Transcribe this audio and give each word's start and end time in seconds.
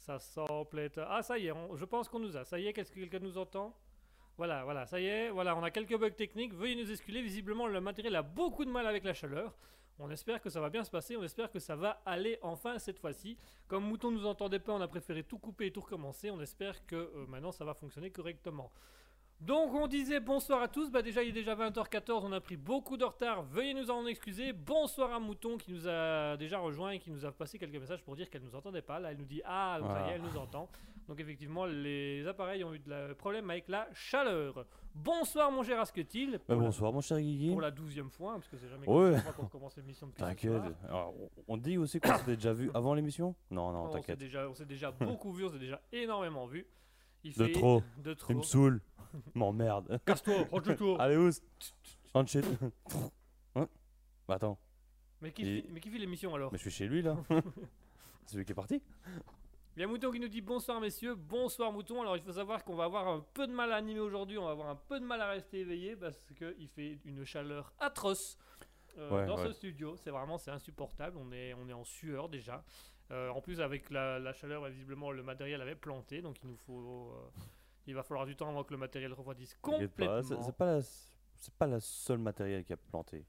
Ça 0.00 0.18
semble 0.18 0.90
Ah, 1.08 1.22
ça 1.22 1.38
y 1.38 1.48
est, 1.48 1.52
je 1.74 1.84
pense 1.84 2.08
qu'on 2.08 2.20
nous 2.20 2.36
a. 2.36 2.44
Ça 2.44 2.58
y 2.58 2.66
est, 2.66 2.72
qu'est-ce 2.72 2.90
que 2.90 3.00
quelqu'un 3.00 3.18
nous 3.18 3.36
entend? 3.36 3.76
Voilà, 4.38 4.64
voilà, 4.64 4.86
ça 4.86 4.98
y 4.98 5.06
est. 5.06 5.28
Voilà, 5.28 5.54
on 5.54 5.62
a 5.62 5.70
quelques 5.70 5.96
bugs 5.98 6.10
techniques. 6.10 6.54
Veuillez 6.54 6.82
nous 6.82 6.90
excuser. 6.90 7.20
Visiblement, 7.20 7.66
le 7.66 7.82
matériel 7.82 8.16
a 8.16 8.22
beaucoup 8.22 8.64
de 8.64 8.70
mal 8.70 8.86
avec 8.86 9.04
la 9.04 9.12
chaleur. 9.12 9.54
On 9.98 10.10
espère 10.10 10.40
que 10.40 10.48
ça 10.48 10.62
va 10.62 10.70
bien 10.70 10.82
se 10.82 10.90
passer, 10.90 11.14
on 11.18 11.22
espère 11.22 11.50
que 11.50 11.58
ça 11.58 11.76
va 11.76 12.00
aller 12.06 12.38
enfin 12.40 12.78
cette 12.78 12.98
fois-ci. 12.98 13.36
Comme 13.68 13.84
Mouton 13.84 14.10
nous 14.10 14.24
entendait 14.24 14.58
pas, 14.58 14.72
on 14.72 14.80
a 14.80 14.88
préféré 14.88 15.22
tout 15.22 15.36
couper 15.36 15.66
et 15.66 15.72
tout 15.72 15.82
recommencer. 15.82 16.30
On 16.30 16.40
espère 16.40 16.86
que 16.86 16.96
euh, 16.96 17.26
maintenant 17.28 17.52
ça 17.52 17.66
va 17.66 17.74
fonctionner 17.74 18.10
correctement. 18.10 18.72
Donc 19.40 19.72
on 19.72 19.86
disait 19.86 20.20
bonsoir 20.20 20.60
à 20.60 20.68
tous, 20.68 20.90
bah 20.90 21.00
déjà 21.00 21.22
il 21.22 21.30
est 21.30 21.32
déjà 21.32 21.54
20h14, 21.54 22.20
on 22.24 22.32
a 22.32 22.42
pris 22.42 22.58
beaucoup 22.58 22.98
de 22.98 23.04
retard, 23.06 23.42
veuillez 23.42 23.72
nous 23.72 23.90
en 23.90 24.04
excuser. 24.04 24.52
Bonsoir 24.52 25.14
à 25.14 25.18
Mouton 25.18 25.56
qui 25.56 25.72
nous 25.72 25.88
a 25.88 26.36
déjà 26.36 26.58
rejoint 26.58 26.90
et 26.90 26.98
qui 26.98 27.10
nous 27.10 27.24
a 27.24 27.32
passé 27.32 27.58
quelques 27.58 27.80
messages 27.80 28.02
pour 28.02 28.16
dire 28.16 28.28
qu'elle 28.28 28.42
nous 28.42 28.54
entendait 28.54 28.82
pas. 28.82 29.00
Là 29.00 29.12
elle 29.12 29.16
nous 29.16 29.24
dit 29.24 29.40
ah 29.46 29.78
donc 29.80 29.92
ça 29.92 30.06
y 30.06 30.10
est, 30.10 30.14
elle 30.16 30.20
nous 30.20 30.36
entend. 30.36 30.68
Donc 31.08 31.20
effectivement 31.20 31.64
les 31.64 32.26
appareils 32.26 32.62
ont 32.64 32.74
eu 32.74 32.80
de 32.80 33.14
problème 33.14 33.48
avec 33.48 33.66
la 33.68 33.88
chaleur. 33.94 34.66
Bonsoir 34.94 35.50
mon 35.50 35.62
cher 35.62 35.80
Asketil. 35.80 36.38
Bah, 36.46 36.56
bonsoir 36.56 36.92
mon 36.92 37.00
cher 37.00 37.18
Guigui. 37.18 37.52
Pour 37.52 37.62
la 37.62 37.70
douzième 37.70 38.10
fois, 38.10 38.32
hein, 38.32 38.40
parce 38.40 38.48
que 38.48 38.58
c'est 38.58 38.68
jamais 38.68 38.86
ouais. 38.86 39.16
qu'on 39.38 39.46
commence 39.46 39.74
l'émission 39.74 40.06
depuis 40.06 40.22
T'inquiète. 40.22 40.62
On 41.48 41.56
dit 41.56 41.78
aussi 41.78 41.98
qu'on 41.98 42.14
s'était 42.14 42.36
déjà 42.36 42.52
vu 42.52 42.70
avant 42.74 42.92
l'émission? 42.92 43.34
Non 43.50 43.72
non, 43.72 43.88
t'inquiète. 43.88 44.18
On 44.18 44.52
s'est 44.54 44.66
déjà, 44.66 44.90
déjà 44.90 44.90
beaucoup 44.90 45.32
vu, 45.32 45.46
on 45.46 45.48
s'est 45.48 45.58
déjà 45.58 45.80
énormément 45.92 46.44
vu. 46.44 46.66
Il 47.24 47.34
de 47.34 47.46
trop. 47.46 47.82
De 47.98 48.14
trop. 48.14 48.32
Il 48.32 48.36
me 48.38 48.42
saoule. 48.42 48.80
M'emmerde. 49.34 50.00
Casse-toi, 50.06 50.44
range-toi. 50.50 51.00
Allez, 51.00 51.16
où 51.16 51.30
Range 52.14 52.36
hein 53.54 53.68
Bah 54.26 54.34
attends. 54.34 54.58
Mais 55.20 55.32
qui, 55.32 55.44
fait, 55.44 55.64
mais 55.70 55.80
qui 55.80 55.90
fait 55.90 55.98
l'émission 55.98 56.34
alors? 56.34 56.50
Mais 56.50 56.58
je 56.58 56.62
suis 56.62 56.70
chez 56.70 56.86
lui 56.86 57.02
là. 57.02 57.16
C'est 58.24 58.36
lui 58.36 58.44
qui 58.44 58.52
est 58.52 58.54
parti. 58.54 58.82
Il 59.76 59.80
y 59.80 59.84
a 59.84 59.86
Mouton 59.86 60.10
qui 60.10 60.18
nous 60.18 60.28
dit 60.28 60.40
bonsoir 60.40 60.80
messieurs, 60.80 61.14
bonsoir 61.14 61.72
Mouton. 61.72 62.00
Alors 62.00 62.16
il 62.16 62.22
faut 62.22 62.32
savoir 62.32 62.64
qu'on 62.64 62.74
va 62.74 62.84
avoir 62.84 63.06
un 63.08 63.24
peu 63.34 63.46
de 63.46 63.52
mal 63.52 63.72
à 63.72 63.76
animer 63.76 64.00
aujourd'hui, 64.00 64.38
on 64.38 64.44
va 64.44 64.50
avoir 64.50 64.68
un 64.68 64.76
peu 64.76 64.98
de 64.98 65.04
mal 65.04 65.20
à 65.20 65.28
rester 65.28 65.60
éveillé 65.60 65.94
parce 65.94 66.32
qu'il 66.36 66.68
fait 66.68 66.98
une 67.04 67.24
chaleur 67.24 67.72
atroce 67.78 68.36
euh, 68.98 69.26
dans 69.26 69.36
ce 69.36 69.52
studio. 69.52 69.96
C'est 69.96 70.10
vraiment 70.10 70.38
c'est 70.38 70.50
insupportable, 70.50 71.16
on 71.18 71.30
est, 71.32 71.54
on 71.54 71.68
est 71.68 71.72
en 71.72 71.84
sueur 71.84 72.28
déjà. 72.28 72.64
Euh, 73.10 73.30
en 73.30 73.40
plus 73.40 73.60
avec 73.60 73.90
la, 73.90 74.32
chaleur, 74.32 74.64
visiblement 74.68 75.10
le 75.10 75.22
matériel 75.22 75.60
avait 75.60 75.74
planté, 75.74 76.22
donc 76.22 76.36
il 76.42 76.48
nous 76.48 76.56
faut... 76.56 77.12
Euh, 77.12 77.30
il 77.86 77.94
va 77.94 78.02
falloir 78.02 78.26
du 78.26 78.36
temps 78.36 78.48
avant 78.48 78.62
que 78.62 78.72
le 78.72 78.78
matériel 78.78 79.12
refroidisse 79.12 79.56
complètement. 79.60 80.22
C'est 80.22 80.56
pas, 80.56 80.76
la, 80.76 80.80
pas 81.58 81.66
la 81.66 81.80
seule 81.80 82.18
matériel 82.18 82.62
qui 82.64 82.72
a 82.72 82.76
planté. 82.76 83.24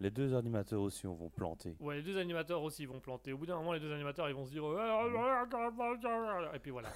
Les 0.00 0.10
deux 0.10 0.34
animateurs 0.34 0.80
aussi 0.80 1.06
vont 1.06 1.28
planter. 1.28 1.76
Ouais, 1.80 1.96
les 1.96 2.02
deux 2.02 2.16
animateurs 2.16 2.62
aussi 2.62 2.86
vont 2.86 3.00
planter. 3.00 3.32
Au 3.32 3.38
bout 3.38 3.46
d'un 3.46 3.56
moment, 3.56 3.72
les 3.72 3.80
deux 3.80 3.92
animateurs 3.92 4.28
ils 4.28 4.34
vont 4.34 4.46
se 4.46 4.52
dire. 4.52 4.62
Et 6.54 6.58
puis 6.60 6.70
voilà. 6.70 6.90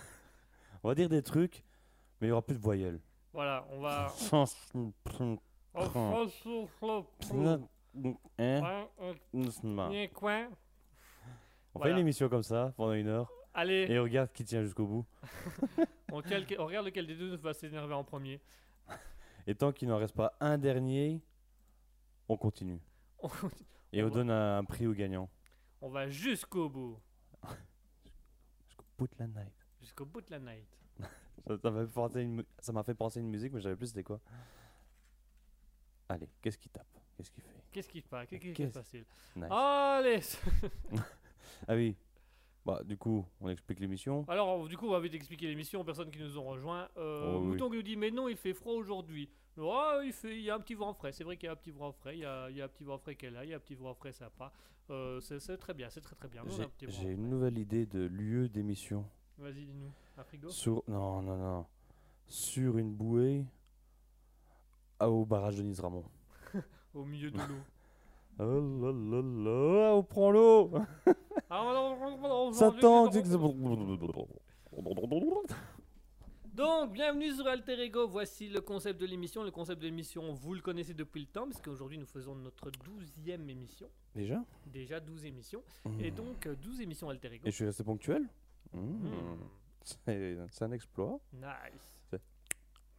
on 0.82 0.88
va 0.88 0.94
dire 0.94 1.08
des 1.08 1.22
trucs, 1.22 1.64
mais 2.20 2.28
il 2.28 2.30
y 2.30 2.32
aura 2.32 2.42
plus 2.42 2.54
de 2.54 2.62
voyelles. 2.62 3.00
Voilà, 3.32 3.66
on 3.70 3.80
va. 3.80 4.06
On 11.74 11.80
fait 11.80 11.90
une 11.90 11.98
émission 11.98 12.28
comme 12.28 12.42
ça 12.42 12.72
pendant 12.76 12.92
une 12.92 13.08
heure. 13.08 13.30
Allez. 13.54 13.86
Et 13.88 13.98
regarde 13.98 14.32
qui 14.32 14.44
tient 14.44 14.62
jusqu'au 14.62 14.86
bout. 14.86 15.06
on, 16.12 16.16
regarde 16.16 16.86
lequel 16.86 17.06
des 17.06 17.14
deux 17.14 17.36
va 17.36 17.52
s'énerver 17.52 17.94
en 17.94 18.04
premier. 18.04 18.40
Et 19.46 19.54
tant 19.54 19.72
qu'il 19.72 19.88
n'en 19.88 19.98
reste 19.98 20.14
pas 20.14 20.34
un 20.40 20.58
dernier, 20.58 21.20
on 22.28 22.36
continue. 22.36 22.80
Et 23.92 24.02
on, 24.02 24.08
donne 24.08 24.30
un, 24.30 24.64
prix 24.64 24.86
au 24.86 24.94
gagnant. 24.94 25.28
On 25.80 25.88
va 25.90 26.08
jusqu'au 26.08 26.68
bout. 26.68 26.98
jusqu'au 28.66 28.84
bout 28.96 29.06
de 29.06 29.14
la 29.18 29.26
night. 29.26 29.54
Jusqu'au 29.80 30.06
bout 30.06 30.20
de 30.20 30.30
la 30.30 30.38
night. 30.38 30.68
ça 31.62 31.70
m'a 32.72 32.82
fait, 32.84 32.94
penser 32.94 33.18
à 33.18 33.22
une 33.22 33.28
musique, 33.28 33.52
mais 33.52 33.60
j'avais 33.60 33.76
plus 33.76 33.88
c'était 33.88 34.02
quoi. 34.02 34.20
Allez, 36.08 36.28
qu'est-ce 36.40 36.58
qu'il 36.58 36.70
tape? 36.70 36.86
Qu'est-ce 37.16 37.30
qu'il 37.30 37.42
fait? 37.42 37.64
Qu'est-ce 37.70 37.88
qu'il 37.88 38.02
fait 38.02 38.26
Qu'est-ce 38.26 38.52
qui 38.52 38.62
est 38.62 38.70
facile? 38.70 39.04
Allez 39.50 40.20
Ah 41.68 41.74
oui, 41.74 41.96
bah, 42.64 42.82
du 42.84 42.96
coup, 42.96 43.26
on 43.40 43.48
explique 43.48 43.80
l'émission. 43.80 44.24
Alors, 44.28 44.68
du 44.68 44.76
coup, 44.76 44.86
on 44.86 44.92
va 44.92 45.00
vite 45.00 45.14
expliquer 45.14 45.48
l'émission 45.48 45.80
aux 45.80 45.84
personnes 45.84 46.10
qui 46.10 46.20
nous 46.20 46.38
ont 46.38 46.44
rejoints. 46.44 46.88
Euh, 46.96 47.34
oh, 47.34 47.40
Mouton 47.40 47.68
qui 47.70 47.76
nous 47.76 47.82
dit 47.82 47.96
Mais 47.96 48.10
non, 48.10 48.28
il 48.28 48.36
fait 48.36 48.54
froid 48.54 48.74
aujourd'hui. 48.74 49.28
Oh, 49.58 50.00
il, 50.04 50.12
fait, 50.12 50.36
il 50.36 50.42
y 50.42 50.50
a 50.50 50.54
un 50.54 50.60
petit 50.60 50.74
vent 50.74 50.94
frais. 50.94 51.12
C'est 51.12 51.24
vrai 51.24 51.36
qu'il 51.36 51.46
y 51.46 51.50
a 51.50 51.52
un 51.52 51.56
petit 51.56 51.72
vent 51.72 51.92
frais. 51.92 52.16
Il 52.16 52.20
y 52.20 52.24
a, 52.24 52.48
il 52.50 52.56
y 52.56 52.62
a 52.62 52.64
un 52.64 52.68
petit 52.68 52.84
vent 52.84 52.98
frais 52.98 53.16
qui 53.16 53.26
est 53.26 53.30
là. 53.30 53.44
Il 53.44 53.50
y 53.50 53.52
a 53.52 53.56
un 53.56 53.60
petit 53.60 53.74
vent 53.74 53.94
frais 53.94 54.12
sympa. 54.12 54.52
Euh, 54.90 55.20
c'est 55.20 55.56
très 55.56 55.74
bien. 55.74 55.90
C'est 55.90 56.00
très 56.00 56.14
très 56.14 56.28
bien. 56.28 56.42
J'ai 56.88 57.10
une 57.10 57.28
nouvelle 57.28 57.58
idée 57.58 57.86
de 57.86 58.00
lieu 58.00 58.48
d'émission. 58.48 59.04
Vas-y, 59.38 59.64
dis-nous. 59.64 59.92
Un 60.18 60.50
Sur, 60.50 60.84
non, 60.86 61.22
non, 61.22 61.36
non. 61.36 61.66
Sur 62.26 62.78
une 62.78 62.94
bouée 62.94 63.44
au 65.00 65.24
barrage 65.24 65.56
de 65.56 65.62
Nice-Ramon. 65.62 66.04
au 66.94 67.04
milieu 67.04 67.30
de 67.30 67.38
l'eau. 67.38 67.62
Oh 68.38 68.44
là 68.44 68.92
là 68.92 69.22
là, 69.22 69.94
on 69.94 70.02
prend 70.02 70.30
l'eau 70.30 70.72
Ça 72.52 72.72
tente 72.80 73.14
Donc, 76.54 76.92
bienvenue 76.92 77.30
sur 77.32 77.46
Alter 77.46 77.78
Ego. 77.82 78.08
Voici 78.08 78.48
le 78.48 78.62
concept 78.62 79.00
de 79.00 79.06
l'émission. 79.06 79.42
Le 79.42 79.50
concept 79.50 79.82
de 79.82 79.86
l'émission, 79.86 80.32
vous 80.32 80.54
le 80.54 80.60
connaissez 80.62 80.94
depuis 80.94 81.20
le 81.20 81.26
temps, 81.26 81.44
parce 81.44 81.60
qu'aujourd'hui 81.60 81.98
nous 81.98 82.06
faisons 82.06 82.34
notre 82.34 82.70
douzième 82.70 83.48
émission. 83.50 83.88
Déjà? 84.14 84.42
Déjà 84.66 84.98
12 84.98 85.26
émissions. 85.26 85.62
Et 86.00 86.10
mmh. 86.10 86.14
donc, 86.14 86.48
12 86.48 86.80
émissions 86.80 87.10
Alter 87.10 87.34
Ego. 87.34 87.46
Et 87.46 87.50
je 87.50 87.56
suis 87.56 87.66
resté 87.66 87.84
ponctuel? 87.84 88.26
Mmh. 88.72 88.80
Mmh. 88.80 89.38
C'est 89.84 90.62
un 90.62 90.72
exploit. 90.72 91.20
Nice. 91.34 92.10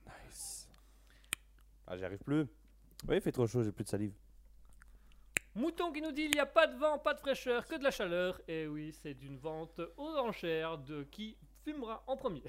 Nice. 0.06 0.70
Ah, 1.88 1.98
j'y 1.98 2.06
arrive 2.06 2.20
plus. 2.20 2.46
Oui, 3.08 3.16
il 3.16 3.22
fait 3.22 3.32
trop 3.32 3.48
chaud, 3.48 3.64
j'ai 3.64 3.72
plus 3.72 3.84
de 3.84 3.90
salive. 3.90 4.14
Mouton 5.56 5.92
qui 5.92 6.02
nous 6.02 6.12
dit 6.12 6.24
il 6.24 6.32
n'y 6.32 6.40
a 6.40 6.48
pas 6.48 6.66
de 6.66 6.76
vent, 6.76 6.98
pas 6.98 7.14
de 7.14 7.20
fraîcheur, 7.20 7.68
que 7.68 7.76
de 7.76 7.84
la 7.84 7.92
chaleur. 7.92 8.42
Et 8.48 8.68
oui, 8.68 8.92
c'est 8.92 9.14
d'une 9.14 9.38
vente 9.38 9.80
aux 9.98 10.16
enchères 10.18 10.80
de 10.80 11.04
qui 11.04 11.38
fumera 11.64 12.04
en 12.08 12.18
premier. 12.18 12.44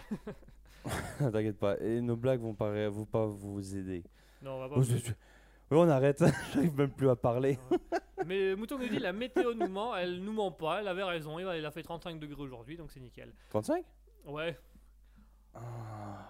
T'inquiète 1.19 1.59
pas, 1.59 1.79
et 1.81 2.01
nos 2.01 2.17
blagues 2.17 2.41
vont 2.41 2.55
pas 2.55 2.89
vous, 2.89 3.05
pas 3.05 3.27
vous 3.27 3.77
aider. 3.77 4.05
Non, 4.43 4.57
on 4.57 4.61
va 4.61 4.69
pas. 4.69 4.81
Oui, 4.81 5.79
on 5.79 5.89
arrête, 5.89 6.23
j'arrive 6.55 6.77
même 6.77 6.91
plus 6.91 7.09
à 7.09 7.17
parler. 7.17 7.59
Mais 8.27 8.55
Mouton 8.55 8.79
nous 8.79 8.89
dit 8.89 8.99
la 8.99 9.13
météo 9.13 9.55
nous 9.55 9.69
ment, 9.69 9.95
elle 9.97 10.23
nous 10.23 10.33
ment 10.33 10.53
pas, 10.53 10.81
elle 10.81 10.89
avait 10.89 11.05
raison, 11.05 11.39
il 11.39 11.47
a 11.47 11.71
fait 11.71 11.83
35 11.83 12.19
degrés 12.19 12.43
aujourd'hui, 12.43 12.77
donc 12.77 12.91
c'est 12.91 13.01
nickel. 13.01 13.33
35 13.51 13.85
Ouais. 14.27 14.59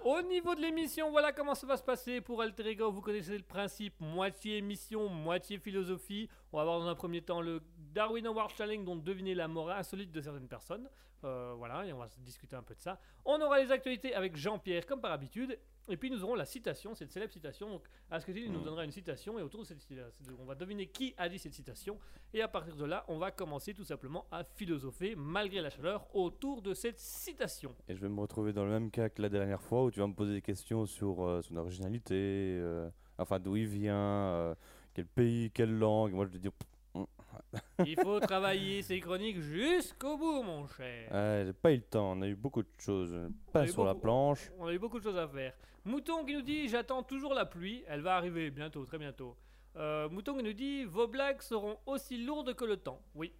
Au 0.04 0.20
niveau 0.20 0.54
de 0.54 0.60
l'émission, 0.60 1.10
voilà 1.10 1.32
comment 1.32 1.54
ça 1.54 1.66
va 1.66 1.76
se 1.76 1.82
passer 1.82 2.20
pour 2.20 2.42
Alter 2.42 2.66
Ego. 2.66 2.90
Vous 2.90 3.00
connaissez 3.00 3.38
le 3.38 3.42
principe 3.42 3.98
moitié 4.00 4.58
émission, 4.58 5.08
moitié 5.08 5.58
philosophie. 5.58 6.28
On 6.54 6.58
va 6.58 6.62
voir 6.62 6.78
dans 6.78 6.86
un 6.86 6.94
premier 6.94 7.20
temps 7.20 7.40
le 7.40 7.60
Darwin 7.92 8.24
Award 8.28 8.52
Challenge, 8.56 8.84
dont 8.84 8.94
deviner 8.94 9.34
la 9.34 9.48
mort 9.48 9.72
insolite 9.72 10.12
de 10.12 10.20
certaines 10.20 10.46
personnes. 10.46 10.88
Euh, 11.24 11.52
voilà, 11.56 11.84
et 11.84 11.92
on 11.92 11.98
va 11.98 12.06
discuter 12.18 12.54
un 12.54 12.62
peu 12.62 12.76
de 12.76 12.80
ça. 12.80 13.00
On 13.24 13.40
aura 13.40 13.60
les 13.60 13.72
actualités 13.72 14.14
avec 14.14 14.36
Jean-Pierre, 14.36 14.86
comme 14.86 15.00
par 15.00 15.10
habitude. 15.10 15.58
Et 15.88 15.96
puis 15.96 16.12
nous 16.12 16.22
aurons 16.22 16.36
la 16.36 16.44
citation, 16.44 16.94
cette 16.94 17.10
célèbre 17.10 17.32
citation. 17.32 17.68
Donc 17.68 17.82
Asketil 18.08 18.52
nous 18.52 18.60
mm. 18.60 18.64
donnera 18.64 18.84
une 18.84 18.92
citation 18.92 19.36
et 19.36 19.42
autour 19.42 19.62
de 19.62 19.66
cette 19.66 19.80
citation, 19.80 20.12
on 20.38 20.44
va 20.44 20.54
deviner 20.54 20.86
qui 20.86 21.12
a 21.18 21.28
dit 21.28 21.40
cette 21.40 21.54
citation. 21.54 21.98
Et 22.32 22.40
à 22.40 22.46
partir 22.46 22.76
de 22.76 22.84
là, 22.84 23.04
on 23.08 23.18
va 23.18 23.32
commencer 23.32 23.74
tout 23.74 23.82
simplement 23.82 24.24
à 24.30 24.44
philosopher, 24.44 25.16
malgré 25.16 25.60
la 25.60 25.70
chaleur, 25.70 26.06
autour 26.14 26.62
de 26.62 26.72
cette 26.72 27.00
citation. 27.00 27.74
Et 27.88 27.96
je 27.96 28.00
vais 28.00 28.08
me 28.08 28.20
retrouver 28.20 28.52
dans 28.52 28.64
le 28.64 28.70
même 28.70 28.92
cas 28.92 29.08
que 29.08 29.20
la 29.20 29.28
dernière 29.28 29.60
fois 29.60 29.82
où 29.82 29.90
tu 29.90 29.98
vas 29.98 30.06
me 30.06 30.14
poser 30.14 30.34
des 30.34 30.42
questions 30.42 30.86
sur 30.86 31.26
euh, 31.26 31.42
son 31.42 31.56
originalité, 31.56 32.14
euh, 32.14 32.88
enfin 33.18 33.40
d'où 33.40 33.56
il 33.56 33.66
vient, 33.66 33.96
euh, 33.96 34.54
quel 34.94 35.06
pays, 35.06 35.50
quelle 35.50 35.76
langue? 35.76 36.12
moi 36.12 36.25
je 36.26 36.31
vais 36.31 36.38
dire 36.38 36.52
il 37.85 37.99
faut 38.00 38.20
travailler 38.20 38.82
ces 38.82 39.00
chroniques 39.00 39.41
jusqu'au 39.41 40.17
bout, 40.17 40.43
mon 40.43 40.67
cher. 40.67 41.08
j'ai 41.46 41.52
pas 41.52 41.73
eu 41.73 41.76
le 41.76 41.82
temps, 41.82 42.12
on 42.12 42.23
a 42.23 42.29
eu 42.29 42.35
beaucoup 42.35 42.62
de 42.62 42.69
choses. 42.79 43.17
Pas 43.52 43.67
sur 43.67 43.85
la 43.85 43.94
planche. 43.94 44.50
On 44.58 44.67
a 44.67 44.73
eu 44.73 44.79
beaucoup 44.79 44.99
de 44.99 45.05
choses 45.05 45.19
à 45.19 45.29
faire. 45.29 45.52
Mouton 45.85 46.25
qui 46.25 46.35
nous 46.35 46.43
dit 46.43 46.69
J'attends 46.69 47.02
toujours 47.02 47.35
la 47.35 47.44
pluie, 47.44 47.85
elle 47.87 48.00
va 48.00 48.17
arriver 48.17 48.50
bientôt, 48.50 48.85
très 48.85 48.99
bientôt. 48.99 49.37
Euh, 49.76 50.08
Mouton 50.08 50.37
qui 50.37 50.44
nous 50.44 50.52
dit 50.52 50.85
Vos 50.85 51.08
blagues 51.08 51.43
seront 51.43 51.79
aussi 51.87 52.25
lourdes 52.25 52.55
que 52.55 52.64
le 52.64 52.76
temps. 52.76 53.00
Oui. 53.14 53.32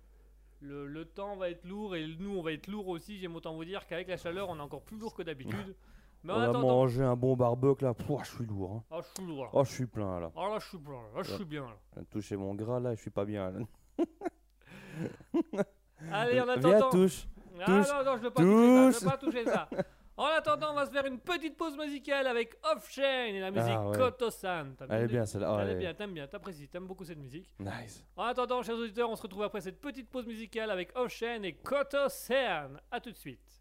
Le, 0.61 1.05
temps 1.05 1.37
va 1.37 1.51
être 1.51 1.67
lourd 1.67 1.95
et 1.95 2.07
nous 2.19 2.39
on 2.39 2.43
va 2.43 2.53
être 2.53 2.69
lourd 2.69 2.89
aussi. 2.89 3.19
J'aime 3.19 3.37
autant 3.37 3.55
vous 3.55 3.67
dire 3.67 3.87
qu'avec 3.87 4.09
la 4.09 4.17
chaleur 4.17 4.49
on 4.49 4.57
est 4.57 4.63
encore 4.63 4.83
plus 4.83 4.97
lourd 4.97 5.15
que 5.15 5.23
d'habitude. 5.23 5.75
Mais 6.25 6.33
on 6.33 6.41
a 6.41 6.53
mangé 6.53 7.03
un 7.03 7.17
bon 7.17 7.37
barbecue 7.37 7.85
là, 7.85 7.93
Pouah, 7.93 8.23
je 8.25 8.31
suis 8.31 8.47
lourd. 8.47 8.73
Hein. 8.77 8.83
Ah, 8.91 9.01
je 9.03 9.09
suis 9.15 9.27
lourd. 9.31 9.51
Oh, 9.53 9.65
je 9.65 9.71
suis 9.71 9.87
plein 9.87 10.21
là. 10.21 10.33
Ah, 10.35 10.49
là, 10.49 10.59
je 10.59 10.67
suis 10.67 10.79
plein. 10.79 11.03
Là, 11.15 11.23
je 11.23 11.35
suis 11.35 11.45
bien. 11.45 11.67
Là. 11.97 12.03
Toucher 12.11 12.37
mon 12.37 12.55
gras 12.55 12.81
là, 12.81 12.95
je 12.95 13.01
suis 13.01 13.11
pas 13.11 13.27
bien. 13.27 13.51
Là. 13.51 13.59
Allez, 16.11 16.41
en 16.41 16.49
attendant. 16.49 16.69
Viens, 16.69 16.91
touche. 16.91 17.29
Ah, 17.61 17.65
touche. 17.67 17.89
non, 17.89 18.05
non, 18.05 18.17
je 18.17 18.23
veux 18.23 18.31
pas 18.31 18.43
toucher 18.43 18.93
ça. 18.93 18.99
Je 18.99 19.05
veux 19.05 19.11
pas 19.11 19.19
toucher 19.19 19.45
ça. 19.45 19.69
En 20.17 20.27
attendant, 20.27 20.71
on 20.71 20.75
va 20.75 20.87
se 20.87 20.93
faire 20.93 21.07
une 21.07 21.19
petite 21.19 21.57
pause 21.57 21.77
musicale 21.77 22.29
avec 22.29 22.57
Off-Chain 22.63 23.35
et 23.35 23.41
la 23.41 23.51
musique 23.51 23.77
ah, 23.77 23.91
Koto-san. 23.93 24.77
Elle 24.89 25.03
est 25.03 25.07
bien 25.09 25.27
celle-là. 25.27 25.59
elle 25.61 25.71
est 25.71 25.75
bien, 25.75 25.93
t'aimes 25.93 26.15
bien, 26.15 26.29
t'apprécies, 26.29 26.69
t'aimes 26.69 26.87
beaucoup 26.87 27.05
cette 27.05 27.19
musique. 27.19 27.51
Nice. 27.59 28.07
En 28.17 28.25
attendant, 28.25 28.63
chers 28.63 28.77
auditeurs, 28.77 29.11
on 29.11 29.17
se 29.17 29.23
retrouve 29.23 29.43
après 29.43 29.61
cette 29.61 29.81
petite 29.81 30.09
pause 30.09 30.27
musicale 30.27 30.71
avec 30.71 30.97
Off-Chain 30.97 31.43
et 31.43 31.55
Koto-san. 31.55 32.81
A 32.93 33.01
tout 33.01 33.11
de 33.11 33.17
suite. 33.17 33.54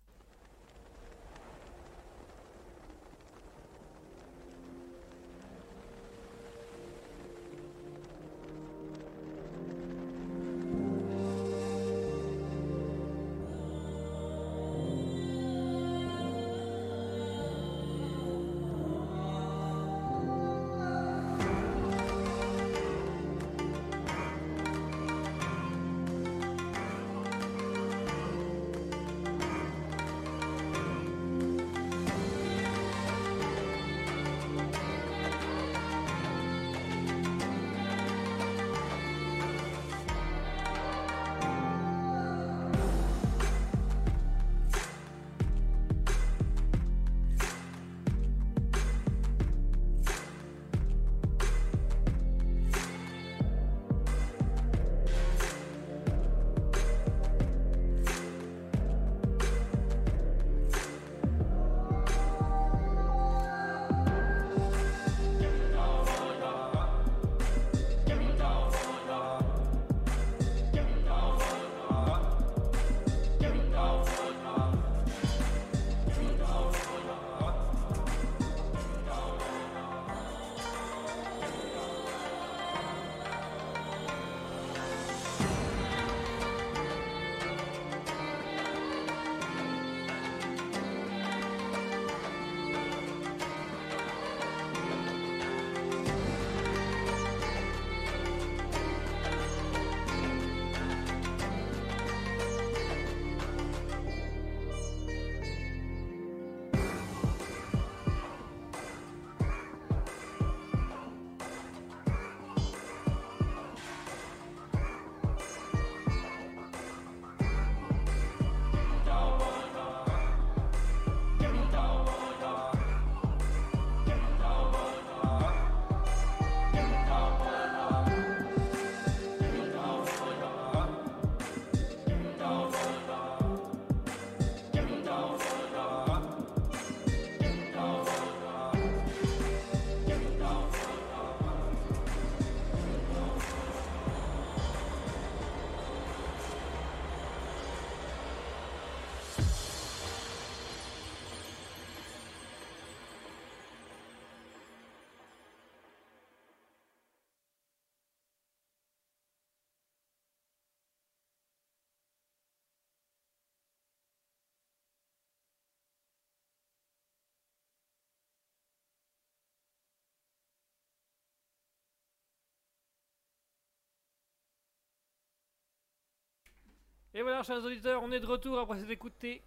Et 177.13 177.21
voilà, 177.21 177.43
chers 177.43 177.63
auditeurs, 177.63 178.01
on 178.03 178.11
est 178.11 178.19
de 178.19 178.25
retour 178.25 178.57
après 178.59 178.79
s'être 178.79 178.89
écouté 178.89 179.43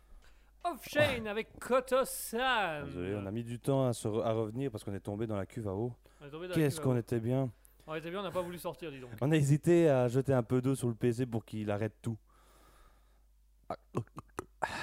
Off-Chain 0.65 1.27
avec 1.27 1.59
Koto-san. 1.59 2.85
Désolé, 2.87 3.15
on 3.17 3.27
a 3.27 3.31
mis 3.31 3.43
du 3.45 3.59
temps 3.59 3.87
à, 3.87 3.93
se 3.93 4.07
re- 4.09 4.23
à 4.23 4.33
revenir 4.33 4.71
parce 4.71 4.85
qu'on 4.85 4.95
est 4.95 5.01
tombé 5.01 5.27
dans 5.27 5.37
la 5.37 5.47
cuve 5.47 5.69
à 5.69 5.75
eau. 5.75 5.93
On 6.21 6.27
est 6.27 6.31
tombé 6.31 6.47
dans 6.49 6.55
la 6.55 6.61
Qu'est-ce 6.61 6.77
cuve 6.77 6.81
à 6.81 6.85
qu'on 6.91 6.97
eau. 6.97 7.01
était 7.01 7.21
bien. 7.21 7.51
On 7.89 7.95
était 7.95 8.11
bien, 8.11 8.21
on 8.21 8.23
n'a 8.25 8.31
pas 8.31 8.43
voulu 8.43 8.59
sortir, 8.59 8.91
dis 8.91 9.01
donc. 9.01 9.11
On 9.21 9.31
a 9.31 9.37
hésité 9.37 9.89
à 9.89 10.09
jeter 10.09 10.33
un 10.33 10.43
peu 10.43 10.61
d'eau 10.61 10.75
sur 10.75 10.89
le 10.89 10.95
PC 10.95 11.27
pour 11.27 11.45
qu'il 11.45 11.71
arrête 11.71 11.95
tout. 12.03 12.17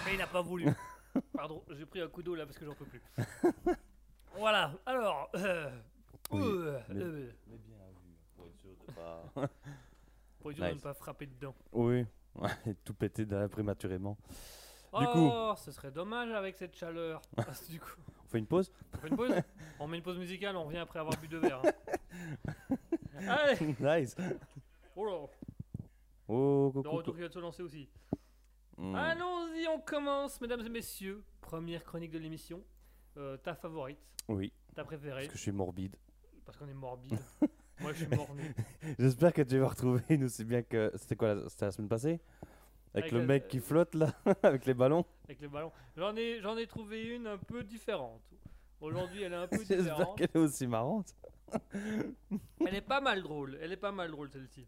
Mais 0.06 0.14
il 0.14 0.18
n'a 0.18 0.28
pas 0.28 0.42
voulu. 0.42 0.68
Pardon, 1.34 1.64
j'ai 1.72 1.86
pris 1.86 2.02
un 2.02 2.08
coup 2.08 2.24
d'eau 2.24 2.36
là 2.36 2.46
parce 2.46 2.58
que 2.58 2.66
j'en 2.66 2.74
peux 2.76 2.86
plus. 2.86 3.02
voilà, 4.38 4.74
alors. 4.86 5.30
euh, 5.36 5.70
Oui, 6.32 6.42
euh, 6.44 6.80
mais- 6.90 7.02
euh, 7.02 7.32
Mais 7.48 7.58
bien 7.58 7.78
vu, 8.02 8.16
pour 8.36 8.46
être 8.48 8.58
sûr 8.58 8.70
de 8.72 8.94
pas. 8.94 9.24
pour 10.40 10.52
être 10.52 10.58
sûr 10.58 10.70
de 10.70 10.74
ne 10.74 10.80
pas 10.80 10.94
frapper 10.94 11.28
dedans. 11.28 11.56
oui, 11.74 12.06
et 12.68 12.74
tout 12.84 12.94
pété 12.94 13.26
derrière 13.26 13.50
prématurément. 13.50 14.18
Du 14.98 15.06
oh, 15.16 15.54
ce 15.58 15.72
serait 15.72 15.92
dommage 15.92 16.30
avec 16.32 16.56
cette 16.56 16.76
chaleur. 16.76 17.22
Parce 17.36 17.62
que 17.66 17.72
du 17.72 17.80
coup, 17.80 17.96
On 18.26 18.28
fait 18.28 18.38
une 18.40 18.46
pause? 18.46 18.72
On 18.94 18.98
fait 18.98 19.08
une 19.08 19.16
pause? 19.16 19.34
On 19.80 19.88
met 19.88 19.98
une 19.98 20.04
pause 20.04 20.20
musicale, 20.20 20.56
on 20.56 20.66
revient 20.66 20.78
après 20.78 21.00
avoir 21.00 21.18
bu 21.20 21.28
deux 21.28 21.40
verres. 21.40 21.62
hein. 21.66 22.76
Allez 23.28 23.76
Nice 23.80 24.16
Oh 24.96 25.06
là 25.06 25.26
Oh, 26.28 26.72
Le 26.76 26.82
coucou. 26.84 26.96
retour 26.98 27.16
qui 27.16 27.22
va 27.22 27.30
se 27.30 27.40
lancer 27.40 27.64
aussi. 27.64 27.90
Hmm. 28.78 28.96
Allons-y, 28.96 29.68
on 29.68 29.80
commence, 29.80 30.40
mesdames 30.42 30.62
et 30.66 30.70
messieurs. 30.70 31.24
Première 31.42 31.84
chronique 31.84 32.12
de 32.12 32.20
l'émission. 32.20 32.64
Euh, 33.18 33.38
ta 33.38 33.54
favorite, 33.56 34.00
Oui, 34.28 34.52
ta 34.76 34.84
préférée, 34.84 35.22
parce 35.24 35.28
que 35.34 35.38
je 35.38 35.42
suis 35.44 35.52
morbide. 35.52 35.96
parce 36.46 36.58
qu'on 36.58 36.68
est 36.68 36.74
morbide. 36.74 37.20
Moi, 37.80 37.92
je 37.94 38.06
suis 38.06 38.16
mort-né. 38.16 38.54
J'espère 39.00 39.34
que 39.34 39.42
tu 39.42 39.58
vas 39.60 39.68
retrouver 39.68 40.02
une 40.10 40.26
aussi 40.26 40.44
bien 40.46 40.62
que. 40.62 40.92
C'était 40.96 41.16
quoi 41.16 41.34
la... 41.36 41.50
C'était 41.50 41.66
la 41.66 41.72
semaine 41.72 41.90
passée? 41.90 42.20
Avec, 42.94 43.06
Avec 43.06 43.12
le 43.12 43.20
la- 43.20 43.26
mec 43.26 43.48
qui 43.48 43.60
flotte 43.60 43.96
là, 43.96 44.14
avec 44.44 44.66
les 44.66 44.74
ballons. 44.76 45.04
avec 45.26 45.42
les 45.42 45.48
ballons. 45.48 45.72
J'en 45.98 46.16
ai, 46.16 46.40
j'en 46.42 46.56
ai 46.58 46.68
trouvé 46.68 47.04
une 47.16 47.26
un 47.28 47.38
peu 47.40 47.64
différente. 47.64 48.22
Aujourd'hui, 48.80 49.24
elle 49.24 49.34
est 49.34 49.38
un 49.38 49.48
peu 49.48 49.58
J'espère 49.58 49.78
différente. 49.80 50.18
qu'elle 50.18 50.30
est 50.34 50.38
aussi 50.38 50.68
marrante. 50.68 51.16
Elle 51.74 52.76
est 52.76 52.82
pas 52.82 53.02
mal 53.02 53.22
drôle. 53.24 53.58
Elle 53.62 53.72
est 53.72 53.78
pas 53.78 53.92
mal 53.92 54.12
drôle 54.12 54.30
celle-ci. 54.30 54.68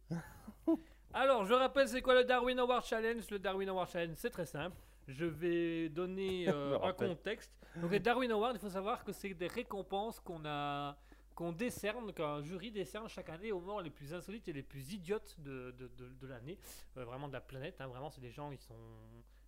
Alors, 1.13 1.45
je 1.45 1.53
rappelle, 1.53 1.87
c'est 1.87 2.01
quoi 2.01 2.15
le 2.15 2.23
Darwin 2.25 2.59
Award 2.59 2.83
Challenge? 2.85 3.23
Le 3.29 3.39
Darwin 3.39 3.69
Award 3.69 3.89
Challenge, 3.89 4.15
c'est 4.17 4.29
très 4.31 4.45
simple. 4.45 4.75
Je 5.07 5.25
vais 5.25 5.89
donner 5.89 6.49
euh, 6.49 6.79
un 6.81 6.93
contexte. 6.93 7.51
Donc, 7.77 7.91
les 7.91 7.99
Darwin 7.99 8.31
Awards, 8.31 8.53
il 8.53 8.59
faut 8.59 8.69
savoir 8.69 9.03
que 9.03 9.11
c'est 9.11 9.33
des 9.33 9.47
récompenses 9.47 10.19
qu'on 10.19 10.43
a 10.45 10.97
qu'on 11.35 11.51
décerne, 11.51 12.11
qu'un 12.13 12.41
jury 12.41 12.71
décerne 12.71 13.07
chaque 13.09 13.29
année 13.29 13.51
aux 13.51 13.59
morts 13.59 13.81
les 13.81 13.89
plus 13.89 14.13
insolites 14.13 14.47
et 14.47 14.53
les 14.53 14.63
plus 14.63 14.93
idiotes 14.93 15.35
de, 15.39 15.71
de, 15.77 15.87
de- 15.97 16.09
de 16.09 16.27
l'année, 16.27 16.57
Euh, 16.97 17.03
vraiment 17.05 17.27
de 17.27 17.33
la 17.33 17.41
planète. 17.41 17.79
hein. 17.81 17.87
Vraiment, 17.87 18.09
c'est 18.09 18.21
des 18.21 18.31
gens 18.31 18.49
qui 18.51 18.57
sont 18.57 18.75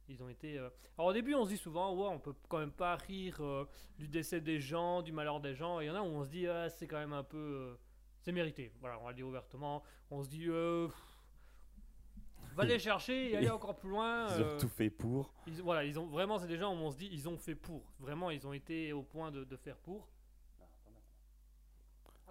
ils 0.10 0.24
ont 0.24 0.30
été. 0.30 0.58
euh, 0.58 0.70
Alors 0.98 1.10
au 1.10 1.14
début, 1.14 1.34
on 1.36 1.44
se 1.44 1.50
dit 1.50 1.58
souvent, 1.58 1.94
ouais, 1.94 2.08
on 2.08 2.20
peut 2.20 2.34
quand 2.48 2.60
même 2.60 2.72
pas 2.72 2.96
rire 2.96 3.42
euh, 3.42 3.66
du 4.00 4.08
décès 4.08 4.40
des 4.40 4.58
gens, 4.60 5.02
du 5.02 5.12
malheur 5.12 5.42
des 5.42 5.54
gens. 5.54 5.82
Et 5.82 5.86
il 5.86 5.88
y 5.88 5.92
en 5.92 5.96
a 5.96 6.02
où 6.02 6.06
on 6.06 6.24
se 6.24 6.30
dit, 6.30 6.48
ah, 6.48 6.70
c'est 6.70 6.88
quand 6.88 6.98
même 6.98 7.12
un 7.14 7.24
peu, 7.26 7.78
c'est 8.22 8.32
mérité. 8.32 8.72
Voilà, 8.80 8.98
on 9.00 9.04
va 9.04 9.10
le 9.10 9.16
dire 9.16 9.28
ouvertement. 9.28 9.84
On 10.10 10.24
se 10.24 10.30
dit, 10.30 10.48
va 12.56 12.64
les 12.66 12.80
chercher 12.80 13.32
et 13.32 13.38
aller 13.38 13.50
encore 13.50 13.76
plus 13.76 13.90
loin. 13.90 14.28
Ils 14.36 14.42
ont 14.44 14.58
tout 14.58 14.70
fait 14.70 14.90
pour. 14.90 15.34
ils- 15.46 15.62
voilà, 15.62 15.84
ils 15.84 16.00
ont 16.00 16.06
vraiment, 16.08 16.40
c'est 16.40 16.48
des 16.48 16.58
gens 16.58 16.74
où 16.74 16.78
on 16.78 16.92
se 16.92 16.98
dit, 16.98 17.10
ils 17.12 17.28
ont 17.30 17.38
fait 17.38 17.56
pour. 17.56 17.84
Vraiment, 18.00 18.30
ils 18.32 18.46
ont 18.48 18.54
été 18.54 18.94
au 18.94 19.04
point 19.04 19.30
de, 19.32 19.44
de 19.44 19.56
faire 19.58 19.78
pour. 19.78 20.08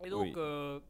Et 0.05 0.11
donc, 0.11 0.23
Oui. 0.23 0.33
euh, 0.37 0.81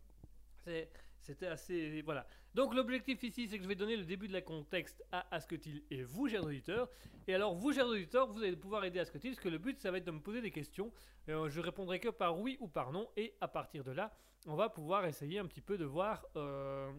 c'était 1.22 1.46
assez. 1.46 2.02
Voilà. 2.02 2.26
Donc, 2.54 2.74
l'objectif 2.74 3.22
ici, 3.22 3.48
c'est 3.48 3.56
que 3.58 3.62
je 3.64 3.68
vais 3.68 3.74
donner 3.74 3.96
le 3.96 4.04
début 4.04 4.28
de 4.28 4.32
la 4.32 4.40
contexte 4.42 5.04
à 5.12 5.26
Asketil 5.34 5.84
et 5.90 6.02
vous, 6.02 6.28
chers 6.28 6.44
auditeurs. 6.44 6.88
Et 7.28 7.34
alors, 7.34 7.54
vous, 7.54 7.72
chers 7.72 7.86
auditeurs, 7.86 8.26
vous 8.32 8.38
allez 8.42 8.56
pouvoir 8.56 8.84
aider 8.84 8.98
Asketil, 8.98 9.30
parce 9.32 9.40
que 9.42 9.48
le 9.48 9.58
but, 9.58 9.78
ça 9.80 9.90
va 9.90 9.98
être 9.98 10.04
de 10.06 10.10
me 10.12 10.20
poser 10.20 10.40
des 10.40 10.50
questions. 10.50 10.92
Et, 11.28 11.32
euh, 11.32 11.48
je 11.50 11.60
répondrai 11.60 12.00
que 12.00 12.08
par 12.08 12.38
oui 12.38 12.56
ou 12.60 12.68
par 12.68 12.92
non. 12.92 13.08
Et 13.16 13.34
à 13.40 13.48
partir 13.48 13.84
de 13.84 13.92
là, 13.92 14.12
on 14.46 14.54
va 14.56 14.68
pouvoir 14.70 15.04
essayer 15.06 15.38
un 15.38 15.46
petit 15.46 15.60
peu 15.62 15.76
de 15.78 15.84
voir. 15.84 16.24
euh, 16.36 16.92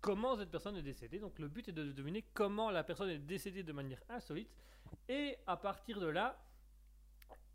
Comment 0.00 0.36
cette 0.36 0.50
personne 0.52 0.76
est 0.76 0.82
décédée. 0.82 1.18
Donc 1.18 1.40
le 1.40 1.48
but 1.48 1.66
est 1.68 1.72
de 1.72 1.90
deviner 1.90 2.22
comment 2.32 2.70
la 2.70 2.84
personne 2.84 3.10
est 3.10 3.18
décédée 3.18 3.64
de 3.64 3.72
manière 3.72 4.00
insolite. 4.08 4.48
Et 5.08 5.36
à 5.44 5.56
partir 5.56 5.98
de 5.98 6.06
là, 6.06 6.40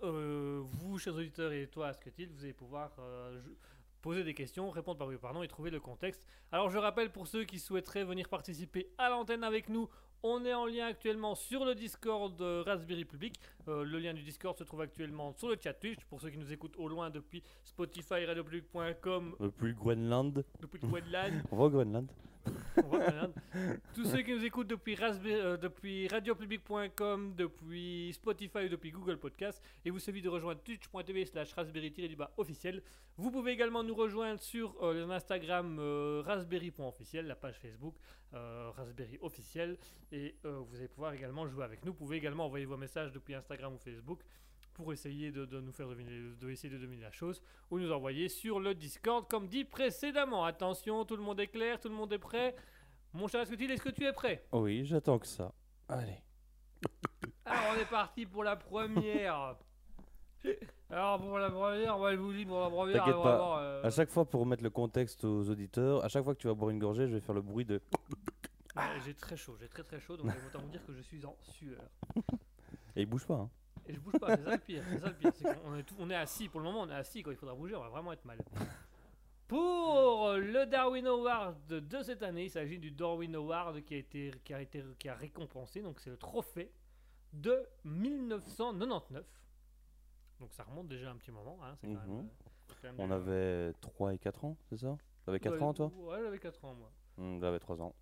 euh, 0.03 0.61
vous, 0.63 0.99
chers 0.99 1.15
auditeurs, 1.15 1.51
et 1.51 1.67
toi, 1.67 1.87
Asketil, 1.87 2.29
vous 2.33 2.43
allez 2.43 2.53
pouvoir 2.53 2.91
euh, 2.99 3.41
poser 4.01 4.23
des 4.23 4.33
questions, 4.33 4.69
répondre 4.69 4.97
par 4.97 5.07
oui 5.07 5.15
ou 5.15 5.19
par 5.19 5.33
non 5.33 5.43
et 5.43 5.47
trouver 5.47 5.71
le 5.71 5.79
contexte. 5.79 6.25
Alors 6.51 6.69
je 6.69 6.77
rappelle 6.77 7.11
pour 7.11 7.27
ceux 7.27 7.45
qui 7.45 7.57
souhaiteraient 7.57 8.03
venir 8.03 8.29
participer 8.29 8.89
à 8.97 9.09
l'antenne 9.09 9.43
avec 9.43 9.69
nous, 9.69 9.89
on 10.25 10.45
est 10.45 10.53
en 10.53 10.65
lien 10.65 10.87
actuellement 10.87 11.35
sur 11.35 11.65
le 11.65 11.75
Discord 11.75 12.35
de 12.37 12.61
Raspberry 12.61 13.03
Public. 13.03 13.35
Euh, 13.67 13.83
le 13.83 13.99
lien 13.99 14.13
du 14.13 14.23
Discord 14.23 14.57
se 14.57 14.63
trouve 14.63 14.79
actuellement 14.81 15.33
sur 15.33 15.49
le 15.49 15.57
chat 15.61 15.73
Twitch. 15.73 16.05
Pour 16.05 16.21
ceux 16.21 16.29
qui 16.29 16.37
nous 16.37 16.53
écoutent 16.53 16.77
au 16.77 16.87
loin 16.87 17.09
depuis 17.09 17.43
Spotify, 17.63 18.25
radiopublic.com, 18.25 19.35
Groenland. 19.73 20.45
depuis 20.61 20.79
le 20.81 20.87
On 21.51 21.57
va 21.57 21.63
au 21.65 21.69
Groenland. 21.69 22.09
Tous 23.93 24.05
ceux 24.05 24.21
qui 24.21 24.33
nous 24.33 24.43
écoutent 24.43 24.67
depuis, 24.67 24.97
euh, 25.01 25.57
depuis 25.57 26.07
radiopublic.com, 26.07 27.33
depuis 27.35 28.11
Spotify 28.13 28.69
depuis 28.69 28.91
Google 28.91 29.17
Podcast, 29.17 29.61
et 29.85 29.89
vous 29.89 29.99
suffit 29.99 30.21
de 30.21 30.29
rejoindre 30.29 30.61
twitch.tv 30.61 31.25
slash 31.25 31.53
raspberry-du-bas 31.53 32.31
officiel. 32.37 32.81
Vous 33.17 33.31
pouvez 33.31 33.51
également 33.51 33.83
nous 33.83 33.95
rejoindre 33.95 34.39
sur 34.39 34.75
euh, 34.83 35.05
l'Instagram 35.05 35.77
euh, 35.79 36.21
raspberry.officiel, 36.25 37.27
la 37.27 37.35
page 37.35 37.59
Facebook 37.59 37.95
euh, 38.33 38.71
raspberry 38.75 39.19
officiel, 39.21 39.77
et 40.11 40.35
euh, 40.45 40.59
vous 40.67 40.75
allez 40.75 40.87
pouvoir 40.87 41.13
également 41.13 41.47
jouer 41.47 41.63
avec 41.63 41.85
nous. 41.85 41.91
Vous 41.91 41.97
pouvez 41.99 42.17
également 42.17 42.45
envoyer 42.45 42.65
vos 42.65 42.77
messages 42.77 43.11
depuis 43.11 43.35
Instagram 43.35 43.75
ou 43.75 43.77
Facebook 43.77 44.21
pour 44.73 44.91
essayer 44.91 45.31
de, 45.31 45.45
de 45.45 45.61
nous 45.61 45.71
faire 45.71 45.87
deviner, 45.87 46.11
de 46.39 46.49
essayer 46.49 46.73
de 46.73 46.79
deviner 46.79 47.03
la 47.03 47.11
chose 47.11 47.41
ou 47.69 47.79
nous 47.79 47.91
envoyer 47.91 48.29
sur 48.29 48.59
le 48.59 48.73
Discord 48.73 49.27
comme 49.27 49.47
dit 49.47 49.63
précédemment. 49.63 50.45
Attention, 50.45 51.05
tout 51.05 51.15
le 51.15 51.23
monde 51.23 51.39
est 51.39 51.47
clair, 51.47 51.79
tout 51.79 51.89
le 51.89 51.95
monde 51.95 52.11
est 52.13 52.19
prêt. 52.19 52.55
Mon 53.13 53.27
cher 53.27 53.41
Asketil, 53.41 53.69
est-ce 53.71 53.81
que 53.81 53.89
tu 53.89 54.05
es 54.05 54.13
prêt? 54.13 54.45
Oui, 54.51 54.85
j'attends 54.85 55.19
que 55.19 55.27
ça. 55.27 55.53
Allez. 55.87 56.21
Alors 57.45 57.75
on 57.75 57.79
est 57.79 57.89
parti 57.89 58.25
pour 58.25 58.43
la 58.43 58.55
première. 58.55 59.55
Alors 60.89 61.19
pour 61.19 61.37
la 61.37 61.49
première, 61.49 61.97
moi 61.97 62.11
je 62.13 62.19
vous 62.19 62.33
dis 62.33 62.45
pour 62.45 62.59
la 62.59 62.69
première, 62.69 62.97
T'inquiète 62.97 63.15
on 63.15 63.23
va 63.23 63.23
pas, 63.23 63.35
avoir, 63.35 63.57
euh, 63.59 63.83
À 63.83 63.89
chaque 63.89 64.09
fois, 64.09 64.25
pour 64.25 64.41
remettre 64.41 64.63
le 64.63 64.69
contexte 64.69 65.23
aux 65.23 65.49
auditeurs, 65.49 66.03
à 66.03 66.09
chaque 66.09 66.23
fois 66.23 66.35
que 66.35 66.39
tu 66.39 66.47
vas 66.47 66.53
boire 66.53 66.71
une 66.71 66.79
gorgée, 66.79 67.07
je 67.07 67.13
vais 67.13 67.21
faire 67.21 67.35
le 67.35 67.41
bruit 67.41 67.65
de. 67.65 67.81
j'ai 69.05 69.13
très 69.13 69.37
chaud, 69.37 69.55
j'ai 69.59 69.67
très 69.67 69.83
très 69.83 69.99
chaud, 69.99 70.17
donc 70.17 70.27
autant 70.47 70.59
vous 70.59 70.69
dire 70.69 70.85
que 70.85 70.93
je 70.93 71.01
suis 71.01 71.23
en 71.25 71.35
sueur. 71.41 71.81
Et 72.95 73.01
il 73.01 73.05
bouge 73.05 73.25
pas, 73.25 73.35
hein. 73.35 73.49
Et 73.87 73.93
je 73.93 73.99
bouge 73.99 74.13
pas, 74.19 74.35
c'est 74.37 74.43
ça 74.43 74.51
le 74.51 74.57
pire, 74.59 74.83
c'est 74.89 74.99
ça 74.99 75.07
le 75.07 75.13
pire, 75.15 75.31
qu'on 75.61 75.75
est, 75.75 75.83
tout- 75.83 75.95
on 75.99 76.09
est 76.09 76.15
assis, 76.15 76.47
pour 76.49 76.59
le 76.61 76.65
moment 76.65 76.81
on 76.81 76.89
est 76.89 76.95
assis, 76.95 77.21
quand 77.21 77.31
il 77.31 77.37
faudra 77.37 77.53
bouger 77.55 77.75
on 77.75 77.81
va 77.81 77.89
vraiment 77.89 78.13
être 78.13 78.23
mal. 78.25 78.37
Pour 79.47 80.31
le 80.37 80.65
Darwin 80.65 81.05
Award 81.05 81.67
de 81.67 82.01
cette 82.01 82.23
année, 82.23 82.45
il 82.45 82.49
s'agit 82.49 82.79
du 82.79 82.91
Darwin 82.91 83.35
Award 83.35 83.83
qui 83.83 83.93
a 83.93 83.97
été, 83.97 84.31
qui 84.43 84.53
a 84.53 84.61
été 84.61 84.83
qui 84.97 85.09
a 85.09 85.15
récompensé, 85.15 85.81
donc 85.81 85.99
c'est 85.99 86.09
le 86.09 86.17
trophée 86.17 86.71
de 87.33 87.63
1999. 87.83 89.25
Donc 90.39 90.53
ça 90.53 90.63
remonte 90.63 90.87
déjà 90.87 91.11
un 91.11 91.17
petit 91.17 91.31
moment, 91.31 91.57
hein, 91.63 91.75
c'est 91.81 91.87
quand 91.87 91.93
même, 91.93 92.09
Mhm. 92.09 92.29
quand 92.69 92.83
même 92.83 92.95
On 92.99 93.03
déjà- 93.03 93.15
avait 93.15 93.73
3 93.81 94.13
et 94.13 94.17
4 94.17 94.45
ans, 94.45 94.57
c'est 94.69 94.77
ça? 94.77 94.97
T'avais 95.25 95.39
4 95.39 95.55
Ouais, 95.55 95.61
ans, 95.63 95.73
toi? 95.73 95.91
Ouais, 95.95 96.19
j'avais 96.23 96.39
4 96.39 96.63
ans 96.65 96.73
moi. 96.73 96.91
Hum, 97.17 97.39
J'avais 97.39 97.59
3 97.59 97.81
ans. 97.81 97.93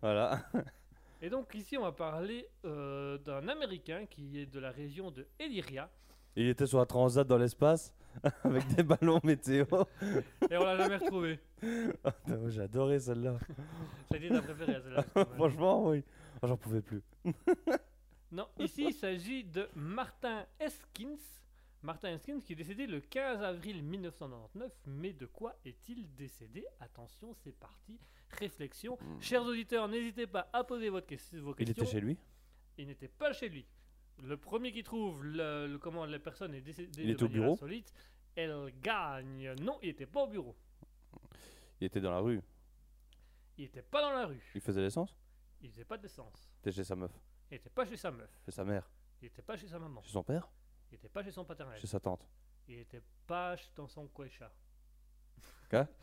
Voilà. 0.00 0.38
Et 1.22 1.30
donc 1.30 1.54
ici 1.54 1.76
on 1.78 1.82
va 1.82 1.92
parler 1.92 2.48
euh, 2.64 3.18
d'un 3.18 3.48
Américain 3.48 4.06
qui 4.06 4.38
est 4.38 4.46
de 4.46 4.60
la 4.60 4.70
région 4.70 5.10
de 5.10 5.26
Elyria. 5.38 5.90
Il 6.36 6.48
était 6.48 6.66
sur 6.66 6.80
un 6.80 6.86
transat 6.86 7.26
dans 7.26 7.38
l'espace 7.38 7.94
avec 8.44 8.66
des 8.74 8.82
ballons 8.82 9.20
météo. 9.24 9.64
Et 10.50 10.56
on 10.56 10.64
l'a 10.64 10.76
jamais 10.76 10.96
retrouvé. 10.96 11.40
Non, 11.62 12.48
J'ai 12.48 12.60
adoré 12.60 13.00
celle-là. 13.00 13.38
A 14.12 14.16
été 14.16 14.28
ta 14.28 14.42
préférée 14.42 14.74
à 14.74 14.80
celle-là. 14.82 15.04
Franchement, 15.36 15.88
oui. 15.88 16.04
Oh, 16.42 16.46
J'en 16.46 16.56
pouvais 16.58 16.82
plus. 16.82 17.02
Non, 18.30 18.48
ici 18.58 18.86
il 18.88 18.94
s'agit 18.94 19.44
de 19.44 19.68
Martin 19.74 20.44
Eskins. 20.60 21.16
Martin 21.82 22.14
Eskins 22.14 22.40
qui 22.40 22.52
est 22.52 22.56
décédé 22.56 22.86
le 22.86 23.00
15 23.00 23.42
avril 23.42 23.82
1999. 23.82 24.70
Mais 24.86 25.14
de 25.14 25.24
quoi 25.24 25.54
est-il 25.64 26.14
décédé? 26.14 26.66
Attention, 26.80 27.32
c'est 27.32 27.56
parti. 27.58 27.98
Réflexion. 28.30 28.98
Hmm. 29.00 29.20
Chers 29.20 29.42
auditeurs, 29.44 29.88
n'hésitez 29.88 30.26
pas 30.26 30.48
à 30.52 30.64
poser 30.64 30.88
votre 30.90 31.06
ques- 31.06 31.34
vos 31.34 31.52
Il 31.58 31.64
questions. 31.66 31.82
était 31.84 31.92
chez 31.92 32.00
lui 32.00 32.18
Il 32.78 32.86
n'était 32.88 33.08
pas 33.08 33.32
chez 33.32 33.48
lui. 33.48 33.66
Le 34.22 34.36
premier 34.36 34.72
qui 34.72 34.82
trouve 34.82 35.22
le, 35.24 35.66
le- 35.66 35.78
comment 35.78 36.04
la 36.06 36.18
personne 36.18 36.54
est 36.54 36.60
décédée 36.60 37.02
Il 37.02 37.08
de 37.08 37.12
était 37.12 37.22
au 37.22 37.26
manière 37.28 37.42
bureau 37.42 37.52
insolite, 37.54 37.92
elle 38.34 38.72
gagne. 38.82 39.54
Non, 39.62 39.78
il 39.82 39.88
n'était 39.88 40.06
pas 40.06 40.22
au 40.22 40.26
bureau. 40.26 40.56
Il 41.80 41.86
était 41.86 42.00
dans 42.00 42.10
la 42.10 42.20
rue. 42.20 42.40
Il 43.58 43.64
n'était 43.64 43.82
pas 43.82 44.00
dans 44.02 44.12
la 44.12 44.26
rue. 44.26 44.42
Il 44.54 44.60
faisait 44.60 44.80
l'essence 44.82 45.16
Il 45.62 45.70
faisait 45.70 45.84
pas 45.84 45.96
d'essence. 45.98 46.50
Il 46.56 46.58
était 46.68 46.72
chez 46.76 46.84
sa 46.84 46.96
meuf. 46.96 47.12
Il 47.50 47.54
n'était 47.54 47.70
pas 47.70 47.86
chez 47.86 47.96
sa 47.96 48.10
meuf. 48.10 48.30
Chez 48.44 48.50
sa 48.50 48.64
mère. 48.64 48.90
Il 49.22 49.24
n'était 49.26 49.42
pas 49.42 49.56
chez 49.56 49.68
sa 49.68 49.78
maman. 49.78 50.02
Chez 50.02 50.10
son 50.12 50.22
père 50.22 50.48
Il 50.90 50.94
n'était 50.94 51.08
pas 51.08 51.22
chez 51.22 51.30
son 51.30 51.44
paternel. 51.44 51.78
Chez 51.80 51.86
sa 51.86 52.00
tante. 52.00 52.26
Il 52.68 52.76
n'était 52.78 53.02
pas 53.26 53.56
dans 53.76 53.86
son 53.86 54.08
quecha. 54.08 54.50
Quoi? 55.70 55.86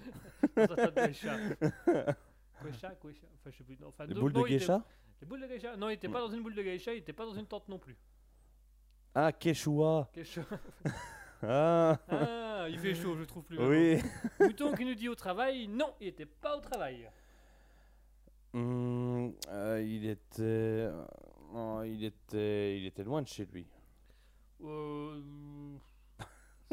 Enfin, 2.65 3.51
je 3.51 3.57
sais 3.57 3.63
plus. 3.63 3.77
Enfin, 3.85 4.05
Les 4.05 4.13
boules 4.13 4.33
de 4.33 4.41
geisha? 4.43 4.83
Les 5.21 5.27
boules 5.27 5.41
de 5.41 5.47
geisha? 5.47 5.75
Non, 5.75 5.89
il 5.89 5.93
était 5.93 6.07
pas 6.09 6.19
dans 6.21 6.29
une 6.29 6.41
boule 6.41 6.55
de 6.55 6.61
geisha, 6.63 6.93
il 6.93 6.99
était 6.99 7.13
pas 7.13 7.25
dans 7.25 7.33
une 7.33 7.45
tente 7.45 7.67
non 7.67 7.77
plus. 7.79 7.97
Ah, 9.15 9.31
Quechua 9.31 10.09
Quecha. 10.13 10.41
Ah 11.45 11.99
Ah, 12.07 12.67
il 12.69 12.79
fait 12.79 12.95
chaud, 12.95 13.17
je 13.17 13.25
trouve 13.25 13.43
plus. 13.43 13.59
Oui. 13.59 14.01
Mouton 14.39 14.73
qui 14.73 14.85
nous 14.85 14.95
dit 14.95 15.09
au 15.09 15.15
travail, 15.15 15.67
non, 15.67 15.93
il 15.99 16.07
était 16.07 16.25
pas 16.25 16.55
au 16.55 16.61
travail. 16.61 17.09
Euh, 18.55 19.83
Il 19.85 20.05
était... 20.07 20.89
oh, 21.53 21.81
il 21.85 22.05
était... 22.05 22.77
Il 22.79 22.85
était 22.85 23.03
loin 23.03 23.21
de 23.21 23.27
chez 23.27 23.45
lui. 23.45 23.67
Euh, 24.63 25.19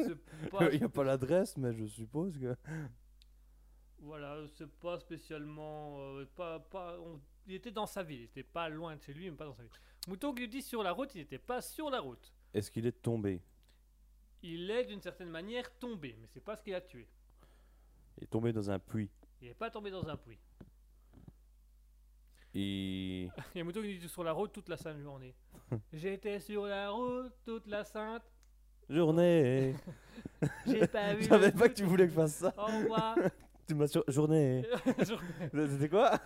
pas, 0.51 0.71
Il 0.73 0.79
n'y 0.79 0.85
a 0.85 0.89
pas 0.89 1.05
l'adresse, 1.05 1.57
mais 1.57 1.73
je 1.75 1.87
suppose 1.87 2.39
que... 2.39 2.57
voilà, 4.01 4.37
c'est 4.57 4.71
pas 4.79 4.99
spécialement, 4.99 5.99
euh, 6.01 6.25
pas, 6.37 6.59
pas, 6.61 6.99
on- 7.01 7.21
il 7.47 7.55
était 7.55 7.71
dans 7.71 7.87
sa 7.87 8.03
ville, 8.03 8.21
il 8.21 8.25
était 8.25 8.43
pas 8.43 8.69
loin 8.69 8.97
de 8.97 9.03
chez 9.03 9.13
lui, 9.15 9.31
mais 9.31 9.37
pas 9.37 9.47
dans 9.47 9.55
sa 9.55 9.63
ville. 9.63 9.73
Mouton 10.09 10.35
qui 10.35 10.43
nous 10.43 10.49
dit 10.49 10.63
sur 10.63 10.83
la 10.83 10.93
route, 10.93 11.15
il 11.15 11.19
n'était 11.19 11.39
pas 11.39 11.61
sur 11.61 11.91
la 11.91 12.01
route. 12.01 12.33
Est-ce 12.55 12.71
qu'il 12.71 12.87
est 12.87 13.03
tombé? 13.03 13.43
Il 14.43 14.71
est 14.71 14.85
d'une 14.87 15.03
certaine 15.03 15.29
manière 15.29 15.71
tombé, 15.79 16.17
mais 16.21 16.27
c'est 16.29 16.43
pas 16.43 16.57
ce 16.57 16.63
qui 16.63 16.71
l'a 16.71 16.81
tué. 16.81 17.07
Il 18.19 18.25
est 18.25 18.27
tombé 18.29 18.53
dans 18.53 18.71
un 18.71 18.79
puits. 18.79 19.11
Il 19.43 19.49
n'est 19.49 19.55
pas 19.55 19.71
tombé 19.71 19.91
dans 19.91 20.07
un 20.09 20.17
puits. 20.17 20.39
Il... 22.55 23.31
Il 23.55 23.59
y 23.59 23.61
a 23.61 23.65
Mouton 23.65 23.83
qui 23.83 23.99
dit 23.99 24.09
sur 24.09 24.25
la 24.25 24.33
route 24.33 24.53
toute 24.53 24.69
la 24.69 24.77
sainte 24.77 25.01
journée. 25.01 25.35
J'étais 25.93 26.41
sur 26.41 26.67
la 26.67 26.91
route 26.91 27.33
toute 27.45 27.67
la 27.67 27.85
sainte, 27.85 28.25
Journée 28.91 29.75
j'ai 30.67 30.87
pas 30.89 31.15
vu. 31.15 31.23
Je 31.23 31.29
savais 31.29 31.53
pas 31.53 31.69
que 31.69 31.75
tu 31.75 31.85
voulais 31.85 32.05
que 32.05 32.11
je 32.11 32.17
fasse 32.17 32.35
ça 32.35 32.53
Au 32.59 32.67
revoir. 32.67 33.17
Tu 33.69 33.77
m'as 33.77 33.87
sur... 33.87 34.03
Journée 34.09 34.65
C'était 35.05 35.89
quoi? 35.89 36.19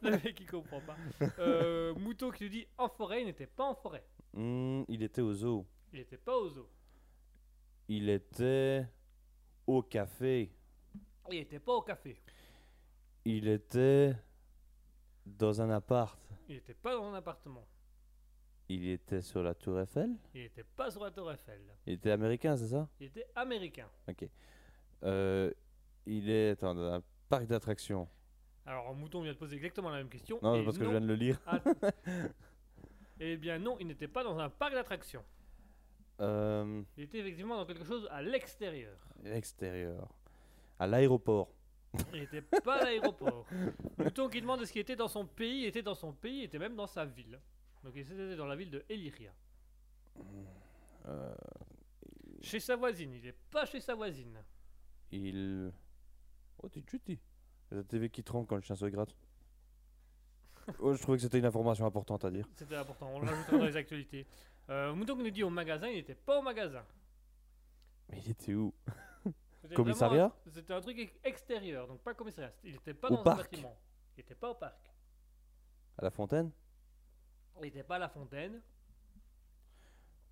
Le 0.00 0.12
mec 0.12 0.40
il 0.40 0.46
comprend 0.46 0.80
pas. 0.80 0.96
Euh, 1.38 1.94
Mouton 1.94 2.30
qui 2.30 2.44
nous 2.44 2.48
dit 2.48 2.66
en 2.78 2.88
forêt, 2.88 3.20
il 3.20 3.26
n'était 3.26 3.46
pas 3.46 3.64
en 3.64 3.74
forêt. 3.74 4.02
Hmm, 4.32 4.82
Il 4.88 5.02
était 5.02 5.20
au 5.20 5.34
zoo. 5.34 5.66
Il 5.92 5.98
n'était 5.98 6.16
pas 6.16 6.34
au 6.34 6.48
zoo. 6.48 6.66
Il 7.88 8.08
était 8.08 8.86
au 9.66 9.82
café. 9.82 10.50
Il 11.30 11.38
n'était 11.38 11.58
pas 11.58 11.74
au 11.74 11.82
café. 11.82 12.16
Il 13.26 13.46
était 13.46 14.16
dans 15.26 15.60
un 15.60 15.68
appart. 15.68 16.18
Il 16.48 16.54
n'était 16.54 16.72
pas 16.72 16.94
dans 16.94 17.04
un 17.04 17.14
appartement. 17.14 17.66
Il 18.68 18.88
était 18.88 19.22
sur 19.22 19.42
la 19.42 19.54
tour 19.54 19.78
Eiffel. 19.80 20.10
Il 20.34 20.42
n'était 20.42 20.64
pas 20.64 20.90
sur 20.90 21.02
la 21.04 21.10
tour 21.10 21.30
Eiffel. 21.30 21.60
Il 21.86 21.94
était 21.94 22.10
américain, 22.10 22.56
c'est 22.56 22.66
ça? 22.68 22.88
Il 23.00 23.06
était 23.06 23.26
américain. 23.36 23.88
Ok. 24.08 24.28
Euh, 25.04 25.52
il 26.04 26.28
est 26.30 26.60
dans 26.60 26.76
un 26.76 27.02
parc 27.28 27.46
d'attractions. 27.46 28.08
Alors 28.64 28.92
Mouton 28.94 29.22
vient 29.22 29.32
de 29.32 29.38
poser 29.38 29.54
exactement 29.56 29.90
la 29.90 29.98
même 29.98 30.08
question. 30.08 30.40
Non, 30.42 30.64
parce 30.64 30.78
que 30.78 30.84
je 30.84 30.90
viens 30.90 31.00
de 31.00 31.06
le 31.06 31.14
lire. 31.14 31.40
Ah. 31.46 31.60
Eh 33.18 33.38
bien 33.38 33.58
non, 33.58 33.78
il 33.80 33.86
n'était 33.86 34.08
pas 34.08 34.22
dans 34.22 34.38
un 34.38 34.50
parc 34.50 34.74
d'attractions. 34.74 35.24
Euh, 36.20 36.82
Il 36.98 37.04
était 37.04 37.18
effectivement 37.18 37.56
dans 37.56 37.64
quelque 37.64 37.84
chose 37.84 38.06
à 38.10 38.20
l'extérieur. 38.20 38.94
extérieur. 39.24 40.06
À 40.78 40.86
l'aéroport. 40.86 41.48
Il 42.12 42.20
n'était 42.20 42.42
pas 42.42 42.82
à 42.82 42.84
l'aéroport. 42.84 43.46
Mouton 43.96 44.28
qui 44.28 44.42
demande 44.42 44.62
ce 44.66 44.70
qu'il 44.72 44.82
était 44.82 44.96
dans 44.96 45.08
son 45.08 45.24
pays, 45.24 45.62
il 45.62 45.66
était 45.66 45.82
dans 45.82 45.94
son 45.94 46.12
pays, 46.12 46.40
il 46.40 46.44
était 46.44 46.58
même 46.58 46.76
dans 46.76 46.86
sa 46.86 47.06
ville. 47.06 47.40
Donc 47.84 47.92
il 47.94 48.00
était 48.00 48.36
dans 48.36 48.46
la 48.46 48.56
ville 48.56 48.70
de 48.70 48.84
Elyria. 48.88 49.32
Euh, 51.06 51.34
Chez 52.42 52.60
sa 52.60 52.76
voisine, 52.76 53.12
il 53.14 53.22
n'est 53.22 53.32
pas 53.50 53.64
chez 53.66 53.80
sa 53.80 53.94
voisine. 53.94 54.42
il. 55.12 55.72
Oh, 56.62 56.68
t'es 56.68 56.82
chuti. 56.88 57.18
La 57.70 57.82
TV 57.84 58.08
qui 58.10 58.22
tremble 58.22 58.46
quand 58.46 58.56
le 58.56 58.62
chien 58.62 58.76
se 58.76 58.86
gratte. 58.86 59.14
oh, 60.80 60.94
je 60.94 61.02
trouvais 61.02 61.18
que 61.18 61.22
c'était 61.22 61.38
une 61.38 61.44
information 61.46 61.84
importante 61.86 62.24
à 62.24 62.30
dire. 62.30 62.48
C'était 62.56 62.76
important, 62.76 63.08
on 63.12 63.20
le 63.20 63.26
rajoutera 63.28 63.58
dans 63.58 63.64
les 63.64 63.76
actualités. 63.76 64.26
Euh, 64.68 64.92
Mouton 64.96 65.14
nous 65.14 65.30
dit 65.30 65.44
au 65.44 65.48
magasin, 65.48 65.86
il 65.86 65.94
n'était 65.94 66.16
pas 66.16 66.40
au 66.40 66.42
magasin. 66.42 66.84
Mais 68.08 68.18
il 68.18 68.30
était 68.32 68.52
où? 68.52 68.74
C'était 69.62 69.76
Commissariat? 69.76 70.26
vraiment 70.26 70.34
un- 70.44 70.50
C'était 70.50 70.72
un 70.72 70.80
truc 70.80 70.98
ex- 70.98 71.14
extérieur, 71.22 71.86
donc 71.86 72.00
pas 72.00 72.14
commissariat. 72.14 72.52
Il 72.64 72.72
n'était 72.72 72.92
pas 72.92 73.06
Au 73.06 73.14
dans 73.14 73.22
parc. 73.22 73.38
un 73.38 73.42
bâtiment. 73.44 73.78
Il 74.16 74.20
n'était 74.22 74.34
pas 74.34 74.50
au 74.50 74.56
parc. 74.56 74.92
À 75.98 76.02
la 76.02 76.10
fontaine? 76.10 76.50
Il 77.60 77.64
n'était 77.64 77.82
pas 77.82 77.96
à 77.96 78.00
la 78.00 78.08
fontaine. 78.08 78.60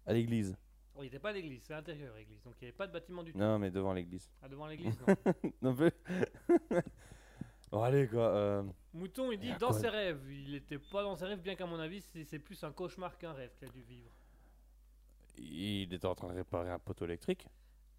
À 0.06 0.12
l'église 0.12 0.56
Il 0.96 1.02
n'était 1.02 1.18
pas 1.18 1.30
à 1.30 1.32
l'église, 1.32 1.62
c'est 1.64 1.72
l'intérieur 1.72 2.14
l'église. 2.16 2.42
Donc 2.42 2.54
il 2.60 2.64
n'y 2.64 2.68
avait 2.68 2.76
pas 2.76 2.86
de 2.86 2.92
bâtiment 2.92 3.22
du 3.22 3.32
tout. 3.32 3.38
Non, 3.38 3.58
mais 3.58 3.70
devant 3.70 3.92
l'église. 3.92 4.30
Ah, 4.42 4.48
devant 4.48 4.66
l'église, 4.68 4.98
non. 5.00 5.16
Non 5.62 5.74
plus. 5.74 5.90
bon, 7.70 7.82
allez, 7.82 8.06
quoi. 8.08 8.28
euh, 8.28 8.62
Mouton, 8.92 9.32
il 9.32 9.38
dit 9.38 9.52
dans 9.58 9.68
quoi. 9.70 9.78
ses 9.78 9.88
rêves. 9.88 10.22
Il 10.30 10.52
n'était 10.52 10.78
pas 10.78 11.02
dans 11.02 11.16
ses 11.16 11.24
rêves, 11.26 11.40
bien 11.40 11.54
qu'à 11.56 11.66
mon 11.66 11.78
avis, 11.78 12.00
c'est 12.02 12.38
plus 12.38 12.62
un 12.64 12.72
cauchemar 12.72 13.16
qu'un 13.18 13.32
rêve 13.32 13.54
qu'il 13.58 13.68
a 13.68 13.70
dû 13.72 13.82
vivre. 13.82 14.10
il 15.38 15.92
était 15.92 16.06
en 16.06 16.14
train 16.14 16.28
de 16.28 16.34
réparer 16.34 16.70
un 16.70 16.78
poteau 16.78 17.04
électrique. 17.06 17.46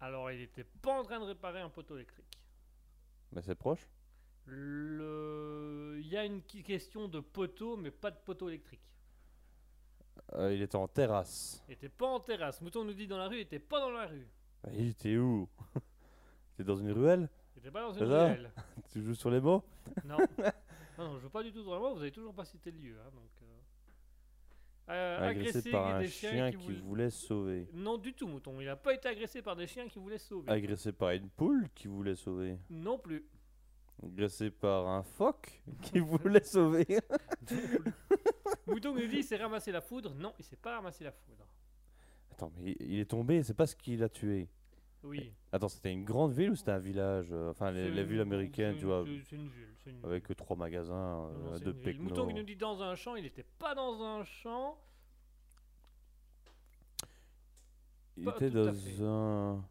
Alors 0.00 0.30
il 0.30 0.38
n'était 0.40 0.64
pas 0.64 0.98
en 1.00 1.02
train 1.02 1.18
de 1.18 1.24
réparer 1.24 1.60
un 1.60 1.70
poteau 1.70 1.96
électrique. 1.96 2.38
Mais 3.32 3.42
c'est 3.42 3.54
proche. 3.54 3.88
Le... 4.44 5.96
Il 6.00 6.06
y 6.06 6.16
a 6.16 6.24
une 6.24 6.42
question 6.42 7.08
de 7.08 7.18
poteau, 7.20 7.76
mais 7.76 7.90
pas 7.90 8.10
de 8.10 8.18
poteau 8.18 8.48
électrique. 8.48 8.80
Euh, 10.34 10.52
il 10.54 10.62
était 10.62 10.76
en 10.76 10.88
terrasse. 10.88 11.62
Il 11.68 11.70
n'était 11.72 11.88
pas 11.88 12.06
en 12.06 12.20
terrasse. 12.20 12.60
Mouton 12.60 12.84
nous 12.84 12.94
dit 12.94 13.06
dans 13.06 13.18
la 13.18 13.28
rue, 13.28 13.36
il 13.36 13.40
n'était 13.40 13.58
pas 13.58 13.80
dans 13.80 13.90
la 13.90 14.06
rue. 14.06 14.26
Bah, 14.62 14.70
Il 14.74 14.88
était 14.88 15.16
où? 15.16 15.48
Il 15.74 16.62
était 16.62 16.64
dans 16.64 16.76
une 16.76 16.90
ruelle? 16.92 17.28
Il 17.54 17.58
n'était 17.58 17.70
pas 17.70 17.82
dans 17.82 17.92
une 17.92 18.04
ruelle. 18.04 18.50
Tu 18.92 19.02
joues 19.02 19.14
sur 19.14 19.30
les 19.30 19.40
mots? 19.40 19.62
Non. 20.04 20.16
non, 20.98 21.04
non, 21.04 21.16
je 21.16 21.22
joue 21.22 21.30
pas 21.30 21.42
du 21.42 21.52
tout 21.52 21.62
dans 21.62 21.74
le 21.74 21.80
mot, 21.80 21.94
vous 21.94 22.00
avez 22.00 22.10
toujours 22.12 22.34
pas 22.34 22.44
cité 22.44 22.70
le 22.70 22.78
lieu. 22.78 22.96
Hein, 22.98 23.10
donc, 23.14 23.30
euh. 23.42 23.46
Euh, 24.88 25.28
Agressé 25.30 25.48
agressé 25.58 25.70
par 25.72 25.86
un 25.96 25.98
des 26.00 26.08
chien, 26.08 26.50
qui, 26.50 26.56
voulaient- 26.56 26.78
voulait 26.80 27.10
sauver. 27.10 27.68
Non, 27.72 27.98
du 27.98 28.14
tout, 28.14 28.28
Mouton. 28.28 28.54
Il 28.60 28.66
n'a 28.66 28.76
pas 28.76 28.94
été 28.94 29.08
agressé 29.08 29.42
par 29.42 29.56
des 29.56 29.66
chiens 29.66 29.88
qui 29.88 29.98
voulaient 29.98 30.16
sauver. 30.18 30.48
Agressé 30.50 30.92
par 30.92 31.10
une 31.10 31.28
poule 31.28 31.68
qui 31.74 31.88
voulait 31.88 32.14
sauver. 32.14 32.56
Non 32.70 32.96
plus. 32.96 33.24
Agressé 34.02 34.50
par 34.50 34.86
un 34.86 35.02
phoque 35.02 35.60
qui 35.82 35.98
voulait 35.98 36.44
sauver. 36.44 36.86
Mouton 38.66 38.94
nous 38.94 39.06
dit 39.06 39.16
il 39.18 39.24
s'est 39.24 39.36
ramassé 39.36 39.70
la 39.72 39.80
foudre. 39.80 40.14
Non, 40.14 40.32
il 40.38 40.44
s'est 40.44 40.56
pas 40.56 40.74
ramassé 40.76 41.04
la 41.04 41.12
foudre. 41.12 41.46
Attends, 42.32 42.52
mais 42.58 42.76
il- 42.80 42.98
est 43.00 43.04
tombé, 43.10 43.42
c'est 43.42 43.54
pas 43.54 43.66
ce 43.66 43.76
qui 43.76 43.96
l'a 43.96 44.08
tué. 44.08 44.48
Oui. 45.02 45.32
Attends, 45.52 45.68
c'était 45.68 45.92
une 45.92 46.04
grande 46.04 46.32
ville 46.32 46.50
ou 46.50 46.56
c'était 46.56 46.72
un 46.72 46.78
village 46.78 47.28
euh, 47.30 47.50
Enfin, 47.50 47.70
les, 47.70 47.86
une- 47.88 48.02
villes 48.02 48.20
américaines, 48.20 48.76
tu 48.76 48.86
vois, 48.86 49.04
c'est- 49.04 49.36
une 49.36 49.48
ville. 49.48 49.68
une 49.86 50.04
avec 50.04 50.26
ville. 50.26 50.36
trois 50.36 50.56
magasins, 50.56 51.28
Non, 51.28 51.52
euh, 51.52 51.58
deux 51.60 51.70
ville. 51.70 51.82
pecnos. 51.82 52.08
Mouton 52.08 52.26
qui 52.26 52.34
nous 52.34 52.42
dit 52.42 52.56
dans 52.56 52.82
un 52.82 52.94
champ, 52.96 53.14
il 53.14 53.22
n'était 53.22 53.44
pas 53.58 53.74
dans 53.74 54.02
un 54.02 54.24
champ. 54.24 54.76
Il 58.16 58.24
Pas 58.24 58.34
était 58.36 58.50
dans 58.50 58.68
un. 59.04 59.64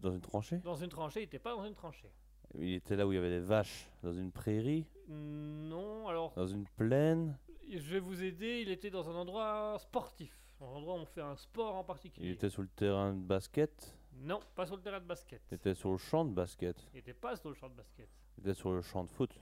Dans 0.00 0.12
une 0.12 0.20
tranchée? 0.20 0.58
Dans 0.58 0.76
une 0.76 0.90
tranchée, 0.90 1.20
il 1.20 1.24
n'était 1.24 1.38
pas 1.40 1.54
dans 1.56 1.64
une 1.64 1.74
tranchée. 1.74 2.10
Il 2.54 2.74
était 2.74 2.96
là 2.96 3.06
où 3.06 3.12
il 3.12 3.16
y 3.16 3.18
avait 3.18 3.30
des 3.30 3.40
vaches. 3.40 3.90
Dans 4.02 4.12
une 4.12 4.32
prairie 4.32 4.86
Non, 5.08 6.08
alors 6.08 6.32
Dans 6.34 6.46
une 6.46 6.66
plaine 6.76 7.36
je 7.70 7.92
vais 7.92 7.98
vous 8.00 8.22
aider. 8.22 8.60
Il 8.62 8.70
était 8.70 8.88
dans 8.90 9.08
un 9.10 9.14
endroit 9.14 9.76
sportif. 9.78 10.34
Un 10.60 10.64
endroit 10.64 10.94
où 10.94 10.98
on 10.98 11.06
fait 11.06 11.20
un 11.20 11.36
sport 11.36 11.74
en 11.76 11.82
Il 11.82 11.86
particulier. 11.86 12.30
était 12.30 12.48
sur 12.48 12.62
le 12.62 12.68
terrain 12.68 13.12
de 13.12 13.20
basket 13.20 13.96
Non, 14.14 14.40
pas 14.54 14.66
sur 14.66 14.76
le 14.76 14.82
terrain 14.82 15.00
de 15.00 15.04
basket. 15.04 15.42
Il 15.50 15.54
était 15.56 15.74
sur 15.74 15.90
le 15.90 15.98
champ 15.98 16.24
de 16.24 16.32
basket 16.32 16.76
Il 16.92 16.96
n'était 16.96 17.12
pas 17.14 17.36
sur 17.36 17.50
le 17.50 17.54
champ 17.54 17.68
de 17.68 17.74
basket. 17.74 18.08
Il 18.38 18.40
était 18.40 18.54
sur 18.54 18.72
le 18.72 18.80
champ 18.80 19.04
de 19.04 19.10
foot 19.10 19.38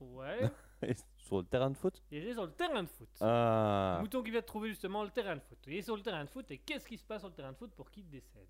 Ouais, 0.00 0.40
Sur 1.16 1.38
le 1.38 1.44
terrain 1.44 1.70
de 1.70 1.76
foot? 1.76 2.02
Il 2.10 2.18
était 2.18 2.32
sur 2.32 2.44
le 2.46 2.52
terrain 2.52 2.82
de 2.82 2.88
foot. 2.88 3.08
Ah 3.20 3.98
Mouton 4.00 4.22
qui 4.22 4.30
vient 4.30 4.40
de 4.40 4.44
trouver 4.46 4.68
justement 4.70 5.04
le 5.04 5.10
terrain 5.10 5.36
de 5.36 5.40
foot. 5.42 5.58
Il 5.66 5.74
est 5.74 5.82
sur 5.82 5.96
le 5.96 6.02
terrain 6.02 6.24
de 6.24 6.28
foot 6.30 6.50
et 6.50 6.58
qu'est-ce 6.58 6.86
qui 6.88 6.96
se 6.98 7.04
passe 7.04 7.20
sur 7.22 7.28
le 7.28 7.34
terrain 7.34 7.52
de 7.52 7.56
foot 7.56 7.70
pour 7.74 7.90
qu'il 7.90 8.08
décède? 8.08 8.48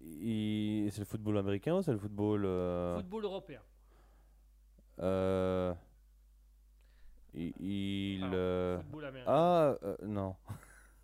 Il- 0.00 0.90
C'est 0.92 1.00
le 1.00 1.04
football 1.04 1.38
américain 1.38 1.76
ou 1.76 1.82
c'est 1.82 1.92
le 1.92 1.98
football. 1.98 2.44
euh, 2.44 2.96
Football 2.96 3.24
européen. 3.24 3.60
euh, 5.00 5.74
Il. 7.34 7.52
il, 7.60 8.22
Alors, 8.24 8.34
euh, 8.34 8.78
Football 8.80 9.04
américain. 9.04 9.32
Ah, 9.32 9.76
euh, 9.82 9.96
non. 10.02 10.34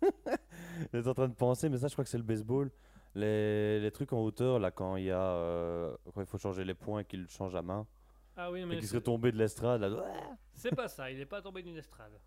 J'étais 0.93 1.07
en 1.07 1.13
train 1.13 1.27
de 1.29 1.33
penser, 1.33 1.69
mais 1.69 1.77
ça, 1.77 1.87
je 1.87 1.93
crois 1.93 2.03
que 2.03 2.09
c'est 2.09 2.17
le 2.17 2.23
baseball. 2.23 2.69
Les, 3.15 3.79
les 3.79 3.91
trucs 3.91 4.13
en 4.13 4.19
hauteur, 4.21 4.59
là, 4.59 4.69
quand 4.71 4.95
il 4.97 5.05
y 5.05 5.11
a. 5.11 5.19
euh, 5.21 5.95
quand 6.13 6.21
il 6.21 6.27
faut 6.27 6.37
changer 6.37 6.63
les 6.63 6.75
points, 6.75 7.03
qu'il 7.03 7.27
change 7.29 7.55
à 7.55 7.61
main. 7.61 7.87
Ah 8.35 8.51
oui, 8.51 8.59
Et 8.59 8.65
mais 8.65 8.75
qu'il 8.75 8.83
c'est 8.83 8.89
serait 8.89 9.01
tombé 9.01 9.31
de 9.31 9.37
l'estrade, 9.37 9.81
là. 9.81 10.05
c'est 10.53 10.75
pas 10.75 10.87
ça. 10.87 11.09
Il 11.09 11.17
n'est 11.17 11.25
pas 11.25 11.41
tombé 11.41 11.63
d'une 11.63 11.77
estrade. 11.77 12.19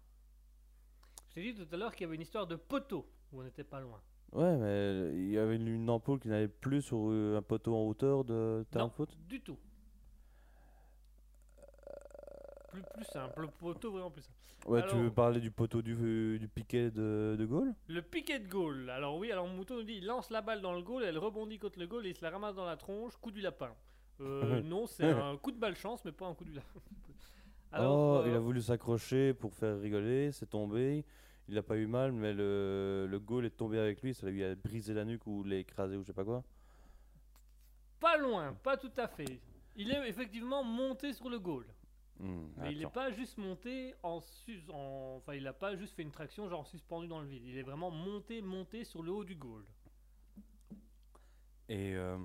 Je 1.29 1.35
t'ai 1.35 1.53
dit 1.53 1.55
tout 1.55 1.73
à 1.73 1.77
l'heure 1.77 1.93
qu'il 1.93 2.03
y 2.03 2.07
avait 2.07 2.17
une 2.17 2.23
histoire 2.23 2.47
de 2.49 2.57
poteau 2.57 3.09
où 3.33 3.41
on 3.41 3.45
n'était 3.45 3.63
pas 3.63 3.79
loin. 3.81 4.01
Ouais, 4.33 4.57
mais 4.57 5.11
il 5.13 5.31
y 5.31 5.39
avait 5.39 5.57
une, 5.57 5.91
ampoule 5.91 6.21
qui 6.21 6.29
n'allait 6.29 6.49
plus 6.49 6.83
sur 6.83 7.11
euh, 7.11 7.37
un 7.39 7.43
poteau 7.43 7.75
en 7.75 7.87
hauteur 7.89 8.25
de 8.25 8.65
de 8.71 8.89
foot? 8.89 9.11
du 9.29 9.41
tout. 9.41 9.57
Plus, 12.71 12.83
plus 12.95 13.05
simple, 13.05 13.41
le 13.41 13.49
poteau 13.49 13.91
vraiment 13.91 14.11
plus 14.11 14.23
simple. 14.23 14.37
Ouais, 14.67 14.83
tu 14.83 14.91
Alors- 14.91 15.03
veux 15.03 15.11
parler 15.11 15.41
du 15.41 15.51
poteau 15.51 15.83
du, 15.83 16.39
du 16.39 16.49
piquet 16.49 16.91
de, 16.91 17.35
de 17.39 17.45
Gaulle? 17.47 17.75
Le 17.89 18.03
piquet 18.03 18.39
de 18.39 18.47
goal. 18.47 18.91
Alors 18.91 19.17
oui, 19.17 19.33
alors 19.33 19.49
Mouton 19.49 19.77
nous 19.77 19.83
dit 19.83 19.95
il 19.95 20.07
lance 20.07 20.31
la 20.31 20.43
balle 20.43 20.61
dans 20.61 20.75
le 20.75 20.83
goal, 20.83 21.03
elle 21.03 21.19
rebondit 21.19 21.59
contre 21.59 21.79
le 21.79 21.87
goal 21.87 22.07
et 22.07 22.11
il 22.11 22.17
se 22.17 22.23
la 22.23 22.31
ramasse 22.31 22.55
dans 22.55 22.67
la 22.67 22.77
tronche, 22.77 23.17
coup 23.17 23.31
du 23.31 23.41
lapin. 23.41 23.75
Euh, 24.21 24.63
non, 24.63 24.87
c'est 24.87 25.11
un 25.11 25.37
coup 25.39 25.51
de 25.51 25.59
malchance, 25.59 26.05
mais 26.05 26.13
pas 26.13 26.27
un 26.27 26.35
coup 26.35 26.45
de. 26.45 26.51
oh, 27.79 28.23
il 28.27 28.33
euh, 28.33 28.37
a 28.37 28.39
voulu 28.39 28.61
s'accrocher 28.61 29.35
pour 29.35 29.55
faire 29.55 29.81
rigoler, 29.81 30.31
c'est 30.33 30.51
tombé. 30.51 31.05
Il 31.51 31.59
a 31.59 31.65
pas 31.65 31.77
eu 31.77 31.87
mal, 31.89 32.13
mais 32.13 32.33
le, 32.33 33.09
le 33.11 33.19
goal 33.19 33.45
est 33.45 33.51
tombé 33.51 33.77
avec 33.81 34.03
lui, 34.03 34.15
ça 34.15 34.31
lui 34.31 34.45
a 34.45 34.55
brisé 34.55 34.95
la 34.95 35.05
nuque 35.05 35.27
ou 35.27 35.43
l'a 35.43 35.57
écrasé 35.57 35.97
ou 35.97 36.03
je 36.03 36.07
sais 36.07 36.13
pas 36.13 36.25
quoi. 36.25 36.45
Pas 37.99 38.17
loin, 38.17 38.55
pas 38.63 38.77
tout 38.77 38.93
à 38.97 39.09
fait. 39.09 39.41
Il 39.75 39.91
est 39.91 40.09
effectivement 40.09 40.63
monté 40.63 41.13
sur 41.13 41.29
le 41.29 41.41
goal. 41.41 41.67
Hmm, 42.21 42.47
Mais 42.59 42.73
il 42.73 42.79
n'est 42.79 42.87
pas 42.87 43.11
juste 43.11 43.37
monté 43.37 43.95
en, 44.05 44.21
sus- 44.21 44.63
en- 44.71 45.17
Enfin, 45.19 45.35
il 45.35 45.43
n'a 45.43 45.53
pas 45.53 45.75
juste 45.75 45.95
fait 45.97 46.03
une 46.03 46.13
traction 46.13 46.49
genre 46.49 46.67
suspendu 46.69 47.09
dans 47.09 47.21
le 47.21 47.27
vide. 47.27 47.43
Il 47.45 47.59
est 47.59 47.63
vraiment 47.63 47.91
monté, 47.91 48.43
monté 48.43 48.85
sur 48.85 49.03
le 49.03 49.11
haut 49.11 49.25
du 49.25 49.35
goal. 49.35 49.65
Et, 51.69 51.95
euh, 51.97 52.17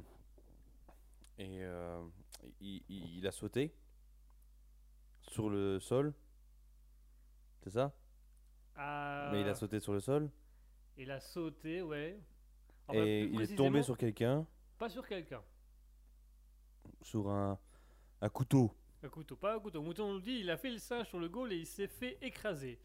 et 1.40 1.64
euh, 1.64 2.00
il, 2.62 2.84
il- 2.90 3.18
il 3.18 3.28
a 3.28 3.32
sauté 3.32 3.74
sur 5.22 5.50
le 5.50 5.80
sol. 5.80 6.14
C'est 7.64 7.72
ça? 7.72 7.92
Mais 8.78 9.42
il 9.42 9.48
a 9.48 9.56
sauté 9.56 9.80
sur 9.80 9.94
le 9.94 10.00
sol. 10.00 10.30
il 10.98 11.10
a 11.12 11.20
sauté, 11.20 11.82
ouais. 11.82 12.20
Enfin, 12.88 13.00
et 13.00 13.24
il 13.24 13.42
est 13.42 13.56
tombé 13.56 13.82
sur 13.82 13.98
quelqu'un, 13.98 14.46
Pas 14.78 14.90
sur 14.90 15.08
quelqu'un. 15.08 15.42
sur 17.02 17.30
un, 17.30 17.58
un 18.22 18.30
couteau. 18.30 18.72
Un 19.04 19.10
couteau, 19.10 19.36
pas 19.36 19.56
un 19.56 19.60
couteau. 19.60 19.82
Mouton 19.82 20.14
nous 20.14 20.20
dit 20.20 20.40
il 20.40 20.50
a 20.50 20.58
fait 20.58 20.70
le 20.72 20.78
singe 20.80 21.08
sur 21.08 21.20
le 21.20 21.30
goal 21.30 21.52
et 21.54 21.58
il 21.58 21.66
s'est 21.66 21.88
fait 21.88 22.18
écraser. 22.22 22.80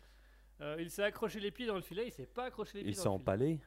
Euh, 0.60 0.76
il 0.78 0.90
s'est 0.90 1.02
accroché 1.02 1.40
les 1.40 1.50
pieds 1.50 1.66
dans 1.66 1.74
le 1.76 1.80
filet, 1.80 2.06
il 2.06 2.12
s'est 2.12 2.26
pas 2.26 2.44
accroché 2.46 2.78
les 2.78 2.84
pieds 2.84 2.92
Il 2.92 2.96
s'est 2.96 3.04
dans 3.04 3.14
le 3.14 3.18
filet. 3.18 3.22
empalé. 3.30 3.60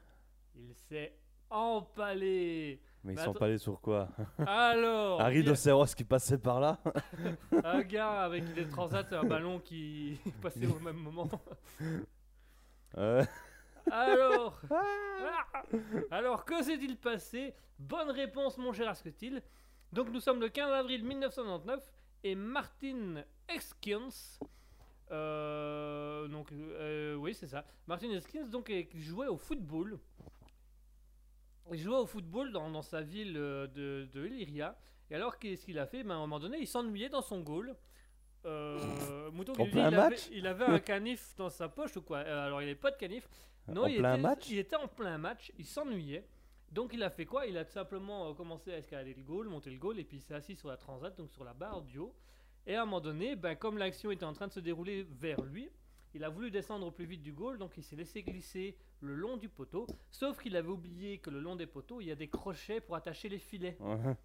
Il 0.55 0.73
s'est 0.75 1.13
empalé. 1.49 2.79
Mais 3.03 3.11
il 3.13 3.15
Mais 3.15 3.21
s'est 3.21 3.21
attends- 3.23 3.31
empalé 3.31 3.57
sur 3.57 3.81
quoi 3.81 4.07
Alors, 4.45 5.19
Un 5.21 5.29
il 5.29 5.35
y 5.35 5.39
a 5.39 5.41
rhinocéros 5.41 5.93
qui 5.95 6.03
passait 6.05 6.37
par 6.37 6.59
là 6.61 6.79
un 7.65 7.81
gars 7.81 8.21
avec 8.23 8.53
des 8.53 8.65
transats 8.67 9.03
et 9.11 9.15
un 9.15 9.23
ballon 9.25 9.59
qui 9.59 10.19
passait 10.41 10.67
au 10.67 10.79
même 10.79 10.95
moment. 10.97 11.29
Ouais. 12.95 13.27
Alors, 13.91 14.61
Ah 14.71 15.63
alors 16.11 16.45
que 16.45 16.63
s'est-il 16.63 16.95
passé? 16.97 17.53
Bonne 17.79 18.11
réponse, 18.11 18.57
mon 18.57 18.71
cher 18.71 18.87
Asketil. 18.87 19.41
Donc, 19.91 20.09
nous 20.09 20.21
sommes 20.21 20.39
le 20.39 20.47
15 20.47 20.71
avril 20.71 21.03
1999 21.03 21.91
et 22.23 22.35
Martin 22.35 23.23
Eskins, 23.49 24.39
euh, 25.11 26.27
donc, 26.29 26.51
euh, 26.53 27.15
oui, 27.15 27.33
c'est 27.33 27.47
ça. 27.47 27.65
Martin 27.87 28.09
Eskins, 28.11 28.45
donc, 28.47 28.69
est- 28.69 28.87
jouait 28.97 29.27
au 29.27 29.37
football. 29.37 29.99
Il 31.71 31.79
jouait 31.79 31.95
au 31.97 32.05
football 32.05 32.51
dans, 32.51 32.69
dans 32.69 32.81
sa 32.81 33.01
ville 33.01 33.35
euh, 33.37 33.67
de, 33.67 34.07
de 34.11 34.25
Illyria. 34.27 34.77
Et 35.09 35.15
alors, 35.15 35.37
qu'est-ce 35.39 35.65
qu'il 35.65 35.79
a 35.79 35.85
fait? 35.85 36.03
Ben, 36.03 36.11
À 36.11 36.17
un 36.17 36.19
moment 36.21 36.39
donné, 36.39 36.57
il 36.59 36.67
s'ennuyait 36.67 37.09
dans 37.09 37.21
son 37.21 37.41
goal. 37.41 37.75
Euh, 38.45 39.29
Mouton 39.31 39.53
qui 39.53 39.63
dit, 39.65 39.69
il, 39.73 39.79
avait, 39.79 39.95
match? 39.95 40.29
il 40.31 40.47
avait 40.47 40.65
un 40.65 40.79
canif 40.91 41.35
dans 41.37 41.49
sa 41.49 41.69
poche 41.69 41.95
ou 41.97 42.01
quoi? 42.01 42.19
Euh, 42.19 42.45
Alors, 42.47 42.61
il 42.61 42.65
n'avait 42.65 42.75
pas 42.79 42.91
de 42.91 42.97
canif. 42.97 43.27
Non, 43.67 43.83
en 43.83 43.87
il 43.87 43.97
plein 43.99 44.13
était, 44.13 44.21
match? 44.21 44.49
il 44.49 44.57
était 44.57 44.75
en 44.75 44.87
plein 44.87 45.17
match, 45.17 45.51
il 45.57 45.65
s'ennuyait. 45.65 46.27
Donc 46.71 46.91
il 46.93 47.01
a 47.03 47.09
fait 47.09 47.25
quoi? 47.25 47.45
Il 47.45 47.57
a 47.57 47.63
tout 47.63 47.71
simplement 47.71 48.29
euh, 48.29 48.33
commencé 48.33 48.73
à 48.73 48.77
escalader 48.77 49.13
le 49.13 49.23
goal, 49.23 49.47
monter 49.47 49.69
le 49.69 49.77
goal, 49.77 49.99
et 49.99 50.03
puis 50.03 50.17
il 50.17 50.21
s'est 50.21 50.33
assis 50.33 50.55
sur 50.55 50.67
la 50.67 50.75
transat, 50.75 51.15
donc 51.15 51.31
sur 51.31 51.43
la 51.45 51.53
barre 51.53 51.81
du 51.83 51.99
haut. 51.99 52.13
Et 52.65 52.75
à 52.75 52.81
un 52.81 52.85
moment 52.85 52.99
donné, 52.99 53.35
ben, 53.35 53.55
comme 53.55 53.77
l'action 53.77 54.11
était 54.11 54.25
en 54.25 54.33
train 54.33 54.47
de 54.47 54.51
se 54.53 54.59
dérouler 54.59 55.03
vers 55.03 55.41
lui, 55.43 55.69
il 56.15 56.23
a 56.23 56.29
voulu 56.29 56.51
descendre 56.51 56.85
au 56.87 56.91
plus 56.91 57.05
vite 57.05 57.21
du 57.23 57.31
goal, 57.33 57.57
donc 57.57 57.77
il 57.77 57.83
s'est 57.83 57.95
laissé 57.95 58.21
glisser 58.23 58.75
le 59.01 59.15
long 59.15 59.37
du 59.37 59.49
poteau. 59.49 59.87
Sauf 60.11 60.39
qu'il 60.41 60.55
avait 60.55 60.69
oublié 60.69 61.17
que 61.17 61.29
le 61.29 61.39
long 61.39 61.55
des 61.55 61.65
poteaux, 61.65 62.01
il 62.01 62.07
y 62.07 62.11
a 62.11 62.15
des 62.15 62.27
crochets 62.27 62.81
pour 62.81 62.95
attacher 62.95 63.29
les 63.29 63.39
filets. 63.39 63.75
Ouais. 63.79 64.15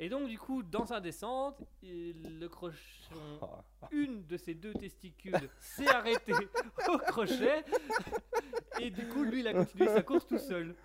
Et 0.00 0.08
donc 0.08 0.28
du 0.28 0.38
coup, 0.38 0.62
dans 0.62 0.86
sa 0.86 1.00
descente, 1.00 1.60
il- 1.82 2.38
le 2.38 2.48
crochet, 2.48 2.76
une 3.90 4.24
de 4.26 4.36
ses 4.36 4.54
deux 4.54 4.72
testicules 4.74 5.34
s'est 5.58 5.88
arrêtée 5.88 6.34
au 6.88 6.98
crochet 6.98 7.64
et 8.80 8.90
du 8.90 9.08
coup 9.08 9.24
lui 9.24 9.40
il 9.40 9.48
a 9.48 9.54
continué 9.54 9.86
sa 9.86 10.02
course 10.02 10.26
tout 10.26 10.38
seul. 10.38 10.76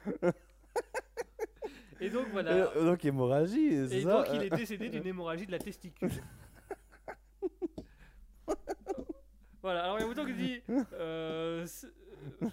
Et 1.99 2.09
donc 2.09 2.27
voilà. 2.31 2.67
Donc 2.73 3.05
hémorragie, 3.05 3.87
c'est 3.87 3.97
Et 3.99 4.01
ça 4.03 4.17
donc 4.23 4.25
il 4.33 4.41
est 4.43 4.49
décédé 4.49 4.89
d'une 4.89 5.05
hémorragie 5.05 5.45
de 5.45 5.51
la 5.51 5.59
testicule. 5.59 6.09
Voilà, 9.63 9.85
alors 9.85 9.97
il 9.97 10.01
y 10.01 10.03
a 10.03 10.07
Mouton 10.07 10.25
qui 10.25 10.33
dit 10.33 10.61
euh, 10.69 11.65
euh, 12.41 12.49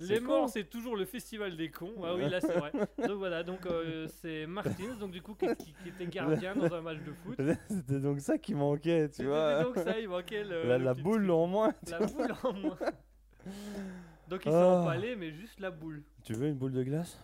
les, 0.00 0.20
morts 0.20 0.48
c'est 0.48 0.64
toujours 0.64 0.96
le 0.96 1.04
festival 1.04 1.56
des 1.56 1.70
cons. 1.70 1.92
Ah 2.04 2.14
oui 2.14 2.28
là 2.28 2.40
c'est 2.40 2.56
vrai. 2.56 2.72
Donc 2.98 3.18
voilà, 3.18 3.42
donc 3.42 3.66
euh, 3.66 4.06
c'est 4.08 4.46
Martins 4.46 4.94
donc 4.98 5.10
du 5.10 5.20
coup 5.20 5.34
qui, 5.34 5.46
était 5.46 6.06
gardien 6.06 6.54
dans 6.54 6.72
un 6.72 6.80
match 6.80 6.98
de 6.98 7.12
foot. 7.12 7.36
C'était 7.68 8.00
donc 8.00 8.20
ça 8.20 8.38
qui 8.38 8.54
manquait, 8.54 9.08
tu 9.08 9.16
C'était 9.16 9.28
vois. 9.28 9.64
donc 9.64 9.76
ça, 9.76 9.98
il 9.98 10.08
manquait 10.08 10.44
le, 10.44 10.62
la 10.66 10.78
le 10.78 10.84
la 10.84 10.94
petit 10.94 11.02
boule 11.02 11.30
en 11.30 11.46
moins. 11.46 11.74
La 11.90 11.98
boule 11.98 12.34
en 12.42 12.52
moins. 12.52 12.78
Donc 14.28 14.44
il 14.44 14.50
s'est 14.50 14.58
Ah. 14.58 14.80
empalé, 14.80 15.14
mais 15.14 15.30
juste 15.30 15.60
la 15.60 15.70
boule. 15.70 16.02
Tu 16.24 16.32
veux 16.32 16.48
une 16.48 16.56
boule 16.56 16.72
de 16.72 16.82
glace? 16.82 17.16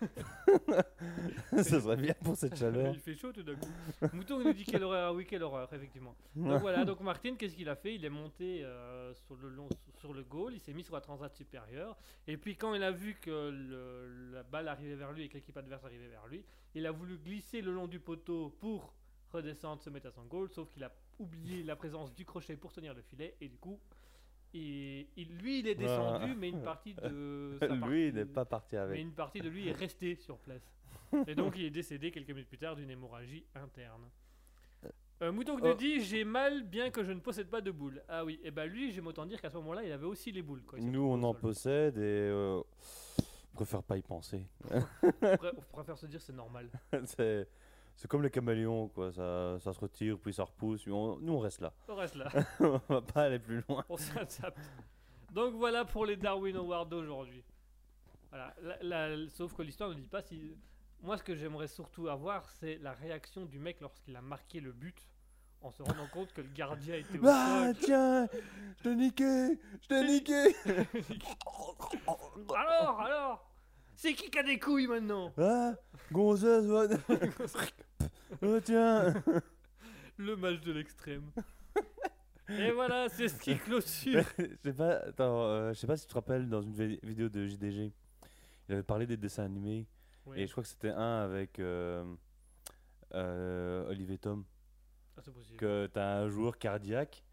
Ça 1.62 1.80
serait 1.80 1.96
bien 1.96 2.14
pour 2.22 2.36
cette 2.36 2.56
chaleur. 2.56 2.94
Il 2.94 3.00
fait 3.00 3.14
chaud 3.14 3.32
tout 3.32 3.42
d'un 3.42 3.54
coup. 3.56 3.68
Mouton 4.12 4.40
il 4.40 4.46
nous 4.46 4.52
dit 4.52 4.64
quelle 4.64 4.82
horreur. 4.82 5.14
Oui, 5.14 5.26
quelle 5.26 5.42
horreur, 5.42 5.72
effectivement. 5.72 6.14
Donc 6.34 6.60
voilà, 6.60 6.84
donc 6.84 7.00
Martin, 7.00 7.34
qu'est-ce 7.36 7.54
qu'il 7.54 7.68
a 7.68 7.76
fait? 7.76 7.94
Il 7.94 8.04
est 8.04 8.10
monté 8.10 8.64
euh, 8.64 9.12
sur 9.14 9.36
le 9.36 9.48
long, 9.48 9.68
sur 9.98 10.12
le 10.12 10.22
goal, 10.22 10.54
il 10.54 10.60
s'est 10.60 10.72
mis 10.72 10.82
sur 10.84 10.94
la 10.94 11.00
transat 11.00 11.32
supérieure. 11.34 11.96
Et 12.26 12.36
puis 12.36 12.56
quand 12.56 12.74
il 12.74 12.82
a 12.82 12.90
vu 12.92 13.14
que 13.20 13.50
le- 13.50 14.32
la 14.32 14.42
balle 14.42 14.68
arrivait 14.68 14.94
vers 14.96 15.12
lui 15.12 15.24
et 15.24 15.28
que 15.28 15.34
l'équipe 15.34 15.56
adverse 15.56 15.84
arrivait 15.84 16.08
vers 16.08 16.26
lui, 16.26 16.44
il 16.74 16.86
a 16.86 16.90
voulu 16.92 17.18
glisser 17.18 17.60
le 17.60 17.72
long 17.72 17.86
du 17.88 18.00
poteau 18.00 18.50
pour 18.60 18.94
redescendre, 19.32 19.82
se 19.82 19.90
mettre 19.90 20.06
à 20.08 20.10
son 20.10 20.24
goal. 20.24 20.48
Sauf 20.50 20.68
qu'il 20.70 20.82
a 20.84 20.92
oublié 21.18 21.62
la 21.62 21.76
présence 21.76 22.14
du 22.14 22.24
crochet 22.24 22.56
pour 22.56 22.72
tenir 22.72 22.94
le 22.94 23.02
filet. 23.02 23.36
Et 23.40 23.48
du 23.48 23.58
coup, 23.58 23.78
il- 24.54 25.36
lui, 25.40 25.60
il 25.60 25.68
est 25.68 25.74
descendu, 25.74 26.34
mais 26.36 26.48
une 26.48 26.62
partie 26.62 26.94
de 26.94 27.56
sa 27.60 27.66
Lui, 27.88 28.08
il 28.08 28.14
n'est 28.14 28.24
pas 28.24 28.44
parti 28.44 28.74
mais 28.76 28.78
avec. 28.80 29.00
une 29.00 29.12
partie 29.12 29.40
de 29.40 29.48
lui 29.48 29.68
est 29.68 29.72
restée 29.72 30.16
sur 30.16 30.38
place. 30.38 30.62
Et 31.26 31.34
donc 31.34 31.54
il 31.56 31.64
est 31.64 31.70
décédé 31.70 32.10
quelques 32.10 32.28
minutes 32.30 32.48
plus 32.48 32.58
tard 32.58 32.76
d'une 32.76 32.90
hémorragie 32.90 33.44
interne. 33.54 34.08
Euh, 35.22 35.32
Mouton 35.32 35.56
Oh. 35.60 35.66
nous 35.68 35.74
dit 35.74 36.00
j'ai 36.00 36.24
mal 36.24 36.62
bien 36.62 36.90
que 36.90 37.02
je 37.04 37.12
ne 37.12 37.20
possède 37.20 37.48
pas 37.48 37.60
de 37.60 37.70
boules. 37.70 38.02
Ah 38.08 38.24
oui, 38.24 38.40
et 38.42 38.50
bah 38.50 38.64
lui 38.66 38.90
j'aime 38.92 39.06
autant 39.08 39.26
dire 39.26 39.40
qu'à 39.40 39.50
ce 39.50 39.56
moment-là 39.58 39.82
il 39.84 39.92
avait 39.92 40.06
aussi 40.06 40.32
les 40.32 40.40
boules. 40.42 40.62
Quoi. 40.62 40.78
Nous, 40.80 41.02
on 41.02 41.22
en 41.22 41.32
sol. 41.32 41.40
possède 41.40 41.96
et 41.98 42.00
euh, 42.30 42.60
on 43.52 43.54
préfère 43.56 43.82
pas 43.82 43.98
y 43.98 44.02
penser. 44.02 44.46
On 45.22 45.72
préfère 45.72 45.98
se 45.98 46.06
dire 46.06 46.22
c'est 46.22 46.32
normal. 46.32 46.70
c'est 47.04 47.46
c'est 48.00 48.08
comme 48.08 48.22
les 48.22 48.30
caméléons, 48.30 48.88
quoi. 48.88 49.12
Ça, 49.12 49.58
ça 49.60 49.74
se 49.74 49.78
retire, 49.80 50.18
puis 50.18 50.32
ça 50.32 50.44
repousse. 50.44 50.86
on- 50.88 51.18
nous, 51.20 51.34
on 51.34 51.38
reste 51.38 51.60
là. 51.60 51.70
On 51.86 51.94
reste 51.94 52.14
là, 52.14 52.28
on 52.60 52.80
va 52.88 53.02
pas 53.02 53.24
aller 53.24 53.38
plus 53.38 53.62
loin. 53.68 53.84
on 53.90 53.96
s'adapte. 53.98 54.58
Donc 55.32 55.54
voilà 55.54 55.84
pour 55.84 56.06
les 56.06 56.16
Darwin 56.16 56.56
Awards 56.56 56.86
d'aujourd'hui. 56.86 57.44
Voilà, 58.30 58.54
la- 58.62 59.08
la- 59.08 59.28
sauf 59.28 59.52
que 59.52 59.60
l'histoire 59.62 59.90
ne 59.90 59.94
dit 59.96 60.06
pas 60.06 60.22
si. 60.22 60.56
Moi 61.02 61.16
ce 61.18 61.22
que 61.22 61.34
j'aimerais 61.34 61.68
surtout 61.68 62.08
avoir 62.08 62.48
c'est 62.48 62.78
la 62.78 62.92
réaction 62.92 63.44
du 63.44 63.58
mec 63.58 63.80
lorsqu'il 63.80 64.16
a 64.16 64.20
marqué 64.22 64.60
le 64.60 64.72
but 64.72 64.96
en 65.62 65.70
se 65.70 65.82
rendant 65.82 66.06
compte 66.12 66.32
que 66.32 66.40
le 66.42 66.48
gardien 66.54 66.94
était 66.96 67.18
au 67.18 67.22
Ah, 67.26 67.72
sol. 67.72 67.76
tiens 67.84 68.28
Je 68.78 68.82
t'ai 68.82 68.94
niqué 68.96 69.58
Je 69.82 69.88
t'ai 69.88 70.04
niqué 70.06 70.54
Alors, 72.56 73.00
alors 73.00 73.50
C'est 73.94 74.14
qui 74.14 74.30
qui 74.30 74.38
a 74.38 74.42
des 74.42 74.58
couilles 74.58 74.86
maintenant? 74.88 75.32
Ah 75.38 75.72
Gonzeuse, 76.12 76.70
ouais. 76.70 77.18
Oh, 78.42 78.60
tiens 78.62 79.14
Le 80.18 80.36
match 80.36 80.60
de 80.60 80.72
l'extrême. 80.72 81.30
Et 82.48 82.72
voilà, 82.72 83.08
c'est 83.08 83.28
ce 83.28 83.40
qui 83.40 83.56
clôture. 83.56 84.24
Je 84.38 84.44
sais 84.62 84.72
pas, 84.72 84.96
attends, 85.06 85.42
euh, 85.44 85.72
je 85.72 85.78
sais 85.78 85.86
pas 85.86 85.96
si 85.96 86.04
tu 86.06 86.10
te 86.10 86.14
rappelles 86.14 86.48
dans 86.48 86.60
une 86.62 86.72
vi- 86.72 86.98
vidéo 87.02 87.28
de 87.28 87.46
JDG, 87.46 87.92
il 88.68 88.72
avait 88.74 88.82
parlé 88.82 89.06
des 89.06 89.16
dessins 89.16 89.44
animés 89.44 89.86
et 90.34 90.46
je 90.46 90.52
crois 90.52 90.62
que 90.62 90.68
c'était 90.68 90.90
un 90.90 91.22
avec 91.22 91.58
euh, 91.58 92.04
euh, 93.14 93.88
Olivier 93.88 94.18
Tom 94.18 94.44
ah, 95.16 95.20
c'est 95.24 95.32
possible. 95.32 95.56
que 95.58 95.86
t'as 95.92 96.18
un 96.22 96.28
joueur 96.28 96.58
cardiaque 96.58 97.24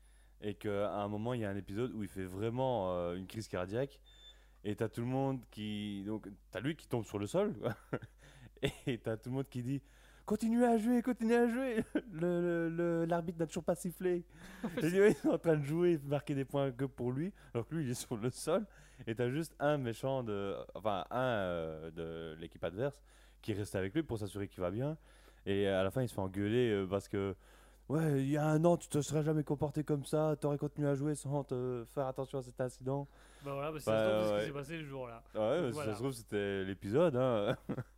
et 0.41 0.55
qu'à 0.55 0.91
un 0.93 1.07
moment 1.07 1.33
il 1.33 1.41
y 1.41 1.45
a 1.45 1.49
un 1.49 1.55
épisode 1.55 1.91
où 1.93 2.01
il 2.03 2.09
fait 2.09 2.25
vraiment 2.25 2.91
euh, 2.95 3.15
une 3.15 3.27
crise 3.27 3.47
cardiaque 3.47 3.99
et 4.63 4.75
t'as 4.75 4.87
tout 4.89 5.01
le 5.01 5.07
monde 5.07 5.41
qui 5.51 6.03
donc 6.05 6.27
t'as 6.51 6.59
lui 6.59 6.75
qui 6.75 6.87
tombe 6.87 7.05
sur 7.05 7.19
le 7.19 7.27
sol 7.27 7.53
et 8.87 8.97
t'as 8.99 9.17
tout 9.17 9.29
le 9.29 9.35
monde 9.35 9.49
qui 9.49 9.61
dit 9.61 9.81
continuez 10.27 10.65
à 10.65 10.77
jouer 10.77 11.01
continuez 11.01 11.35
à 11.37 11.47
jouer 11.47 11.83
le 12.11 12.41
le- 12.41 12.69
le- 12.69 13.05
l'arbitre 13.05 13.39
n'a 13.39 13.47
toujours 13.47 13.63
pas 13.63 13.73
sifflé 13.75 14.23
et 14.83 14.89
lui, 14.89 15.07
ils 15.09 15.15
sont 15.15 15.29
en 15.29 15.37
train 15.39 15.55
de 15.57 15.63
jouer 15.63 15.99
marquer 16.05 16.35
des 16.35 16.45
points 16.45 16.71
que 16.71 16.85
pour 16.85 17.11
lui 17.11 17.33
alors 17.55 17.67
que 17.67 17.73
lui 17.73 17.85
il 17.85 17.89
est 17.89 17.95
sur 17.95 18.15
le 18.17 18.29
sol 18.29 18.65
et 19.07 19.15
t'as 19.15 19.29
juste 19.29 19.55
un 19.59 19.77
méchant 19.77 20.21
de 20.23 20.55
enfin 20.75 21.05
un 21.09 21.17
euh, 21.21 21.91
de 21.91 22.39
l'équipe 22.39 22.63
adverse 22.63 23.01
qui 23.41 23.53
reste 23.53 23.75
avec 23.75 23.93
lui 23.95 24.03
pour 24.03 24.19
s'assurer 24.19 24.47
qu'il 24.47 24.61
va 24.61 24.69
bien 24.69 24.97
et 25.47 25.67
à 25.67 25.81
la 25.83 25.89
fin 25.89 26.01
il 26.03 26.09
se 26.09 26.13
fait 26.13 26.21
engueuler 26.21 26.69
euh, 26.71 26.85
parce 26.85 27.07
que 27.07 27.35
Ouais, 27.89 28.21
il 28.21 28.29
y 28.29 28.35
a 28.35 28.45
un 28.45 28.65
an, 28.65 28.75
tu 28.75 28.89
te 28.89 28.99
serais 28.99 29.23
jamais 29.23 29.45
comporté 29.45 29.81
comme 29.85 30.03
ça, 30.03 30.35
t'aurais 30.41 30.57
continué 30.57 30.89
à 30.89 30.95
jouer 30.95 31.15
sans 31.15 31.45
te 31.45 31.85
faire 31.95 32.05
attention 32.07 32.39
à 32.39 32.41
cet 32.41 32.59
incident. 32.59 33.07
Bah 33.45 33.53
voilà, 33.53 33.71
bah, 33.71 33.77
c'est 33.79 33.89
Bah, 33.89 33.97
ça, 33.97 34.19
c'est 34.23 34.27
ce 34.27 34.33
ouais. 34.33 34.39
qui 34.41 34.45
s'est 34.47 34.51
passé 34.51 34.77
le 34.79 34.83
jour-là. 34.83 35.23
Ouais, 35.33 35.61
Donc 35.61 35.67
ça 35.67 35.71
voilà. 35.71 35.93
se 35.93 35.97
trouve, 35.99 36.11
c'était 36.11 36.65
l'épisode. 36.65 37.15
Hein. 37.15 37.55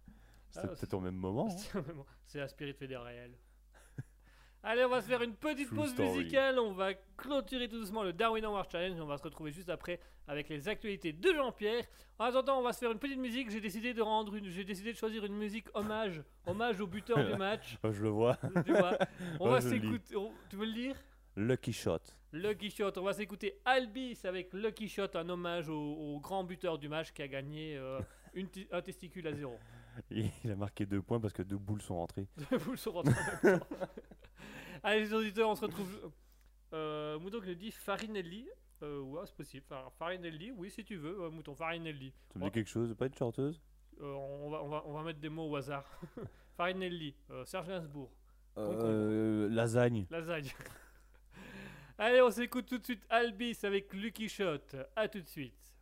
C'était 0.50 0.68
Ah, 0.72 0.76
peut-être 0.76 0.94
au 0.94 1.00
même 1.00 1.16
moment. 1.16 1.48
hein. 1.76 1.84
C'est 2.26 2.40
la 2.40 2.48
spirit 2.48 2.74
fédérale. 2.74 3.32
Allez, 4.64 4.84
on 4.84 4.90
va 4.90 5.02
se 5.02 5.08
faire 5.08 5.22
une 5.22 5.36
petite 5.36 5.68
True 5.68 5.76
pause 5.78 5.92
story. 5.92 6.18
musicale. 6.18 6.60
On 6.60 6.74
va 6.74 6.94
clôturer 7.16 7.70
tout 7.70 7.80
doucement 7.80 8.04
le 8.04 8.12
Darwin 8.12 8.44
Award 8.44 8.70
Challenge. 8.70 9.00
On 9.00 9.06
va 9.06 9.18
se 9.18 9.24
retrouver 9.24 9.52
juste 9.52 9.70
après 9.70 10.00
avec 10.28 10.50
les 10.50 10.68
actualités 10.68 11.14
de 11.14 11.34
Jean-Pierre. 11.34 11.86
En 12.18 12.26
attendant, 12.26 12.60
on 12.60 12.62
va 12.62 12.74
se 12.74 12.80
faire 12.80 12.92
une 12.92 13.00
petite 13.00 13.20
musique. 13.20 13.50
J'ai 13.52 13.62
décidé 13.62 13.94
de 13.94 14.02
rendre 14.02 14.36
une, 14.36 14.50
j'ai 14.50 14.66
décidé 14.66 14.92
de 14.92 14.98
choisir 14.98 15.24
une 15.24 15.36
musique 15.38 15.68
hommage, 15.76 16.22
hommage 16.46 16.82
au 16.82 16.88
buteur 16.88 17.24
du 17.26 17.36
match. 17.38 17.78
Oh, 17.84 17.92
je 17.94 18.04
le 18.04 18.10
vois. 18.10 18.38
Tu 18.66 18.74
vois? 18.74 18.98
On 19.40 19.46
Oh, 19.48 19.50
va 19.52 19.62
s'écouter. 19.62 20.14
Tu 20.50 20.56
veux 20.58 20.66
le 20.66 20.72
lire? 20.74 20.96
Lucky 21.38 21.72
Shot. 21.72 22.00
Lucky 22.34 22.70
Shot. 22.70 22.92
On 22.98 23.04
va 23.04 23.14
s'écouter 23.14 23.62
Albis 23.64 24.20
avec 24.26 24.54
Lucky 24.54 24.90
Shot, 24.90 25.16
un 25.16 25.30
hommage 25.30 25.70
au, 25.70 25.80
au 25.94 26.20
grand 26.20 26.44
buteur 26.44 26.78
du 26.78 26.90
match 26.90 27.14
qui 27.14 27.22
a 27.22 27.28
gagné 27.30 27.78
euh, 27.78 28.02
une 28.34 28.50
un 28.72 28.82
testicule 28.82 29.26
à 29.28 29.32
zéro. 29.34 29.58
Il 30.12 30.52
a 30.52 30.56
marqué 30.56 30.86
deux 30.86 31.02
points 31.02 31.20
parce 31.20 31.34
que 31.34 31.44
deux 31.44 31.58
boules 31.58 31.82
sont 31.82 31.96
rentrées. 31.98 32.28
Saurez 32.76 33.00
en 33.00 33.04
même 33.04 33.60
temps. 33.60 33.66
Allez, 34.84 35.02
les 35.02 35.14
auditeurs, 35.14 35.50
on 35.50 35.56
se 35.56 35.62
retrouve. 35.66 36.12
Euh, 36.74 37.18
Mouton 37.20 37.42
qui 37.42 37.48
nous 37.50 37.56
dit 37.56 37.72
Farinelli. 37.72 38.48
Euh, 38.82 39.02
ouais, 39.02 39.22
c'est 39.26 39.36
possible. 39.36 39.66
Far- 39.68 39.92
Farinelli, 39.94 40.52
oui, 40.52 40.70
si 40.70 40.84
tu 40.86 40.96
veux, 40.96 41.24
euh, 41.24 41.30
Mouton, 41.30 41.54
Farinelli. 41.56 42.14
Ça 42.32 42.40
me 42.40 42.46
dit 42.46 42.52
quelque 42.52 42.70
chose 42.70 42.96
Pas 42.96 43.08
une 43.08 43.16
chanteuse 43.16 43.62
Euh, 44.00 44.14
on, 44.14 44.50
va, 44.50 44.64
on, 44.64 44.70
va, 44.70 44.84
on 44.86 44.94
va 44.94 45.04
mettre 45.04 45.20
des 45.20 45.28
mots 45.30 45.50
au 45.50 45.56
hasard. 45.58 45.84
Farinelli, 46.58 47.14
euh, 47.32 47.44
Serge 47.46 47.68
Gainsbourg, 47.68 48.12
euh, 48.58 49.50
Lasagne. 49.50 50.06
lasagne. 50.10 50.52
Allez, 51.98 52.22
on 52.22 52.32
s'écoute 52.32 52.66
tout 52.68 52.78
de 52.78 52.84
suite 52.86 53.06
Albis 53.10 53.58
avec 53.64 53.94
Lucky 53.94 54.30
Shot. 54.30 54.60
A 54.96 55.08
tout 55.10 55.20
de 55.22 55.28
suite. 55.28 55.74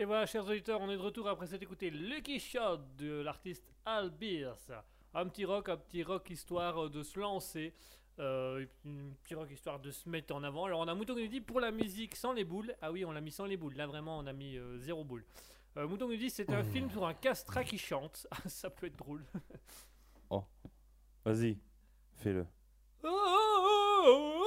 Et 0.00 0.06
voilà, 0.06 0.24
chers 0.24 0.46
auditeurs, 0.46 0.80
on 0.80 0.88
est 0.88 0.96
de 0.96 1.02
retour 1.02 1.28
après 1.28 1.46
s'être 1.46 1.62
écouté 1.62 1.90
Lucky 1.90 2.40
Shot 2.40 2.78
de 2.96 3.20
l'artiste 3.20 3.70
Al 3.84 4.08
Beers. 4.08 4.56
Un 5.12 5.28
petit 5.28 5.44
rock, 5.44 5.68
un 5.68 5.76
petit 5.76 6.02
rock 6.02 6.30
histoire 6.30 6.88
de 6.88 7.02
se 7.02 7.20
lancer. 7.20 7.74
Euh, 8.18 8.64
un 8.86 9.12
petit 9.22 9.34
rock 9.34 9.50
histoire 9.50 9.78
de 9.78 9.90
se 9.90 10.08
mettre 10.08 10.34
en 10.34 10.42
avant. 10.42 10.64
Alors 10.64 10.80
on 10.80 10.88
a 10.88 10.94
Mouton 10.94 11.14
qui 11.16 11.24
nous 11.24 11.28
dit 11.28 11.42
pour 11.42 11.60
la 11.60 11.70
musique 11.70 12.16
sans 12.16 12.32
les 12.32 12.44
boules. 12.44 12.74
Ah 12.80 12.90
oui, 12.90 13.04
on 13.04 13.12
l'a 13.12 13.20
mis 13.20 13.30
sans 13.30 13.44
les 13.44 13.58
boules. 13.58 13.74
Là 13.74 13.86
vraiment, 13.86 14.18
on 14.18 14.26
a 14.26 14.32
mis 14.32 14.56
euh, 14.56 14.78
zéro 14.78 15.04
boule. 15.04 15.22
Euh, 15.76 15.86
Mouton 15.86 16.08
nous 16.08 16.16
dit 16.16 16.30
c'est 16.30 16.48
un 16.48 16.64
film 16.64 16.90
sur 16.90 17.04
un 17.04 17.12
castrat 17.12 17.62
qui 17.62 17.76
chante. 17.76 18.26
Ah, 18.30 18.48
Ça 18.48 18.70
peut 18.70 18.86
être 18.86 18.96
drôle. 18.96 19.22
Vas-y, 21.26 21.58
fais-le. 22.14 22.46
Oh, 23.04 23.08
oh, 23.10 24.04
oh, 24.06 24.44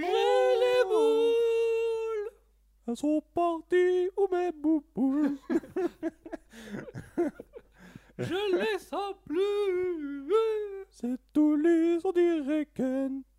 J'ai 0.00 0.04
les 0.04 0.84
boules. 0.84 1.28
Elles 2.88 2.96
sont 2.96 3.22
parties 3.34 4.08
où 4.16 4.26
mes 4.32 4.50
bouboules 4.50 5.36
Je 8.18 8.56
les 8.56 8.78
sens 8.78 9.14
plus. 9.26 10.32
C'est 10.90 11.18
tous 11.34 11.54
les 11.56 11.98
on 12.02 12.12
dirait 12.12 12.66
Ken. 12.74 13.22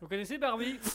Vous 0.00 0.08
connaissez 0.08 0.38
Barbie 0.38 0.78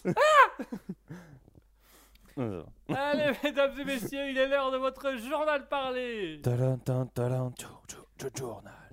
Euh, 2.38 2.63
Allez, 2.89 3.31
mesdames 3.45 3.79
et 3.79 3.86
messieurs, 3.86 4.27
il 4.29 4.38
est 4.38 4.49
l'heure 4.49 4.69
de 4.69 4.75
votre 4.75 5.15
journal 5.15 5.69
parlé. 5.69 6.41
tchou, 6.43 8.36
journal. 8.38 8.85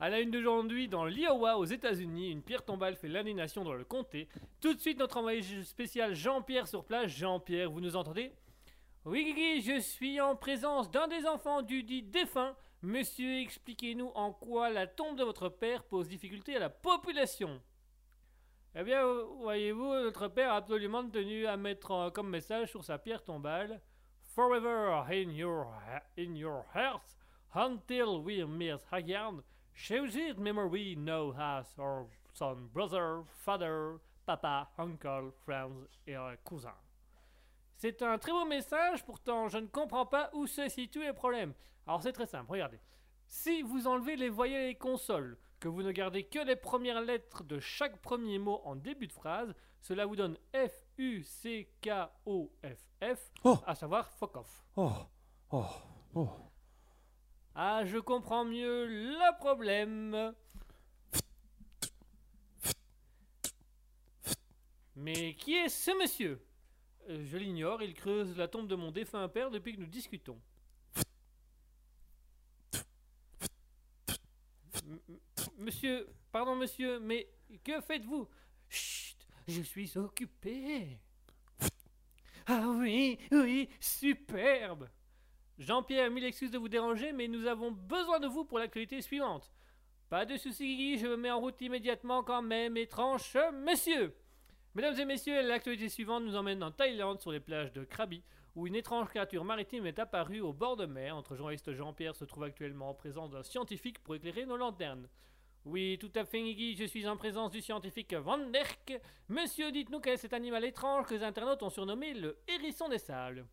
À 0.00 0.10
la 0.10 0.20
une 0.20 0.30
d'aujourd'hui, 0.30 0.86
dans 0.86 1.06
l'Iowa, 1.06 1.58
aux 1.58 1.64
États-Unis, 1.64 2.30
une 2.30 2.42
pierre 2.42 2.64
tombale 2.64 2.94
fait 2.94 3.08
l'indignation 3.08 3.64
dans 3.64 3.74
le 3.74 3.84
comté. 3.84 4.28
Tout 4.60 4.72
de 4.72 4.80
suite, 4.80 5.00
notre 5.00 5.16
envoyé 5.16 5.42
spécial 5.64 6.14
Jean-Pierre 6.14 6.68
sur 6.68 6.84
place. 6.84 7.10
Jean-Pierre, 7.10 7.68
vous 7.68 7.80
nous 7.80 7.96
entendez? 7.96 8.32
Oui, 9.04 9.60
je 9.64 9.80
suis 9.80 10.20
en 10.20 10.36
présence 10.36 10.88
d'un 10.88 11.08
des 11.08 11.26
enfants 11.26 11.62
du 11.62 11.82
dit 11.82 12.04
défunt. 12.04 12.54
Monsieur, 12.82 13.40
expliquez-nous 13.40 14.12
en 14.14 14.32
quoi 14.32 14.70
la 14.70 14.86
tombe 14.86 15.18
de 15.18 15.24
votre 15.24 15.48
père 15.48 15.82
pose 15.82 16.06
difficulté 16.06 16.54
à 16.54 16.60
la 16.60 16.70
population. 16.70 17.60
Eh 18.76 18.84
bien, 18.84 19.02
voyez-vous, 19.40 19.94
notre 19.94 20.28
père 20.28 20.52
a 20.52 20.56
absolument 20.56 21.08
tenu 21.08 21.46
à 21.48 21.56
mettre 21.56 21.90
euh, 21.90 22.10
comme 22.10 22.28
message 22.28 22.68
sur 22.68 22.84
sa 22.84 22.98
pierre 22.98 23.24
tombale 23.24 23.80
Forever 24.22 25.02
in 25.10 25.32
your, 25.32 25.72
in 26.16 26.36
your 26.36 26.64
heart, 26.72 27.16
until 27.52 28.22
we 28.22 28.44
meet 28.44 28.78
again. 28.92 29.42
Memory 30.38 30.96
has 31.36 31.64
son, 32.32 32.56
brother, 32.72 33.22
father, 33.44 33.98
papa, 34.26 34.68
uncle, 34.78 35.30
friends 35.44 35.86
et 36.06 36.14
un 36.14 36.36
cousin. 36.44 36.74
C'est 37.76 38.02
un 38.02 38.18
très 38.18 38.32
beau 38.32 38.44
message, 38.44 39.04
pourtant 39.04 39.48
je 39.48 39.58
ne 39.58 39.66
comprends 39.66 40.06
pas 40.06 40.30
où 40.34 40.46
se 40.46 40.68
situe 40.68 41.06
le 41.06 41.12
problème. 41.12 41.54
Alors 41.86 42.02
c'est 42.02 42.12
très 42.12 42.26
simple, 42.26 42.50
regardez. 42.50 42.80
Si 43.28 43.62
vous 43.62 43.86
enlevez 43.86 44.16
les 44.16 44.28
voyelles 44.28 44.70
et 44.70 44.74
consoles, 44.74 45.38
que 45.60 45.68
vous 45.68 45.82
ne 45.82 45.92
gardez 45.92 46.24
que 46.24 46.40
les 46.40 46.56
premières 46.56 47.00
lettres 47.00 47.44
de 47.44 47.60
chaque 47.60 48.00
premier 48.00 48.38
mot 48.38 48.60
en 48.64 48.74
début 48.76 49.06
de 49.06 49.12
phrase, 49.12 49.54
cela 49.80 50.06
vous 50.06 50.16
donne 50.16 50.36
F, 50.54 50.86
U, 50.98 51.22
C, 51.22 51.70
K, 51.80 51.90
O, 52.26 52.50
F, 52.64 52.90
F, 53.16 53.32
Oh. 53.44 53.58
à 53.66 53.74
savoir 53.74 54.08
fuck 54.10 54.36
off. 54.36 54.64
Oh, 54.76 54.92
oh, 55.52 55.66
oh. 56.14 56.28
Ah, 57.58 57.84
je 57.84 57.98
comprends 57.98 58.44
mieux 58.46 58.86
le 58.86 59.36
problème. 59.38 60.32
Mais 64.96 65.34
qui 65.34 65.54
est 65.54 65.68
ce 65.70 65.90
monsieur? 65.98 66.44
Euh, 67.08 67.24
Je 67.24 67.38
l'ignore, 67.38 67.82
il 67.82 67.94
creuse 67.94 68.36
la 68.36 68.48
tombe 68.48 68.68
de 68.68 68.74
mon 68.76 68.90
défunt 68.90 69.28
père 69.28 69.50
depuis 69.50 69.74
que 69.74 69.80
nous 69.80 69.86
discutons. 69.86 70.40
Monsieur, 75.58 76.08
pardon 76.32 76.54
monsieur, 76.56 76.98
mais 77.00 77.28
que 77.64 77.80
faites-vous? 77.80 78.28
Chut, 78.68 79.16
je 79.46 79.62
suis 79.62 79.96
occupé. 79.98 80.98
Ah 82.46 82.66
oui, 82.78 83.18
oui, 83.30 83.68
superbe. 83.80 84.88
Jean-Pierre, 85.58 86.10
mille 86.10 86.24
excuses 86.24 86.52
de 86.52 86.58
vous 86.58 86.68
déranger, 86.68 87.10
mais 87.12 87.26
nous 87.26 87.46
avons 87.46 87.72
besoin 87.72 88.20
de 88.20 88.28
vous 88.28 88.44
pour 88.44 88.60
l'actualité 88.60 89.02
suivante. 89.02 89.52
Pas 90.08 90.24
de 90.24 90.36
soucis, 90.36 90.98
je 90.98 91.08
me 91.08 91.16
mets 91.16 91.32
en 91.32 91.40
route 91.40 91.60
immédiatement 91.60 92.22
quand 92.22 92.42
même, 92.42 92.76
étrange 92.76 93.36
monsieur. 93.64 94.14
Mesdames 94.76 95.00
et 95.00 95.04
messieurs, 95.04 95.42
l'actualité 95.42 95.88
suivante 95.88 96.22
nous 96.22 96.36
emmène 96.36 96.62
en 96.62 96.70
Thaïlande 96.70 97.20
sur 97.20 97.32
les 97.32 97.40
plages 97.40 97.72
de 97.72 97.82
Krabi, 97.82 98.22
où 98.54 98.68
une 98.68 98.76
étrange 98.76 99.08
créature 99.08 99.44
maritime 99.44 99.84
est 99.86 99.98
apparue 99.98 100.40
au 100.40 100.52
bord 100.52 100.76
de 100.76 100.86
mer. 100.86 101.16
Notre 101.16 101.34
journaliste 101.34 101.72
Jean-Pierre 101.72 102.14
se 102.14 102.24
trouve 102.24 102.44
actuellement 102.44 102.90
en 102.90 102.94
présence 102.94 103.32
d'un 103.32 103.42
scientifique 103.42 103.98
pour 103.98 104.14
éclairer 104.14 104.46
nos 104.46 104.56
lanternes. 104.56 105.08
Oui, 105.64 105.98
tout 106.00 106.12
à 106.14 106.24
fait, 106.24 106.40
Guigui, 106.40 106.76
je 106.76 106.84
suis 106.84 107.08
en 107.08 107.16
présence 107.16 107.50
du 107.50 107.60
scientifique 107.60 108.14
Van 108.14 108.38
Derk. 108.38 108.96
Monsieur, 109.28 109.72
dites-nous 109.72 109.98
quel 109.98 110.14
est 110.14 110.18
cet 110.18 110.34
animal 110.34 110.64
étrange 110.64 111.06
que 111.06 111.14
les 111.14 111.24
internautes 111.24 111.64
ont 111.64 111.70
surnommé 111.70 112.14
le 112.14 112.38
hérisson 112.46 112.88
des 112.88 112.98
sables? 112.98 113.44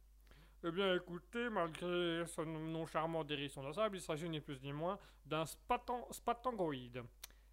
Eh 0.67 0.71
bien, 0.71 0.95
écoutez, 0.95 1.47
malgré 1.51 2.25
son 2.25 2.43
nom 2.43 2.87
charmant 2.87 3.23
d'hérisson 3.23 3.63
des 3.63 3.73
sables, 3.73 3.97
il 3.97 4.01
s'agit 4.01 4.27
ni 4.27 4.39
plus 4.39 4.59
ni 4.63 4.73
moins 4.73 4.97
d'un 5.23 5.43
spatan- 5.43 6.11
spatangoïde. 6.11 7.03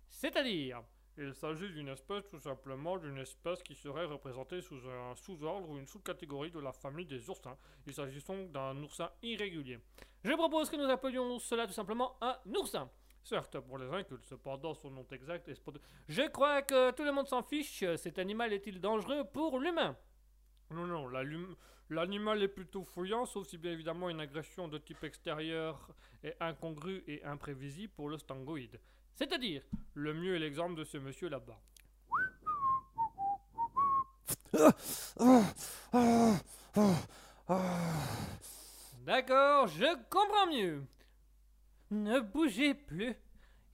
C'est-à-dire 0.08 0.82
Il 1.18 1.34
s'agit 1.34 1.68
d'une 1.68 1.88
espèce, 1.88 2.26
tout 2.30 2.40
simplement, 2.40 2.96
d'une 2.96 3.18
espèce 3.18 3.62
qui 3.62 3.74
serait 3.74 4.06
représentée 4.06 4.62
sous 4.62 4.80
un 4.88 5.14
sous-ordre 5.14 5.68
ou 5.68 5.76
une 5.76 5.86
sous-catégorie 5.86 6.50
de 6.50 6.58
la 6.58 6.72
famille 6.72 7.04
des 7.04 7.28
oursins. 7.28 7.58
Il 7.86 7.92
s'agit 7.92 8.24
donc 8.24 8.50
d'un 8.50 8.82
oursin 8.82 9.10
irrégulier. 9.22 9.78
Je 10.24 10.32
propose 10.32 10.70
que 10.70 10.76
nous 10.76 10.88
appelions 10.88 11.38
cela 11.38 11.66
tout 11.66 11.74
simplement 11.74 12.16
un 12.22 12.38
oursin. 12.56 12.88
Certes, 13.22 13.60
pour 13.60 13.76
les 13.76 13.92
incultes, 13.92 14.24
cependant, 14.24 14.72
son 14.72 14.90
nom 14.90 15.06
exact 15.10 15.46
est... 15.50 15.62
Je 16.08 16.28
crois 16.30 16.62
que 16.62 16.92
tout 16.92 17.04
le 17.04 17.12
monde 17.12 17.28
s'en 17.28 17.42
fiche. 17.42 17.84
Cet 17.96 18.18
animal 18.18 18.54
est-il 18.54 18.80
dangereux 18.80 19.24
pour 19.24 19.58
l'humain? 19.58 19.98
Non, 20.70 20.86
non, 20.86 21.08
la 21.08 21.22
l'animal 21.92 22.42
est 22.42 22.48
plutôt 22.48 22.84
fouillant, 22.84 23.26
sauf 23.26 23.46
si 23.46 23.58
bien 23.58 23.72
évidemment 23.72 24.08
une 24.08 24.20
agression 24.20 24.66
de 24.66 24.78
type 24.78 25.04
extérieur 25.04 25.88
est 26.24 26.36
incongrue 26.40 27.04
et 27.06 27.22
imprévisible 27.24 27.92
pour 27.92 28.08
le 28.08 28.16
stangoïde. 28.18 28.80
C'est-à-dire, 29.14 29.62
le 29.94 30.14
mieux 30.14 30.36
est 30.36 30.38
l'exemple 30.38 30.74
de 30.74 30.84
ce 30.84 30.96
monsieur 30.96 31.28
là-bas. 31.28 31.60
D'accord, 39.00 39.68
je 39.68 39.94
comprends 40.08 40.46
mieux. 40.50 40.84
Ne 41.90 42.20
bougez 42.20 42.74
plus. 42.74 43.14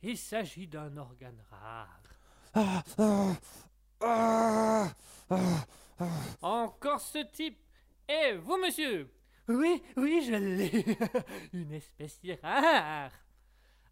Il 0.02 0.18
s'agit 0.18 0.66
d'un 0.66 0.96
organe 0.96 1.40
rare. 1.50 2.02
Encore 6.42 7.00
ce 7.00 7.24
type. 7.32 7.58
Et 8.08 8.34
vous, 8.36 8.56
monsieur? 8.56 9.10
Oui, 9.48 9.82
oui, 9.96 10.22
je 10.26 10.34
l'ai. 10.34 10.96
Une 11.52 11.72
espèce 11.72 12.20
rare. 12.42 13.12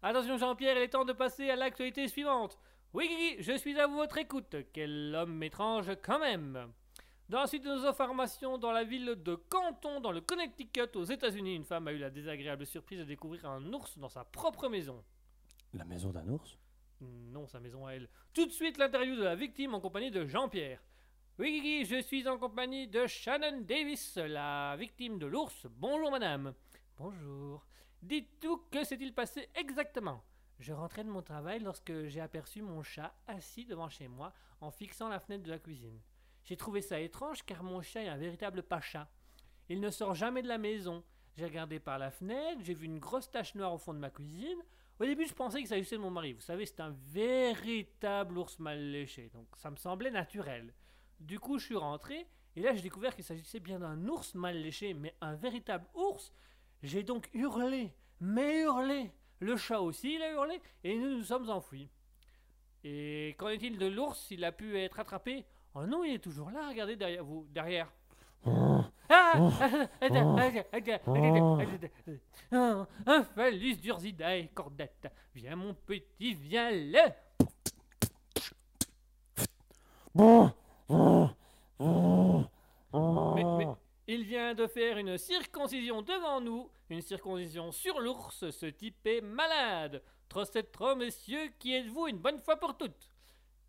Attention, 0.01 0.37
Jean-Pierre, 0.37 0.77
il 0.77 0.83
est 0.83 0.89
temps 0.89 1.05
de 1.05 1.13
passer 1.13 1.49
à 1.49 1.55
l'actualité 1.55 2.07
suivante. 2.07 2.57
Oui, 2.93 3.07
Guigui, 3.07 3.43
je 3.43 3.57
suis 3.57 3.79
à 3.79 3.85
votre 3.85 4.17
écoute. 4.17 4.55
Quel 4.73 5.13
homme 5.13 5.43
étrange, 5.43 5.91
quand 6.03 6.19
même. 6.19 6.71
Dans 7.29 7.41
la 7.41 7.47
suite 7.47 7.63
de 7.63 7.69
nos 7.69 7.85
informations, 7.85 8.57
dans 8.57 8.71
la 8.71 8.83
ville 8.83 9.15
de 9.21 9.35
Canton, 9.35 9.99
dans 9.99 10.11
le 10.11 10.21
Connecticut, 10.21 10.95
aux 10.95 11.03
États-Unis, 11.03 11.55
une 11.55 11.65
femme 11.65 11.87
a 11.87 11.91
eu 11.91 11.97
la 11.97 12.09
désagréable 12.09 12.65
surprise 12.65 12.99
de 12.99 13.03
découvrir 13.03 13.45
un 13.45 13.73
ours 13.73 13.97
dans 13.97 14.09
sa 14.09 14.23
propre 14.23 14.67
maison. 14.67 15.03
La 15.73 15.85
maison 15.85 16.09
d'un 16.09 16.27
ours? 16.29 16.57
Non, 17.01 17.45
sa 17.47 17.59
maison 17.59 17.85
à 17.85 17.91
elle. 17.91 18.09
Tout 18.33 18.45
de 18.45 18.51
suite, 18.51 18.77
l'interview 18.77 19.15
de 19.15 19.23
la 19.23 19.35
victime 19.35 19.75
en 19.75 19.79
compagnie 19.79 20.09
de 20.09 20.25
Jean-Pierre. 20.25 20.81
Oui, 21.39 21.51
Guigui, 21.51 21.85
je 21.85 22.01
suis 22.01 22.27
en 22.27 22.39
compagnie 22.39 22.87
de 22.87 23.05
Shannon 23.05 23.61
Davis, 23.61 24.17
la 24.17 24.75
victime 24.75 25.19
de 25.19 25.27
l'ours. 25.27 25.67
Bonjour, 25.69 26.09
madame. 26.09 26.55
Bonjour. 26.97 27.63
Dites-nous 28.01 28.57
que 28.71 28.83
s'est-il 28.83 29.13
passé 29.13 29.47
exactement? 29.53 30.23
Je 30.57 30.73
rentrais 30.73 31.03
de 31.03 31.11
mon 31.11 31.21
travail 31.21 31.59
lorsque 31.59 32.07
j'ai 32.07 32.21
aperçu 32.21 32.63
mon 32.63 32.81
chat 32.81 33.13
assis 33.27 33.65
devant 33.65 33.87
chez 33.87 34.07
moi 34.07 34.33
en 34.61 34.71
fixant 34.71 35.09
la 35.09 35.19
fenêtre 35.19 35.43
de 35.43 35.51
la 35.51 35.59
cuisine. 35.59 36.01
J'ai 36.43 36.57
trouvé 36.57 36.81
ça 36.81 36.99
étrange 36.99 37.43
car 37.43 37.61
mon 37.61 37.83
chat 37.83 38.01
est 38.01 38.07
un 38.07 38.17
véritable 38.17 38.63
pacha. 38.63 39.07
Il 39.69 39.79
ne 39.79 39.91
sort 39.91 40.15
jamais 40.15 40.41
de 40.41 40.47
la 40.47 40.57
maison. 40.57 41.03
J'ai 41.35 41.45
regardé 41.45 41.79
par 41.79 41.99
la 41.99 42.09
fenêtre, 42.09 42.61
j'ai 42.63 42.73
vu 42.73 42.87
une 42.87 42.97
grosse 42.97 43.29
tache 43.29 43.53
noire 43.53 43.75
au 43.75 43.77
fond 43.77 43.93
de 43.93 43.99
ma 43.99 44.09
cuisine. 44.09 44.63
Au 44.99 45.05
début, 45.05 45.27
je 45.27 45.35
pensais 45.35 45.59
qu'il 45.59 45.67
s'agissait 45.67 45.97
de 45.97 46.01
mon 46.01 46.09
mari. 46.09 46.33
Vous 46.33 46.41
savez, 46.41 46.65
c'est 46.65 46.79
un 46.79 46.95
véritable 47.05 48.39
ours 48.39 48.57
mal 48.57 48.79
léché, 48.79 49.29
donc 49.29 49.45
ça 49.55 49.69
me 49.69 49.75
semblait 49.75 50.09
naturel. 50.09 50.73
Du 51.19 51.39
coup, 51.39 51.57
je 51.59 51.65
suis 51.65 51.75
rentré, 51.75 52.27
et 52.55 52.61
là, 52.61 52.73
j'ai 52.73 52.81
découvert 52.81 53.15
qu'il 53.15 53.23
s'agissait 53.23 53.59
bien 53.59 53.79
d'un 53.79 54.07
ours 54.07 54.35
mal 54.35 54.57
léché, 54.57 54.93
mais 54.93 55.13
un 55.21 55.35
véritable 55.35 55.85
ours. 55.93 56.31
J'ai 56.83 57.03
donc 57.03 57.29
hurlé, 57.33 57.93
mais 58.19 58.61
hurlé. 58.61 59.11
Le 59.39 59.57
chat 59.57 59.81
aussi, 59.81 60.15
il 60.15 60.21
a 60.21 60.31
hurlé, 60.31 60.61
et 60.83 60.97
nous 60.97 61.17
nous 61.17 61.23
sommes 61.23 61.49
enfuis. 61.49 61.89
Et 62.83 63.35
qu'en 63.37 63.49
est-il 63.49 63.77
de 63.77 63.87
l'ours 63.87 64.31
Il 64.31 64.43
a 64.45 64.51
pu 64.51 64.77
être 64.77 64.99
attrapé 64.99 65.45
Oh 65.75 65.85
non, 65.85 66.03
il 66.03 66.15
est 66.15 66.19
toujours 66.19 66.49
là, 66.51 66.69
regardez 66.69 66.95
derrière 66.95 67.23
vous, 67.23 67.45
derrière. 67.51 67.91
Ah 68.45 68.89
Un 73.05 73.23
phallus 73.23 73.75
d'Ursidae, 73.75 74.47
cordette. 74.53 75.11
Viens, 75.35 75.55
mon 75.55 75.73
petit, 75.73 76.33
viens 76.33 76.71
là. 76.71 77.15
Mais, 80.89 81.27
mais 83.57 83.67
il 84.07 84.23
vient 84.23 84.53
de 84.53 84.67
faire 84.67 84.97
une 84.97 85.17
circoncision 85.17 86.01
devant 86.01 86.39
nous, 86.39 86.69
une 86.89 87.01
circoncision 87.01 87.71
sur 87.71 87.99
l'ours. 87.99 88.49
Ce 88.49 88.67
type 88.67 89.05
est 89.05 89.21
malade. 89.21 90.01
Trop, 90.29 90.95
monsieur, 90.95 91.49
qui 91.59 91.73
êtes-vous 91.73 92.07
une 92.07 92.19
bonne 92.19 92.39
fois 92.39 92.57
pour 92.57 92.77
toutes? 92.77 93.11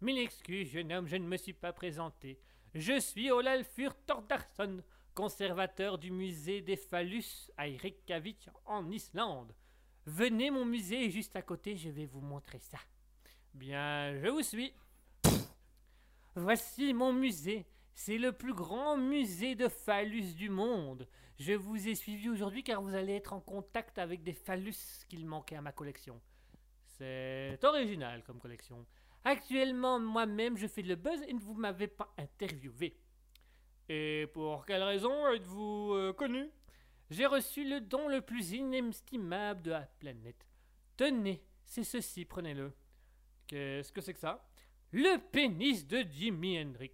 Mille 0.01 0.19
excuses, 0.19 0.71
jeune 0.71 0.93
homme, 0.93 1.09
je 1.09 1.17
ne 1.17 1.27
me 1.27 1.37
suis 1.37 1.53
pas 1.53 1.73
présenté. 1.73 2.39
Je 2.75 3.01
suis 3.01 3.31
Olalfur 3.31 3.95
Tordarsson, 4.07 4.83
conservateur 5.15 5.99
du 5.99 6.13
musée 6.13 6.61
des 6.61 6.77
phallus 6.77 7.51
à 7.57 7.65
Reykjavik 7.65 8.49
en 8.65 8.89
Islande. 8.91 9.53
Venez, 10.07 10.51
mon 10.51 10.65
musée 10.65 11.07
est 11.07 11.11
juste 11.11 11.37
à 11.37 11.43
côté, 11.43 11.77
je 11.77 11.91
vais 11.91 12.07
vous 12.07 12.21
montrer 12.21 12.61
ça. 12.61 12.79
Bien, 13.55 14.17
je 14.21 14.29
vous 14.29 14.43
suis. 14.43 14.73
Voici 16.39 16.95
mon 16.95 17.13
musée. 17.13 17.67
C'est 17.95 18.17
le 18.17 18.31
plus 18.31 18.55
grand 18.55 18.97
musée 18.97 19.57
de 19.57 19.67
phallus 19.67 20.35
du 20.35 20.49
monde. 20.49 21.09
Je 21.37 21.53
vous 21.53 21.89
ai 21.89 21.97
suivi 21.97 22.29
aujourd'hui 22.29 22.63
car 22.63 22.81
vous 22.81 22.95
allez 22.95 23.15
être 23.15 23.33
en 23.33 23.41
contact 23.41 23.99
avec 23.99 24.23
des 24.23 24.33
phallus 24.33 25.05
qu'il 25.09 25.27
manquait 25.27 25.57
à 25.57 25.63
ma 25.63 25.73
collection. 25.73 26.21
C'est 26.85 27.59
original 27.65 28.23
comme 28.23 28.39
collection. 28.39 28.87
Actuellement, 29.25 29.99
moi-même, 29.99 30.57
je 30.57 30.69
fais 30.69 30.83
le 30.83 30.95
buzz 30.95 31.21
et 31.23 31.35
vous 31.35 31.55
m'avez 31.55 31.89
pas 31.89 32.15
interviewé. 32.17 32.97
Et 33.89 34.29
pour 34.33 34.65
quelle 34.65 34.85
raison 34.85 35.33
êtes-vous 35.33 35.93
euh, 35.93 36.13
connu? 36.13 36.49
J'ai 37.11 37.27
reçu 37.27 37.69
le 37.69 37.81
don 37.81 38.07
le 38.07 38.21
plus 38.21 38.53
inestimable 38.53 39.63
de 39.63 39.71
la 39.73 39.89
planète. 39.99 40.47
Tenez, 40.97 41.43
c'est 41.65 41.85
ceci, 41.85 42.25
prenez-le. 42.25 42.73
Qu'est-ce 43.49 43.91
que 43.91 44.01
c'est 44.01 44.15
que 44.15 44.21
ça? 44.21 44.48
Le 44.93 45.19
pénis 45.19 45.87
de 45.87 46.05
Jimi 46.11 46.59
Hendrix. 46.59 46.93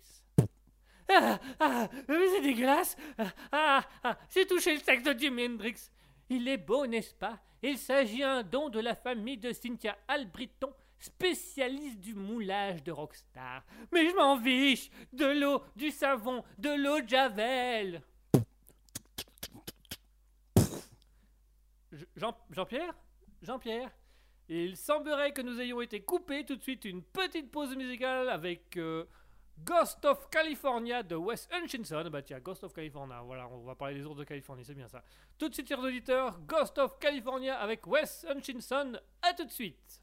Ah, 1.09 1.39
ah, 1.61 1.89
c'est 2.09 2.41
dégueulasse. 2.41 2.97
Ah, 3.19 3.33
ah, 3.53 3.89
ah 4.03 4.19
c'est 4.29 4.47
touché 4.47 4.75
le 4.75 4.81
sexe 4.81 5.03
de 5.03 5.13
Jimi 5.13 5.47
Hendrix. 5.47 5.91
Il 6.29 6.49
est 6.49 6.59
beau, 6.59 6.87
n'est-ce 6.87 7.15
pas? 7.15 7.39
Il 7.63 7.79
s'agit 7.79 8.21
d'un 8.21 8.43
don 8.43 8.69
de 8.69 8.81
la 8.81 8.95
famille 8.95 9.39
de 9.39 9.53
Cynthia 9.53 9.97
Albritton, 10.09 10.73
spécialiste 10.99 12.01
du 12.01 12.15
moulage 12.15 12.83
de 12.83 12.93
rockstar. 12.93 13.65
Mais 13.93 14.09
je 14.09 14.15
m'en 14.15 14.39
fiche 14.41 14.91
De 15.13 15.27
l'eau, 15.27 15.63
du 15.77 15.91
savon, 15.91 16.43
de 16.59 16.71
l'eau 16.71 17.01
de 17.01 17.09
Javel. 17.09 18.03
Jean 22.17 22.65
pierre 22.67 22.95
jean 23.43 23.59
pierre 23.59 23.91
il 24.49 24.77
semblerait 24.77 25.33
que 25.33 25.43
nous 25.43 25.61
ayons 25.61 25.81
été 25.81 26.01
coupés 26.01 26.45
tout 26.45 26.57
de 26.57 26.63
suite 26.63 26.85
une 26.85 27.03
petite 27.03 27.51
pause 27.51 27.75
musicale 27.77 28.29
avec 28.29 28.77
euh, 28.77 29.05
Ghost 29.65 30.05
of 30.05 30.29
California 30.31 31.03
de 31.03 31.17
Wes 31.17 31.49
Hutchinson. 31.53 32.09
Bah 32.11 32.23
tiens, 32.23 32.41
Ghost 32.41 32.65
of 32.65 32.73
California, 32.73 33.23
voilà, 33.23 33.49
on 33.49 33.65
va 33.65 33.75
parler 33.75 33.95
des 33.95 34.05
ours 34.05 34.17
de 34.17 34.25
Californie, 34.25 34.65
c'est 34.65 34.75
bien 34.75 34.89
ça. 34.89 35.03
Tout 35.39 35.49
de 35.49 35.55
suite, 35.55 35.69
chers 35.69 35.79
auditeurs, 35.81 36.39
Ghost 36.41 36.79
of 36.79 36.99
California 36.99 37.57
avec 37.59 37.87
Wes 37.87 38.27
Hutchinson. 38.29 38.99
À 39.23 39.33
tout 39.33 39.45
de 39.45 39.53
suite. 39.53 40.03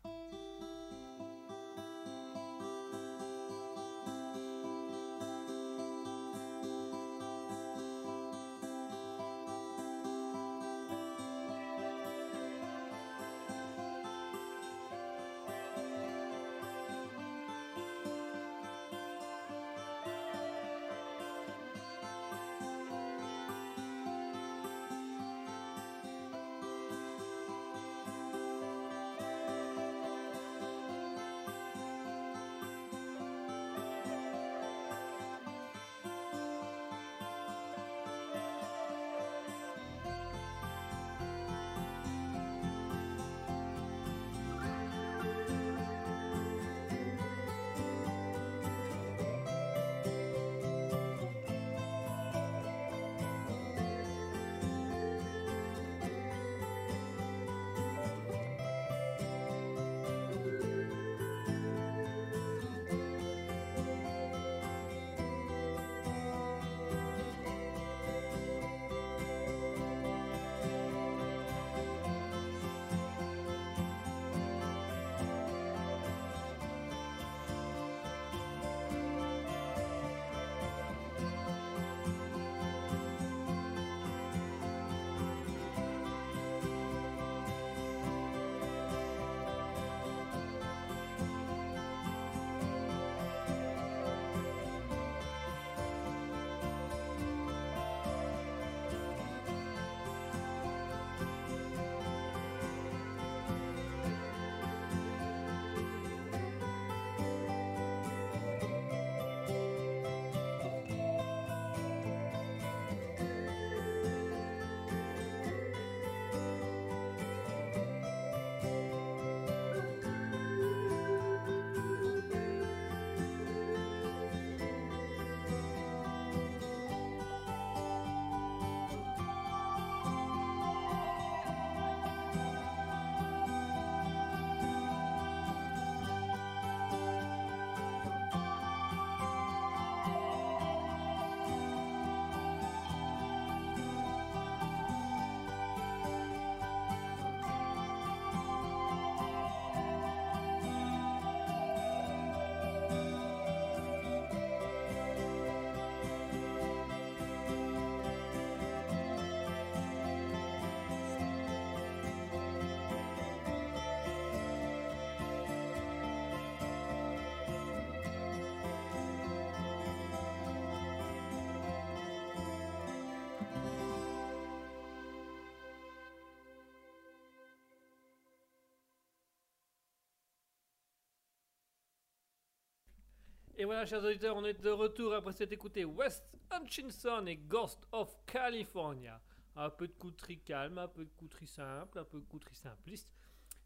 Et 183.62 183.66
voilà, 183.66 183.86
chers 183.86 184.04
auditeurs, 184.04 184.36
on 184.36 184.44
est 184.44 184.60
de 184.60 184.72
retour 184.72 185.14
après 185.14 185.34
s'être 185.34 185.52
écouté 185.52 185.86
West 185.86 186.24
Hutchinson 186.52 187.28
et 187.28 187.36
Ghost 187.36 187.88
of 187.92 188.18
California. 188.26 189.22
Un 189.56 189.70
peu 189.70 189.88
de 189.88 189.94
couterie 189.94 190.40
calme, 190.40 190.80
un 190.80 190.88
peu 190.88 191.06
de 191.06 191.12
couterie 191.12 191.46
simple, 191.46 192.00
un 192.00 192.04
peu 192.04 192.20
de 192.20 192.26
couterie 192.26 192.56
simpliste. 192.56 193.08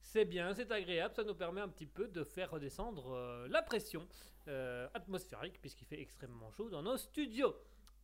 C'est 0.01 0.25
bien, 0.25 0.53
c'est 0.53 0.69
agréable, 0.69 1.15
ça 1.15 1.23
nous 1.23 1.33
permet 1.33 1.61
un 1.61 1.69
petit 1.69 1.85
peu 1.85 2.09
de 2.09 2.25
faire 2.25 2.51
redescendre 2.51 3.13
euh, 3.13 3.47
la 3.47 3.61
pression 3.61 4.05
euh, 4.49 4.89
atmosphérique 4.93 5.61
puisqu'il 5.61 5.85
fait 5.85 6.01
extrêmement 6.01 6.51
chaud 6.51 6.69
dans 6.69 6.83
nos 6.83 6.97
studios. 6.97 7.55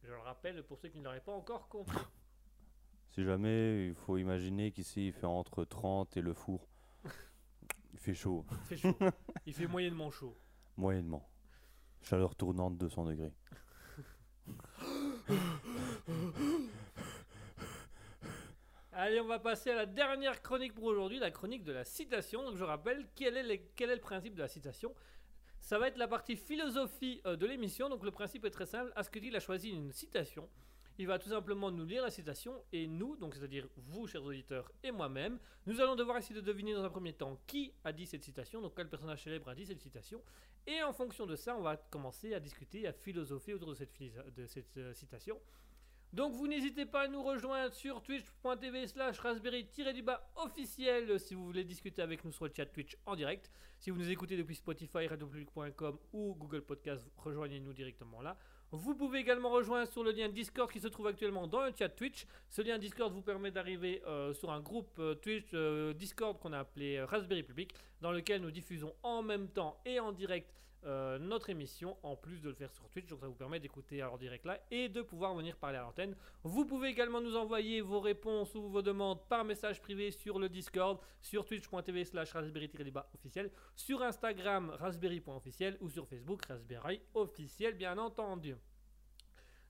Je 0.02 0.12
le 0.12 0.20
rappelle 0.20 0.64
pour 0.64 0.80
ceux 0.80 0.88
qui 0.88 1.00
ne 1.00 1.04
l'auraient 1.04 1.20
pas 1.20 1.34
encore 1.34 1.68
compris. 1.68 2.00
Si 3.10 3.22
jamais, 3.26 3.88
il 3.88 3.96
faut 3.96 4.16
imaginer 4.16 4.72
qu'ici 4.72 5.08
il 5.08 5.12
fait 5.12 5.26
entre 5.26 5.66
30 5.66 6.16
et 6.16 6.22
le 6.22 6.34
four. 6.34 6.70
Il 7.92 8.00
fait 8.00 8.14
chaud, 8.14 8.46
Il 8.50 8.58
fait 8.66 8.78
chaud. 8.78 8.96
Il 9.46 9.54
fait 9.54 9.68
moyennement 9.68 10.10
chaud. 10.10 10.38
moyennement. 10.78 11.28
Chaleur 12.04 12.36
tournante 12.36 12.78
200 12.78 13.06
degrés. 13.06 13.32
Allez, 18.94 19.22
on 19.22 19.28
va 19.28 19.40
passer 19.40 19.72
à 19.72 19.76
la 19.76 19.86
dernière 19.86 20.42
chronique 20.42 20.74
pour 20.74 20.84
aujourd'hui, 20.86 21.18
la 21.20 21.32
chronique 21.32 21.64
de 21.64 21.72
la 21.72 21.86
citation. 21.86 22.44
Donc 22.44 22.58
je 22.58 22.64
rappelle 22.64 23.08
quel 23.16 23.38
est, 23.38 23.44
le- 23.44 23.62
quel 23.76 23.90
est 23.90 23.96
le 23.96 24.02
principe 24.02 24.36
de 24.36 24.42
la 24.42 24.48
citation. 24.50 24.94
Ça 25.60 25.80
va 25.80 25.88
être 25.88 25.98
la 25.98 26.08
partie 26.08 26.36
philosophie 26.36 27.22
euh, 27.26 27.36
de 27.38 27.46
l'émission. 27.46 27.88
Donc 27.90 28.04
le 28.04 28.12
principe 28.12 28.44
est 28.46 28.50
très 28.52 28.66
simple. 28.66 28.92
Asketil 28.96 29.36
a 29.36 29.40
choisi 29.40 29.70
une 29.70 29.92
citation. 29.94 30.50
Il 31.02 31.08
va 31.08 31.18
tout 31.18 31.30
simplement 31.30 31.72
nous 31.72 31.84
lire 31.84 32.04
la 32.04 32.12
citation 32.12 32.64
et 32.72 32.86
nous, 32.86 33.16
donc 33.16 33.34
c'est-à-dire 33.34 33.68
vous, 33.76 34.06
chers 34.06 34.24
auditeurs, 34.24 34.72
et 34.84 34.92
moi-même, 34.92 35.40
nous 35.66 35.82
allons 35.82 35.96
devoir 35.96 36.18
essayer 36.18 36.36
de 36.36 36.46
deviner 36.46 36.76
dans 36.76 36.84
un 36.84 36.92
premier 36.92 37.14
temps 37.14 37.42
qui 37.48 37.74
a 37.84 37.92
dit 37.92 38.06
cette 38.06 38.24
citation, 38.24 38.62
donc 38.62 38.76
quel 38.76 38.88
personnage 38.88 39.24
célèbre 39.24 39.50
a 39.50 39.56
dit 39.56 39.66
cette 39.66 39.82
citation. 39.82 40.22
Et 40.68 40.84
en 40.84 40.94
fonction 40.94 41.26
de 41.26 41.36
ça, 41.36 41.58
on 41.58 41.64
va 41.64 41.76
commencer 41.76 42.36
à 42.36 42.40
discuter, 42.40 42.86
à 42.86 42.94
philosopher 42.94 43.56
autour 43.56 43.70
de 43.70 43.74
cette, 43.74 44.78
euh, 44.78 44.94
citation. 44.94 45.42
Donc 46.14 46.34
vous 46.34 46.48
n'hésitez 46.48 46.86
pas 46.86 47.06
à 47.06 47.08
nous 47.08 47.24
rejoindre 47.24 47.74
sur 47.74 48.04
twitch.tv 48.04 48.86
slash 48.86 49.18
raspberry-du-bas 49.18 50.32
officiel 50.36 51.20
si 51.20 51.34
vous 51.34 51.46
voulez 51.46 51.64
discuter 51.64 52.04
avec 52.04 52.24
nous 52.24 52.32
sur 52.32 52.46
le 52.46 52.52
chat 52.56 52.68
Twitch 52.68 52.96
en 53.08 53.16
direct. 53.16 53.50
Si 53.80 53.90
vous 53.90 53.98
nous 53.98 54.12
écoutez 54.12 54.38
depuis 54.38 54.54
Spotify, 54.54 55.08
radiopublic.com 55.08 55.98
ou 56.14 56.36
Google 56.36 56.62
Podcast, 56.62 57.10
rejoignez-nous 57.18 57.74
directement 57.74 58.22
là. 58.22 58.38
Vous 58.74 58.96
pouvez 58.96 59.20
également 59.20 59.50
rejoindre 59.50 59.92
sur 59.92 60.02
le 60.02 60.12
lien 60.12 60.30
Discord 60.30 60.72
qui 60.72 60.80
se 60.80 60.88
trouve 60.88 61.08
actuellement 61.08 61.46
dans 61.46 61.66
le 61.66 61.74
chat 61.78 61.90
Twitch. 61.90 62.26
Ce 62.50 62.62
lien 62.62 62.78
Discord 62.78 63.12
vous 63.12 63.22
permet 63.22 63.52
d'arriver 63.52 64.02
euh, 64.08 64.34
sur 64.34 64.50
un 64.50 64.62
groupe 64.62 64.98
euh, 64.98 65.14
Twitch 65.14 65.50
euh, 65.54 65.94
Discord 65.94 66.40
qu'on 66.40 66.54
a 66.54 66.60
appelé 66.60 67.04
Raspberry 67.04 67.44
Public. 67.44 67.74
dans 68.00 68.14
lequel 68.14 68.42
nous 68.42 68.50
diffusons 68.50 68.94
en 69.04 69.24
même 69.24 69.50
temps 69.50 69.78
et 69.86 70.00
en 70.00 70.14
direct 70.14 70.54
euh, 70.86 71.20
notre 71.20 71.50
émission, 71.50 71.98
en 72.04 72.16
plus 72.16 72.42
de 72.42 72.50
le 72.50 72.56
faire 72.56 72.72
sur 72.72 72.90
Twitch. 72.90 73.08
Donc 73.08 73.20
ça 73.20 73.28
vous 73.28 73.36
permet 73.36 73.60
d'écouter 73.60 74.04
en 74.04 74.18
direct 74.18 74.46
là 74.46 74.60
et 74.72 74.90
de 74.90 75.02
pouvoir 75.02 75.36
venir 75.36 75.58
parler 75.58 75.78
à 75.78 75.82
l'antenne. 75.82 76.16
Vous 76.44 76.66
pouvez 76.66 76.90
également 76.90 77.22
nous 77.22 77.36
envoyer 77.36 77.82
vos 77.82 78.00
réponses 78.00 78.56
ou 78.56 78.70
vos 78.70 78.82
demandes 78.82 79.20
par 79.28 79.44
message 79.44 79.82
privé 79.82 80.12
sur 80.12 80.40
le 80.40 80.50
Discord, 80.50 81.00
sur 81.22 81.46
twitch.tv 81.46 82.06
slash 82.06 82.32
raspberry 82.34 82.70
officiel, 83.14 83.52
sur 83.76 84.02
Instagram 84.02 84.72
raspberry.officiel 84.80 85.78
ou 85.82 85.90
sur 85.90 86.08
Facebook 86.08 86.46
raspberry 86.46 87.02
officiel 87.14 87.74
bien 87.74 87.98
entendu. 87.98 88.56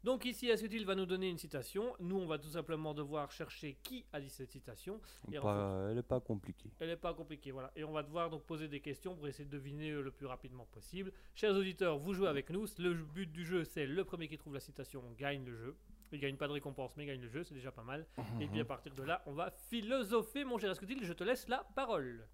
Donc 0.03 0.25
ici, 0.25 0.49
Asutil 0.49 0.83
va 0.85 0.95
nous 0.95 1.05
donner 1.05 1.29
une 1.29 1.37
citation? 1.37 1.93
Nous, 1.99 2.17
on 2.17 2.25
va 2.25 2.39
tout 2.39 2.49
simplement 2.49 2.95
devoir 2.95 3.31
chercher 3.31 3.77
qui 3.83 4.03
a 4.11 4.19
dit 4.19 4.29
cette 4.29 4.51
citation. 4.51 4.99
Et 5.31 5.35
elle 5.35 5.95
n'est 5.95 6.01
pas 6.01 6.19
compliquée. 6.19 6.71
elle 6.79 6.87
n'est 6.87 6.95
pas 6.95 7.13
compliquée, 7.13 7.51
voilà. 7.51 7.71
Et 7.75 7.83
on 7.83 7.91
va 7.91 8.01
devoir 8.01 8.31
donc 8.31 8.43
poser 8.43 8.67
des 8.67 8.79
questions 8.79 9.15
pour 9.15 9.27
essayer 9.27 9.45
de 9.45 9.51
deviner 9.51 9.91
le 9.91 10.09
plus 10.09 10.25
rapidement 10.25 10.65
possible. 10.71 11.11
Chers 11.35 11.53
auditeurs, 11.55 11.99
vous 11.99 12.13
jouez 12.13 12.27
avec 12.27 12.49
nous. 12.49 12.65
Le 12.79 12.93
but 12.93 13.31
du 13.31 13.45
jeu, 13.45 13.63
c'est 13.63 13.85
le 13.85 14.03
premier 14.03 14.27
qui 14.27 14.39
trouve 14.39 14.55
la 14.55 14.59
citation 14.59 15.03
gagne 15.19 15.45
le 15.45 15.55
jeu. 15.55 15.75
Il 16.11 16.19
gagne 16.19 16.35
pas 16.35 16.47
de 16.47 16.53
récompense, 16.53 16.97
mais 16.97 17.05
gagne 17.05 17.21
le 17.21 17.29
jeu, 17.29 17.43
c'est 17.43 17.53
déjà 17.53 17.71
pas 17.71 17.83
mal. 17.83 18.05
Et 18.39 18.47
puis 18.47 18.59
à 18.59 18.65
partir 18.65 18.93
de 18.95 19.03
là, 19.03 19.21
on 19.27 19.33
va 19.33 19.51
philosopher, 19.51 20.43
mon 20.43 20.57
cher 20.57 20.71
Ascutil. 20.71 21.03
Je 21.03 21.13
te 21.13 21.23
laisse 21.23 21.47
la 21.47 21.63
parole? 21.75 22.27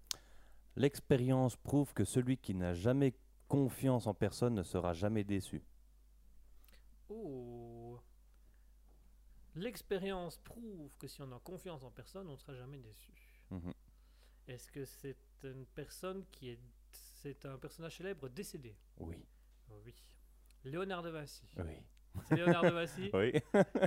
L'expérience 0.74 1.54
prouve 1.56 1.92
que 1.92 2.04
celui 2.04 2.38
qui 2.38 2.54
n'a 2.54 2.72
jamais 2.72 3.14
confiance 3.46 4.06
en 4.06 4.14
personne 4.14 4.54
ne 4.54 4.62
sera 4.62 4.94
jamais 4.94 5.24
déçu. 5.24 5.62
Oh. 7.08 7.98
L'expérience 9.54 10.38
prouve 10.38 10.90
que 10.98 11.06
si 11.08 11.20
on 11.22 11.32
a 11.32 11.38
confiance 11.40 11.82
en 11.82 11.90
personne, 11.90 12.28
on 12.28 12.32
ne 12.32 12.36
sera 12.36 12.54
jamais 12.54 12.78
déçu. 12.78 13.12
Mhm. 13.50 13.72
Est-ce 14.46 14.70
que 14.70 14.84
c'est 14.84 15.16
une 15.42 15.66
personne 15.66 16.24
qui 16.30 16.50
est. 16.50 16.58
C'est 16.90 17.44
un 17.46 17.58
personnage 17.58 17.96
célèbre 17.96 18.28
décédé? 18.28 18.76
Oui, 18.98 19.16
Oui. 19.84 19.94
Léonard 20.64 21.02
de 21.02 21.10
Vinci. 21.10 21.44
oui. 21.58 21.72
C'est 22.28 22.36
Léonard 22.36 22.62
de 22.64 22.70
Vinci? 22.70 23.10
Oui. 23.14 23.32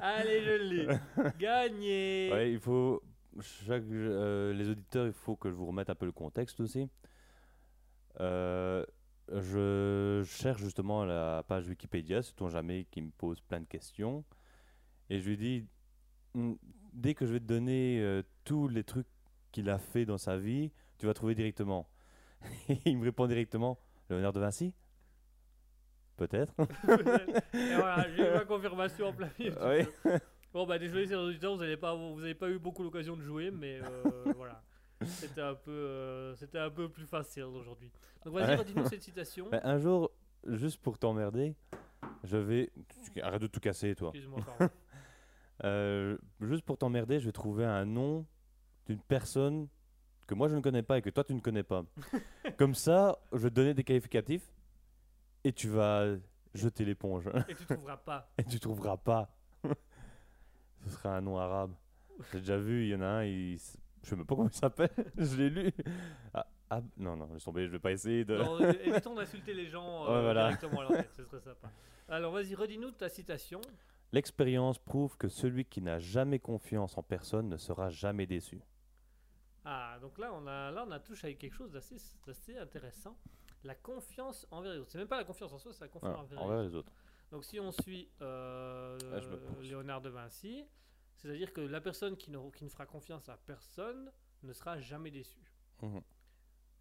Allez, 0.02 0.44
je 0.44 0.52
l'ai. 0.64 1.32
Gagné. 1.38 2.30
Ouais, 2.32 2.52
il 2.54 2.60
faut. 2.60 3.02
Chaque, 3.40 3.84
euh, 3.84 4.52
les 4.54 4.68
auditeurs, 4.70 5.08
il 5.08 5.14
faut 5.14 5.38
que 5.38 5.50
je 5.50 5.56
vous 5.56 5.66
remette 5.66 5.90
un 5.90 5.96
peu 5.96 6.06
le 6.06 6.12
contexte 6.12 6.60
aussi. 6.60 6.90
Euh, 8.20 8.86
je 9.32 10.24
cherche 10.26 10.62
justement 10.62 11.06
la 11.06 11.44
page 11.48 11.68
Wikipédia, 11.68 12.22
c'est 12.22 12.36
ton 12.36 12.50
jamais 12.50 12.86
qui 12.92 13.02
me 13.02 13.12
pose 13.12 13.40
plein 13.42 13.60
de 13.60 13.66
questions. 13.66 14.24
Et 15.10 15.20
je 15.20 15.30
lui 15.30 15.38
dis 15.38 15.66
Hmm, 16.34 16.54
dès 16.94 17.14
que 17.14 17.26
je 17.26 17.34
vais 17.34 17.40
te 17.40 17.46
donner 17.46 18.00
euh, 18.00 18.24
tous 18.46 18.68
les 18.68 18.84
trucs 18.84 19.08
qu'il 19.52 19.70
a 19.70 19.78
fait 19.78 20.06
dans 20.06 20.18
sa 20.18 20.38
vie, 20.38 20.72
tu 20.98 21.06
vas 21.06 21.14
trouver 21.14 21.36
directement. 21.36 21.90
Et 22.70 22.80
il 22.86 22.98
me 22.98 23.04
répond 23.04 23.28
directement 23.28 23.80
Léonard 24.10 24.34
de 24.34 24.40
Vinci 24.40 24.74
Peut-être. 26.18 26.54
Et 27.54 27.76
voilà, 27.76 28.06
j'ai 28.16 28.22
eu 28.22 28.34
ma 28.34 28.46
confirmation 28.46 29.08
en 29.08 29.14
plein 29.14 29.30
milieu. 29.40 29.56
Bon, 30.54 30.68
bah 30.68 30.78
désolé, 30.78 31.08
chers 31.08 31.20
auditeurs, 31.20 31.56
vous 31.56 31.62
n'avez 31.62 31.78
pas, 31.78 31.96
vous 31.96 32.22
avez 32.22 32.36
pas 32.36 32.50
eu 32.50 32.60
beaucoup 32.60 32.84
l'occasion 32.84 33.16
de 33.16 33.22
jouer, 33.22 33.50
mais 33.50 33.80
euh, 33.82 34.34
voilà. 34.36 34.62
C'était 35.06 35.42
un, 35.42 35.56
peu, 35.56 35.72
euh, 35.72 36.36
c'était 36.36 36.60
un 36.60 36.70
peu 36.70 36.90
plus 36.90 37.06
facile 37.06 37.44
aujourd'hui. 37.44 37.92
Donc 38.26 38.34
vas-y, 38.36 38.48
Ouais. 38.50 38.56
redis-nous 38.56 38.88
cette 38.88 39.02
citation. 39.04 39.50
Ben, 39.50 39.62
un 39.64 39.78
jour, 39.80 40.12
juste 40.46 40.82
pour 40.82 40.98
t'emmerder, 40.98 41.56
je 42.24 42.38
vais. 42.38 42.72
Arrête 43.22 43.42
de 43.42 43.48
tout 43.48 43.60
casser, 43.60 43.96
toi. 43.96 44.10
Excuse-moi, 44.14 44.40
pardon. 44.58 44.74
Euh, 45.64 46.18
juste 46.40 46.64
pour 46.64 46.78
t'emmerder, 46.78 47.20
je 47.20 47.26
vais 47.26 47.32
trouver 47.32 47.66
un 47.66 47.86
nom 47.86 48.26
d'une 48.88 49.00
personne 49.00 49.68
que 50.28 50.34
moi 50.34 50.48
je 50.48 50.56
ne 50.56 50.62
connais 50.62 50.82
pas 50.84 50.98
et 50.98 51.02
que 51.02 51.10
toi 51.10 51.24
tu 51.24 51.34
ne 51.36 51.40
connais 51.40 51.64
pas. 51.64 51.84
Comme 52.58 52.74
ça, 52.74 53.20
je 53.32 53.38
vais 53.40 53.50
te 53.50 53.56
donner 53.56 53.74
des 53.74 53.84
qualificatifs 53.84 54.52
et 55.44 55.52
tu 55.54 55.68
vas 55.70 56.16
jeter 56.54 56.84
l'éponge. 56.86 57.30
Et 57.48 57.54
tu 57.56 57.66
trouveras 57.66 57.98
pas. 57.98 58.32
et 58.38 58.44
tu 58.44 58.60
trouveras 58.60 58.98
pas. 58.98 59.30
Ce 60.84 60.90
sera 60.90 61.18
un 61.18 61.22
nom 61.22 61.38
arabe. 61.38 61.74
J'ai 62.32 62.40
déjà 62.40 62.58
vu, 62.58 62.84
il 62.86 62.90
y 62.90 62.96
en 62.96 63.02
a 63.02 63.06
un, 63.08 63.24
il... 63.24 63.60
je 64.04 64.10
sais 64.10 64.16
même 64.16 64.26
pas 64.26 64.36
comment 64.36 64.48
il 64.50 64.54
s'appelle, 64.54 64.90
je 65.18 65.36
l'ai 65.38 65.50
lu. 65.50 65.72
Ah, 66.34 66.48
ah, 66.70 66.82
non, 66.98 67.16
non, 67.16 67.28
laisse 67.34 67.44
tomber, 67.44 67.66
je 67.68 67.72
vais 67.72 67.80
pas 67.80 67.92
essayer 67.92 68.24
de. 68.26 68.38
Non, 68.38 68.60
évitons 68.60 69.16
d'insulter 69.16 69.54
les 69.54 69.68
gens 69.68 70.06
euh, 70.06 70.08
Ouais, 70.16 70.22
voilà. 70.24 70.48
directement 70.48 70.80
à 70.82 70.84
l'antenne, 70.84 71.06
ce 71.16 71.24
serait 71.26 71.42
sympa. 71.42 71.70
Alors 72.10 72.32
vas-y, 72.34 72.56
redis-nous 72.56 72.92
ta 72.92 73.10
citation. 73.10 73.62
L'expérience 74.14 74.78
prouve 74.78 75.16
que 75.18 75.30
celui 75.30 75.64
qui 75.66 75.82
n'a 75.82 75.98
jamais 76.00 76.40
confiance 76.40 76.98
en 76.98 77.04
personne 77.04 77.48
ne 77.48 77.56
sera 77.58 77.90
jamais 77.90 78.26
déçu. 78.26 78.62
Ah, 79.64 79.98
donc 80.02 80.18
là, 80.18 80.32
on 80.34 80.48
a, 80.48 80.72
là, 80.72 80.84
on 80.88 80.92
a 80.92 81.00
touché 81.00 81.28
avec 81.28 81.38
quelque 81.40 81.54
chose 81.56 81.72
d'assez, 81.72 81.96
d'assez 82.26 82.58
intéressant. 82.58 83.16
La 83.64 83.76
confiance 83.76 84.48
envers 84.50 84.74
les 84.74 84.80
autres. 84.80 84.90
C'est 84.92 84.98
même 84.98 85.08
pas 85.08 85.18
la 85.18 85.24
confiance 85.24 85.54
en 85.54 85.60
soi, 85.60 85.72
c'est 85.72 85.82
la 85.84 85.88
confiance 85.88 86.12
Voilà, 86.16 86.24
envers 86.24 86.38
les 86.40 86.44
envers 86.44 86.58
autres. 86.60 86.70
les 86.70 86.76
autres. 86.76 86.92
Donc 87.32 87.46
si 87.46 87.60
on 87.60 87.72
suit 87.72 88.10
euh, 88.22 88.98
Ah. 89.14 89.20
Léonard 89.62 90.02
de 90.02 90.10
Vinci, 90.10 90.66
c'est-à-dire 91.18 91.54
que 91.54 91.62
la 91.62 91.82
personne 91.82 92.18
qui 92.18 92.32
ne, 92.32 92.50
qui 92.52 92.64
ne 92.64 92.70
fera 92.70 92.86
confiance 92.86 93.30
à 93.30 93.38
personne 93.38 94.12
ne 94.44 94.54
sera 94.54 94.80
jamais 94.80 95.12
déçue. 95.12 95.52
Mhm. 95.82 96.02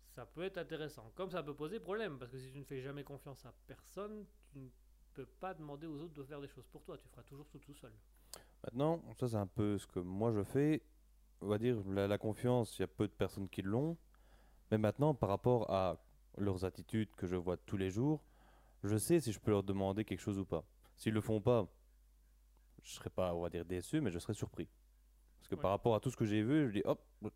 Ça 0.09 0.27
peut 0.27 0.43
être 0.43 0.59
intéressant. 0.59 1.13
Comme 1.15 1.31
ça 1.31 1.43
peut 1.43 1.55
poser 1.55 1.79
problème, 1.79 2.19
parce 2.19 2.33
que 2.33 2.39
si 2.39 2.51
tu 2.51 2.59
ne 2.59 2.65
fais 2.65 2.81
jamais 2.81 3.05
confiance 3.05 3.45
à 3.47 3.55
personne, 3.67 4.25
tu 4.53 4.59
ne 4.59 4.69
peux 5.15 5.27
pas 5.27 5.55
demander 5.55 5.87
aux 5.87 6.01
autres 6.01 6.15
de 6.15 6.25
faire 6.25 6.41
des 6.41 6.49
choses 6.49 6.67
pour 6.67 6.83
toi. 6.83 6.99
Tu 6.99 7.09
feras 7.09 7.23
toujours 7.23 7.47
tout 7.47 7.59
tout 7.59 7.75
seul. 7.75 7.93
Maintenant, 8.65 9.03
ça 9.19 9.29
c'est 9.29 9.37
un 9.37 9.47
peu 9.47 9.79
ce 9.79 9.87
que 9.87 10.01
moi 10.01 10.33
je 10.33 10.43
fais. 10.43 10.83
On 11.41 11.49
va 11.49 11.59
dire, 11.59 11.77
la, 11.89 12.07
la 12.07 12.19
confiance, 12.19 12.79
il 12.79 12.83
y 12.83 12.85
a 12.85 12.89
peu 12.89 13.07
de 13.07 13.13
personnes 13.13 13.49
qui 13.49 13.63
l'ont. 13.63 13.97
Mais 14.71 14.79
maintenant, 14.79 15.15
par 15.15 15.31
rapport 15.31 15.71
à 15.71 16.03
leurs 16.37 16.65
attitudes 16.65 17.15
que 17.17 17.27
je 17.27 17.37
vois 17.37 17.57
tous 17.57 17.77
les 17.77 17.91
jours, 17.91 18.23
je 18.83 18.97
sais 18.97 19.21
si 19.21 19.33
je 19.33 19.41
peux 19.41 19.51
leur 19.51 19.63
demander 19.63 20.05
quelque 20.05 20.21
chose 20.21 20.39
ou 20.39 20.45
pas. 20.45 20.65
S'ils 20.97 21.15
le 21.15 21.21
font 21.21 21.41
pas, 21.41 21.67
je 22.83 22.93
serais 22.93 23.11
pas, 23.11 23.35
on 23.35 23.43
va 23.43 23.51
dire, 23.51 23.65
déçu, 23.65 24.01
mais 24.01 24.11
je 24.11 24.19
serais 24.19 24.35
surpris. 24.35 24.69
Parce 25.39 25.49
que 25.49 25.55
Ouais. 25.57 25.61
par 25.63 25.71
rapport 25.71 25.95
à 25.95 26.01
tout 26.01 26.11
ce 26.11 26.17
que 26.17 26.25
j'ai 26.25 26.43
vu, 26.43 26.69
je 26.69 26.73
dis, 26.73 26.83
hop, 26.85 27.03
bah, 27.21 27.31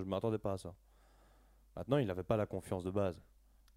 je 0.00 0.04
m'attendais 0.04 0.38
pas 0.38 0.52
à 0.52 0.58
ça. 0.58 0.74
Maintenant, 1.76 1.98
il 1.98 2.06
n'avait 2.06 2.22
pas 2.24 2.36
la 2.36 2.46
confiance 2.46 2.84
de 2.84 2.90
base. 2.90 3.20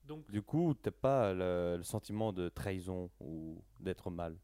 Donc, 0.06 0.30
Du 0.32 0.42
coup, 0.42 0.74
t'as 0.74 0.92
pas 0.92 1.34
le, 1.34 1.76
le 1.78 1.84
sentiment 1.84 2.34
de 2.34 2.50
trahison 2.50 3.10
ou 3.20 3.64
d'être 3.80 4.10
mal. 4.10 4.38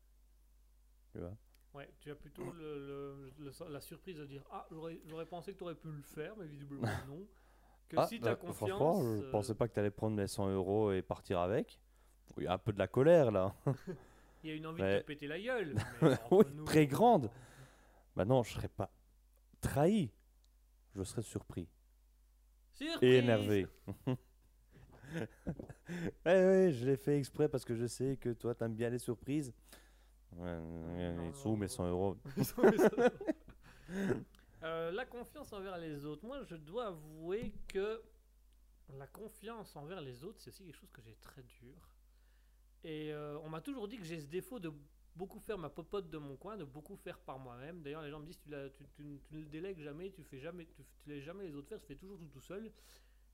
Tu 1.11 1.19
vois? 1.19 1.36
Ouais, 1.73 1.89
tu 1.99 2.11
as 2.11 2.15
plutôt 2.15 2.51
le- 2.51 2.80
le- 2.88 3.34
le- 3.39 3.69
la 3.71 3.82
surprise 3.82 4.17
de 4.17 4.25
dire 4.25 4.43
Ah, 4.51 4.67
j'aurais, 4.71 5.25
pensé 5.25 5.53
que 5.53 5.57
tu 5.57 5.63
aurais 5.63 5.75
pu 5.75 5.89
le 5.91 6.01
faire, 6.03 6.36
mais 6.38 6.45
visiblement 6.45 6.82
non. 7.07 7.25
Que 7.89 7.97
Ah, 7.97 8.05
si 8.07 8.15
as 8.15 8.19
bah, 8.19 8.36
confiance. 8.36 8.57
Franchement, 8.57 9.01
je 9.01 9.23
euh, 9.23 9.32
pensais 9.32 9.55
pas 9.55 9.67
que 9.67 9.73
tu 9.73 9.80
allais 9.80 9.91
prendre 9.91 10.17
les 10.17 10.28
100 10.28 10.49
euros 10.49 10.91
et 10.91 11.01
partir 11.01 11.39
avec. 11.39 11.80
Il 12.38 12.43
y 12.43 12.47
a 12.47 12.53
un 12.53 12.57
peu 12.57 12.73
de 12.73 12.80
la 12.80 12.88
colère 12.88 13.32
là. 13.32 13.55
Il 14.44 14.50
y 14.50 14.54
a 14.54 14.56
une 14.56 14.66
envie 14.68 14.82
Mais- 14.82 14.96
de 14.96 15.00
te 15.02 15.06
péter 15.06 15.28
la 15.28 15.40
gueule. 15.40 15.76
mais 16.02 16.10
Oui, 16.32 16.40
entre 16.40 16.50
nous, 16.52 16.66
très 16.66 16.88
grande. 16.88 17.30
Maintenant, 18.16 18.44
je 18.44 18.54
serais 18.54 18.68
pas 18.70 18.90
trahi. 19.62 20.12
Je 20.96 21.04
serais 21.04 21.22
surpris 21.22 21.68
Surprise 22.74 22.98
et 23.02 23.18
énervé. 23.18 23.68
ouais, 25.16 25.26
ouais, 26.26 26.72
je 26.72 26.86
l'ai 26.86 26.98
fait 26.98 27.18
exprès 27.18 27.48
parce 27.50 27.64
que 27.66 27.76
je 27.76 27.86
sais 27.88 28.18
que 28.18 28.34
toi, 28.34 28.54
t'aimes 28.56 28.76
bien 28.76 28.90
les 28.90 29.00
surprises. 29.00 29.54
Ouais, 30.34 30.58
non, 30.60 31.30
ils 31.30 31.36
sont 31.36 31.52
où 31.52 31.56
mes 31.56 31.68
non. 31.68 31.72
100 31.72 31.88
euros 31.90 32.18
Euh, 34.64 34.92
la 34.92 35.06
confiance 35.06 35.54
envers 35.54 35.78
les 35.78 36.04
autres. 36.06 36.26
Moi, 36.26 36.44
je 36.44 36.56
dois 36.56 36.88
avouer 36.88 37.54
que 37.68 38.02
la 38.98 39.06
confiance 39.08 39.76
envers 39.76 40.02
les 40.02 40.24
autres, 40.24 40.40
c'est 40.42 40.50
aussi 40.50 40.66
quelque 40.66 40.76
chose 40.76 40.92
que 40.92 41.02
j'ai 41.02 41.16
très 41.22 41.44
dur. 41.44 41.76
Et 42.88 43.12
euh, 43.12 43.38
on 43.44 43.50
m'a 43.50 43.60
toujours 43.60 43.88
dit 43.90 43.98
que 43.98 44.06
j'ai 44.06 44.22
ce 44.22 44.28
défaut 44.28 44.60
de 44.60 44.72
beaucoup 45.16 45.40
faire 45.40 45.58
ma 45.58 45.70
popote 45.70 46.10
de 46.10 46.18
mon 46.18 46.38
coin, 46.38 46.56
de 46.56 46.64
beaucoup 46.64 46.96
faire 46.96 47.20
par 47.20 47.38
moi-même. 47.38 47.82
D'ailleurs, 47.82 48.02
les 48.02 48.10
gens 48.10 48.20
me 48.22 48.26
disent 48.26 48.40
tu, 48.40 48.50
l'as- 48.50 48.70
tu, 48.70 48.86
tu- 48.96 49.20
tu 49.28 49.36
ne 49.36 49.42
le 49.42 49.46
délègues 49.48 49.82
jamais, 49.82 50.10
tu 50.12 50.24
fais 50.24 50.40
jamais, 50.40 50.66
tu, 50.68 50.86
laisses 51.06 51.24
jamais 51.26 51.44
les 51.48 51.54
autres 51.54 51.68
faire, 51.68 51.82
tu 51.82 51.88
fais 51.88 51.96
toujours 51.98 52.18
tout 52.18 52.28
tout 52.28 52.40
seul. 52.42 52.72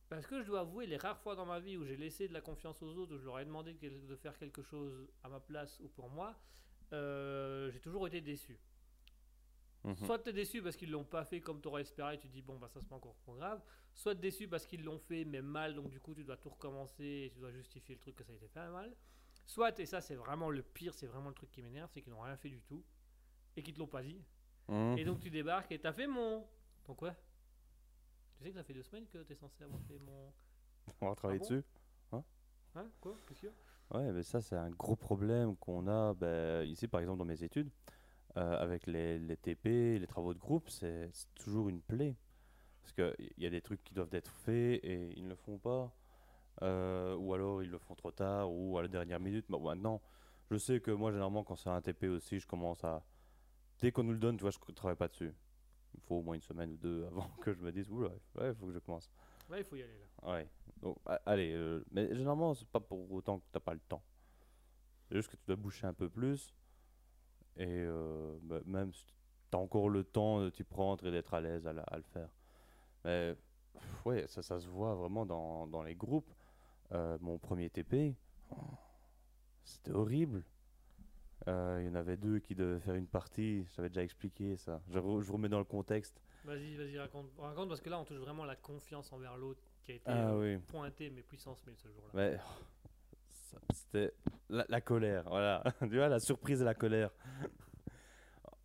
Parce 0.09 0.25
que 0.25 0.41
je 0.41 0.47
dois 0.47 0.61
avouer, 0.61 0.87
les 0.87 0.97
rares 0.97 1.19
fois 1.19 1.35
dans 1.35 1.45
ma 1.45 1.59
vie 1.59 1.77
où 1.77 1.85
j'ai 1.85 1.97
laissé 1.97 2.27
de 2.27 2.33
la 2.33 2.41
confiance 2.41 2.81
aux 2.81 2.95
autres, 2.97 3.13
où 3.15 3.17
je 3.19 3.25
leur 3.25 3.39
ai 3.39 3.45
demandé 3.45 3.73
de 3.75 4.15
faire 4.15 4.35
quelque 4.39 4.63
chose 4.63 5.07
à 5.23 5.29
ma 5.29 5.39
place 5.39 5.79
ou 5.81 5.87
pour 5.87 6.09
moi, 6.09 6.35
euh, 6.91 7.69
j'ai 7.71 7.79
toujours 7.79 8.07
été 8.07 8.21
déçu. 8.21 8.59
Mhm. 9.83 9.95
Soit 10.05 10.19
tu 10.19 10.29
es 10.29 10.33
déçu 10.33 10.61
parce 10.61 10.77
qu'ils 10.77 10.89
l'ont 10.91 11.03
pas 11.03 11.25
fait 11.25 11.41
comme 11.41 11.61
tu 11.61 11.67
aurais 11.67 11.81
espéré, 11.81 12.17
tu 12.17 12.27
dis 12.29 12.41
bon 12.41 12.57
bah 12.57 12.69
ça 12.69 12.79
c'est 12.79 12.87
pas 12.87 12.95
encore 12.95 13.17
trop 13.17 13.35
grave. 13.35 13.61
Soit 13.93 14.15
déçu 14.15 14.47
parce 14.47 14.65
qu'ils 14.65 14.83
l'ont 14.83 14.99
fait 14.99 15.25
mais 15.25 15.41
mal, 15.41 15.75
donc 15.75 15.89
du 15.89 15.99
coup 15.99 16.15
tu 16.15 16.23
dois 16.23 16.37
tout 16.37 16.49
recommencer 16.49 17.03
et 17.25 17.31
tu 17.33 17.39
dois 17.39 17.51
justifier 17.51 17.95
le 17.95 17.99
truc 18.01 18.15
que 18.15 18.23
ça 18.23 18.31
a 18.31 18.35
été 18.35 18.47
fait 18.47 18.69
mal. 18.69 18.95
Soit, 19.45 19.79
et 19.79 19.85
ça 19.85 20.01
c'est 20.01 20.15
vraiment 20.15 20.49
le 20.49 20.61
pire, 20.61 20.93
c'est 20.93 21.07
vraiment 21.07 21.29
le 21.29 21.35
truc 21.35 21.51
qui 21.51 21.61
m'énerve, 21.61 21.89
c'est 21.93 22.01
qu'ils 22.01 22.13
n'ont 22.13 22.21
rien 22.21 22.37
fait 22.37 22.49
du 22.49 22.61
tout 22.61 22.83
et 23.55 23.63
qu'ils 23.63 23.73
te 23.73 23.79
l'ont 23.79 23.87
pas 23.87 24.03
dit. 24.03 24.21
Mhm. 24.67 24.97
Et 24.97 25.05
donc 25.05 25.19
tu 25.19 25.29
débarques 25.29 25.71
et 25.71 25.79
t'as 25.79 25.93
fait 25.93 26.07
mon. 26.07 26.45
Donc 26.87 26.97
quoi 26.97 27.13
Tu 28.37 28.43
sais 28.43 28.49
que 28.49 28.55
ça 28.55 28.63
fait 28.63 28.73
deux 28.73 28.83
semaines 28.83 29.07
que 29.07 29.19
t'es 29.19 29.35
censé 29.35 29.63
avoir 29.63 29.81
fait 29.83 29.99
mon. 29.99 30.33
On 31.01 31.09
va 31.09 31.15
travailler 31.15 31.39
bon 31.39 31.45
dessus. 31.45 31.63
Hein 32.75 32.89
Quoi 32.99 33.17
Qu'est-ce 33.27 33.39
qu'il 33.41 33.49
y 33.49 33.51
a 33.51 33.97
Ouais, 33.97 34.11
mais 34.11 34.23
ça, 34.23 34.41
c'est 34.41 34.55
un 34.55 34.71
gros 34.71 34.95
problème 34.95 35.55
qu'on 35.57 35.87
a 35.87 36.13
ben, 36.13 36.65
ici, 36.65 36.87
par 36.87 37.01
exemple, 37.01 37.19
dans 37.19 37.25
mes 37.25 37.43
études, 37.43 37.69
euh, 38.37 38.57
avec 38.57 38.87
les, 38.87 39.19
les 39.19 39.37
TP, 39.37 39.99
les 39.99 40.07
travaux 40.07 40.33
de 40.33 40.39
groupe, 40.39 40.69
c'est 40.69 41.09
c'est 41.13 41.27
toujours 41.35 41.69
une 41.69 41.81
plaie. 41.81 42.15
Parce 42.81 42.93
qu'il 42.93 43.33
y 43.37 43.45
a 43.45 43.49
des 43.49 43.61
trucs 43.61 43.83
qui 43.83 43.93
doivent 43.93 44.13
être 44.13 44.31
faits 44.31 44.83
et 44.83 45.13
ils 45.15 45.23
ne 45.23 45.29
le 45.29 45.35
font 45.35 45.57
pas. 45.57 45.93
Euh, 46.61 47.15
ou 47.15 47.33
alors 47.33 47.63
ils 47.63 47.69
le 47.69 47.77
font 47.79 47.95
trop 47.95 48.11
tard 48.11 48.51
ou 48.51 48.77
à 48.77 48.81
la 48.83 48.87
dernière 48.87 49.19
minute. 49.19 49.45
Bon, 49.49 49.59
maintenant, 49.59 50.01
je 50.51 50.57
sais 50.57 50.79
que 50.79 50.91
moi, 50.91 51.11
généralement, 51.11 51.43
quand 51.43 51.55
c'est 51.55 51.69
un 51.69 51.81
TP 51.81 52.07
aussi, 52.07 52.39
je 52.39 52.47
commence 52.47 52.83
à. 52.83 53.03
Dès 53.79 53.91
qu'on 53.91 54.03
nous 54.03 54.13
le 54.13 54.19
donne, 54.19 54.37
tu 54.37 54.41
vois, 54.41 54.51
je 54.51 54.59
ne 54.69 54.73
travaille 54.73 54.95
pas 54.95 55.07
dessus. 55.07 55.33
Il 55.95 56.01
faut 56.01 56.15
au 56.15 56.21
moins 56.21 56.35
une 56.35 56.41
semaine 56.41 56.71
ou 56.71 56.77
deux 56.77 57.05
avant 57.07 57.27
que 57.41 57.53
je 57.53 57.59
me 57.59 57.71
dise, 57.71 57.89
oula, 57.89 58.09
ouais, 58.35 58.49
il 58.49 58.55
faut 58.55 58.67
que 58.67 58.73
je 58.73 58.79
commence. 58.79 59.09
Ouais, 59.49 59.59
il 59.59 59.63
faut 59.65 59.75
y 59.75 59.83
aller 59.83 59.97
là. 59.97 60.31
Ouais. 60.31 60.47
Donc, 60.81 60.97
allez, 61.25 61.53
euh, 61.53 61.83
mais 61.91 62.07
généralement, 62.15 62.53
c'est 62.53 62.67
pas 62.67 62.79
pour 62.79 63.11
autant 63.11 63.39
que 63.39 63.45
t'as 63.51 63.59
pas 63.59 63.73
le 63.73 63.79
temps. 63.81 64.03
C'est 65.09 65.15
juste 65.15 65.29
que 65.29 65.35
tu 65.35 65.43
dois 65.47 65.55
boucher 65.55 65.85
un 65.87 65.93
peu 65.93 66.09
plus. 66.09 66.53
Et 67.57 67.65
euh, 67.67 68.37
bah, 68.43 68.59
même 68.65 68.93
si 68.93 69.05
t'as 69.51 69.57
encore 69.57 69.89
le 69.89 70.03
temps 70.03 70.41
de 70.41 70.49
t'y 70.49 70.63
prendre 70.63 71.05
et 71.05 71.11
d'être 71.11 71.33
à 71.33 71.41
l'aise 71.41 71.67
à, 71.67 71.73
la- 71.73 71.83
à 71.83 71.97
le 71.97 72.03
faire. 72.03 72.29
Mais 73.05 73.35
ouais, 74.05 74.25
ça, 74.27 74.41
ça 74.41 74.59
se 74.59 74.67
voit 74.67 74.95
vraiment 74.95 75.25
dans, 75.25 75.67
dans 75.67 75.83
les 75.83 75.93
groupes. 75.95 76.31
Euh, 76.93 77.17
mon 77.21 77.37
premier 77.37 77.69
TP, 77.69 78.15
oh, 78.51 78.55
c'était 79.63 79.91
horrible. 79.91 80.43
Euh, 81.47 81.79
Il 81.81 81.87
y 81.87 81.89
en 81.89 81.95
avait 81.95 82.17
deux 82.17 82.39
qui 82.39 82.55
devaient 82.55 82.79
faire 82.79 82.95
une 82.95 83.07
partie, 83.07 83.65
j'avais 83.75 83.89
déjà 83.89 84.03
expliqué 84.03 84.55
ça. 84.57 84.81
Je, 84.89 84.99
re- 84.99 85.21
je 85.21 85.31
remets 85.31 85.49
dans 85.49 85.57
le 85.59 85.65
contexte. 85.65 86.21
Vas-y, 86.45 86.75
vas-y, 86.75 86.97
raconte. 86.99 87.31
Raconte 87.37 87.69
parce 87.69 87.81
que 87.81 87.89
là, 87.89 87.99
on 87.99 88.05
touche 88.05 88.17
vraiment 88.17 88.45
la 88.45 88.55
confiance 88.55 89.11
envers 89.11 89.35
l'autre 89.37 89.61
qui 89.83 89.91
a 89.93 89.95
été 89.95 90.03
Ah 90.05 90.31
euh, 90.31 90.57
oui. 90.57 90.63
pointée, 90.67 91.09
mais 91.09 91.21
puissance 91.23 91.65
1000 91.65 91.75
ce 91.77 91.87
jour-là. 91.89 92.37
Oh, 92.37 93.57
c'était 93.73 94.13
la, 94.49 94.65
la 94.69 94.81
colère, 94.81 95.23
voilà. 95.27 95.63
tu 95.79 95.95
vois, 95.95 96.09
la 96.09 96.19
surprise 96.19 96.61
et 96.61 96.65
la 96.65 96.73
colère. 96.75 97.11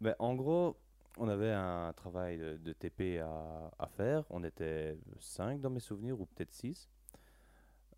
Mais 0.01 0.15
en 0.19 0.35
gros, 0.35 0.77
on 1.19 1.29
avait 1.29 1.53
un 1.53 1.93
travail 1.95 2.39
de, 2.39 2.57
de 2.59 2.73
TP 2.73 3.19
à, 3.21 3.71
à 3.79 3.87
faire. 3.89 4.25
On 4.31 4.45
était 4.45 4.97
5 5.19 5.61
dans 5.61 5.71
mes 5.71 5.81
souvenirs, 5.81 6.21
ou 6.21 6.27
peut-être 6.27 6.53
6. 6.53 6.89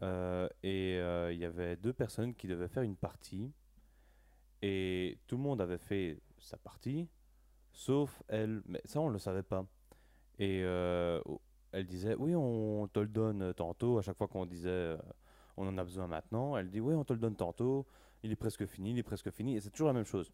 Et 0.02 0.98
euh, 0.98 1.32
il 1.32 1.38
y 1.38 1.44
avait 1.44 1.76
deux 1.76 1.92
personnes 1.92 2.34
qui 2.34 2.46
devaient 2.46 2.68
faire 2.68 2.82
une 2.82 2.96
partie. 2.96 3.52
Et 4.62 5.18
tout 5.26 5.36
le 5.36 5.42
monde 5.42 5.60
avait 5.60 5.78
fait 5.78 6.20
sa 6.38 6.56
partie, 6.56 7.08
sauf 7.72 8.22
elle. 8.28 8.62
Mais 8.66 8.80
ça, 8.84 9.00
on 9.00 9.08
ne 9.08 9.12
le 9.12 9.18
savait 9.18 9.42
pas. 9.42 9.66
Et 10.38 10.62
euh, 10.64 11.20
elle 11.72 11.86
disait 11.86 12.14
Oui, 12.14 12.34
on 12.34 12.88
te 12.88 13.00
le 13.00 13.08
donne 13.08 13.54
tantôt. 13.54 13.98
À 13.98 14.02
chaque 14.02 14.16
fois 14.16 14.28
qu'on 14.28 14.46
disait 14.46 14.68
euh, 14.70 14.98
On 15.56 15.66
en 15.66 15.78
a 15.78 15.84
besoin 15.84 16.06
maintenant, 16.06 16.56
elle 16.56 16.70
dit 16.70 16.80
Oui, 16.80 16.94
on 16.94 17.04
te 17.04 17.12
le 17.12 17.18
donne 17.18 17.36
tantôt. 17.36 17.86
Il 18.22 18.32
est 18.32 18.36
presque 18.36 18.66
fini, 18.66 18.90
il 18.90 18.98
est 18.98 19.02
presque 19.02 19.30
fini. 19.30 19.56
Et 19.56 19.60
c'est 19.60 19.70
toujours 19.70 19.88
la 19.88 19.94
même 19.94 20.04
chose. 20.04 20.30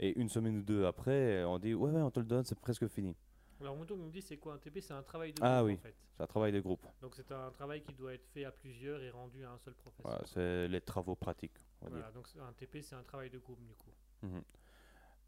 Et 0.00 0.18
une 0.18 0.28
semaine 0.28 0.58
ou 0.58 0.62
deux 0.62 0.84
après, 0.86 1.44
on 1.44 1.58
dit 1.58 1.74
Ouais, 1.74 1.90
ouais, 1.90 2.02
on 2.02 2.10
te 2.10 2.20
le 2.20 2.26
donne, 2.26 2.44
c'est 2.44 2.58
presque 2.58 2.88
fini. 2.88 3.16
Alors, 3.60 3.76
Mouton 3.76 3.96
me 3.96 4.10
dit 4.10 4.22
c'est 4.22 4.38
quoi 4.38 4.54
un 4.54 4.58
TP 4.58 4.80
C'est 4.80 4.94
un 4.94 5.02
travail 5.02 5.32
de 5.32 5.40
Ah 5.42 5.58
groupe 5.58 5.66
oui. 5.66 5.74
en 5.74 5.78
fait. 5.78 5.94
C'est 6.16 6.22
un 6.22 6.26
travail 6.26 6.52
de 6.52 6.60
groupe. 6.60 6.86
Donc, 7.02 7.14
c'est 7.14 7.30
un 7.30 7.50
travail 7.50 7.82
qui 7.82 7.92
doit 7.92 8.14
être 8.14 8.26
fait 8.28 8.44
à 8.44 8.50
plusieurs 8.50 9.02
et 9.02 9.10
rendu 9.10 9.44
à 9.44 9.50
un 9.50 9.58
seul 9.58 9.74
professeur. 9.74 10.10
Voilà, 10.10 10.26
c'est 10.26 10.68
les 10.68 10.80
travaux 10.80 11.14
pratiques, 11.14 11.58
on 11.82 11.86
va 11.86 11.90
dire. 11.90 11.98
Voilà, 11.98 12.12
donc 12.12 12.26
un 12.40 12.52
TP, 12.54 12.82
c'est 12.82 12.94
un 12.94 13.02
travail 13.02 13.30
de 13.30 13.38
groupe 13.38 13.62
du 13.64 13.74
coup. 13.74 13.90
Mhm. 14.22 14.42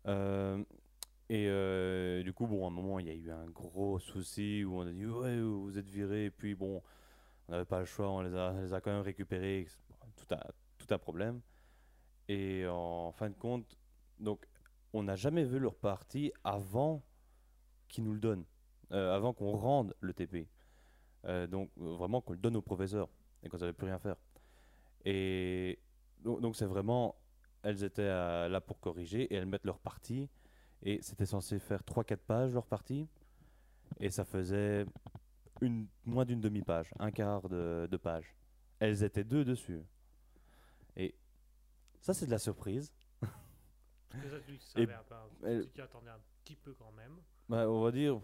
Euh, 0.09 0.65
et 1.29 1.47
euh, 1.49 2.23
du 2.23 2.33
coup, 2.33 2.47
bon, 2.47 2.65
à 2.65 2.69
un 2.69 2.71
moment, 2.71 2.99
il 2.99 3.07
y 3.07 3.11
a 3.11 3.15
eu 3.15 3.31
un 3.31 3.47
gros 3.47 3.99
souci 3.99 4.65
où 4.65 4.79
on 4.79 4.87
a 4.87 4.93
dit 4.93 5.07
Ouais, 5.07 5.41
vous 5.41 5.77
êtes 5.79 5.89
virés. 5.89 6.27
Et 6.27 6.31
puis, 6.31 6.55
bon, 6.55 6.83
on 7.49 7.53
n'avait 7.53 7.65
pas 7.65 7.81
le 7.81 7.87
choix, 7.87 8.11
on 8.11 8.23
les 8.23 8.35
a, 8.35 8.53
les 8.61 8.73
a 8.73 8.81
quand 8.81 8.93
même 8.93 9.03
récupérés. 9.03 9.67
Tout 10.17 10.35
un, 10.35 10.41
tout 10.79 10.87
un 10.93 10.99
problème. 10.99 11.41
Et 12.29 12.67
en 12.67 13.13
fin 13.13 13.29
de 13.31 13.35
compte, 13.35 13.77
donc, 14.19 14.47
on 14.93 15.03
n'a 15.03 15.17
jamais 15.17 15.45
vu 15.45 15.59
leur 15.59 15.75
partie 15.75 16.33
avant 16.45 17.03
qu'ils 17.93 18.03
nous 18.03 18.15
le 18.15 18.19
donnent, 18.19 18.45
euh, 18.91 19.15
avant 19.15 19.33
qu'on 19.33 19.53
rende 19.53 19.95
le 20.01 20.13
TP. 20.13 20.49
Euh, 21.27 21.47
donc, 21.47 21.71
euh, 21.79 21.95
vraiment 21.95 22.21
qu'on 22.21 22.33
le 22.33 22.39
donne 22.39 22.57
au 22.57 22.63
professeur 22.63 23.09
et 23.45 23.49
qu'on 23.49 23.57
ne 23.57 23.61
savait 23.61 23.73
plus 23.73 23.87
rien 23.87 24.01
faire. 24.01 24.17
Et 25.05 25.79
donc, 26.25 26.57
c'est 26.57 26.67
vraiment 26.67 27.17
elles 27.63 27.85
étaient 27.85 28.09
là 28.09 28.61
pour 28.61 28.81
corriger 28.81 29.23
et 29.23 29.37
elles 29.37 29.47
mettent 29.47 29.67
leur 29.67 29.79
partie. 29.79 30.29
Et 30.83 31.01
c'était 31.01 31.27
censé 31.27 31.61
faire 31.61 31.83
3-4 31.83 32.17
pages 32.17 32.53
leur 32.53 32.67
partie. 32.67 33.09
Et 34.01 34.11
ça 34.11 34.25
faisait 34.25 34.85
une, 35.61 35.87
moins 36.05 36.25
d'une 36.25 36.41
demi-page, 36.41 36.93
un 36.99 37.13
quart 37.13 37.49
de, 37.49 37.87
de 37.89 37.97
page. 37.97 38.35
Elles 38.81 39.05
étaient 39.05 39.23
deux 39.23 39.45
dessus. 39.45 39.81
Et 40.97 41.15
ça, 42.01 42.15
c'est 42.15 42.27
de 42.27 42.33
la 42.33 42.39
surprise. 42.39 42.93
Ça, 44.13 44.41
tu 44.41 44.55
Et 44.55 44.87
savais 44.87 45.63
tu 45.65 45.71
t'y 45.71 45.81
attendais 45.81 46.11
un 46.11 46.21
petit 46.45 46.57
peu 46.57 46.75
quand 46.75 46.93
même. 46.93 47.17
Bah, 47.53 47.69
on 47.69 47.83
va 47.83 47.93
dire, 47.93 48.19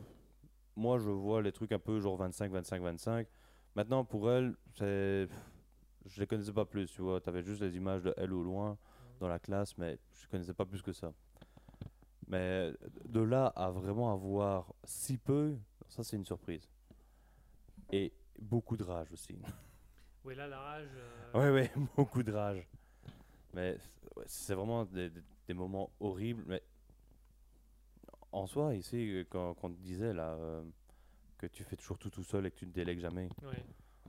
moi 0.75 0.99
je 0.99 1.11
vois 1.11 1.43
les 1.43 1.53
trucs 1.53 1.73
un 1.73 1.79
peu 1.79 2.01
genre 2.01 2.17
25, 2.17 2.51
25, 2.51 2.81
25. 2.81 3.27
Maintenant, 3.75 4.03
pour 4.03 4.31
elles, 4.31 4.55
c'est. 4.79 5.29
Je 6.07 6.19
les 6.21 6.27
connaissais 6.27 6.55
pas 6.55 6.65
plus, 6.65 6.87
tu 6.91 7.03
vois. 7.03 7.21
Tu 7.21 7.29
avais 7.29 7.43
juste 7.43 7.61
les 7.61 7.77
images 7.77 8.03
de 8.05 8.15
elles 8.17 8.33
au 8.33 8.43
loin 8.43 8.79
dans 9.21 9.29
la 9.29 9.39
classe, 9.39 9.77
mais 9.77 9.99
je 10.15 10.27
connaissais 10.29 10.55
pas 10.55 10.65
plus 10.65 10.81
que 10.81 10.93
ça. 10.93 11.13
Mais 12.27 12.73
de 13.05 13.21
là 13.21 13.49
à 13.49 13.71
vraiment 13.71 14.11
avoir 14.15 14.73
si 14.85 15.19
peu, 15.19 15.59
ça 15.91 16.03
c'est 16.03 16.17
une 16.17 16.25
surprise. 16.25 16.67
Et 17.93 18.15
beaucoup 18.41 18.79
de 18.79 18.85
rage 18.85 19.13
aussi. 19.13 19.37
Oui, 20.25 20.35
là, 20.35 20.47
la 20.49 20.59
rage. 20.59 20.89
euh, 21.35 21.39
Ouais, 21.39 21.51
ouais, 21.53 21.71
beaucoup 21.97 22.23
de 22.23 22.33
rage. 22.33 22.67
Mais 23.55 23.77
c'est- 24.27 24.55
vraiment 24.55 24.85
des, 24.85 25.11
des- 25.11 25.23
des 25.47 25.55
moments 25.55 25.91
horribles. 26.01 26.43
Mais 26.47 26.63
en 28.33 28.47
soi, 28.47 28.75
ici, 28.75 29.11
euh, 29.11 29.25
quand, 29.29 29.55
quand 29.55 29.69
on 29.69 29.73
te 29.73 29.81
disait 29.81 30.13
là, 30.13 30.35
euh, 30.35 30.63
que 31.39 31.47
tu 31.47 31.65
fais 31.65 31.77
toujours 31.77 31.99
tout 31.99 32.11
tout 32.11 32.25
seul 32.25 32.47
et 32.47 32.51
que 32.51 32.57
tu 32.57 32.67
ne 32.67 32.73
délègues 32.73 33.01
jamais, 33.01 33.29
ouais. 33.43 33.65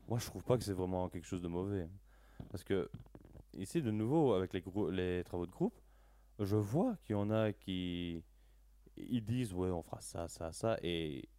moi 0.07 0.20
je 0.20 0.26
trouve 0.26 0.43
pas 0.43 0.57
que 0.57 0.63
c'est 0.63 0.74
vraiment 0.74 1.09
quelque 1.09 1.28
chose 1.28 1.41
de 1.41 1.47
mauvais. 1.47 1.88
Parce 2.49 2.63
que 2.63 2.89
ici, 3.53 3.82
de 3.82 3.91
nouveau, 3.91 4.34
avec 4.34 4.53
les, 4.53 5.24
travaux 5.24 5.45
de 5.45 5.51
groupe, 5.51 5.80
je 6.39 6.55
vois 6.55 6.95
qu'il 7.03 7.13
y 7.13 7.20
en 7.20 7.30
a 7.30 7.53
qui 7.53 8.24
ils 8.97 9.24
disent 9.24 9.53
ouais, 9.53 9.70
on 9.70 9.82
fera 9.82 10.01
ça, 10.01 10.28
ça, 10.28 10.51
ça, 10.51 10.78
et 10.82 11.30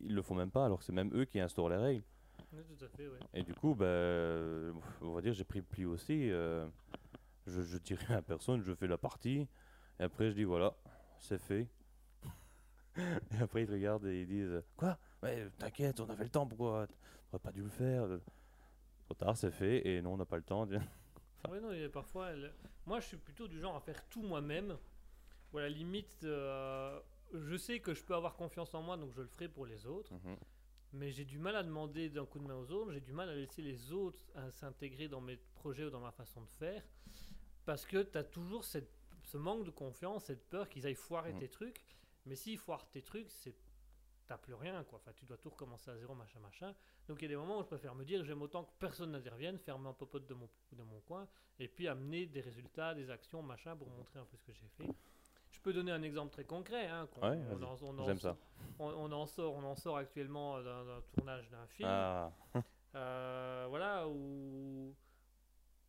ils 0.00 0.14
le 0.14 0.22
font 0.22 0.34
même 0.34 0.50
pas, 0.50 0.66
alors 0.66 0.78
que 0.78 0.84
c'est 0.84 0.92
même 0.92 1.10
eux 1.14 1.24
qui 1.24 1.40
instaurent 1.40 1.70
les 1.70 1.76
règles. 1.76 2.04
Oui, 2.52 2.62
tout 2.64 2.84
à 2.84 2.88
fait, 2.88 3.08
ouais. 3.08 3.18
Et 3.32 3.42
du 3.42 3.52
coup, 3.54 3.74
ben, 3.74 4.72
on 5.00 5.12
va 5.12 5.20
dire, 5.20 5.32
j'ai 5.32 5.44
pris 5.44 5.58
le 5.58 5.64
pli 5.64 5.84
aussi. 5.84 6.30
euh, 6.30 6.66
je, 7.46 7.62
je 7.62 7.78
dis 7.78 7.94
rien 7.94 8.18
à 8.18 8.22
personne, 8.22 8.62
je 8.62 8.72
fais 8.74 8.86
la 8.86 8.98
partie. 8.98 9.48
Et 9.98 10.02
après, 10.04 10.30
je 10.30 10.34
dis 10.34 10.44
voilà, 10.44 10.74
c'est 11.18 11.38
fait. 11.38 11.68
Et 12.96 13.38
après, 13.40 13.62
ils 13.62 13.66
te 13.66 13.72
regardent 13.72 14.06
et 14.06 14.22
ils 14.22 14.26
disent 14.26 14.62
Quoi? 14.76 14.98
Ouais, 15.22 15.48
t'inquiète, 15.58 16.00
on 16.00 16.08
avait 16.10 16.24
le 16.24 16.30
temps, 16.30 16.46
pourquoi 16.46 16.86
T'aurais 17.30 17.42
pas 17.42 17.52
dû 17.52 17.62
le 17.62 17.68
faire? 17.70 18.06
Trop 19.06 19.14
tard, 19.14 19.36
c'est 19.36 19.50
fait. 19.50 19.86
Et 19.86 20.02
non, 20.02 20.14
on 20.14 20.16
n'a 20.16 20.24
pas 20.26 20.36
le 20.36 20.42
temps. 20.42 20.66
Non, 21.48 21.72
et 21.72 21.88
parfois, 21.90 22.30
elle- 22.30 22.54
moi 22.86 23.00
je 23.00 23.06
suis 23.06 23.16
plutôt 23.18 23.46
du 23.48 23.60
genre 23.60 23.76
à 23.76 23.80
faire 23.80 24.08
tout 24.08 24.22
moi-même. 24.22 24.78
Ou 25.52 25.58
à 25.58 25.62
la 25.62 25.68
limite, 25.68 26.24
euh, 26.24 26.98
je 27.34 27.56
sais 27.56 27.80
que 27.80 27.92
je 27.92 28.02
peux 28.02 28.14
avoir 28.14 28.34
confiance 28.34 28.72
en 28.74 28.80
moi, 28.82 28.96
donc 28.96 29.12
je 29.14 29.20
le 29.20 29.26
ferai 29.28 29.48
pour 29.48 29.66
les 29.66 29.86
autres. 29.86 30.12
Mhm. 30.14 30.36
Mais 30.94 31.10
j'ai 31.12 31.24
du 31.26 31.38
mal 31.38 31.54
à 31.56 31.62
demander 31.62 32.08
d'un 32.08 32.24
coup 32.24 32.38
de 32.38 32.44
main 32.46 32.54
aux 32.56 32.70
autres, 32.70 32.92
j'ai 32.92 33.00
du 33.02 33.12
mal 33.12 33.28
à 33.28 33.34
laisser 33.34 33.60
les 33.60 33.92
autres 33.92 34.24
à 34.34 34.50
s'intégrer 34.52 35.06
dans 35.08 35.20
mes 35.20 35.36
projets 35.54 35.84
ou 35.84 35.90
dans 35.90 36.00
ma 36.00 36.12
façon 36.12 36.40
de 36.40 36.48
faire. 36.50 36.82
Parce 37.66 37.84
que 37.84 38.02
tu 38.02 38.16
as 38.16 38.24
toujours 38.24 38.64
cette, 38.64 38.90
ce 39.22 39.36
manque 39.36 39.64
de 39.64 39.70
confiance, 39.70 40.24
cette 40.24 40.48
peur 40.48 40.68
qu'ils 40.70 40.86
aillent 40.86 40.94
foirer 40.94 41.32
Mhm. 41.34 41.40
tes 41.40 41.48
trucs. 41.48 41.84
Mais 42.26 42.36
s'ils 42.36 42.58
foirent 42.58 42.88
tes 42.90 43.02
trucs, 43.02 43.30
c'est 43.30 43.54
t'as 44.26 44.38
plus 44.38 44.54
rien 44.54 44.82
quoi. 44.84 44.98
Enfin, 44.98 45.12
tu 45.14 45.26
dois 45.26 45.36
tout 45.36 45.50
recommencer 45.50 45.90
à 45.90 45.96
zéro, 45.98 46.14
machin, 46.14 46.38
machin. 46.40 46.74
Donc 47.08 47.20
il 47.20 47.22
y 47.22 47.26
a 47.26 47.28
des 47.28 47.36
moments 47.36 47.58
où 47.58 47.62
je 47.62 47.66
préfère 47.66 47.94
me 47.94 48.04
dire 48.04 48.24
j'aime 48.24 48.40
autant 48.40 48.64
que 48.64 48.72
personne 48.78 49.10
n'intervienne, 49.12 49.58
faire 49.58 49.78
ma 49.78 49.92
popote 49.92 50.26
de 50.26 50.32
mon, 50.34 50.48
de 50.72 50.82
mon 50.82 51.00
coin, 51.00 51.28
et 51.58 51.68
puis 51.68 51.86
amener 51.88 52.24
des 52.26 52.40
résultats, 52.40 52.94
des 52.94 53.10
actions, 53.10 53.42
machin, 53.42 53.76
pour 53.76 53.90
montrer 53.90 54.18
un 54.18 54.24
peu 54.24 54.36
ce 54.38 54.44
que 54.44 54.52
j'ai 54.54 54.68
fait. 54.68 54.88
Je 55.50 55.60
peux 55.60 55.72
donner 55.74 55.92
un 55.92 56.02
exemple 56.02 56.32
très 56.32 56.44
concret. 56.44 56.86
Hein, 56.88 57.06
Ouais, 57.22 57.38
on 57.50 57.62
en- 57.62 57.76
on 57.82 57.98
en 57.98 58.04
J'aime 58.06 58.18
sort- 58.18 58.36
ça. 58.36 58.64
on, 58.78 59.12
en 59.12 59.26
sort, 59.26 59.54
on 59.54 59.62
en 59.62 59.74
sort 59.76 59.98
actuellement 59.98 60.60
d'un 60.62 61.02
tournage 61.12 61.48
d'un 61.50 61.66
film. 61.66 61.88
Ah, 61.92 62.32
Euh, 62.96 63.66
voilà, 63.68 64.08
où. 64.08 64.94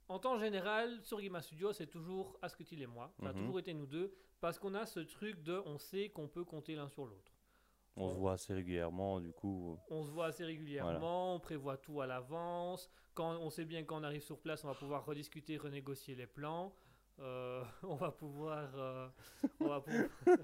En 0.08 0.18
temps 0.20 0.38
général, 0.40 1.00
sur 1.04 1.20
Gima 1.20 1.40
Studio, 1.42 1.72
c'est 1.72 1.86
toujours 1.88 2.38
Asketil 2.42 2.82
et 2.82 2.88
moi. 2.88 3.14
Ça 3.20 3.30
a 3.30 3.34
Mhm. 3.34 3.40
toujours 3.40 3.60
été 3.60 3.74
nous 3.76 3.86
deux. 3.86 4.12
Parce 4.42 4.60
qu'on 4.60 4.74
a 4.76 4.86
ce 4.86 5.00
truc 5.00 5.42
de. 5.44 5.62
On 5.66 5.78
sait 5.78 6.10
qu'on 6.10 6.28
peut 6.28 6.44
compter 6.44 6.76
l'un 6.76 6.90
sur 6.90 7.06
l'autre. 7.06 7.32
on 7.96 8.10
se 8.10 8.16
voit 8.16 8.34
assez 8.34 8.54
régulièrement, 8.54 9.20
du 9.20 9.32
coup. 9.32 9.80
On 9.90 10.04
se 10.04 10.12
voit 10.12 10.28
assez 10.28 10.44
régulièrement, 10.44 11.36
on 11.36 11.40
prévoit 11.40 11.78
tout 11.78 12.02
à 12.02 12.08
l'avance. 12.08 12.90
Quand 13.14 13.38
on 13.40 13.50
sait 13.50 13.66
bien 13.66 13.84
quand 13.84 14.00
on 14.00 14.04
arrive 14.04 14.24
sur 14.24 14.40
place, 14.40 14.64
on 14.66 14.68
va 14.68 14.76
pouvoir 14.76 15.06
rediscuter, 15.06 15.58
renégocier 15.58 16.16
les 16.16 16.28
plans. 16.28 16.76
Euh, 17.20 17.64
on 17.84 17.96
va 17.96 18.12
pouvoir. 18.12 18.70
euh, 18.78 19.08
on 19.60 19.68
va 19.70 19.82
pouvoir. 19.82 20.10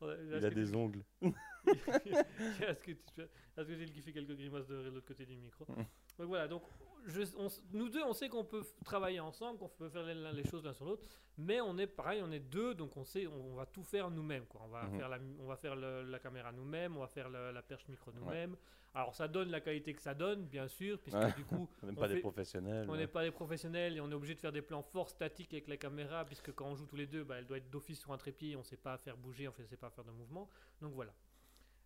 Il 0.00 0.44
a 0.44 0.50
des 0.50 0.74
ongles. 0.74 1.04
Est-ce 1.66 2.82
que 2.82 2.92
tu 2.92 3.92
qui 3.92 4.00
fait 4.00 4.12
quelques 4.12 4.34
grimaces 4.34 4.66
de 4.66 4.88
l'autre 4.88 5.06
côté 5.06 5.26
du 5.26 5.36
micro. 5.36 5.66
Donc 5.66 6.26
voilà, 6.26 6.48
donc 6.48 6.62
je- 7.08 7.36
on 7.36 7.46
s- 7.46 7.62
nous 7.72 7.88
deux, 7.88 8.02
on 8.04 8.12
sait 8.12 8.28
qu'on 8.28 8.44
peut 8.44 8.62
travailler 8.84 9.20
ensemble, 9.20 9.58
qu'on 9.58 9.68
peut 9.68 9.88
faire 9.88 10.02
les, 10.04 10.14
les 10.32 10.44
choses 10.44 10.64
l'un 10.64 10.72
sur 10.72 10.84
l'autre, 10.84 11.06
mais 11.36 11.60
on 11.60 11.76
est 11.78 11.86
pareil, 11.86 12.20
on 12.24 12.30
est 12.30 12.38
deux, 12.40 12.74
donc 12.74 12.96
on 12.96 13.04
sait, 13.04 13.26
on, 13.26 13.52
on 13.52 13.54
va 13.54 13.66
tout 13.66 13.82
faire 13.82 14.10
nous-mêmes. 14.10 14.46
quoi. 14.46 14.60
On 14.64 14.68
va 14.68 14.84
Mhm. 14.84 14.98
faire, 14.98 15.08
la, 15.08 15.18
on 15.40 15.46
va 15.46 15.56
faire 15.56 15.74
le- 15.76 16.02
la 16.02 16.18
caméra 16.18 16.52
nous-mêmes, 16.52 16.96
on 16.96 17.00
va 17.00 17.06
faire 17.08 17.28
le- 17.28 17.50
la 17.52 17.62
perche 17.62 17.86
micro 17.88 18.12
nous-mêmes. 18.12 18.56
Alors 18.94 19.14
ça 19.14 19.28
donne 19.28 19.50
la 19.50 19.60
qualité 19.60 19.92
que 19.94 20.00
ça 20.02 20.14
donne, 20.14 20.46
bien 20.46 20.66
sûr, 20.66 20.98
puisque 20.98 21.18
Ouais. 21.18 21.32
du 21.32 21.44
coup, 21.44 21.68
On 21.82 21.86
n'est 21.86 21.92
pas 21.94 22.08
des 22.08 22.20
professionnels. 22.20 22.86
on 22.88 22.92
ouais. 22.92 22.98
n'est 22.98 23.06
pas 23.06 23.22
des 23.22 23.30
professionnels 23.30 23.96
et 23.96 24.00
on 24.00 24.10
est 24.10 24.14
obligé 24.14 24.34
de 24.34 24.40
faire 24.40 24.50
des 24.50 24.62
plans 24.62 24.82
fort 24.82 25.10
statiques 25.10 25.52
avec 25.52 25.68
la 25.68 25.76
caméra, 25.76 26.24
puisque 26.24 26.52
quand 26.54 26.66
on 26.66 26.74
joue 26.74 26.86
tous 26.86 26.96
les 26.96 27.06
deux, 27.06 27.22
bah, 27.22 27.36
elle 27.38 27.46
doit 27.46 27.58
être 27.58 27.70
d'office 27.70 28.00
sur 28.00 28.12
un 28.12 28.18
trépied, 28.18 28.56
on 28.56 28.60
ne 28.60 28.64
sait 28.64 28.78
pas 28.78 28.96
faire 28.96 29.16
bouger, 29.16 29.46
on 29.46 29.52
ne 29.58 29.66
sait 29.66 29.76
pas 29.76 29.90
faire 29.90 30.04
de 30.04 30.10
mouvement. 30.10 30.48
Donc 30.80 30.94
voilà. 30.94 31.12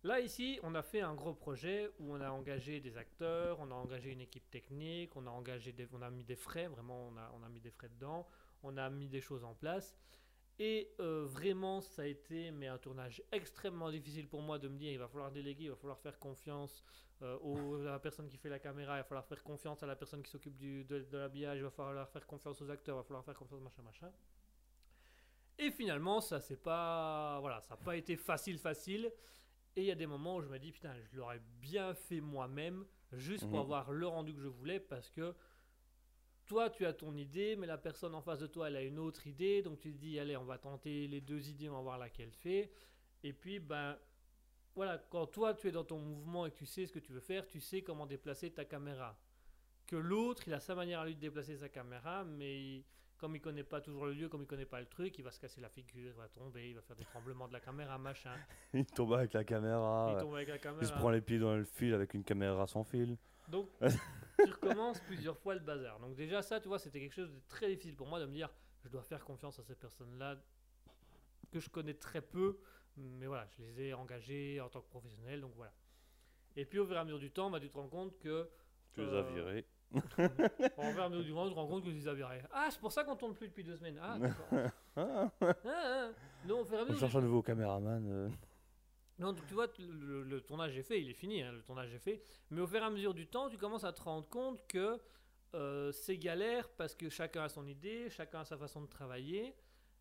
Là, 0.03 0.19
ici, 0.19 0.59
on 0.63 0.75
a 0.75 0.81
fait 0.81 0.99
un 0.99 1.13
gros 1.13 1.33
projet 1.33 1.89
où 1.97 2.13
on 2.13 2.19
a 2.19 2.29
engagé 2.29 2.81
des 2.81 2.97
acteurs, 2.97 3.57
on 3.61 3.71
a 3.71 3.73
engagé 3.73 4.11
une 4.11 4.19
équipe 4.19 4.49
technique, 4.51 5.15
on 5.15 5.25
a, 5.27 5.29
engagé 5.29 5.73
on 5.93 6.01
a 6.01 6.09
mis 6.09 6.25
des 6.25 6.35
frais, 6.35 6.67
vraiment, 6.67 7.07
on 7.07 7.17
a, 7.17 7.31
on 7.39 7.43
a 7.43 7.47
mis 7.47 7.61
des 7.61 7.71
frais 7.71 7.87
dedans, 7.87 8.27
on 8.63 8.75
a 8.75 8.89
mis 8.89 9.07
des 9.07 9.21
choses 9.21 9.45
en 9.45 9.53
place. 9.53 9.95
Et 10.59 10.93
euh, 10.99 11.25
vraiment, 11.25 11.79
ça 11.79 12.01
a 12.01 12.05
été 12.05 12.51
mais 12.51 12.67
un 12.67 12.77
tournage 12.77 13.23
extrêmement 13.31 13.89
difficile 13.89 14.27
pour 14.27 14.41
moi 14.41 14.59
de 14.59 14.67
me 14.67 14.77
dire 14.77 14.91
il 14.91 14.99
va 14.99 15.07
falloir 15.07 15.31
déléguer, 15.31 15.63
il 15.63 15.69
va 15.69 15.77
falloir 15.77 15.99
faire 15.99 16.19
confiance 16.19 16.83
euh, 17.21 17.87
à 17.87 17.91
la 17.91 17.99
personne 17.99 18.27
qui 18.27 18.37
fait 18.37 18.49
la 18.49 18.59
caméra, 18.59 18.95
il 18.95 18.99
va 18.99 19.03
falloir 19.05 19.25
faire 19.25 19.41
confiance 19.41 19.81
à 19.81 19.87
la 19.87 19.95
personne 19.95 20.21
qui 20.21 20.29
s'occupe 20.29 20.57
de, 20.57 20.83
de 20.83 21.17
l'habillage, 21.17 21.57
il 21.59 21.63
va 21.63 21.71
falloir 21.71 22.07
faire 22.09 22.27
confiance 22.27 22.61
aux 22.61 22.69
acteurs, 22.69 22.95
il 22.95 22.99
va 22.99 23.03
falloir 23.03 23.23
faire 23.23 23.35
confiance 23.35 23.61
machin 23.61 23.81
machin. 23.81 24.11
Et 25.57 25.71
finalement, 25.71 26.19
ça 26.19 26.39
c'est 26.39 26.61
pas 26.61 27.39
voilà, 27.39 27.61
ça 27.61 27.75
n'a 27.75 27.81
pas 27.81 27.95
été 27.95 28.15
facile 28.15 28.59
facile. 28.59 29.11
Et 29.75 29.81
il 29.81 29.85
y 29.87 29.91
a 29.91 29.95
des 29.95 30.05
moments 30.07 30.35
où 30.37 30.41
je 30.41 30.47
me 30.47 30.59
dis 30.59 30.71
putain, 30.71 30.93
je 31.11 31.17
l'aurais 31.17 31.41
bien 31.59 31.93
fait 31.93 32.21
moi-même 32.21 32.85
juste 33.11 33.43
pour 33.45 33.53
Mhm. 33.59 33.59
avoir 33.59 33.91
le 33.91 34.07
rendu 34.07 34.33
que 34.33 34.39
je 34.41 34.47
voulais 34.47 34.79
parce 34.79 35.09
que 35.09 35.33
toi 36.45 36.69
tu 36.69 36.85
as 36.85 36.93
ton 36.93 37.15
idée, 37.15 37.55
mais 37.55 37.67
la 37.67 37.77
personne 37.77 38.13
en 38.15 38.21
face 38.21 38.39
de 38.39 38.47
toi 38.47 38.67
elle 38.67 38.75
a 38.75 38.81
une 38.83 38.99
autre 38.99 39.25
idée, 39.27 39.61
donc 39.61 39.79
tu 39.79 39.91
te 39.93 39.97
dis 39.97 40.19
allez 40.19 40.37
on 40.37 40.43
va 40.45 40.57
tenter 40.57 41.07
les 41.07 41.21
deux 41.21 41.49
idées, 41.49 41.69
on 41.69 41.75
va 41.75 41.81
voir 41.81 41.97
laquelle 41.97 42.31
fait. 42.31 42.71
Et 43.23 43.33
puis 43.33 43.59
ben 43.59 43.97
voilà, 44.75 44.97
quand 45.09 45.27
toi 45.27 45.53
tu 45.53 45.67
es 45.67 45.71
dans 45.71 45.83
ton 45.83 45.99
mouvement 45.99 46.45
et 46.45 46.51
que 46.51 46.57
tu 46.57 46.65
sais 46.65 46.85
ce 46.85 46.93
que 46.93 46.99
tu 46.99 47.11
veux 47.13 47.19
faire, 47.19 47.47
tu 47.47 47.59
sais 47.59 47.81
comment 47.83 48.05
déplacer 48.05 48.51
ta 48.51 48.65
caméra. 48.65 49.19
Que 49.85 49.95
l'autre, 49.95 50.47
il 50.47 50.53
a 50.53 50.59
sa 50.59 50.75
manière 50.75 51.01
à 51.01 51.05
lui 51.05 51.13
de 51.15 51.19
déplacer 51.19 51.57
sa 51.57 51.69
caméra, 51.69 52.23
mais 52.23 52.83
comme 53.23 53.37
il 53.37 53.39
connaît 53.39 53.63
pas 53.63 53.79
toujours 53.79 54.05
le 54.05 54.11
lieu, 54.11 54.27
comme 54.27 54.41
il 54.41 54.47
connaît 54.47 54.65
pas 54.65 54.81
le 54.81 54.85
truc, 54.85 55.17
il 55.17 55.23
va 55.23 55.31
se 55.31 55.39
casser 55.39 55.61
la 55.61 55.69
figure, 55.69 56.07
il 56.07 56.11
va 56.11 56.27
tomber, 56.27 56.71
il 56.71 56.75
va 56.75 56.81
faire 56.81 56.97
des 56.97 57.05
tremblements 57.05 57.47
de 57.47 57.53
la 57.53 57.61
caméra, 57.61 57.97
machin. 57.97 58.35
Il 58.73 58.85
tombe 58.85 59.13
avec 59.13 59.31
la 59.31 59.45
caméra. 59.45 60.11
il 60.13 60.21
tombe 60.21 60.35
avec 60.35 60.49
la 60.49 60.55
Il 60.55 60.59
se 60.59 60.63
caméra. 60.63 60.95
prend 60.97 61.09
les 61.09 61.21
pieds 61.21 61.39
dans 61.39 61.55
le 61.55 61.63
fil 61.63 61.93
avec 61.93 62.13
une 62.15 62.25
caméra 62.25 62.67
sans 62.67 62.83
fil. 62.83 63.15
Donc, 63.47 63.69
tu 64.43 64.51
recommences 64.51 64.99
plusieurs 64.99 65.37
fois 65.37 65.53
le 65.53 65.61
bazar. 65.61 66.01
Donc 66.01 66.15
déjà 66.15 66.41
ça, 66.41 66.59
tu 66.59 66.67
vois, 66.67 66.79
c'était 66.79 66.99
quelque 66.99 67.13
chose 67.15 67.31
de 67.31 67.39
très 67.47 67.69
difficile 67.69 67.95
pour 67.95 68.07
moi 68.07 68.19
de 68.19 68.25
me 68.25 68.33
dire, 68.33 68.49
je 68.83 68.89
dois 68.89 69.03
faire 69.03 69.23
confiance 69.23 69.57
à 69.57 69.63
ces 69.63 69.75
personnes-là 69.75 70.35
que 71.49 71.61
je 71.61 71.69
connais 71.69 71.93
très 71.93 72.21
peu, 72.21 72.59
mais 72.97 73.27
voilà, 73.27 73.47
je 73.55 73.63
les 73.63 73.83
ai 73.83 73.93
engagés 73.93 74.59
en 74.59 74.67
tant 74.67 74.81
que 74.81 74.89
professionnels, 74.89 75.39
donc 75.39 75.53
voilà. 75.55 75.71
Et 76.57 76.65
puis 76.65 76.77
au 76.77 76.85
fur 76.85 76.97
et 76.97 76.99
à 76.99 77.05
mesure 77.05 77.19
du 77.19 77.31
temps, 77.31 77.49
bah, 77.49 77.61
tu 77.61 77.69
te 77.69 77.77
rends 77.77 77.87
compte 77.87 78.19
que... 78.19 78.49
Tu 78.91 78.99
les 78.99 79.07
as 79.07 79.23
euh, 79.23 79.33
virés. 79.33 79.65
Au 79.93 79.99
fur 80.91 80.99
et 80.99 81.03
à 81.03 81.09
mesure 81.09 81.23
du 81.23 81.31
temps, 81.33 81.45
tu 81.47 81.51
te 81.51 81.55
rends 81.55 81.67
compte 81.67 81.83
que 81.83 81.89
les 81.89 82.07
as 82.07 82.13
virés. 82.13 82.41
Ah, 82.51 82.67
c'est 82.71 82.79
pour 82.79 82.91
ça 82.91 83.03
qu'on 83.03 83.15
tourne 83.15 83.33
plus 83.33 83.47
depuis 83.47 83.63
deux 83.63 83.75
semaines. 83.77 83.99
Ah, 84.01 84.17
d'accord. 84.19 84.47
Ah, 84.95 85.31
Ah. 85.65 86.09
Non, 86.45 86.61
au 86.61 86.65
fur 86.65 86.75
et 86.75 86.79
à 86.79 86.83
on 86.83 86.85
mesure 86.85 86.99
cherche 86.99 87.15
un 87.15 87.21
nouveau 87.21 87.41
caméraman. 87.41 88.05
euh. 88.11 88.29
non, 89.19 89.33
donc 89.33 89.45
tu 89.47 89.53
vois, 89.53 89.67
le, 89.79 89.85
le- 89.85 90.23
le 90.23 90.41
tournage 90.41 90.77
est 90.77 90.83
fait, 90.83 91.01
il 91.01 91.09
est 91.09 91.13
fini, 91.15 91.41
hein, 91.41 91.51
le 91.51 91.61
tournage 91.63 91.93
est 91.93 91.99
fait. 91.99 92.21
Mais 92.51 92.61
au 92.61 92.67
fur 92.67 92.79
et 92.81 92.85
à 92.85 92.89
mesure 92.89 93.13
du 93.13 93.27
temps, 93.27 93.49
tu 93.49 93.57
commences 93.57 93.83
à 93.85 93.93
te 93.93 94.01
rendre 94.01 94.27
compte 94.29 94.65
que 94.67 94.99
euh, 95.55 95.91
c'est 95.91 96.17
galère 96.17 96.69
parce 96.69 96.95
que 96.95 97.09
chacun 97.09 97.43
a 97.43 97.49
son 97.49 97.65
idée, 97.67 98.09
chacun 98.09 98.41
a 98.41 98.45
sa 98.45 98.57
façon 98.57 98.81
de 98.81 98.87
travailler. 98.87 99.55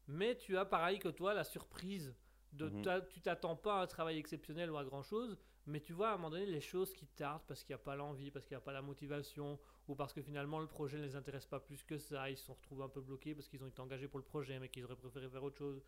Mais 0.09 0.36
tu 0.36 0.57
as 0.59 0.64
pareil 0.64 0.99
que 0.99 1.09
toi 1.09 1.32
la 1.32 1.45
surprise 1.45 2.14
de 2.53 2.68
Mhm. 2.68 2.82
ta- 2.82 3.01
tu 3.01 3.20
t'attends 3.22 3.57
pas 3.57 3.78
à 3.80 3.82
un 3.82 3.86
travail 3.86 4.18
exceptionnel 4.18 4.70
ou 4.70 4.76
à 4.76 4.84
grand 4.84 5.03
chose, 5.03 5.38
mais 5.66 5.80
tu 5.80 5.93
vois 5.95 6.09
à 6.11 6.14
un 6.14 6.16
moment 6.16 6.30
donné 6.30 6.45
les 6.45 6.61
choses 6.61 6.93
qui 6.93 7.07
tardent 7.07 7.43
parce 7.47 7.62
qu'il 7.64 7.74
n'y 7.74 7.80
a 7.80 7.84
pas 7.84 7.97
l'envie, 7.97 8.30
parce 8.30 8.45
qu'il 8.47 8.55
n'y 8.57 8.62
a 8.62 8.64
pas 8.64 8.72
la 8.72 8.82
motivation, 8.82 9.59
ou 9.89 9.95
parce 9.95 10.12
que 10.12 10.22
finalement 10.22 10.61
le 10.61 10.66
projet 10.66 10.99
ne 10.99 11.05
les 11.05 11.16
intéresse 11.16 11.47
pas 11.47 11.61
plus 11.61 11.83
que 11.85 11.99
ça, 11.99 12.30
ils 12.30 12.37
se 12.37 12.45
sont 12.45 12.55
retrouvés 12.55 12.85
un 12.85 12.89
peu 12.89 13.01
bloqués 13.01 13.35
parce 13.35 13.49
qu'ils 13.49 13.62
ont 13.62 13.66
été 13.66 13.80
engagés 13.80 14.09
pour 14.09 14.18
le 14.18 14.24
projet 14.24 14.59
mais 14.59 14.68
qu'ils 14.68 14.85
auraient 14.85 14.97
préféré 14.97 15.28
faire 15.28 15.43
autre 15.43 15.59
chose. 15.59 15.83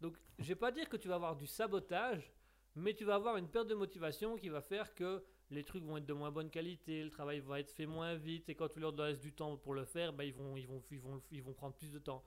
Donc 0.00 0.16
je 0.38 0.44
vais 0.44 0.54
pas 0.54 0.72
dire 0.72 0.88
que 0.88 0.96
tu 0.96 1.08
vas 1.08 1.16
avoir 1.16 1.36
du 1.36 1.46
sabotage, 1.46 2.32
mais 2.74 2.94
tu 2.94 3.04
vas 3.04 3.14
avoir 3.16 3.36
une 3.36 3.48
perte 3.48 3.68
de 3.68 3.74
motivation 3.74 4.36
qui 4.36 4.48
va 4.48 4.60
faire 4.60 4.94
que 4.94 5.22
les 5.50 5.62
trucs 5.62 5.84
vont 5.84 5.96
être 5.98 6.06
de 6.06 6.12
moins 6.12 6.30
bonne 6.30 6.50
qualité, 6.50 7.04
le 7.04 7.10
travail 7.10 7.40
va 7.40 7.60
être 7.60 7.70
fait 7.70 7.86
moins 7.86 8.14
vite, 8.14 8.48
et 8.48 8.54
quand 8.54 8.68
tu 8.68 8.80
leur 8.80 8.92
laisses 8.96 9.20
du 9.20 9.32
temps 9.32 9.56
pour 9.56 9.74
le 9.74 9.84
faire, 9.84 10.12
bah, 10.12 10.24
ils, 10.24 10.32
vont, 10.34 10.56
ils, 10.56 10.66
vont, 10.66 10.82
ils, 10.90 10.98
vont, 10.98 11.22
ils 11.30 11.42
vont 11.42 11.52
prendre 11.52 11.74
plus 11.74 11.92
de 11.92 11.98
temps. 11.98 12.24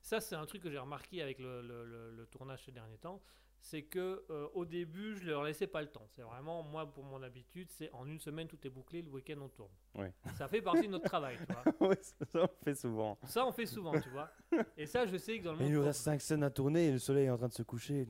Ça, 0.00 0.20
c'est 0.20 0.36
un 0.36 0.46
truc 0.46 0.62
que 0.62 0.70
j'ai 0.70 0.78
remarqué 0.78 1.20
avec 1.20 1.40
le, 1.40 1.60
le- 1.62 2.26
tournage 2.30 2.64
ces 2.64 2.72
derniers 2.72 2.96
temps, 2.96 3.20
c'est 3.62 3.82
que 3.82 4.24
euh, 4.30 4.48
au 4.54 4.64
début, 4.64 5.16
je 5.16 5.26
leur 5.26 5.42
laissais 5.44 5.66
pas 5.66 5.82
le 5.82 5.88
temps. 5.88 6.06
C'est 6.16 6.22
vraiment, 6.22 6.62
moi, 6.62 6.90
pour 6.90 7.04
mon 7.04 7.22
habitude, 7.22 7.70
c'est 7.70 7.90
en 7.92 8.06
une 8.06 8.18
semaine, 8.18 8.48
tout 8.48 8.58
est 8.66 8.70
bouclé, 8.70 9.02
le 9.02 9.10
week-end, 9.10 9.36
on 9.40 9.48
tourne. 9.48 9.72
Oui. 9.96 10.06
Ça 10.36 10.48
fait 10.48 10.62
partie 10.62 10.86
de 10.86 10.92
notre 10.92 11.04
travail, 11.04 11.36
tu 11.38 11.52
vois. 11.52 11.88
ouais, 11.88 11.98
ça 12.02 12.24
on 12.34 12.64
fait 12.64 12.74
souvent. 12.74 13.18
Ça, 13.26 13.46
on 13.46 13.52
fait 13.52 13.66
souvent, 13.66 13.98
tu 14.00 14.08
vois. 14.10 14.30
Et 14.76 14.86
ça, 14.86 15.06
je 15.06 15.16
sais 15.16 15.38
que 15.38 15.44
dans 15.44 15.52
le 15.52 15.58
monde... 15.58 15.68
il 15.68 15.74
nous 15.74 15.82
reste 15.84 16.00
5 16.02 16.20
scènes 16.20 16.42
à 16.42 16.50
tourner 16.50 16.86
et 16.88 16.92
le 16.92 16.98
soleil 16.98 17.26
est 17.26 17.30
en 17.30 17.36
train 17.38 17.48
de 17.48 17.52
se 17.52 17.62
coucher. 17.62 18.06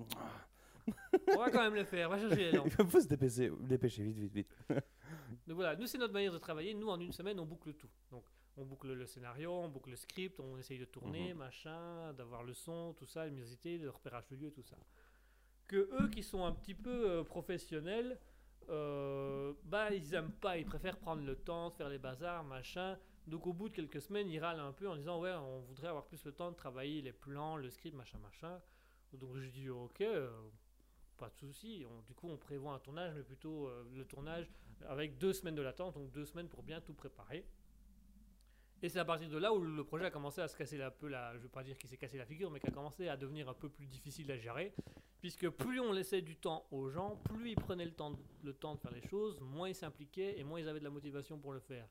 On 1.34 1.38
va 1.38 1.50
quand 1.50 1.62
même 1.62 1.74
le 1.74 1.84
faire, 1.84 2.08
on 2.08 2.12
va 2.12 2.18
chercher 2.18 2.52
les. 2.52 2.58
Il 2.78 2.86
faut 2.86 3.00
se 3.00 3.06
dépêcher, 3.06 3.50
dépêcher 3.60 4.02
vite, 4.02 4.16
vite, 4.18 4.32
vite. 4.32 4.56
Donc 5.46 5.56
voilà, 5.56 5.76
nous 5.76 5.86
c'est 5.86 5.98
notre 5.98 6.12
manière 6.12 6.32
de 6.32 6.38
travailler. 6.38 6.74
Nous 6.74 6.88
en 6.88 6.98
une 6.98 7.12
semaine 7.12 7.38
on 7.38 7.44
boucle 7.46 7.74
tout. 7.74 7.88
Donc 8.10 8.24
on 8.56 8.64
boucle 8.64 8.92
le 8.92 9.06
scénario, 9.06 9.52
on 9.52 9.68
boucle 9.68 9.90
le 9.90 9.96
script, 9.96 10.40
on 10.40 10.58
essaye 10.58 10.78
de 10.78 10.84
tourner, 10.84 11.32
Mhm. 11.32 11.38
machin, 11.38 12.12
d'avoir 12.14 12.42
le 12.42 12.54
son, 12.54 12.92
tout 12.94 13.06
ça, 13.06 13.24
la 13.24 13.30
musicité, 13.30 13.78
le 13.78 13.90
repérage 13.90 14.26
de 14.28 14.36
lieu, 14.36 14.50
tout 14.50 14.62
ça. 14.64 14.76
Que 15.70 15.88
eux 16.02 16.08
qui 16.08 16.22
sont 16.24 16.44
un 16.44 16.52
petit 16.52 16.74
peu 16.74 17.08
euh, 17.08 17.22
professionnels, 17.22 18.18
euh, 18.68 19.52
bah 19.62 19.92
ils 19.94 20.14
aiment 20.14 20.32
pas, 20.32 20.58
ils 20.58 20.64
préfèrent 20.66 20.98
prendre 20.98 21.22
le 21.22 21.36
temps 21.36 21.70
de 21.70 21.74
faire 21.76 21.88
les 21.88 21.98
bazars, 21.98 22.42
machin. 22.42 22.98
Donc 23.28 23.46
au 23.46 23.52
bout 23.52 23.68
de 23.68 23.74
quelques 23.74 24.00
semaines, 24.00 24.28
ils 24.28 24.40
râlent 24.40 24.58
un 24.58 24.72
peu 24.72 24.88
en 24.88 24.96
disant 24.96 25.20
ouais, 25.20 25.32
on 25.32 25.60
voudrait 25.60 25.86
avoir 25.86 26.06
plus 26.06 26.24
le 26.24 26.32
temps 26.32 26.50
de 26.50 26.56
travailler 26.56 27.02
les 27.02 27.12
plans, 27.12 27.56
le 27.56 27.70
script, 27.70 27.94
machin, 27.96 28.18
machin. 28.18 28.60
Donc 29.12 29.36
je 29.36 29.48
dis 29.48 29.68
ok, 29.68 30.00
euh, 30.00 30.28
pas 31.18 31.28
de 31.28 31.36
souci. 31.36 31.84
On- 31.88 32.02
Du 32.02 32.14
coup, 32.14 32.28
on 32.28 32.36
prévoit 32.36 32.72
un 32.74 32.80
tournage, 32.80 33.12
mais 33.14 33.22
plutôt 33.22 33.70
le 33.94 34.04
tournage 34.04 34.50
avec 34.88 35.18
deux 35.18 35.32
semaines 35.32 35.54
de 35.54 35.62
latence, 35.62 35.94
donc 35.94 36.10
deux 36.10 36.24
semaines 36.24 36.48
pour 36.48 36.64
bien 36.64 36.80
tout 36.80 36.94
préparer. 36.94 37.46
Et 38.82 38.88
c'est 38.88 38.98
à 38.98 39.04
partir 39.04 39.28
de 39.28 39.36
là 39.36 39.52
où 39.52 39.60
le 39.60 39.84
projet 39.84 40.06
a 40.06 40.10
commencé 40.10 40.40
à 40.40 40.48
se 40.48 40.56
casser 40.56 40.80
un 40.80 40.90
peu 40.90 41.08
la, 41.08 41.34
je 41.34 41.42
veux 41.42 41.48
pas 41.50 41.62
dire 41.62 41.76
qu'il 41.76 41.88
s'est 41.90 41.98
cassé 41.98 42.16
la 42.16 42.24
figure, 42.24 42.50
mais 42.50 42.60
qui 42.60 42.66
a 42.68 42.70
commencé 42.70 43.08
à 43.08 43.16
devenir 43.16 43.48
un 43.48 43.54
peu 43.54 43.68
plus 43.68 43.86
difficile 43.86 44.30
à 44.32 44.38
gérer, 44.38 44.72
puisque 45.20 45.48
plus 45.50 45.80
on 45.80 45.92
laissait 45.92 46.22
du 46.22 46.36
temps 46.36 46.66
aux 46.70 46.88
gens, 46.88 47.16
plus 47.16 47.50
ils 47.50 47.56
prenaient 47.56 47.84
le 47.84 47.92
temps, 47.92 48.12
de- 48.12 48.52
faire 48.80 48.90
les 48.90 49.06
choses, 49.06 49.38
moins 49.40 49.68
ils 49.68 49.74
s'impliquaient 49.74 50.38
et 50.38 50.44
moins 50.44 50.60
ils 50.60 50.68
avaient 50.68 50.78
de 50.78 50.84
la 50.84 50.90
motivation 50.90 51.38
pour 51.38 51.52
le 51.52 51.60
faire. 51.60 51.86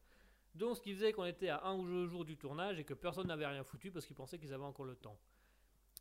Donc 0.55 0.77
ce 0.77 0.81
qui 0.81 0.93
faisait 0.95 1.13
qu'on 1.13 1.25
était 1.25 1.49
à 1.49 1.63
un 1.65 1.77
ou 1.77 1.85
deux 1.85 2.07
jours 2.07 2.25
du 2.25 2.35
tournage 2.37 2.79
et 2.79 2.83
que 2.83 2.95
personne 2.95 3.27
n'avait 3.27 3.45
rien 3.45 3.63
foutu 3.63 3.91
parce 3.91 4.07
qu'ils 4.07 4.15
pensaient 4.15 4.39
qu'ils 4.39 4.51
avaient 4.53 4.63
encore 4.63 4.85
le 4.85 4.95
temps. 4.95 5.19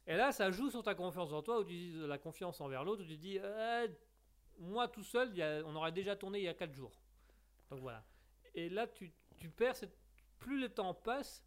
Et 0.06 0.16
là, 0.16 0.32
ça 0.32 0.50
joue 0.50 0.70
sur 0.70 0.82
ta 0.82 0.94
confiance 0.94 1.32
en 1.32 1.42
toi, 1.42 1.60
ou 1.60 1.64
tu 1.64 2.06
la 2.06 2.16
confiance 2.16 2.62
envers 2.62 2.82
l'autre, 2.82 3.02
où 3.02 3.06
tu 3.06 3.18
dis, 3.18 3.38
Euh, 3.42 3.86
moi 4.58 4.88
tout 4.88 5.02
seul, 5.04 5.30
on 5.66 5.76
aurait 5.76 5.92
déjà 5.92 6.16
tourné 6.16 6.38
il 6.38 6.44
y 6.44 6.48
a 6.48 6.54
4 6.54 6.72
jours. 6.72 6.98
Donc 7.68 7.80
voilà. 7.80 8.02
Et 8.54 8.70
là, 8.70 8.86
tu 8.86 9.12
perds 9.50 9.76
cette. 9.76 9.94
Plus 10.38 10.60
le 10.60 10.68
temps 10.68 10.94
passe, 10.94 11.44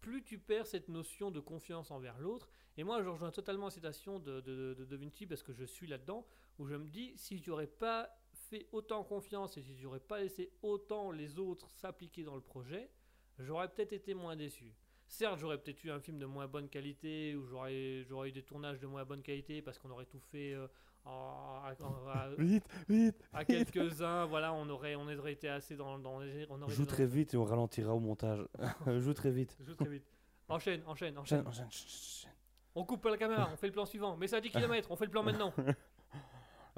plus 0.00 0.22
tu 0.22 0.38
perds 0.38 0.66
cette 0.66 0.88
notion 0.88 1.30
de 1.30 1.40
confiance 1.40 1.90
envers 1.90 2.18
l'autre. 2.18 2.50
Et 2.76 2.84
moi, 2.84 3.02
je 3.02 3.08
rejoins 3.08 3.30
totalement 3.30 3.66
la 3.66 3.70
citation 3.70 4.18
de, 4.18 4.40
de, 4.40 4.74
de, 4.74 4.84
de 4.84 4.96
Vinci 4.96 5.26
parce 5.26 5.42
que 5.42 5.52
je 5.52 5.64
suis 5.64 5.86
là-dedans, 5.86 6.26
où 6.58 6.66
je 6.66 6.74
me 6.74 6.88
dis, 6.88 7.12
si 7.16 7.40
tu 7.40 7.50
n'aurais 7.50 7.66
pas 7.66 8.10
fait 8.32 8.66
autant 8.72 9.04
confiance 9.04 9.56
et 9.56 9.62
si 9.62 9.74
tu 9.74 9.84
n'aurais 9.84 10.00
pas 10.00 10.20
laissé 10.20 10.52
autant 10.62 11.10
les 11.10 11.38
autres 11.38 11.70
s'appliquer 11.70 12.24
dans 12.24 12.34
le 12.34 12.40
projet, 12.42 12.90
j'aurais 13.38 13.68
peut-être 13.68 13.92
été 13.92 14.14
moins 14.14 14.36
déçu. 14.36 14.74
Certes, 15.06 15.38
j'aurais 15.38 15.58
peut-être 15.58 15.84
eu 15.84 15.90
un 15.90 16.00
film 16.00 16.18
de 16.18 16.26
moins 16.26 16.46
bonne 16.48 16.68
qualité, 16.68 17.36
ou 17.36 17.46
j'aurais 17.46 17.74
eu 17.74 18.32
des 18.32 18.42
tournages 18.42 18.80
de 18.80 18.86
moins 18.86 19.04
bonne 19.04 19.22
qualité 19.22 19.62
parce 19.62 19.78
qu'on 19.78 19.90
aurait 19.90 20.06
tout 20.06 20.20
fait 20.20 20.54
euh, 20.54 20.66
à- 21.04 21.72
en- 21.82 22.08
à- 22.08 22.28
Vite, 22.38 22.64
vite. 22.88 23.16
à 23.32 23.44
quelques-uns, 23.44 24.26
voilà, 24.26 24.52
on 24.54 24.68
aurait, 24.68 24.94
on 24.96 25.02
aurait 25.08 25.32
été 25.32 25.48
assez 25.48 25.76
dans, 25.76 25.98
dans 25.98 26.20
les, 26.20 26.46
on 26.50 26.60
aurait 26.62 26.72
Joue 26.72 26.86
très 26.86 27.06
vite 27.06 27.34
et 27.34 27.36
on 27.36 27.44
ralentira 27.44 27.94
au 27.94 28.00
montage. 28.00 28.40
Joue 28.86 29.14
très 29.14 29.30
vite. 29.30 29.56
joue 29.60 29.74
très 29.74 29.88
vite. 29.88 30.04
Enchaîne, 30.48 30.82
enchaîne, 30.86 31.16
enchaîne. 31.18 31.46
Enchaîne, 31.46 31.66
enchaîne. 31.66 32.30
On 32.74 32.84
coupe 32.84 33.04
la 33.04 33.16
caméra, 33.16 33.48
on 33.52 33.56
fait 33.56 33.68
le 33.68 33.72
plan 33.72 33.84
suivant. 33.86 34.16
Mais 34.16 34.26
c'est 34.26 34.36
à 34.36 34.40
10 34.40 34.50
km, 34.50 34.88
on 34.90 34.96
fait 34.96 35.04
le 35.06 35.10
plan 35.10 35.22
maintenant. 35.22 35.52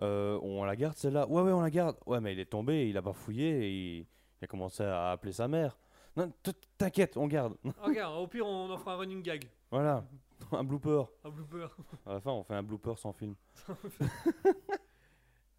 Euh, 0.03 0.39
on 0.43 0.63
la 0.65 0.77
garde 0.77 0.95
celle-là 0.95 1.27
Ouais, 1.27 1.41
ouais, 1.41 1.53
on 1.53 1.63
la 1.63 1.71
garde. 1.71 1.97
Ouais, 2.05 2.21
mais 2.21 2.35
il 2.35 2.39
est 2.39 2.45
tombé, 2.51 2.87
il 2.87 2.99
a 2.99 3.03
pas 3.03 3.15
fouillé 3.15 3.49
et 3.65 3.71
il, 3.71 3.99
il 4.01 4.45
a 4.45 4.47
commencé 4.47 4.83
à 4.85 5.13
appeler 5.13 5.33
sa 5.33 5.49
mère. 5.49 5.79
Non, 6.17 6.31
t'inquiète, 6.77 7.17
on 7.17 7.27
garde. 7.27 7.55
Regarde, 7.81 8.15
au 8.21 8.27
pire, 8.27 8.47
on 8.47 8.71
en 8.71 8.77
fera 8.77 8.93
un 8.93 8.97
running 8.99 9.23
gag, 9.23 9.49
Voilà, 9.71 10.05
un 10.53 10.65
blooper. 10.65 11.05
un 11.25 11.31
blooper. 11.31 11.69
À 12.05 12.15
la 12.15 12.21
fin, 12.21 12.33
on 12.33 12.45
fait 12.45 12.55
un 12.55 12.63
blooper 12.63 12.97
sans 12.99 13.13
film. 13.13 13.35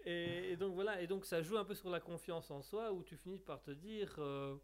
Et, 0.08 0.52
et 0.52 0.56
donc 0.56 0.74
voilà, 0.74 1.02
et 1.02 1.08
donc 1.08 1.26
ça 1.26 1.42
joue 1.42 1.58
un 1.58 1.66
peu 1.66 1.76
sur 1.76 1.90
la 1.90 2.00
confiance 2.00 2.50
en 2.50 2.62
soi 2.62 2.94
où 2.94 3.04
tu 3.04 3.18
finis 3.18 3.40
par 3.40 3.62
te 3.62 3.72
dire, 3.72 4.16
euh, 4.20 4.56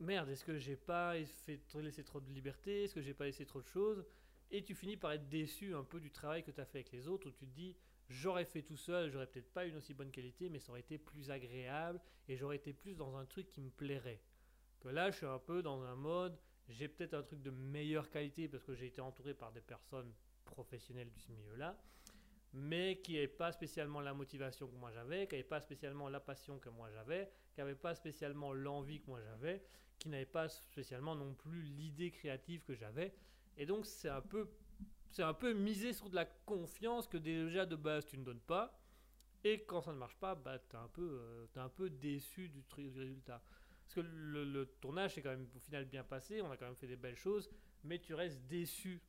merde, 0.00 0.30
est-ce 0.30 0.42
que 0.42 0.56
j'ai 0.56 0.74
pas 0.76 1.12
fait 1.44 1.60
laissé 1.74 2.02
trop 2.02 2.18
de 2.18 2.30
liberté? 2.32 2.84
Est-ce 2.84 2.94
que 2.94 3.02
j'ai 3.02 3.12
pas 3.12 3.26
laissé 3.26 3.44
trop 3.44 3.60
de 3.60 3.66
choses? 3.66 4.06
Et 4.50 4.64
tu 4.64 4.74
finis 4.74 4.96
par 4.96 5.12
être 5.12 5.28
déçu 5.28 5.74
un 5.74 5.84
peu 5.84 6.00
du 6.00 6.10
travail 6.10 6.42
que 6.42 6.50
tu 6.50 6.60
as 6.62 6.64
fait 6.64 6.78
avec 6.78 6.92
les 6.92 7.08
autres, 7.08 7.28
où 7.28 7.30
tu 7.30 7.46
te 7.46 7.54
dis, 7.54 7.76
j'aurais 8.08 8.46
fait 8.46 8.62
tout 8.62 8.76
seul, 8.78 9.10
j'aurais 9.10 9.26
peut-être 9.26 9.52
pas 9.52 9.66
une 9.66 9.76
aussi 9.76 9.92
bonne 9.92 10.10
qualité, 10.10 10.48
mais 10.48 10.60
ça 10.60 10.72
aurait 10.72 10.80
été 10.80 10.96
plus 10.96 11.30
agréable 11.30 12.00
et 12.26 12.36
j'aurais 12.36 12.56
été 12.56 12.72
plus 12.72 12.94
dans 12.94 13.16
un 13.16 13.26
truc 13.26 13.50
qui 13.50 13.60
me 13.60 13.70
plairait. 13.70 14.22
Que 14.80 14.88
là, 14.88 15.10
je 15.10 15.18
suis 15.18 15.26
un 15.26 15.38
peu 15.38 15.62
dans 15.62 15.82
un 15.82 15.94
mode, 15.94 16.38
j'ai 16.72 16.88
peut-être 16.88 17.14
un 17.14 17.22
truc 17.22 17.42
de 17.42 17.50
meilleure 17.50 18.10
qualité 18.10 18.48
parce 18.48 18.64
que 18.64 18.74
j'ai 18.74 18.86
été 18.86 19.00
entouré 19.00 19.34
par 19.34 19.52
des 19.52 19.60
personnes 19.60 20.12
professionnelles 20.44 21.10
du 21.10 21.20
ce 21.20 21.30
milieu-là, 21.32 21.78
mais 22.52 23.00
qui 23.02 23.14
n'avaient 23.14 23.28
pas 23.28 23.52
spécialement 23.52 24.00
la 24.00 24.14
motivation 24.14 24.66
que 24.68 24.76
moi 24.76 24.90
j'avais, 24.92 25.26
qui 25.26 25.34
n'avaient 25.34 25.48
pas 25.48 25.60
spécialement 25.60 26.08
la 26.08 26.20
passion 26.20 26.58
que 26.58 26.68
moi 26.68 26.90
j'avais, 26.90 27.30
qui 27.54 27.60
n'avaient 27.60 27.74
pas 27.74 27.94
spécialement 27.94 28.52
l'envie 28.52 29.00
que 29.00 29.06
moi 29.06 29.20
j'avais, 29.22 29.62
qui 29.98 30.08
n'avaient 30.08 30.26
pas 30.26 30.48
spécialement 30.48 31.14
non 31.14 31.34
plus 31.34 31.62
l'idée 31.62 32.10
créative 32.10 32.62
que 32.64 32.74
j'avais. 32.74 33.14
Et 33.56 33.66
donc 33.66 33.86
c'est 33.86 34.08
un 34.08 34.20
peu 34.20 34.48
c'est 35.10 35.22
un 35.22 35.34
peu 35.34 35.52
miser 35.52 35.92
sur 35.92 36.08
de 36.08 36.14
la 36.14 36.24
confiance 36.24 37.06
que 37.06 37.18
déjà 37.18 37.66
de 37.66 37.76
base 37.76 38.06
tu 38.06 38.18
ne 38.18 38.24
donnes 38.24 38.40
pas. 38.40 38.78
Et 39.44 39.64
quand 39.64 39.82
ça 39.82 39.92
ne 39.92 39.98
marche 39.98 40.16
pas, 40.16 40.34
bah, 40.34 40.58
tu 40.58 40.76
es, 40.76 40.78
un 40.78 40.88
peu, 40.88 41.02
euh, 41.02 41.46
un 41.56 41.68
peu 41.68 41.90
déçu 41.90 42.48
du, 42.48 42.62
du 42.62 43.00
résultat. 43.00 43.42
Parce 43.92 44.06
que 44.06 44.10
le, 44.14 44.64
tournage 44.80 45.14
s'est 45.14 45.22
quand 45.22 45.30
même 45.30 45.46
au 45.54 45.58
final 45.58 45.84
bien 45.84 46.02
passé, 46.02 46.40
on 46.40 46.50
a 46.50 46.56
quand 46.56 46.64
même 46.64 46.76
fait 46.76 46.86
des 46.86 46.96
belles 46.96 47.16
choses, 47.16 47.50
mais 47.84 47.98
tu 47.98 48.14
restes 48.14 48.40
déçu 48.46 49.02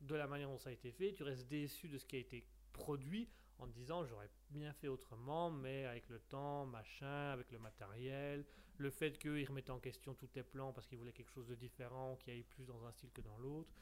de 0.00 0.14
la 0.14 0.28
manière 0.28 0.48
dont 0.48 0.58
ça 0.58 0.70
a 0.70 0.72
été 0.72 0.92
fait, 0.92 1.12
tu 1.12 1.24
restes 1.24 1.48
déçu 1.48 1.88
de 1.88 1.98
ce 1.98 2.06
qui 2.06 2.14
a 2.14 2.20
été 2.20 2.44
produit 2.72 3.28
en 3.58 3.66
te 3.66 3.72
disant 3.72 4.04
j'aurais 4.04 4.30
bien 4.50 4.72
fait 4.72 4.86
autrement, 4.86 5.50
mais 5.50 5.86
avec 5.86 6.08
le 6.08 6.20
temps, 6.20 6.66
machin, 6.66 7.30
avec 7.32 7.50
le 7.50 7.58
matériel, 7.58 8.44
le 8.76 8.90
fait 8.90 9.18
qu'ils 9.18 9.44
remettaient 9.44 9.72
en 9.72 9.80
question 9.80 10.14
tous 10.14 10.28
tes 10.28 10.44
plans 10.44 10.72
parce 10.72 10.86
qu'ils 10.86 10.98
voulaient 10.98 11.12
quelque 11.12 11.32
chose 11.32 11.48
de 11.48 11.56
différent, 11.56 12.14
qui 12.14 12.30
aille 12.30 12.44
plus 12.44 12.64
dans 12.64 12.84
un 12.86 12.92
style 12.92 13.10
que 13.10 13.22
dans 13.22 13.38
l'autre. 13.38 13.74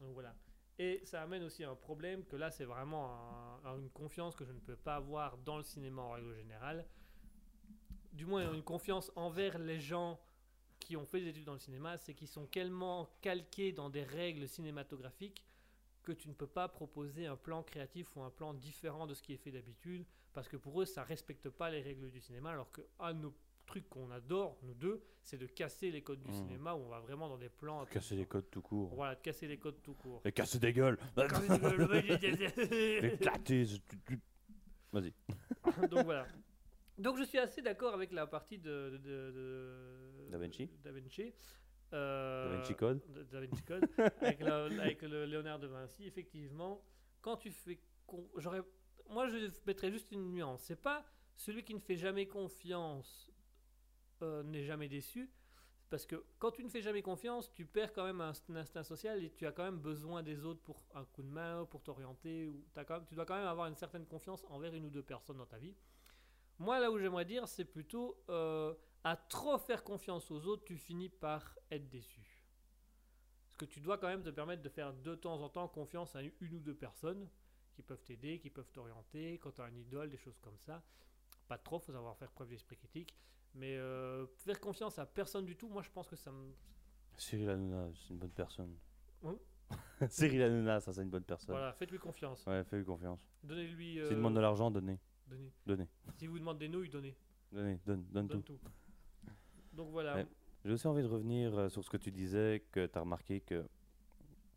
Donc 0.00 0.12
voilà. 0.12 0.36
Et 0.78 1.00
ça 1.04 1.22
amène 1.22 1.44
aussi 1.44 1.64
un 1.64 1.76
problème 1.76 2.24
que 2.26 2.36
là, 2.36 2.50
c'est 2.50 2.64
vraiment 2.66 3.14
un- 3.14 3.70
un- 3.70 3.78
une 3.78 3.90
confiance 3.90 4.36
que 4.36 4.44
je 4.44 4.52
ne 4.52 4.60
peux 4.60 4.76
pas 4.76 4.96
avoir 4.96 5.38
dans 5.38 5.56
le 5.56 5.62
cinéma 5.62 6.02
en 6.02 6.10
règle 6.10 6.34
générale. 6.34 6.84
Du 8.14 8.26
moins, 8.26 8.52
une 8.52 8.62
confiance 8.62 9.10
envers 9.16 9.58
les 9.58 9.80
gens 9.80 10.20
qui 10.78 10.96
ont 10.96 11.04
fait 11.04 11.20
des 11.20 11.28
études 11.28 11.44
dans 11.44 11.54
le 11.54 11.58
cinéma, 11.58 11.96
c'est 11.98 12.14
qu'ils 12.14 12.28
sont 12.28 12.46
tellement 12.46 13.08
calqués 13.20 13.72
dans 13.72 13.90
des 13.90 14.04
règles 14.04 14.46
cinématographiques 14.48 15.44
que 16.02 16.12
tu 16.12 16.28
ne 16.28 16.34
peux 16.34 16.46
pas 16.46 16.68
proposer 16.68 17.26
un 17.26 17.36
plan 17.36 17.62
créatif 17.62 18.14
ou 18.14 18.22
un 18.22 18.30
plan 18.30 18.52
différent 18.54 19.06
de 19.06 19.14
ce 19.14 19.22
qui 19.22 19.32
est 19.32 19.38
fait 19.38 19.50
d'habitude, 19.50 20.04
parce 20.32 20.48
que 20.48 20.56
pour 20.56 20.80
eux, 20.80 20.84
ça 20.84 21.02
respecte 21.02 21.48
pas 21.48 21.70
les 21.70 21.80
règles 21.80 22.10
du 22.10 22.20
cinéma, 22.20 22.50
alors 22.50 22.70
que 22.70 22.82
un 23.00 23.14
de 23.14 23.20
nos 23.20 23.34
trucs 23.66 23.88
qu'on 23.88 24.10
adore, 24.10 24.58
nous 24.62 24.74
deux, 24.74 25.02
c'est 25.22 25.38
de 25.38 25.46
casser 25.46 25.90
les 25.90 26.02
codes 26.02 26.20
du 26.22 26.28
Mhm. 26.30 26.36
cinéma, 26.36 26.74
où 26.74 26.80
on 26.84 26.88
va 26.88 27.00
vraiment 27.00 27.28
dans 27.30 27.38
des 27.38 27.48
plans... 27.48 27.86
Casser 27.86 28.14
les 28.16 28.26
codes 28.26 28.50
tout 28.50 28.60
court. 28.60 28.94
Voilà, 28.94 29.14
de 29.14 29.20
casser 29.22 29.48
les 29.48 29.56
codes 29.56 29.80
tout 29.82 29.94
court. 29.94 30.20
Et 30.26 30.32
casser 30.32 30.58
des 30.58 30.72
gueules. 30.74 30.98
Donc 31.16 31.32
Éclater. 33.02 33.64
Vas-y. 34.92 35.14
voilà. 36.04 36.26
Donc 36.98 37.18
je 37.18 37.24
suis 37.24 37.38
assez 37.38 37.60
d'accord 37.62 37.94
avec 37.94 38.12
la 38.12 38.26
partie 38.26 38.58
de, 38.58 38.98
de, 39.02 39.30
de- 39.32 40.28
Da 40.30 40.38
Vinci 40.38 40.68
Da 40.84 40.92
Vinci. 40.92 41.32
Euh, 41.92 42.50
Da 42.50 42.56
Vinci 42.56 42.74
Code. 42.74 43.00
de- 43.12 43.22
Da 43.24 43.40
Vinci 43.40 43.62
Code. 43.62 43.88
avec, 44.20 44.40
la- 44.40 44.64
avec 44.64 45.02
le 45.02 45.24
Léonard 45.26 45.58
de 45.58 45.66
Vinci, 45.66 46.04
effectivement, 46.06 46.82
quand 47.20 47.36
tu 47.36 47.50
fais. 47.50 47.80
J'aurais, 48.36 48.62
moi, 49.08 49.26
je 49.28 49.50
mettrais 49.66 49.90
juste 49.90 50.10
une 50.12 50.30
nuance. 50.32 50.62
C'est 50.62 50.80
pas 50.80 51.04
celui 51.36 51.64
qui 51.64 51.74
ne 51.74 51.80
fait 51.80 51.96
jamais 51.96 52.26
confiance 52.26 53.30
euh, 54.22 54.42
n'est 54.44 54.64
jamais 54.64 54.88
déçu. 54.88 55.30
Parce 55.90 56.06
que 56.06 56.24
quand 56.38 56.50
tu 56.50 56.64
ne 56.64 56.68
fais 56.68 56.80
jamais 56.80 57.02
confiance, 57.02 57.52
tu 57.52 57.66
perds 57.66 57.92
quand 57.92 58.04
même 58.04 58.20
un, 58.20 58.32
un 58.48 58.56
instinct 58.56 58.82
social 58.82 59.22
et 59.22 59.30
tu 59.30 59.46
as 59.46 59.52
quand 59.52 59.64
même 59.64 59.78
besoin 59.78 60.22
des 60.22 60.44
autres 60.44 60.60
pour 60.62 60.82
un 60.94 61.04
coup 61.04 61.22
de 61.22 61.28
main, 61.28 61.66
pour 61.70 61.82
t'orienter. 61.82 62.46
Ou 62.46 62.64
t'as 62.72 62.84
quand 62.84 62.94
même- 62.94 63.06
tu 63.06 63.14
dois 63.14 63.24
quand 63.26 63.36
même 63.36 63.46
avoir 63.46 63.66
une 63.68 63.76
certaine 63.76 64.06
confiance 64.06 64.44
envers 64.48 64.74
une 64.74 64.86
ou 64.86 64.90
deux 64.90 65.02
personnes 65.02 65.36
dans 65.38 65.46
ta 65.46 65.58
vie. 65.58 65.74
Moi, 66.58 66.78
là 66.80 66.90
où 66.90 66.98
j'aimerais 66.98 67.24
dire, 67.24 67.48
c'est 67.48 67.64
plutôt 67.64 68.22
euh, 68.28 68.74
à 69.02 69.16
trop 69.16 69.58
faire 69.58 69.82
confiance 69.82 70.30
aux 70.30 70.46
autres, 70.46 70.64
tu 70.64 70.76
finis 70.76 71.08
par 71.08 71.56
être 71.70 71.88
déçu. 71.88 72.44
Parce 73.46 73.56
que 73.56 73.64
tu 73.64 73.80
dois 73.80 73.98
quand 73.98 74.08
même 74.08 74.22
te 74.22 74.30
permettre 74.30 74.62
de 74.62 74.68
faire 74.68 74.92
de 74.94 75.14
temps 75.14 75.40
en 75.40 75.48
temps 75.48 75.68
confiance 75.68 76.16
à 76.16 76.22
une 76.22 76.54
ou 76.54 76.60
deux 76.60 76.74
personnes 76.74 77.28
qui 77.72 77.82
peuvent 77.82 78.02
t'aider, 78.02 78.38
qui 78.38 78.50
peuvent 78.50 78.70
t'orienter, 78.72 79.38
quand 79.38 79.52
tu 79.52 79.60
as 79.60 79.64
un 79.64 79.74
idole, 79.74 80.10
des 80.10 80.16
choses 80.16 80.38
comme 80.40 80.58
ça. 80.58 80.82
Pas 81.48 81.58
trop, 81.58 81.78
faut 81.78 81.92
savoir 81.92 82.16
faire 82.16 82.30
preuve 82.30 82.48
d'esprit 82.48 82.76
critique. 82.76 83.14
Mais 83.54 83.76
euh, 83.76 84.26
faire 84.26 84.60
confiance 84.60 84.98
à 84.98 85.06
personne 85.06 85.44
du 85.44 85.56
tout, 85.56 85.68
moi 85.68 85.82
je 85.82 85.90
pense 85.90 86.08
que 86.08 86.16
ça 86.16 86.32
me. 86.32 86.52
Cyril 87.16 87.48
Hanouna, 87.48 87.88
c'est 87.94 88.10
une 88.10 88.18
bonne 88.18 88.32
personne. 88.32 88.76
Hein? 89.24 89.36
Cyril 90.08 90.42
Hanouna, 90.42 90.80
ça 90.80 90.92
c'est 90.92 91.02
une 91.02 91.10
bonne 91.10 91.22
personne. 91.22 91.54
Voilà, 91.54 91.72
faites-lui 91.74 91.98
confiance. 91.98 92.44
Ouais, 92.46 92.64
fais-lui 92.64 92.84
confiance. 92.84 93.24
Donnez-lui. 93.44 93.92
S'il 93.92 94.00
euh, 94.00 94.10
demande 94.10 94.34
de 94.34 94.40
l'argent, 94.40 94.70
donnez. 94.70 94.98
Donnez. 95.26 95.52
Donnez. 95.66 95.88
Si 96.16 96.26
vous 96.26 96.38
demande 96.38 96.58
des 96.58 96.68
nouilles, 96.68 96.88
donnez. 96.88 97.16
Donnez, 97.52 97.78
donne, 97.86 98.04
donne 98.10 98.26
Donne 98.28 98.42
tout. 98.42 98.58
tout. 98.58 98.70
Donc 99.72 99.90
voilà. 99.90 100.24
J'ai 100.64 100.72
aussi 100.72 100.86
envie 100.86 101.02
de 101.02 101.08
revenir 101.08 101.56
euh, 101.58 101.68
sur 101.68 101.84
ce 101.84 101.90
que 101.90 101.96
tu 101.96 102.10
disais, 102.10 102.64
que 102.72 102.86
tu 102.86 102.98
as 102.98 103.00
remarqué 103.02 103.40
que 103.40 103.64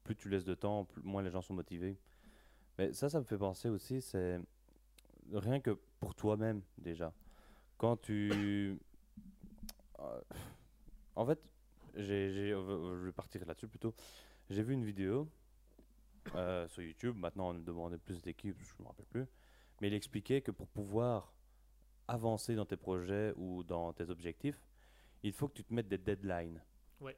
plus 0.03 0.15
tu 0.15 0.29
laisses 0.29 0.45
de 0.45 0.55
temps, 0.55 0.85
plus, 0.85 1.01
moins 1.03 1.21
les 1.21 1.29
gens 1.31 1.41
sont 1.41 1.53
motivés. 1.53 1.97
Mais 2.77 2.93
ça, 2.93 3.09
ça 3.09 3.19
me 3.19 3.25
fait 3.25 3.37
penser 3.37 3.67
aussi, 3.69 4.01
c'est 4.01 4.39
rien 5.33 5.59
que 5.59 5.71
pour 5.99 6.15
toi-même 6.15 6.61
déjà. 6.77 7.13
Quand 7.77 7.97
tu... 7.97 8.79
Euh, 9.99 10.21
En 11.15 11.25
fait, 11.25 11.39
j'ai, 11.95 12.31
j'ai- 12.31 12.51
euh, 12.53 12.99
je 12.99 13.05
vais 13.07 13.11
partir 13.11 13.43
là-dessus 13.47 13.67
plutôt. 13.67 13.95
J'ai 14.47 14.61
vu 14.61 14.73
une 14.75 14.85
vidéo 14.85 15.27
sur 16.67 16.83
YouTube, 16.83 17.15
maintenant 17.15 17.49
on 17.49 17.53
me 17.55 17.63
demandait 17.63 17.97
plus 17.97 18.21
d'équipes, 18.21 18.55
je 18.61 18.73
ne 18.77 18.83
me 18.83 18.87
rappelle 18.89 19.07
plus. 19.07 19.25
Mais 19.81 19.87
il 19.87 19.93
expliquait 19.93 20.41
que 20.41 20.51
pour 20.51 20.67
pouvoir 20.67 21.33
avancer 22.07 22.55
dans 22.55 22.65
tes 22.65 22.77
projets 22.77 23.33
ou 23.35 23.63
dans 23.63 23.93
tes 23.93 24.09
objectifs, 24.09 24.61
il 25.23 25.33
faut 25.33 25.47
que 25.47 25.53
tu 25.53 25.63
te 25.63 25.73
mettes 25.73 25.87
des 25.87 25.97
deadlines. 25.97 26.61
Ouais. 27.01 27.17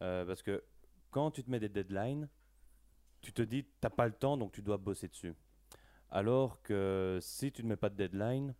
Euh, 0.00 0.24
parce 0.24 0.42
que 0.42 0.62
quand 1.10 1.30
tu 1.30 1.44
te 1.44 1.50
mets 1.50 1.60
des 1.60 1.68
deadlines, 1.68 2.28
tu 3.20 3.32
te 3.32 3.42
dis, 3.42 3.64
t'as 3.80 3.90
pas 3.90 4.06
le 4.06 4.12
temps, 4.12 4.36
donc 4.36 4.52
tu 4.52 4.62
dois 4.62 4.78
bosser 4.78 5.08
dessus. 5.08 5.34
Alors 6.10 6.62
que 6.62 7.18
si 7.20 7.52
tu 7.52 7.62
ne 7.62 7.68
mets 7.68 7.76
pas 7.76 7.88
de 7.88 7.96
deadline, 7.96 8.54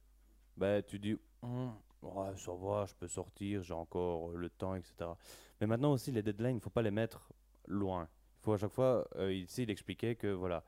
ben, 0.57 0.83
tu 0.83 0.99
dis, 0.99 1.17
Hum, 1.43 1.75
ouais, 2.03 2.37
ça 2.37 2.53
va, 2.53 2.87
je 2.87 2.95
peux 2.95 3.09
sortir, 3.09 3.63
j'ai 3.63 3.75
encore 3.75 4.31
le 4.31 4.49
temps, 4.49 4.75
etc. 4.75 5.11
Mais 5.61 5.67
maintenant 5.67 5.93
aussi, 5.93 6.13
les 6.13 6.23
deadlines, 6.23 6.53
il 6.53 6.55
ne 6.57 6.61
faut 6.61 6.71
pas 6.71 6.83
les 6.83 6.91
mettre 6.91 7.33
loin. 7.67 8.09
Il 8.39 8.45
faut 8.45 8.53
à 8.53 8.59
chaque 8.59 8.73
fois, 8.73 9.07
euh, 9.17 9.33
ici, 9.33 9.65
il 9.65 9.71
expliquait 9.71 10.15
que, 10.15 10.29
voilà, 10.29 10.65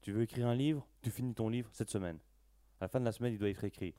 tu 0.00 0.12
veux 0.12 0.22
écrire 0.22 0.46
un 0.46 0.54
livre, 0.54 0.86
tu 1.02 1.10
finis 1.10 1.34
ton 1.34 1.48
livre 1.48 1.68
cette 1.72 1.90
semaine. 1.90 2.18
À 2.80 2.84
la 2.84 2.88
fin 2.88 3.00
de 3.00 3.04
la 3.04 3.12
semaine, 3.12 3.32
il 3.32 3.38
doit 3.38 3.48
être 3.48 3.64
écrit. 3.64 3.94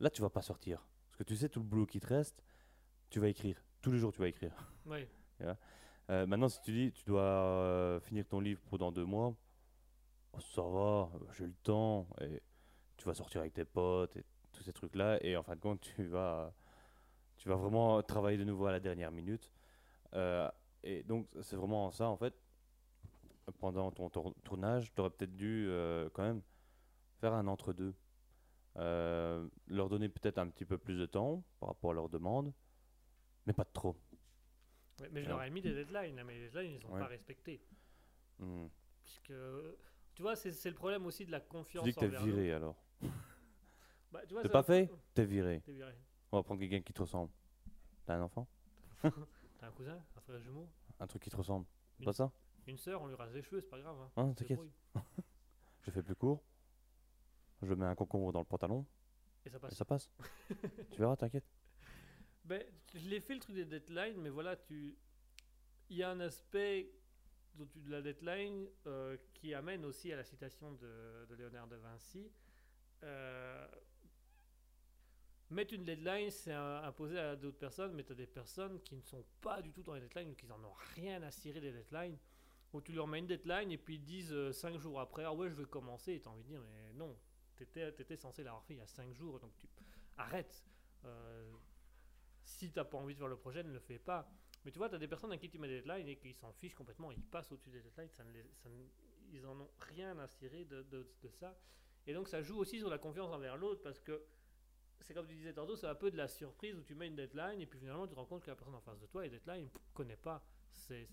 Là, 0.00 0.10
tu 0.10 0.22
vas 0.22 0.30
pas 0.30 0.42
sortir. 0.42 0.86
Parce 1.10 1.18
que 1.18 1.24
tu 1.24 1.36
sais, 1.36 1.48
tout 1.48 1.60
le 1.60 1.66
boulot 1.66 1.86
qui 1.86 2.00
te 2.00 2.06
reste, 2.06 2.42
tu 3.10 3.20
vas 3.20 3.28
écrire. 3.28 3.62
Tous 3.82 3.92
les 3.92 3.98
jours, 3.98 4.12
tu 4.12 4.20
vas 4.20 4.28
écrire. 4.28 4.52
Ouais. 4.86 5.08
Euh, 6.10 6.26
maintenant, 6.26 6.48
si 6.48 6.60
tu 6.62 6.72
dis 6.72 6.92
tu 6.92 7.04
dois 7.04 7.22
euh, 7.22 8.00
finir 8.00 8.26
ton 8.26 8.40
livre 8.40 8.60
pendant 8.68 8.90
deux 8.90 9.04
mois, 9.04 9.34
oh, 10.32 10.40
ça 10.40 10.60
va, 10.60 11.08
j'ai 11.32 11.46
le 11.46 11.54
temps, 11.62 12.08
et 12.20 12.42
tu 12.96 13.04
vas 13.04 13.14
sortir 13.14 13.40
avec 13.40 13.54
tes 13.54 13.64
potes 13.64 14.16
et 14.16 14.24
tous 14.50 14.64
ces 14.64 14.72
trucs-là, 14.72 15.24
et 15.24 15.36
en 15.36 15.44
fin 15.44 15.54
de 15.54 15.60
compte, 15.60 15.80
tu 15.80 16.04
vas, 16.04 16.52
tu 17.36 17.48
vas 17.48 17.54
vraiment 17.54 18.02
travailler 18.02 18.36
de 18.36 18.44
nouveau 18.44 18.66
à 18.66 18.72
la 18.72 18.80
dernière 18.80 19.12
minute. 19.12 19.52
Euh, 20.14 20.50
et 20.82 21.02
donc, 21.04 21.28
c'est 21.40 21.56
vraiment 21.56 21.90
ça, 21.92 22.08
en 22.08 22.16
fait. 22.16 22.34
Pendant 23.58 23.90
ton 23.90 24.08
tour- 24.08 24.34
tournage, 24.44 24.92
tu 24.94 25.00
aurais 25.00 25.10
peut-être 25.10 25.34
dû 25.36 25.66
euh, 25.68 26.08
quand 26.12 26.22
même 26.22 26.42
faire 27.20 27.32
un 27.32 27.46
entre-deux. 27.48 27.94
Euh, 28.76 29.46
leur 29.66 29.88
donner 29.88 30.08
peut-être 30.08 30.38
un 30.38 30.48
petit 30.48 30.64
peu 30.64 30.78
plus 30.78 30.96
de 30.98 31.06
temps 31.06 31.42
par 31.60 31.70
rapport 31.70 31.90
à 31.90 31.94
leurs 31.94 32.08
demandes, 32.08 32.52
mais 33.46 33.52
pas 33.52 33.64
de 33.64 33.72
trop. 33.72 33.96
Ouais, 35.00 35.08
mais 35.10 35.22
je 35.24 35.28
leur 35.28 35.42
ai 35.42 35.50
mis 35.50 35.60
des 35.60 35.72
deadlines, 35.74 36.18
hein, 36.18 36.24
mais 36.24 36.34
les 36.34 36.40
deadlines, 36.48 36.70
ils 36.72 36.74
ne 36.76 36.80
sont 36.80 36.92
Ouais. 36.92 37.00
pas 37.00 37.06
respectés. 37.08 37.60
Hmm. 38.38 38.66
Puisque, 39.02 39.32
tu 40.14 40.22
vois, 40.22 40.36
c'est 40.36 40.68
le 40.70 40.74
problème 40.76 41.04
aussi 41.04 41.26
de 41.26 41.32
la 41.32 41.40
Tu 41.40 41.48
confiance 41.48 41.84
dis 41.84 41.92
que 41.94 42.00
t'es 42.00 42.08
viré 42.08 42.52
alors. 42.52 42.76
Bah, 44.12 44.20
tu 44.28 44.34
T'es 44.42 44.48
pas 44.50 44.62
fait 44.62 44.90
T'es 45.14 45.24
viré. 45.24 45.62
Viré. 45.66 45.94
On 46.30 46.36
va 46.36 46.42
prendre 46.42 46.60
quelqu'un 46.60 46.82
qui 46.82 46.92
te 46.92 47.00
ressemble. 47.00 47.32
T'as 48.04 48.16
un 48.16 48.20
enfant 48.22 48.46
T'as 49.02 49.66
un 49.68 49.70
cousin, 49.70 49.98
un 50.16 50.20
frère 50.20 50.38
jumeau, 50.38 50.68
Un 51.00 51.06
truc 51.06 51.22
qui 51.22 51.30
te 51.30 51.36
ressemble. 51.36 51.64
Une- 51.98 52.04
Pas 52.04 52.12
ça 52.12 52.30
une 52.66 52.78
sœur, 52.78 53.02
on 53.02 53.06
lui 53.06 53.14
rase 53.14 53.32
les 53.34 53.42
cheveux, 53.42 53.60
c'est 53.60 53.68
pas 53.68 53.80
grave. 53.80 53.96
Hein. 54.00 54.10
Hein, 54.16 54.32
T'inquiète. 54.34 54.60
Je 55.82 55.90
fais 55.90 56.02
plus 56.02 56.14
court. 56.14 56.42
Je 57.62 57.74
mets 57.74 57.86
un 57.86 57.94
concombre 57.94 58.32
dans 58.32 58.40
le 58.40 58.44
pantalon 58.44 58.86
Et 59.44 59.50
ça 59.50 59.56
et 59.56 59.60
passe. 59.60 59.74
ça 59.74 59.84
passe. 59.84 60.10
tu 60.90 60.98
verras, 60.98 61.16
t'inquiète. 61.16 61.44
Ben, 62.44 62.62
je 62.94 63.08
l'ai 63.08 63.20
fait 63.20 63.34
le 63.34 63.40
truc 63.40 63.54
des 63.54 63.64
deadlines, 63.64 64.20
mais 64.20 64.30
voilà, 64.30 64.56
tu. 64.56 64.96
Il 65.90 65.96
y 65.96 66.02
a 66.02 66.10
un 66.10 66.20
aspect 66.20 66.90
de 67.54 67.90
la 67.90 68.00
deadline 68.02 68.68
euh, 68.86 69.16
qui 69.34 69.54
amène 69.54 69.84
aussi 69.84 70.12
à 70.12 70.16
la 70.16 70.24
citation 70.24 70.72
de, 70.72 71.26
de 71.28 71.34
Léonard 71.34 71.68
de 71.68 71.76
Vinci. 71.76 72.32
Euh, 73.02 73.68
Mettre 75.50 75.74
une 75.74 75.84
deadline, 75.84 76.30
c'est 76.30 76.52
imposé 76.54 77.18
à 77.18 77.36
d'autres 77.36 77.58
personnes, 77.58 77.92
mais 77.92 78.04
tu 78.04 78.12
as 78.12 78.14
des 78.14 78.26
personnes 78.26 78.80
qui 78.80 78.96
ne 78.96 79.02
sont 79.02 79.22
pas 79.42 79.60
du 79.60 79.70
tout 79.70 79.82
dans 79.82 79.92
les 79.92 80.00
deadlines 80.00 80.30
ou 80.30 80.34
qui 80.34 80.46
n'en 80.46 80.62
ont 80.64 80.72
rien 80.94 81.22
à 81.22 81.30
cirer 81.30 81.60
des 81.60 81.72
deadlines. 81.72 82.16
Où 82.72 82.80
tu 82.80 82.92
leur 82.92 83.06
mets 83.06 83.18
une 83.18 83.26
deadline 83.26 83.70
et 83.70 83.78
puis 83.78 83.96
ils 83.96 84.02
disent 84.02 84.50
5 84.52 84.78
jours 84.78 85.00
après, 85.00 85.24
ah 85.24 85.32
ouais, 85.34 85.50
je 85.50 85.54
vais 85.54 85.64
commencer. 85.64 86.14
Et 86.14 86.20
tu 86.20 86.28
as 86.28 86.30
envie 86.30 86.42
de 86.42 86.48
dire, 86.48 86.62
mais 86.72 86.92
non, 86.94 87.16
tu 87.56 87.62
étais, 87.64 88.16
censé 88.16 88.42
l'avoir 88.42 88.64
fait 88.64 88.74
il 88.74 88.78
y 88.78 88.80
a 88.82 88.86
5 88.86 89.12
jours, 89.12 89.38
donc 89.40 89.54
tu 89.56 89.68
arrête. 90.16 90.64
Euh, 91.04 91.50
si 92.44 92.70
tu 92.70 92.78
n'as 92.78 92.84
pas 92.84 92.98
envie 92.98 93.14
de 93.14 93.18
faire 93.18 93.28
le 93.28 93.36
projet, 93.36 93.62
ne 93.62 93.72
le 93.72 93.78
fais 93.80 93.98
pas. 93.98 94.28
Mais 94.64 94.70
tu 94.70 94.78
vois, 94.78 94.88
tu 94.88 94.94
as 94.94 94.98
des 94.98 95.08
personnes 95.08 95.32
à 95.32 95.38
qui 95.38 95.50
tu 95.50 95.58
mets 95.58 95.68
des 95.68 95.80
deadlines 95.80 96.08
et 96.08 96.16
qui 96.16 96.32
s'en 96.34 96.52
fichent 96.52 96.74
complètement, 96.74 97.10
ils 97.10 97.22
passent 97.22 97.50
au-dessus 97.52 97.70
des 97.70 97.82
deadlines, 97.82 98.08
ils 99.32 99.46
en 99.46 99.58
ont 99.60 99.70
rien 99.80 100.18
à 100.18 100.28
cirer 100.28 100.64
de, 100.64 100.82
de- 100.82 101.06
ça. 101.40 101.56
Et 102.06 102.14
donc 102.14 102.28
ça 102.28 102.42
joue 102.42 102.58
aussi 102.58 102.78
sur 102.78 102.90
la 102.90 102.98
confiance 102.98 103.32
envers 103.32 103.56
l'autre 103.56 103.82
parce 103.82 104.00
que 104.00 104.22
c'est 105.00 105.14
comme 105.14 105.26
tu 105.26 105.34
disais 105.34 105.52
tantôt, 105.52 105.74
c'est 105.76 105.86
un 105.86 105.94
peu 105.94 106.10
de 106.10 106.16
la 106.16 106.28
surprise 106.28 106.76
où 106.76 106.82
tu 106.82 106.94
mets 106.94 107.08
une 107.08 107.16
deadline 107.16 107.60
et 107.60 107.66
puis 107.66 107.78
finalement 107.78 108.06
tu 108.06 108.12
te 108.12 108.18
rends 108.18 108.26
compte 108.26 108.42
que 108.42 108.50
la 108.50 108.56
personne 108.56 108.74
en 108.74 108.80
face 108.80 109.00
de 109.00 109.06
toi, 109.06 109.22
les 109.22 109.30
deadlines, 109.30 109.62
il 109.62 109.64
ne 109.64 109.94
connaît 109.94 110.16
pas. 110.16 110.44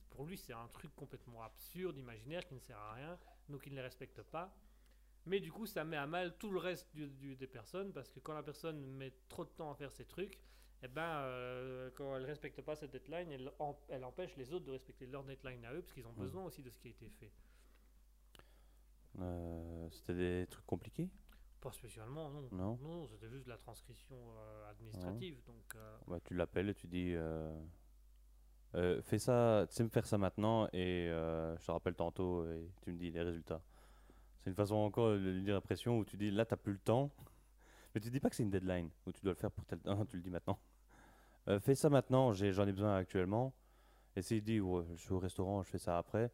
Pour 0.10 0.26
lui, 0.26 0.38
c'est 0.38 0.54
un 0.54 0.68
truc 0.70 0.94
complètement 0.96 1.42
absurde, 1.44 1.98
imaginaire, 1.98 2.46
qui 2.46 2.54
ne 2.56 2.60
sert 2.60 2.78
à 2.78 2.94
rien, 2.94 3.18
donc 3.50 3.66
il 3.66 3.72
ne 3.72 3.76
les 3.78 3.82
respecte 3.82 4.22
pas. 4.24 4.54
Mais 5.26 5.40
du 5.40 5.52
coup, 5.52 5.66
ça 5.66 5.84
met 5.84 5.98
à 5.98 6.08
mal 6.08 6.38
tout 6.38 6.50
le 6.50 6.60
reste 6.60 6.88
du- 6.96 7.10
du- 7.10 7.36
des 7.36 7.48
personnes 7.48 7.92
parce 7.94 8.10
que 8.10 8.20
quand 8.20 8.34
la 8.34 8.42
personne 8.44 8.80
met 8.98 9.14
trop 9.28 9.44
de 9.46 9.50
temps 9.50 9.72
à 9.72 9.76
faire 9.76 9.92
ses 9.92 10.06
trucs, 10.06 10.40
eh 10.82 10.88
ben, 10.88 11.02
euh, 11.04 11.92
quand 11.96 12.16
elle 12.16 12.24
ne 12.24 12.28
respecte 12.28 12.62
pas 12.62 12.76
cette 12.76 12.92
deadline, 12.92 13.32
elle, 13.32 13.52
em- 13.60 13.76
elle 13.90 14.04
empêche 14.06 14.36
les 14.38 14.52
autres 14.54 14.66
de 14.66 14.72
respecter 14.72 15.06
leur 15.06 15.24
deadline 15.24 15.64
à 15.66 15.74
eux 15.74 15.82
parce 15.82 15.94
qu'ils 15.94 16.08
ont 16.08 16.14
besoin 16.14 16.46
aussi 16.46 16.64
de 16.64 16.70
ce 16.70 16.80
qui 16.80 16.88
a 16.88 16.92
été 16.92 17.10
fait. 17.10 17.32
Euh, 19.20 19.90
C'était 19.92 20.14
des 20.14 20.48
trucs 20.48 20.66
compliqués? 20.66 21.10
Pas 21.62 21.72
spécialement, 21.74 22.30
non. 22.30 22.48
Non? 22.52 22.78
Non, 22.82 23.08
c'était 23.08 23.30
juste 23.30 23.46
de 23.46 23.50
la 23.50 23.58
transcription 23.58 24.16
euh, 24.38 24.70
administrative. 24.72 25.42
Donc, 25.46 25.76
Bah, 26.08 26.20
Tu 26.22 26.34
l'appelles 26.34 26.70
et 26.70 26.76
tu 26.76 26.88
dis 26.88 27.14
euh, 28.76 29.02
Fais 29.02 29.20
ça, 29.20 29.66
tu 29.70 29.76
sais 29.76 29.84
me 29.84 29.90
faire 29.90 30.06
ça 30.06 30.18
maintenant 30.18 30.68
et 30.74 31.08
euh, 31.10 31.58
je 31.58 31.66
te 31.66 31.72
rappelle 31.72 31.96
tantôt 31.96 32.46
et 32.46 32.70
tu 32.82 32.92
me 32.92 32.98
dis 32.98 33.12
les 33.12 33.22
résultats. 33.22 33.62
C'est 34.40 34.50
une 34.50 34.56
façon 34.56 34.76
encore 34.76 35.12
de 35.12 35.18
lui 35.18 35.44
dire 35.44 35.56
la 35.56 35.62
pression 35.62 35.98
où 35.98 36.06
tu 36.06 36.18
dis 36.18 36.32
là, 36.32 36.46
tu 36.46 36.56
plus 36.56 36.74
le 36.74 36.80
temps. 36.80 37.12
Mais 37.94 38.02
tu 38.02 38.10
dis 38.10 38.20
pas 38.20 38.30
que 38.30 38.36
c'est 38.36 38.44
une 38.44 38.52
deadline 38.52 38.90
où 39.06 39.12
tu 39.12 39.22
dois 39.22 39.34
le 39.34 39.38
faire 39.38 39.52
pour 39.52 39.66
tel 39.66 39.80
temps, 39.82 40.06
tu 40.06 40.16
le 40.18 40.22
dis 40.22 40.30
maintenant. 40.30 40.60
Euh, 41.48 41.60
fais 41.60 41.76
ça 41.76 41.90
maintenant, 41.90 42.32
j'en 42.34 42.68
ai, 42.68 42.72
besoin 42.72 42.96
actuellement. 42.96 43.54
Et 44.16 44.22
s'il 44.22 44.44
dit 44.44 44.60
ouais, 44.60 44.86
Je 44.96 45.02
suis 45.02 45.14
au 45.14 45.20
restaurant, 45.20 45.64
je 45.64 45.70
fais 45.70 45.80
ça 45.80 45.98
après, 45.98 46.32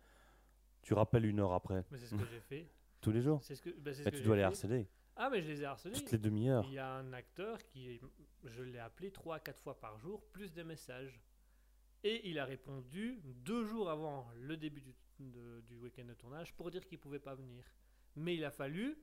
tu 0.81 0.93
rappelles 0.93 1.25
une 1.25 1.39
heure 1.39 1.53
après. 1.53 1.83
mais 1.89 1.97
c'est 1.97 2.07
ce 2.07 2.15
que 2.15 2.25
j'ai 2.25 2.39
fait. 2.41 2.69
Tous 3.01 3.11
les 3.11 3.21
jours. 3.21 3.39
C'est 3.43 3.55
ce 3.55 3.61
que, 3.61 3.69
c'est 3.86 3.93
ce 3.93 4.03
Mais 4.03 4.11
que 4.11 4.17
tu 4.17 4.23
dois 4.23 4.36
les 4.36 4.41
fait. 4.41 4.47
harceler. 4.47 4.88
Ah, 5.15 5.29
mais 5.29 5.41
je 5.41 5.47
les 5.47 5.61
ai 5.61 5.65
harcelés. 5.65 5.93
Toutes 5.93 6.11
les 6.11 6.17
demi-heures. 6.17 6.65
Il 6.67 6.73
y 6.73 6.79
a 6.79 6.91
un 6.91 7.13
acteur 7.13 7.57
qui, 7.67 8.01
je 8.43 8.63
l'ai 8.63 8.79
appelé 8.79 9.11
3 9.11 9.36
à 9.36 9.39
4 9.39 9.61
fois 9.61 9.79
par 9.79 9.97
jour, 9.97 10.21
plus 10.33 10.51
des 10.53 10.63
messages. 10.63 11.21
Et 12.07 12.29
il 12.29 12.37
a 12.37 12.45
répondu 12.45 13.19
deux 13.23 13.65
jours 13.65 13.89
avant 13.89 14.27
le 14.35 14.55
début 14.57 14.79
du, 15.17 15.75
week-end 15.81 16.05
de 16.05 16.13
tournage 16.13 16.53
pour 16.53 16.69
dire 16.69 16.85
qu'il 16.85 16.99
pouvait 16.99 17.17
pas 17.17 17.33
venir. 17.33 17.65
Mais 18.15 18.35
il 18.35 18.45
a 18.45 18.51
fallu 18.51 18.95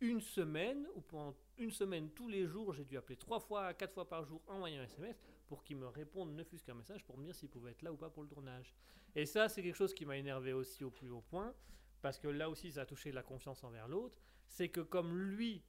une 0.00 0.20
semaine, 0.20 0.88
ou 0.96 1.00
pendant 1.00 1.36
une 1.56 1.70
semaine 1.70 2.10
tous 2.10 2.28
les 2.28 2.46
jours, 2.48 2.72
j'ai 2.72 2.84
dû 2.84 2.96
appeler 2.96 3.16
trois 3.16 3.38
fois, 3.38 3.74
quatre 3.74 3.94
fois 3.94 4.08
par 4.08 4.24
jour, 4.24 4.42
envoyer 4.48 4.76
un 4.76 4.82
SMS 4.82 5.22
pour 5.46 5.62
qu'il 5.62 5.76
me 5.76 5.86
réponde 5.86 6.34
ne 6.34 6.42
fût-ce 6.42 6.64
qu'un 6.64 6.74
message 6.74 7.04
pour 7.04 7.16
me 7.16 7.26
dire 7.26 7.34
s'il 7.36 7.48
pouvait 7.48 7.70
être 7.70 7.82
là 7.82 7.92
ou 7.92 7.96
pas 7.96 8.10
pour 8.10 8.24
le 8.24 8.28
tournage. 8.28 8.74
Et 9.14 9.24
ça, 9.24 9.48
c'est 9.48 9.62
quelque 9.62 9.76
chose 9.76 9.94
qui 9.94 10.04
m'a 10.04 10.16
énervé 10.16 10.52
aussi 10.52 10.82
au 10.82 10.90
plus 10.90 11.10
haut 11.10 11.22
point, 11.30 11.54
parce 12.02 12.18
que 12.18 12.26
là 12.26 12.50
aussi, 12.50 12.72
ça 12.72 12.80
a 12.80 12.86
touché 12.86 13.12
la 13.12 13.22
confiance 13.22 13.62
envers 13.62 13.86
l'autre. 13.86 14.20
C'est 14.48 14.68
que 14.68 14.80
comme 14.80 15.16
lui, 15.16 15.62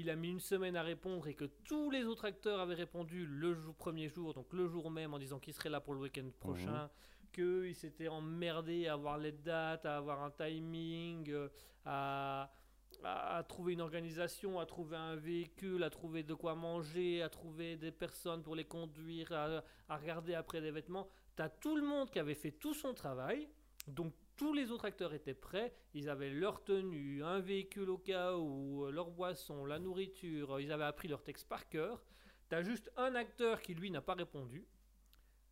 il 0.00 0.10
a 0.10 0.16
mis 0.16 0.30
une 0.30 0.40
semaine 0.40 0.76
à 0.76 0.82
répondre 0.82 1.26
et 1.28 1.34
que 1.34 1.44
tous 1.64 1.90
les 1.90 2.04
autres 2.04 2.24
acteurs 2.24 2.60
avaient 2.60 2.74
répondu 2.74 3.26
le 3.26 3.54
jour, 3.54 3.74
premier 3.74 4.08
jour, 4.08 4.34
donc 4.34 4.52
le 4.52 4.66
jour 4.68 4.90
même, 4.90 5.14
en 5.14 5.18
disant 5.18 5.38
qu'il 5.38 5.52
serait 5.54 5.70
là 5.70 5.80
pour 5.80 5.94
le 5.94 6.00
week-end 6.00 6.28
prochain, 6.40 6.90
qu'ils 7.32 7.74
s'étaient 7.74 8.08
emmerdés 8.08 8.86
à 8.88 8.94
avoir 8.94 9.18
les 9.18 9.32
dates, 9.32 9.84
à 9.86 9.96
avoir 9.96 10.22
un 10.22 10.30
timing, 10.30 11.30
euh, 11.30 11.48
à, 11.84 12.50
à- 13.04 13.36
à 13.38 13.42
trouver 13.42 13.74
une 13.74 13.80
organisation, 13.80 14.58
à 14.58 14.66
trouver 14.66 14.96
un 14.96 15.14
véhicule, 15.16 15.82
à 15.82 15.90
trouver 15.90 16.22
de 16.22 16.34
quoi 16.34 16.54
manger, 16.54 17.22
à 17.22 17.28
trouver 17.28 17.76
des 17.76 17.92
personnes 17.92 18.42
pour 18.42 18.54
les 18.56 18.64
conduire, 18.64 19.30
à, 19.32 19.62
à 19.88 19.96
regarder 19.96 20.34
après 20.34 20.60
des 20.60 20.70
vêtements. 20.70 21.06
T'as 21.36 21.48
tout 21.48 21.76
le 21.76 21.82
monde 21.82 22.10
qui 22.10 22.18
avait 22.18 22.34
fait 22.34 22.52
tout 22.52 22.74
son 22.74 22.94
travail, 22.94 23.48
donc 23.86 24.12
tous 24.38 24.54
les 24.54 24.70
autres 24.70 24.84
acteurs 24.86 25.12
étaient 25.12 25.34
prêts, 25.34 25.74
ils 25.94 26.08
avaient 26.08 26.30
leur 26.30 26.64
tenue, 26.64 27.22
un 27.24 27.40
véhicule 27.40 27.90
au 27.90 27.98
cas 27.98 28.34
où, 28.36 28.84
euh, 28.86 28.90
leur 28.90 29.10
boisson, 29.10 29.66
la 29.66 29.78
nourriture, 29.78 30.54
euh, 30.54 30.62
ils 30.62 30.72
avaient 30.72 30.84
appris 30.84 31.08
leur 31.08 31.22
texte 31.22 31.46
par 31.48 31.68
cœur. 31.68 32.02
T'as 32.48 32.62
juste 32.62 32.90
un 32.96 33.14
acteur 33.16 33.60
qui 33.60 33.74
lui 33.74 33.90
n'a 33.90 34.00
pas 34.00 34.14
répondu. 34.14 34.66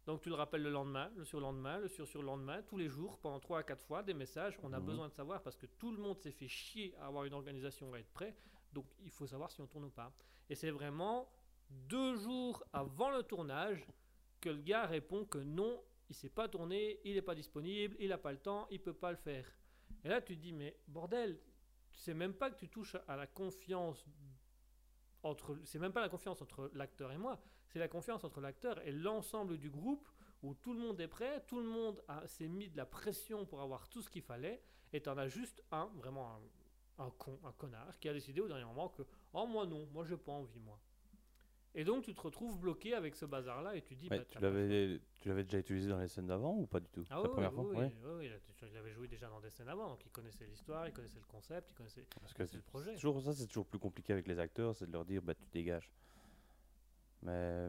Donc 0.06 0.22
tu 0.22 0.28
le 0.28 0.36
rappelles 0.36 0.62
le 0.62 0.70
lendemain, 0.70 1.10
le 1.16 1.24
surlendemain, 1.24 1.78
le 1.78 1.88
sur-surlendemain, 1.88 2.62
tous 2.62 2.76
les 2.76 2.88
jours, 2.88 3.18
pendant 3.18 3.40
3 3.40 3.58
à 3.58 3.62
4 3.64 3.84
fois, 3.84 4.04
des 4.04 4.14
messages. 4.14 4.56
On 4.62 4.72
a 4.72 4.78
Mhm. 4.78 4.86
besoin 4.86 5.08
de 5.08 5.12
savoir 5.14 5.42
parce 5.42 5.56
que 5.56 5.66
tout 5.66 5.90
le 5.90 5.98
monde 5.98 6.16
s'est 6.20 6.30
fait 6.30 6.46
chier 6.48 6.94
à 7.00 7.06
avoir 7.08 7.24
une 7.24 7.34
organisation 7.34 7.92
à 7.92 7.98
être 7.98 8.12
prêt. 8.12 8.36
Donc 8.72 8.86
il 9.04 9.10
faut 9.10 9.26
savoir 9.26 9.50
si 9.50 9.60
on 9.60 9.66
tourne 9.66 9.84
ou 9.86 9.90
pas. 9.90 10.12
Et 10.48 10.54
c'est 10.54 10.70
vraiment 10.70 11.28
deux 11.70 12.14
jours 12.14 12.62
avant 12.72 13.10
le 13.10 13.24
tournage 13.24 13.84
que 14.40 14.48
le 14.48 14.60
gars 14.62 14.86
répond 14.86 15.24
que 15.24 15.38
non, 15.38 15.82
il 16.08 16.14
s'est 16.14 16.30
pas 16.30 16.48
tourné, 16.48 17.00
il 17.04 17.14
n'est 17.14 17.22
pas 17.22 17.34
disponible, 17.34 17.96
il 17.98 18.08
n'a 18.08 18.18
pas 18.18 18.32
le 18.32 18.38
temps, 18.38 18.66
il 18.70 18.80
peut 18.80 18.94
pas 18.94 19.10
le 19.10 19.16
faire. 19.16 19.46
Et 20.04 20.08
là 20.08 20.20
tu 20.20 20.36
te 20.36 20.40
dis 20.40 20.52
mais 20.52 20.78
bordel, 20.88 21.38
c'est 21.92 22.14
même 22.14 22.34
pas 22.34 22.50
que 22.50 22.56
tu 22.56 22.68
touches 22.68 22.96
à 23.08 23.16
la 23.16 23.26
confiance 23.26 24.04
entre 25.22 25.58
c'est 25.64 25.78
même 25.78 25.92
pas 25.92 26.00
la 26.00 26.08
confiance 26.08 26.40
entre 26.42 26.70
l'acteur 26.74 27.10
et 27.12 27.18
moi, 27.18 27.40
c'est 27.68 27.78
la 27.78 27.88
confiance 27.88 28.24
entre 28.24 28.40
l'acteur 28.40 28.80
et 28.86 28.92
l'ensemble 28.92 29.58
du 29.58 29.70
groupe 29.70 30.08
où 30.42 30.54
tout 30.54 30.72
le 30.72 30.78
monde 30.78 31.00
est 31.00 31.08
prêt, 31.08 31.42
tout 31.46 31.60
le 31.60 31.68
monde 31.68 32.02
s'est 32.26 32.48
mis 32.48 32.68
de 32.68 32.76
la 32.76 32.86
pression 32.86 33.46
pour 33.46 33.60
avoir 33.60 33.88
tout 33.88 34.02
ce 34.02 34.10
qu'il 34.10 34.22
fallait, 34.22 34.62
et 34.92 35.00
t'en 35.00 35.16
as 35.18 35.28
juste 35.28 35.64
un, 35.72 35.86
vraiment 35.96 36.36
un, 36.98 37.04
un 37.04 37.10
con, 37.10 37.40
un 37.44 37.52
connard, 37.52 37.98
qui 37.98 38.08
a 38.08 38.12
décidé 38.12 38.40
au 38.40 38.48
dernier 38.48 38.64
moment 38.64 38.88
que 38.88 39.02
oh 39.32 39.46
moi 39.46 39.66
non, 39.66 39.86
moi 39.92 40.04
j'ai 40.04 40.16
pas 40.16 40.32
envie 40.32 40.60
moi. 40.60 40.78
Et 41.78 41.84
donc 41.84 42.04
tu 42.04 42.14
te 42.14 42.20
retrouves 42.22 42.58
bloqué 42.58 42.94
avec 42.94 43.14
ce 43.14 43.26
bazar 43.26 43.60
là 43.62 43.76
et 43.76 43.82
tu 43.82 43.94
dis 43.94 44.08
bah, 44.08 44.18
tu 44.24 44.38
l'avais 44.40 44.98
déjà 45.44 45.58
utilisé 45.58 45.88
dans 45.90 45.98
les 45.98 46.08
scènes 46.08 46.26
d'avant 46.26 46.54
ou 46.56 46.66
pas 46.66 46.80
du 46.80 46.88
tout? 46.88 47.04
Ah 47.10 47.16
La 47.16 47.20
oui, 47.22 47.28
première 47.28 47.50
oui, 47.50 47.56
fois 47.56 47.64
oui, 47.70 47.76
Ouais. 47.76 47.92
oui, 48.02 48.10
oui, 48.18 48.26
il 48.26 48.32
a- 48.32 48.68
il 48.70 48.76
avait 48.78 48.92
joué 48.94 49.08
déjà 49.08 49.28
dans 49.28 49.40
des 49.40 49.50
scènes 49.50 49.68
avant, 49.68 49.90
donc 49.90 50.02
il 50.06 50.10
connaissait 50.10 50.46
l'histoire, 50.46 50.88
il 50.88 50.92
connaissait 50.94 51.18
le 51.18 51.26
concept, 51.26 51.68
il 51.70 51.74
connaissait 51.74 52.06
Parce 52.18 52.32
que 52.32 52.42
le 52.44 52.62
projet. 52.62 52.94
toujours 52.94 53.20
ça, 53.20 53.34
c'est 53.34 53.46
toujours 53.46 53.66
plus 53.66 53.78
compliqué 53.78 54.14
avec 54.14 54.26
les 54.26 54.38
acteurs, 54.38 54.74
c'est 54.74 54.86
de 54.86 54.92
leur 54.92 55.04
dire 55.04 55.20
bah 55.20 55.34
tu 55.34 55.44
dégages. 55.52 55.90
Mais 57.22 57.68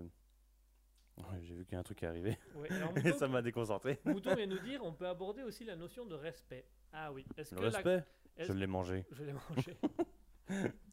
ouais, 1.18 1.24
j'ai 1.42 1.56
vu 1.56 1.66
qu'il 1.66 1.74
y 1.74 1.76
a 1.76 1.80
un 1.80 1.84
truc 1.84 1.98
qui 1.98 2.06
est 2.06 2.08
arrivé 2.08 2.38
Ouais, 2.56 2.72
alors, 2.72 2.94
et 3.06 3.12
ça 3.12 3.28
m'a 3.28 3.42
déconcentré. 3.42 4.00
Mouton 4.06 4.36
vient 4.36 4.48
nous 4.48 4.60
dire 4.60 4.86
on 4.86 4.94
peut 4.94 5.08
aborder 5.08 5.44
aussi 5.44 5.66
la 5.66 5.76
notion 5.76 6.06
de 6.06 6.16
respect. 6.16 6.66
Ah 6.94 7.12
oui, 7.12 7.26
est-ce 7.36 7.54
Le 7.56 7.60
que 7.60 7.66
la- 7.66 7.72
respect, 7.72 8.04
est-ce 8.38 8.54
je 8.54 8.58
l'ai 8.58 8.68
mangé. 8.68 9.06
Je 9.12 9.24
l'ai 9.26 9.34
mangé. 9.34 9.78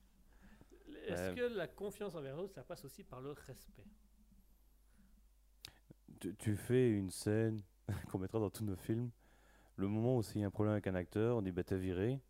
Est-ce 1.14 1.30
Ouais. 1.30 1.34
que 1.36 1.54
la 1.54 1.66
confiance 1.68 2.14
envers 2.14 2.36
l'autre, 2.36 2.54
ça 2.54 2.62
passe 2.62 2.84
aussi 2.84 3.02
par 3.04 3.20
le 3.20 3.32
respect? 3.32 3.84
Tu, 6.20 6.34
tu 6.36 6.56
fais 6.56 6.90
une 6.90 7.10
scène 7.10 7.62
qu'on 8.10 8.18
mettra 8.18 8.38
dans 8.38 8.50
tous 8.50 8.64
nos 8.64 8.76
films. 8.76 9.10
Le 9.76 9.88
moment 9.88 10.16
où 10.16 10.22
s'il 10.22 10.40
y 10.40 10.44
a 10.44 10.46
un 10.46 10.50
problème 10.50 10.72
avec 10.72 10.86
un 10.86 10.94
acteur, 10.94 11.36
on 11.36 11.42
dit 11.42 11.50
bah 11.52 11.64
t'es 11.64 11.76
viré. 11.78 12.20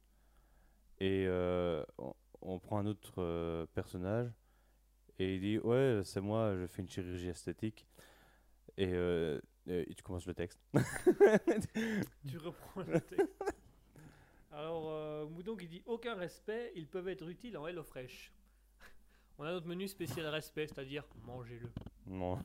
Et 1.01 1.27
euh, 1.27 1.85
on, 1.99 2.15
on 2.41 2.59
prend 2.59 2.79
un 2.79 2.87
autre 2.87 3.15
euh, 3.19 3.67
personnage 3.75 4.31
et 5.19 5.35
il 5.35 5.41
dit 5.41 5.59
ouais 5.59 6.01
c'est 6.05 6.21
moi, 6.21 6.57
je 6.57 6.67
fais 6.67 6.83
une 6.83 6.89
chirurgie 6.89 7.29
esthétique. 7.29 7.87
Et, 8.77 8.93
euh, 8.93 9.41
et 9.67 9.95
tu 9.95 10.03
commences 10.03 10.27
le 10.27 10.35
texte. 10.35 10.61
Tu 12.29 12.39
reprends 12.39 12.81
le 12.83 13.01
texte. 13.01 13.45
Alors, 14.51 14.91
euh, 14.91 15.27
Moudon 15.27 15.57
qui 15.57 15.69
dit 15.69 15.83
aucun 15.87 16.15
respect, 16.15 16.73
ils 16.75 16.87
peuvent 16.89 17.09
être 17.09 17.29
utiles 17.29 17.57
en 17.57 17.67
HelloFresh. 17.67 18.33
On 19.39 19.45
a 19.45 19.53
notre 19.53 19.67
menu 19.67 19.89
spécial 19.89 20.27
respect, 20.27 20.67
c'est-à-dire 20.67 21.05
mangez-le. 21.27 21.69
Non. 22.07 22.39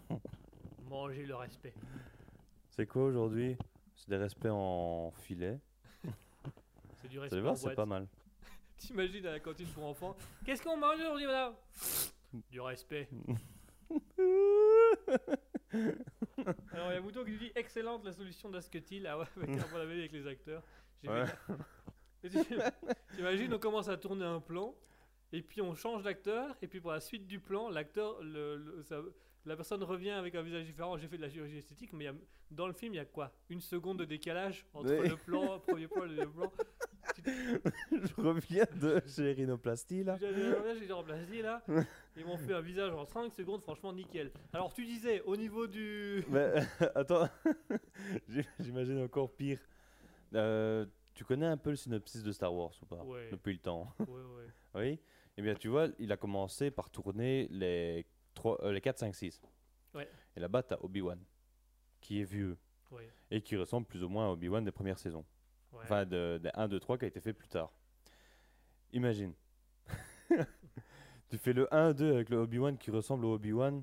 Mangez 0.89 1.25
le 1.25 1.35
respect. 1.35 1.73
C'est 2.69 2.87
quoi 2.87 3.03
aujourd'hui? 3.03 3.57
C'est 3.95 4.09
des 4.09 4.17
respects 4.17 4.47
en 4.49 5.11
filet. 5.11 5.59
C'est 6.95 7.07
du 7.07 7.19
respect. 7.19 7.41
en 7.41 7.55
c'est 7.55 7.63
boîte. 7.65 7.75
pas 7.75 7.85
mal. 7.85 8.07
T'imagines 8.77 9.25
à 9.27 9.31
la 9.31 9.39
cantine 9.39 9.67
pour 9.67 9.85
enfants 9.85 10.15
Qu'est-ce 10.45 10.63
qu'on 10.63 10.77
mange 10.77 10.99
aujourd'hui, 10.99 11.25
madame 11.27 11.53
Du 12.49 12.61
respect. 12.61 13.07
Alors, 16.73 16.91
il 16.91 16.93
y 16.93 16.97
a 16.97 17.01
Mouton 17.01 17.23
qui 17.23 17.31
nous 17.31 17.37
dit 17.37 17.51
excellente 17.55 18.03
la 18.03 18.13
solution 18.13 18.49
d'Asketil. 18.49 19.05
Ah 19.07 19.19
ouais, 19.19 19.25
avec, 19.37 19.49
avec 19.81 20.11
les 20.11 20.27
acteurs. 20.27 20.63
J'ai 21.03 21.09
Ouais. 21.09 21.25
T'imagines, 23.15 23.53
on 23.53 23.59
commence 23.59 23.87
à 23.87 23.97
tourner 23.97 24.25
un 24.25 24.39
plan, 24.41 24.73
et 25.31 25.41
puis 25.41 25.61
on 25.61 25.73
change 25.75 26.03
d'acteur, 26.03 26.55
et 26.61 26.67
puis 26.67 26.79
pour 26.81 26.91
la 26.91 26.99
suite 26.99 27.27
du 27.27 27.39
plan, 27.39 27.69
l'acteur, 27.69 28.21
le, 28.21 28.57
le- 28.57 28.83
ça- 28.83 29.01
la 29.45 29.55
personne 29.55 29.81
revient 29.83 30.11
avec 30.11 30.35
un 30.35 30.41
visage 30.41 30.65
différent. 30.65 30.97
J'ai 30.97 31.07
fait 31.07 31.17
de 31.17 31.21
la 31.21 31.29
chirurgie 31.29 31.57
esthétique, 31.57 31.93
mais 31.93 32.03
il 32.05 32.07
y 32.07 32.09
a- 32.09 32.15
dans 32.51 32.67
le 32.67 32.73
film, 32.73 32.93
il 32.93 32.97
y 32.97 32.99
a 32.99 33.05
quoi? 33.05 33.31
Une 33.49 33.61
seconde 33.61 33.99
de 33.99 34.05
décalage 34.05 34.65
entre 34.73 34.91
le 34.91 35.15
plan, 35.15 35.59
premier 35.67 35.87
plan 35.87 36.03
et 36.03 36.07
le 36.07 36.09
deuxième 36.09 36.31
plan. 36.33 36.51
Je 37.91 38.21
reviens 38.21 38.65
de 38.79 39.01
chez 39.07 39.31
Rhinoplastie 39.33 40.03
là. 40.03 40.17
J'ai 40.19 40.91
remplacé 40.93 41.41
là. 41.41 41.61
Ils 42.17 42.25
m'ont 42.25 42.37
fait 42.37 42.53
un 42.53 42.61
visage 42.61 42.93
en 42.93 43.05
5 43.05 43.33
secondes, 43.33 43.61
franchement 43.61 43.91
nickel. 43.93 44.31
Alors 44.53 44.73
tu 44.73 44.85
disais, 44.85 45.21
au 45.21 45.35
niveau 45.35 45.67
du. 45.67 46.23
Mais 46.29 46.53
attends, 46.95 47.27
J'im- 48.29 48.43
j'imagine 48.59 49.01
encore 49.03 49.31
pire. 49.31 49.59
Euh, 50.35 50.85
tu 51.13 51.23
connais 51.25 51.47
un 51.47 51.57
peu 51.57 51.71
le 51.71 51.75
synopsis 51.75 52.23
de 52.23 52.31
Star 52.31 52.53
Wars 52.53 52.71
ou 52.81 52.85
pas? 52.85 53.03
Ouais. 53.03 53.27
Depuis 53.31 53.53
le 53.53 53.59
temps. 53.59 53.91
Ouais, 53.99 54.05
ouais. 54.07 54.47
Oui? 54.75 54.99
Eh 55.39 55.41
bien, 55.41 55.55
tu 55.55 55.69
vois, 55.69 55.87
il 55.99 56.11
a 56.11 56.17
commencé 56.17 56.69
par 56.69 56.89
tourner 56.89 57.47
les, 57.49 58.05
trois, 58.33 58.57
euh, 58.61 58.73
les 58.73 58.81
4, 58.81 58.99
5, 58.99 59.15
6. 59.15 59.41
Ouais. 59.93 60.05
Et 60.35 60.39
là-bas, 60.41 60.63
tu 60.63 60.73
as 60.73 60.83
Obi-Wan, 60.83 61.17
qui 62.01 62.19
est 62.19 62.25
vieux 62.25 62.57
ouais, 62.91 63.09
et 63.31 63.41
qui 63.41 63.55
ressemble 63.55 63.87
plus 63.87 64.03
ou 64.03 64.09
moins 64.09 64.27
à 64.27 64.31
Obi-Wan 64.31 64.65
des 64.65 64.73
premières 64.73 64.99
saisons. 64.99 65.23
ouais. 65.71 65.79
Enfin, 65.83 66.05
de, 66.05 66.41
de 66.43 66.51
1, 66.53 66.67
2, 66.67 66.77
3 66.81 66.97
qui 66.97 67.05
a 67.05 67.07
été 67.07 67.21
fait 67.21 67.31
plus 67.31 67.47
tard. 67.47 67.71
Imagine. 68.91 69.33
tu 71.29 71.37
fais 71.37 71.53
le 71.53 71.73
1, 71.73 71.93
2 71.93 72.15
avec 72.15 72.29
le 72.29 72.35
Obi-Wan 72.35 72.77
qui 72.77 72.91
ressemble 72.91 73.23
au 73.23 73.35
Obi-Wan 73.35 73.81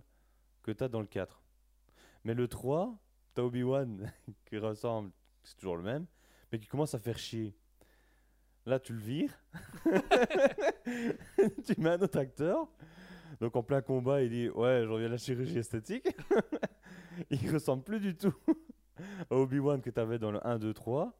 que 0.62 0.72
tu 0.72 0.84
as 0.84 0.88
dans 0.88 1.00
le 1.00 1.06
4. 1.06 1.42
Mais 2.24 2.34
le 2.34 2.48
3, 2.48 2.94
tu 3.34 3.40
as 3.40 3.44
Obi-Wan 3.44 4.12
qui 4.44 4.58
ressemble, 4.58 5.10
c'est 5.42 5.56
toujours 5.56 5.78
le 5.78 5.82
même, 5.82 6.04
mais 6.52 6.58
qui 6.58 6.66
commence 6.66 6.92
à 6.92 6.98
faire 6.98 7.16
chier. 7.18 7.56
Là, 8.66 8.80
tu 8.80 8.92
le 8.92 8.98
vires. 8.98 9.32
tu 11.64 11.80
mets 11.80 11.90
un 11.90 12.00
autre 12.00 12.18
acteur. 12.18 12.68
Donc, 13.40 13.54
en 13.54 13.62
plein 13.62 13.80
combat, 13.80 14.22
il 14.22 14.30
dit 14.30 14.48
Ouais, 14.50 14.82
je 14.84 14.88
reviens 14.88 15.06
à 15.06 15.10
la 15.10 15.16
chirurgie 15.18 15.58
esthétique. 15.58 16.08
il 17.30 17.52
ressemble 17.52 17.84
plus 17.84 18.00
du 18.00 18.16
tout 18.16 18.34
à 19.30 19.36
Obi-Wan 19.36 19.80
que 19.80 19.90
tu 19.90 20.00
avais 20.00 20.18
dans 20.18 20.30
le 20.32 20.44
1, 20.46 20.58
2, 20.58 20.74
3. 20.74 21.12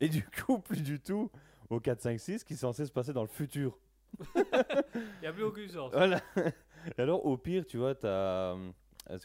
Et 0.00 0.08
du 0.08 0.24
coup, 0.24 0.58
plus 0.58 0.82
du 0.82 1.00
tout 1.00 1.30
au 1.68 1.78
4, 1.80 2.00
5, 2.00 2.20
6 2.20 2.44
qui 2.44 2.54
est 2.54 2.56
censé 2.56 2.86
se 2.86 2.92
passer 2.92 3.12
dans 3.12 3.22
le 3.22 3.28
futur. 3.28 3.78
Il 4.36 5.20
n'y 5.20 5.26
a 5.26 5.32
plus 5.32 5.42
aucun 5.42 5.68
sens. 5.68 5.92
Voilà. 5.92 6.20
Et 6.96 7.00
alors, 7.00 7.24
au 7.26 7.36
pire, 7.36 7.66
tu 7.66 7.76
vois, 7.78 7.94
t'as. 7.94 8.08
euh, 8.08 8.70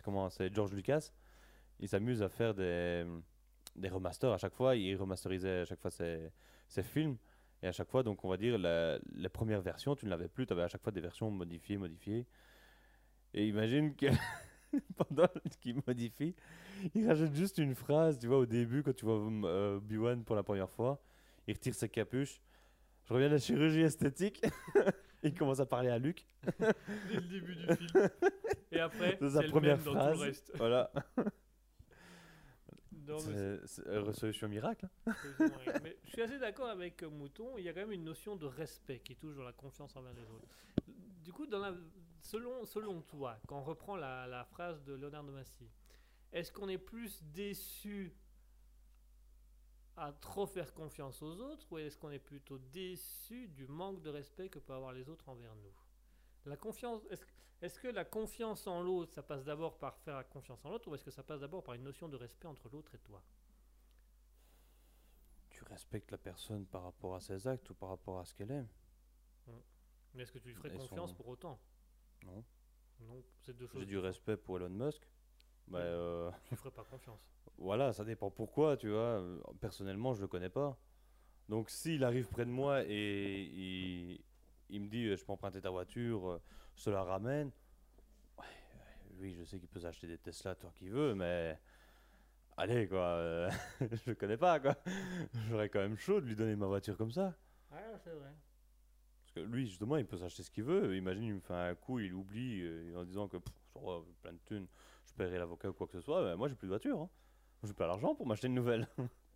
comment 0.03 0.29
C'est 0.29 0.53
George 0.53 0.73
Lucas. 0.73 1.11
Il 1.79 1.87
s'amuse 1.87 2.21
à 2.21 2.29
faire 2.29 2.53
des, 2.53 3.05
des 3.75 3.87
remasters 3.89 4.33
à 4.33 4.37
chaque 4.37 4.53
fois. 4.53 4.75
Il 4.75 4.95
remasterisait 4.97 5.61
à 5.61 5.65
chaque 5.65 5.79
fois 5.79 5.91
ses, 5.91 6.31
ses 6.67 6.83
films. 6.83 7.15
Et 7.61 7.67
à 7.67 7.71
chaque 7.71 7.89
fois, 7.89 8.03
donc, 8.03 8.23
on 8.23 8.29
va 8.29 8.37
dire, 8.37 8.57
la, 8.57 8.99
les 9.13 9.29
premières 9.29 9.61
versions, 9.61 9.95
tu 9.95 10.05
ne 10.05 10.09
l'avais 10.09 10.27
plus. 10.29 10.45
Tu 10.45 10.53
avais 10.53 10.63
à 10.63 10.67
chaque 10.67 10.81
fois 10.81 10.91
des 10.91 11.01
versions 11.01 11.29
modifiées, 11.29 11.77
modifiées. 11.77 12.25
Et 13.33 13.47
imagine 13.47 13.95
que 13.95 14.07
pendant 14.97 15.27
qu'il 15.59 15.81
modifie, 15.85 16.35
il 16.95 17.07
rajoute 17.07 17.33
juste 17.33 17.57
une 17.57 17.75
phrase, 17.75 18.17
tu 18.17 18.27
vois, 18.27 18.37
au 18.37 18.45
début, 18.45 18.81
quand 18.83 18.95
tu 18.95 19.05
vois 19.05 19.15
euh, 19.17 19.77
Obi-Wan 19.77 20.23
pour 20.23 20.35
la 20.35 20.43
première 20.43 20.69
fois. 20.69 21.01
Il 21.47 21.53
retire 21.53 21.75
sa 21.75 21.87
capuche. 21.87 22.39
Je 23.05 23.13
reviens 23.13 23.27
de 23.27 23.33
la 23.33 23.39
chirurgie 23.39 23.81
esthétique. 23.81 24.41
il 25.23 25.33
commence 25.33 25.59
à 25.59 25.65
parler 25.65 25.89
à 25.89 25.97
Luc. 25.97 26.25
Dès 26.59 27.15
le 27.15 27.21
début 27.21 27.55
du 27.55 27.75
film. 27.75 28.09
Et 28.71 28.79
après, 28.79 29.17
C'est 29.19 29.31
sa 29.31 29.43
première 29.43 29.77
même 29.77 29.85
dans 29.85 29.91
tout 29.93 29.97
phrase. 29.97 30.17
le 30.17 30.23
reste. 30.25 30.51
Voilà. 30.55 30.91
C'est 33.65 33.81
résolution 33.87 34.47
miracle. 34.47 34.87
hein. 35.07 35.13
mais 35.83 35.97
je 36.05 36.09
suis 36.11 36.21
assez 36.21 36.37
d'accord 36.39 36.67
avec 36.69 37.01
euh, 37.03 37.09
Mouton. 37.09 37.57
Il 37.57 37.63
y 37.63 37.69
a 37.69 37.73
quand 37.73 37.81
même 37.81 37.91
une 37.91 38.03
notion 38.03 38.35
de 38.35 38.45
respect 38.45 38.99
qui 38.99 39.15
touche 39.15 39.35
dans 39.35 39.43
la 39.43 39.53
confiance 39.53 39.95
envers 39.95 40.13
les 40.13 40.29
autres. 40.29 40.47
Du 41.23 41.31
coup, 41.33 41.45
dans 41.47 41.59
la, 41.59 41.73
selon, 42.21 42.65
selon 42.65 43.01
toi, 43.01 43.37
quand 43.47 43.57
on 43.59 43.63
reprend 43.63 43.95
la, 43.95 44.27
la 44.27 44.43
phrase 44.45 44.83
de 44.83 44.93
Léonard 44.93 45.23
de 45.23 45.31
Massy, 45.31 45.69
est-ce 46.31 46.51
qu'on 46.51 46.69
est 46.69 46.77
plus 46.77 47.23
déçu 47.23 48.13
à 49.97 50.13
trop 50.13 50.45
faire 50.45 50.73
confiance 50.73 51.21
aux 51.21 51.39
autres 51.41 51.67
ou 51.71 51.77
est-ce 51.77 51.97
qu'on 51.97 52.11
est 52.11 52.19
plutôt 52.19 52.57
déçu 52.57 53.47
du 53.49 53.67
manque 53.67 54.01
de 54.01 54.09
respect 54.09 54.49
que 54.49 54.59
peuvent 54.59 54.77
avoir 54.77 54.93
les 54.93 55.09
autres 55.09 55.27
envers 55.27 55.53
nous? 55.55 55.73
La 56.45 56.57
confiance, 56.57 57.01
est-ce, 57.61 57.79
que 57.79 57.87
la 57.87 58.05
confiance 58.05 58.65
en 58.67 58.81
l'autre, 58.81 59.13
ça 59.13 59.23
passe 59.23 59.43
d'abord 59.43 59.77
par 59.77 59.97
faire 59.97 60.27
confiance 60.29 60.63
en 60.65 60.69
l'autre 60.69 60.87
ou 60.87 60.95
est-ce 60.95 61.03
que 61.03 61.11
ça 61.11 61.23
passe 61.23 61.41
d'abord 61.41 61.63
par 61.63 61.75
une 61.75 61.83
notion 61.83 62.07
de 62.07 62.15
respect 62.15 62.47
entre 62.47 62.69
l'autre 62.69 62.95
et 62.95 62.99
toi? 62.99 63.21
Tu 65.49 65.63
respectes 65.65 66.11
la 66.11 66.17
personne 66.17 66.65
par 66.65 66.83
rapport 66.83 67.15
à 67.15 67.19
ses 67.19 67.47
actes 67.47 67.69
ou 67.69 67.73
par 67.75 67.89
rapport 67.89 68.19
à 68.19 68.25
ce 68.25 68.33
qu'elle 68.33 68.51
est. 68.51 68.65
Mais 70.13 70.23
est-ce 70.23 70.31
que 70.31 70.39
tu 70.39 70.47
lui 70.49 70.55
ferais 70.55 70.71
confiance 70.71 71.13
pour 71.13 71.27
autant? 71.27 71.59
Non. 72.25 72.43
Non, 73.01 73.23
c'est 73.41 73.55
deux 73.55 73.67
choses. 73.67 73.79
J'ai 73.79 73.85
du 73.85 73.97
respect 73.97 74.37
pour 74.37 74.57
Elon 74.57 74.69
Musk. 74.69 75.07
Bah, 75.67 75.79
euh, 75.79 76.31
lui 76.49 76.57
ferais 76.57 76.71
pas 76.71 76.83
confiance. 76.83 77.21
voilà, 77.57 77.93
ça 77.93 78.03
dépend 78.03 78.31
pourquoi, 78.31 78.75
tu 78.75 78.89
vois. 78.89 79.23
Personnellement, 79.61 80.13
je 80.13 80.21
le 80.21 80.27
connais 80.27 80.49
pas. 80.49 80.77
Donc, 81.47 81.69
s'il 81.69 82.03
arrive 82.03 82.27
près 82.27 82.45
de 82.45 82.51
moi 82.51 82.83
et 82.85 83.41
il, 83.41 84.21
il 84.69 84.81
me 84.81 84.87
dit 84.87 85.05
euh, 85.07 85.15
Je 85.17 85.23
peux 85.23 85.31
emprunter 85.31 85.61
ta 85.61 85.69
voiture, 85.69 86.29
euh, 86.29 86.41
je 86.75 86.83
te 86.85 86.89
la 86.89 87.03
ramène. 87.03 87.51
Ouais, 88.37 88.43
ouais, 88.45 89.15
oui, 89.19 89.35
je 89.37 89.43
sais 89.43 89.59
qu'il 89.59 89.67
peut 89.69 89.79
s'acheter 89.79 90.07
des 90.07 90.17
Tesla 90.17 90.55
tant 90.55 90.71
qu'il 90.71 90.91
veut, 90.91 91.15
mais. 91.15 91.59
Allez, 92.57 92.87
quoi. 92.87 92.99
euh, 92.99 93.49
je 93.79 94.09
le 94.09 94.15
connais 94.15 94.37
pas, 94.37 94.59
quoi. 94.59 94.75
J'aurais 95.47 95.69
quand 95.69 95.79
même 95.79 95.97
chaud 95.97 96.19
de 96.19 96.25
lui 96.25 96.35
donner 96.35 96.55
ma 96.55 96.67
voiture 96.67 96.97
comme 96.97 97.11
ça. 97.11 97.33
Ah, 97.71 97.77
c'est 98.03 98.09
vrai. 98.11 98.33
Parce 99.21 99.31
que 99.33 99.39
lui, 99.39 99.65
justement, 99.65 99.95
il 99.95 100.05
peut 100.05 100.17
s'acheter 100.17 100.43
ce 100.43 100.51
qu'il 100.51 100.63
veut. 100.65 100.95
Imagine, 100.97 101.23
il 101.23 101.33
me 101.35 101.39
fait 101.39 101.53
un 101.53 101.75
coup, 101.75 101.99
il 101.99 102.13
oublie 102.13 102.61
euh, 102.63 102.97
en 102.97 103.05
disant 103.05 103.27
que 103.29 103.37
pff, 103.37 103.53
plein 104.21 104.33
de 104.33 104.39
thunes, 104.45 104.67
je 105.05 105.13
paierai 105.13 105.37
l'avocat 105.37 105.69
ou 105.69 105.73
quoi 105.73 105.87
que 105.87 105.93
ce 105.93 106.01
soit. 106.01 106.35
Moi, 106.35 106.49
j'ai 106.49 106.55
plus 106.55 106.67
de 106.67 106.71
voiture. 106.71 106.99
Hein. 106.99 107.09
J'ai 107.63 107.73
pas 107.73 107.87
l'argent 107.87 108.15
pour 108.15 108.25
m'acheter 108.27 108.47
une 108.47 108.55
nouvelle. 108.55 108.87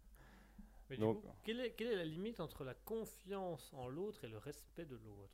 Mais 0.94 1.00
Donc- 1.00 1.22
du 1.22 1.28
coup, 1.28 1.34
quelle 1.44 1.60
est, 1.60 1.72
quelle 1.74 1.88
est 1.88 1.96
la 1.96 2.06
limite 2.06 2.40
entre 2.40 2.64
la 2.64 2.76
confiance 2.76 3.74
en 3.74 3.88
l'autre 3.88 4.24
et 4.24 4.28
le 4.28 4.38
respect 4.38 4.86
de 4.86 4.96
l'autre? 4.96 5.34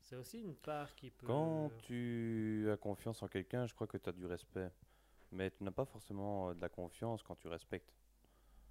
C'est 0.00 0.16
aussi 0.16 0.40
une 0.40 0.56
part 0.56 0.94
qui 0.96 1.10
peut. 1.10 1.26
Quand 1.26 1.70
tu 1.82 2.68
as 2.72 2.76
confiance 2.76 3.22
en 3.22 3.28
quelqu'un, 3.28 3.66
je 3.66 3.74
crois 3.74 3.86
que 3.86 3.98
tu 3.98 4.08
as 4.08 4.12
du 4.12 4.26
respect. 4.26 4.70
Mais 5.30 5.50
tu 5.50 5.62
n'as 5.62 5.70
pas 5.70 5.84
forcément 5.84 6.50
euh, 6.50 6.54
de 6.54 6.60
la 6.60 6.68
confiance 6.70 7.22
quand 7.22 7.36
tu 7.36 7.46
respectes. 7.48 7.92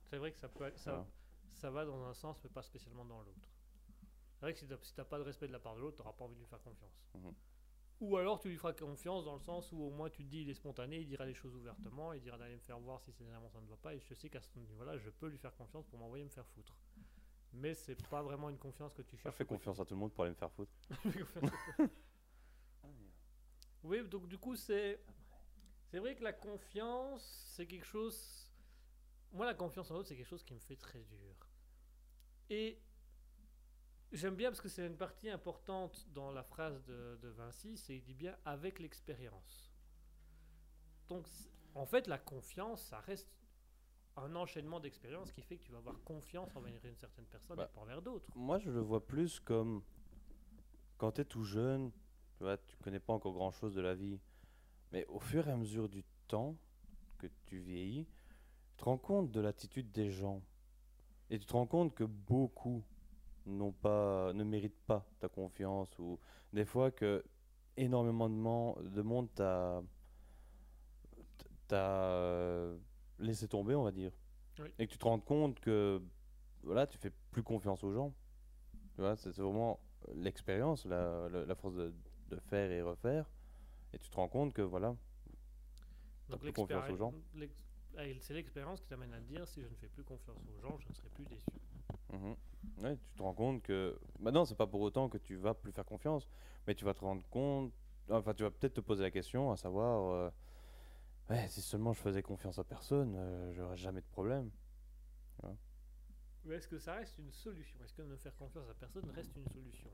C'est 0.10 0.18
vrai 0.18 0.32
que 0.32 0.38
ça, 0.40 0.50
peut, 0.50 0.72
ça, 0.76 0.92
Voilà. 0.92 1.08
ça 1.54 1.70
va 1.72 1.86
dans 1.86 2.04
un 2.06 2.14
sens, 2.14 2.38
mais 2.44 2.50
pas 2.50 2.64
spécialement 2.64 3.06
dans 3.06 3.22
l'autre. 3.22 3.48
C'est 4.34 4.42
vrai 4.42 4.54
que 4.54 4.60
si 4.60 4.68
si 4.82 4.94
t'as 4.94 5.06
pas 5.06 5.20
de 5.20 5.24
respect 5.24 5.48
de 5.48 5.52
la 5.54 5.60
part 5.60 5.76
de 5.76 5.82
l'autre, 5.82 5.98
t'auras 5.98 6.14
pas 6.14 6.26
envie 6.26 6.36
de 6.36 6.40
lui 6.42 6.48
faire 6.48 6.62
confiance. 6.62 7.00
Mhm. 7.14 7.34
Ou 8.00 8.16
alors 8.18 8.40
tu 8.40 8.50
lui 8.50 8.58
feras 8.58 8.74
confiance 8.74 9.26
dans 9.26 9.34
le 9.34 9.40
sens 9.40 9.72
où 9.72 9.82
au 9.82 9.90
moins 9.90 10.10
tu 10.10 10.24
te 10.24 10.30
dis 10.30 10.42
il 10.42 10.50
est 10.50 10.54
spontané, 10.54 11.00
il 11.00 11.08
dira 11.08 11.26
les 11.26 11.34
choses 11.34 11.56
ouvertement, 11.56 12.14
il 12.14 12.22
dira 12.22 12.38
d'aller 12.38 12.56
me 12.56 12.62
faire 12.62 12.80
voir 12.80 13.02
si 13.02 13.12
sincèrement 13.12 13.50
ça 13.50 13.60
ne 13.60 13.66
va 13.68 13.76
pas, 13.78 13.96
et 13.96 14.00
je 14.00 14.14
sais 14.14 14.30
qu'à 14.30 14.42
ce 14.42 14.58
niveau-là, 14.60 14.98
je 14.98 15.10
peux 15.10 15.28
lui 15.28 15.38
faire 15.40 15.56
confiance 15.56 15.88
pour 15.88 15.98
m'envoyer 15.98 16.24
me 16.24 16.30
faire 16.30 16.46
foutre. 16.48 16.78
Mais 17.54 17.74
c'est 17.74 17.96
pas 18.10 18.22
vraiment 18.22 18.50
une 18.50 18.58
confiance 18.60 18.94
que 18.94 19.02
tu 19.02 19.16
Je 19.18 19.22
cherches. 19.24 19.36
fais 19.36 19.46
au 19.46 19.48
confiance 19.48 19.80
à 19.80 19.86
tout 19.86 19.96
le 19.96 20.00
monde 20.00 20.14
pour 20.14 20.24
aller 20.26 20.32
me 20.32 20.38
faire 20.38 20.52
foutre. 20.52 20.72
oui, 23.84 24.04
donc 24.08 24.28
du 24.28 24.38
coup 24.38 24.56
c'est 24.56 25.00
c'est 25.86 26.00
vrai 26.00 26.16
que 26.16 26.24
la 26.24 26.34
confiance 26.34 27.24
c'est 27.56 27.66
quelque 27.66 27.86
chose. 27.86 28.52
Moi 29.32 29.46
la 29.46 29.54
confiance 29.56 29.90
en 29.90 29.96
l'autre 29.96 30.10
c'est 30.10 30.16
quelque 30.16 30.28
chose 30.28 30.44
qui 30.44 30.54
me 30.54 30.60
fait 30.60 30.76
très 30.76 31.02
dur. 31.04 31.36
Et 32.50 32.80
j'aime 34.12 34.36
bien 34.36 34.50
parce 34.50 34.62
que 34.62 34.70
c'est 34.70 34.86
une 34.86 34.98
partie 34.98 35.30
importante 35.30 36.08
dans 36.14 36.32
la 36.32 36.44
phrase 36.44 36.84
de, 36.86 37.18
de 37.22 37.28
Vinci, 37.30 37.78
c'est 37.78 37.96
il 37.96 38.04
dit 38.04 38.14
bien 38.14 38.36
avec 38.46 38.80
l'expérience. 38.80 39.72
Donc 41.10 41.28
en 41.76 41.86
fait 41.86 42.08
la 42.08 42.18
confiance 42.18 42.82
ça 42.84 43.00
reste 43.00 43.30
un 44.18 44.36
enchaînement 44.36 44.80
d'expériences 44.80 45.32
qui 45.32 45.42
fait 45.42 45.58
que 45.58 45.64
tu 45.64 45.72
vas 45.72 45.78
avoir 45.78 46.02
confiance 46.04 46.56
envers 46.56 46.74
une 46.84 46.96
certaine 46.96 47.26
personne 47.26 47.56
Bah, 47.58 47.70
et 47.72 47.76
pas 47.76 47.82
envers 47.82 48.02
d'autres. 48.02 48.28
Moi, 48.36 48.58
je 48.58 48.72
le 48.72 48.80
vois 48.80 49.06
plus 49.06 49.40
comme 49.40 49.84
quand 50.98 51.14
tu 51.14 51.22
es 51.22 51.26
tout 51.26 51.44
jeune, 51.44 51.92
tu 52.36 52.44
vois, 52.44 52.58
tu 52.58 52.76
connais 52.78 53.00
pas 53.00 53.14
encore 53.14 53.34
grand 53.34 53.52
chose 53.52 53.76
de 53.76 53.82
la 53.82 53.94
vie. 53.94 54.20
Mais 54.92 55.06
au 55.08 55.20
fur 55.20 55.48
et 55.48 55.52
à 55.52 55.56
mesure 55.56 55.88
du 55.90 56.04
temps 56.28 56.56
que 57.20 57.28
tu 57.46 57.60
vieillis, 57.60 58.08
tu 58.72 58.78
te 58.78 58.86
rends 58.86 58.98
compte 58.98 59.32
de 59.32 59.40
l'attitude 59.40 59.92
des 59.92 60.10
gens. 60.10 60.42
Et 61.30 61.38
tu 61.38 61.46
te 61.46 61.54
rends 61.54 61.68
compte 61.68 61.94
que 61.94 62.04
beaucoup 62.04 62.84
pas, 63.72 64.34
ne 64.34 64.44
méritent 64.44 64.80
pas 64.86 65.06
ta 65.20 65.30
confiance. 65.30 65.90
Ou 66.00 66.20
des 66.54 66.66
fois 66.66 66.92
que 66.92 67.24
énormément 67.78 68.30
de, 68.30 69.02
monde 69.02 69.34
t'a 69.36 69.82
t'a, 71.68 72.02
euh, 72.04 72.78
laissé 73.20 73.48
tomber, 73.48 73.76
on 73.76 73.84
va 73.84 73.92
dire. 73.92 74.12
Oui. 74.60 74.70
Et 74.80 74.88
que 74.88 74.92
tu 74.92 74.98
te 74.98 75.06
rends 75.06 75.20
compte 75.20 75.60
que 75.60 76.02
voilà, 76.64 76.88
tu 76.88 76.98
fais 76.98 77.12
plus 77.32 77.44
confiance 77.44 77.84
aux 77.84 77.92
gens. 77.94 78.14
Tu 78.96 79.02
vois, 79.02 79.16
c'est 79.16 79.36
vraiment 79.38 79.80
l'expérience, 80.16 80.86
la, 80.86 81.30
la, 81.30 81.46
la 81.46 81.56
force 81.56 81.76
de, 81.76 81.94
de 82.30 82.38
faire 82.38 82.72
et 82.72 82.82
refaire. 82.82 83.30
Et 83.94 84.00
tu 84.00 84.10
te 84.10 84.16
rends 84.16 84.28
compte 84.28 84.54
que 84.54 84.62
voilà, 84.62 84.96
Donc 86.30 86.40
plus 86.42 86.54
confiance 86.54 86.90
aux 86.90 86.98
gens. 86.98 87.14
ah, 87.98 88.04
C'est 88.20 88.34
l'expérience 88.34 88.82
qui 88.82 88.88
t'amène 88.88 89.14
à 89.14 89.20
te 89.20 89.26
dire 89.26 89.48
si 89.48 89.62
je 89.62 89.68
ne 89.68 89.76
fais 89.76 89.88
plus 89.88 90.04
confiance 90.04 90.42
aux 90.50 90.60
gens, 90.62 90.78
je 90.80 90.90
ne 90.90 90.94
serai 90.94 91.10
plus 91.10 91.26
déçu. 91.26 91.46
Mhm. 92.12 92.36
Ouais, 92.78 92.96
tu 92.98 93.18
te 93.18 93.24
rends 93.24 93.34
compte 93.34 93.62
que 93.64 94.00
maintenant 94.20 94.46
c'est 94.46 94.56
pas 94.56 94.68
pour 94.68 94.82
autant 94.82 95.10
que 95.10 95.18
tu 95.18 95.36
vas 95.36 95.54
plus 95.54 95.72
faire 95.72 95.86
confiance, 95.86 96.28
mais 96.68 96.76
tu 96.76 96.86
vas 96.86 96.94
te 96.94 97.02
rendre 97.02 97.24
compte 97.30 97.74
enfin, 98.10 98.34
tu 98.34 98.44
vas 98.44 98.52
peut-être 98.52 98.76
te 98.76 98.82
poser 98.82 99.04
la 99.04 99.12
question 99.12 99.52
à 99.52 99.58
savoir, 99.58 100.12
euh, 100.12 100.30
ouais, 101.30 101.48
si 101.50 101.62
seulement 101.62 101.94
je 101.94 102.00
faisais 102.00 102.22
confiance 102.22 102.60
à 102.60 102.64
personne, 102.64 103.16
euh, 103.18 103.52
j'aurais 103.54 103.78
jamais 103.78 104.02
de 104.02 104.06
problème. 104.08 104.50
Mais 106.46 106.56
est-ce 106.56 106.68
que 106.68 106.80
ça 106.80 106.94
reste 106.94 107.18
une 107.18 107.32
solution? 107.32 107.78
Est-ce 107.84 107.94
que 107.94 108.02
ne 108.04 108.16
faire 108.16 108.36
confiance 108.38 108.70
à 108.70 108.74
personne 108.74 109.10
reste 109.10 109.36
une 109.36 109.48
solution? 109.50 109.90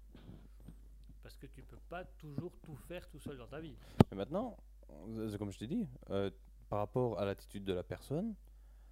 Parce 1.24 1.36
que 1.38 1.48
tu 1.48 1.64
peux 1.64 1.80
pas 1.90 2.04
toujours 2.06 2.52
tout 2.62 2.76
faire 2.76 3.10
tout 3.10 3.20
seul 3.20 3.38
dans 3.38 3.48
ta 3.48 3.60
vie. 3.60 3.76
Mais 4.12 4.18
maintenant, 4.18 4.56
c'est 5.30 5.38
comme 5.40 5.52
je 5.52 5.58
t'ai 5.58 5.68
dit, 5.68 5.88
euh, 6.12 6.30
par 6.70 6.80
rapport 6.80 7.20
à 7.20 7.26
l'attitude 7.26 7.64
de 7.64 7.74
la 7.74 7.82
personne, 7.84 8.36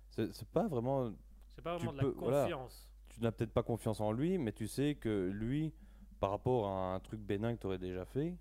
c'est 0.10 0.48
pas 0.50 0.68
vraiment 0.68 1.14
C'est 1.50 1.62
pas 1.62 1.78
Tu 1.78 1.86
vraiment 1.86 1.94
de 1.94 2.00
peux- 2.02 2.14
la 2.16 2.20
voilà. 2.20 2.58
Tu 3.12 3.22
n'as 3.22 3.32
peut-être 3.32 3.54
pas 3.54 3.64
confiance 3.64 4.00
en 4.00 4.12
lui, 4.12 4.38
mais 4.38 4.52
tu 4.52 4.68
sais 4.68 4.96
que 4.96 5.30
lui, 5.30 5.74
par 6.20 6.32
rapport 6.32 6.68
à 6.68 6.94
un 6.94 7.00
truc 7.00 7.20
bénin 7.20 7.56
que 7.56 7.62
tu 7.62 7.68
aurais 7.68 7.78
déjà 7.78 8.06
fait, 8.06 8.36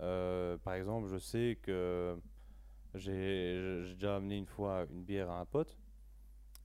euh, 0.00 0.58
par 0.58 0.74
exemple, 0.74 1.08
je 1.08 1.18
sais 1.18 1.58
que 1.62 2.16
j'ai 2.94 3.94
déjà 3.94 4.16
amené 4.16 4.36
une 4.36 4.46
fois 4.46 4.86
une 4.90 5.02
bière 5.02 5.30
à 5.30 5.40
un 5.40 5.46
pote, 5.46 5.76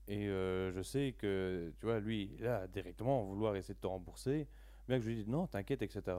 et 0.07 0.27
euh, 0.27 0.71
je 0.73 0.81
sais 0.81 1.15
que, 1.17 1.71
tu 1.79 1.85
vois, 1.85 1.99
lui, 1.99 2.35
là, 2.39 2.67
directement, 2.67 3.23
vouloir 3.23 3.55
essayer 3.55 3.75
de 3.75 3.79
te 3.79 3.87
rembourser, 3.87 4.47
bien 4.87 4.97
que 4.97 5.03
je 5.03 5.09
lui 5.09 5.15
dise 5.15 5.27
non, 5.27 5.47
t'inquiète, 5.47 5.81
etc., 5.81 6.17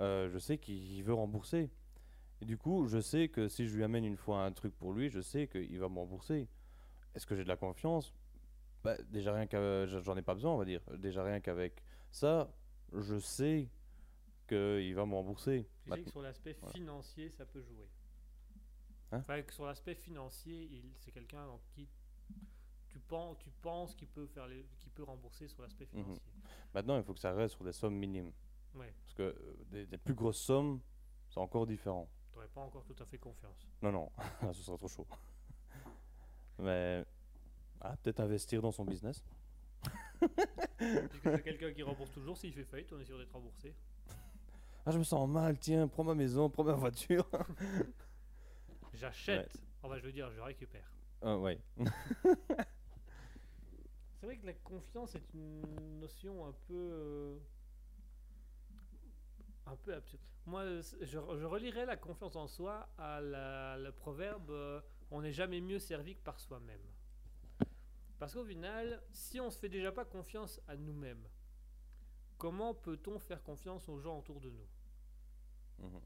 euh, 0.00 0.28
je 0.30 0.38
sais 0.38 0.58
qu'il 0.58 1.02
veut 1.04 1.14
rembourser. 1.14 1.70
Du 2.42 2.58
coup, 2.58 2.86
je 2.88 2.98
sais 2.98 3.28
que 3.28 3.48
si 3.48 3.68
je 3.68 3.76
lui 3.76 3.84
amène 3.84 4.04
une 4.04 4.16
fois 4.16 4.44
un 4.44 4.52
truc 4.52 4.76
pour 4.76 4.92
lui, 4.92 5.08
je 5.08 5.20
sais 5.20 5.46
qu'il 5.46 5.78
va 5.78 5.88
me 5.88 5.98
rembourser. 5.98 6.48
Est-ce 7.14 7.26
que 7.26 7.36
j'ai 7.36 7.44
de 7.44 7.48
la 7.48 7.56
confiance? 7.56 8.12
Bah, 8.84 8.96
déjà 9.08 9.32
rien 9.32 9.46
qu'à 9.46 9.86
j'en 9.86 10.16
ai 10.16 10.22
pas 10.22 10.34
besoin 10.34 10.52
on 10.52 10.58
va 10.58 10.64
dire 10.64 10.82
déjà 10.98 11.24
rien 11.24 11.40
qu'avec 11.40 11.82
ça 12.10 12.52
je 12.92 13.18
sais 13.18 13.68
qu'il 14.46 14.94
va 14.94 15.06
me 15.06 15.14
rembourser 15.14 15.66
Tu 15.84 15.90
Bah, 15.90 15.96
sais 15.96 16.02
que 16.04 16.10
sur 16.10 16.22
l'aspect 16.22 16.52
voilà. 16.60 16.72
financier, 16.74 17.30
ça 17.30 17.46
peut 17.46 17.62
jouer. 17.62 17.88
Hein 19.10 19.18
Enfin, 19.20 19.42
que 19.42 19.52
sur 19.54 19.64
l'aspect 19.66 19.94
financier, 19.94 20.68
il, 20.70 20.92
c'est 20.98 21.12
quelqu'un 21.12 21.46
en 21.46 21.58
qui 21.74 21.88
tu 22.88 22.98
penses, 23.00 23.38
tu 23.38 23.50
penses 23.50 23.94
qu'il 23.96 24.08
peut 24.08 24.26
faire 24.26 24.46
qu'il 24.78 24.92
peut 24.92 25.02
rembourser 25.02 25.48
sur 25.48 25.62
l'aspect 25.62 25.86
Mhm. 25.92 26.02
financier. 26.04 26.22
maintenant 26.74 26.96
il 26.98 27.02
faut 27.04 27.14
que 27.14 27.20
ça 27.20 27.32
reste 27.32 27.54
sur 27.56 27.64
des 27.64 27.72
sommes 27.72 27.96
minimes 27.96 28.32
Ouais. 28.74 28.92
parce 29.02 29.14
que 29.14 29.22
euh, 29.22 29.56
des, 29.70 29.86
des 29.86 29.98
plus 29.98 30.14
grosses 30.14 30.38
sommes 30.40 30.80
c'est 31.30 31.40
encore 31.40 31.66
différent 31.66 32.08
T'aurais 32.32 32.48
pas 32.48 32.60
encore 32.60 32.84
tout 32.84 32.96
à 33.02 33.06
fait 33.06 33.18
confiance. 33.18 33.66
non 33.82 33.90
non 33.92 34.10
ce 34.52 34.62
sera 34.62 34.76
trop 34.76 34.88
chaud 34.88 35.06
mais 36.58 37.04
ah, 37.84 37.96
peut-être 38.02 38.20
investir 38.20 38.60
dans 38.62 38.72
son 38.72 38.84
business 38.84 39.22
c'est 40.78 41.42
quelqu'un 41.44 41.72
qui 41.72 41.82
rembourse 41.82 42.10
toujours. 42.10 42.36
S'il 42.38 42.52
fait 42.54 42.64
faillite, 42.64 42.90
on 42.92 42.98
est 42.98 43.04
sûr 43.04 43.18
d'être 43.18 43.32
remboursé. 43.32 43.74
ah 44.86 44.90
je 44.90 44.98
me 44.98 45.04
sens 45.04 45.28
mal 45.28 45.58
tiens 45.58 45.86
prends 45.86 46.04
ma 46.04 46.14
maison 46.14 46.48
prends 46.48 46.64
ma 46.64 46.72
voiture 46.72 47.28
J'achète. 48.94 49.52
Enfin, 49.82 49.98
je 49.98 50.02
veux 50.06 50.12
dire, 50.12 50.30
je 50.30 50.40
récupère. 50.40 50.90
Ah, 51.20 51.36
ouais 51.36 51.60
C'est 54.20 54.26
vrai 54.26 54.36
que 54.38 54.46
la 54.46 54.52
confiance 54.54 55.14
est 55.14 55.34
une 55.34 55.98
notion 56.00 56.46
un 56.46 56.52
peu. 56.66 56.74
euh, 56.74 57.36
un 59.66 59.76
peu 59.76 59.94
absurde. 59.94 60.22
Moi, 60.46 60.64
je, 60.80 61.02
je 61.02 61.18
relirais 61.44 61.84
la 61.86 61.96
confiance 61.96 62.36
en 62.36 62.46
soi 62.46 62.88
à 62.98 63.20
la- 63.20 63.76
le 63.78 63.92
proverbe 63.92 64.50
euh, 64.50 64.80
on 65.10 65.20
n'est 65.22 65.32
jamais 65.32 65.60
mieux 65.60 65.78
servi 65.78 66.14
que 66.16 66.22
par 66.22 66.38
soi-même. 66.40 66.80
Parce 68.24 68.32
qu'au 68.32 68.44
final, 68.46 69.02
si 69.12 69.38
on 69.38 69.50
se 69.50 69.58
fait 69.58 69.68
déjà 69.68 69.92
pas 69.92 70.06
confiance 70.06 70.58
à 70.66 70.78
nous-mêmes, 70.78 71.28
comment 72.38 72.72
peut-on 72.72 73.18
faire 73.18 73.42
confiance 73.42 73.86
aux 73.86 73.98
gens 73.98 74.18
autour 74.18 74.40
de 74.40 74.48
nous? 74.48 74.66
Mhm. 75.80 76.00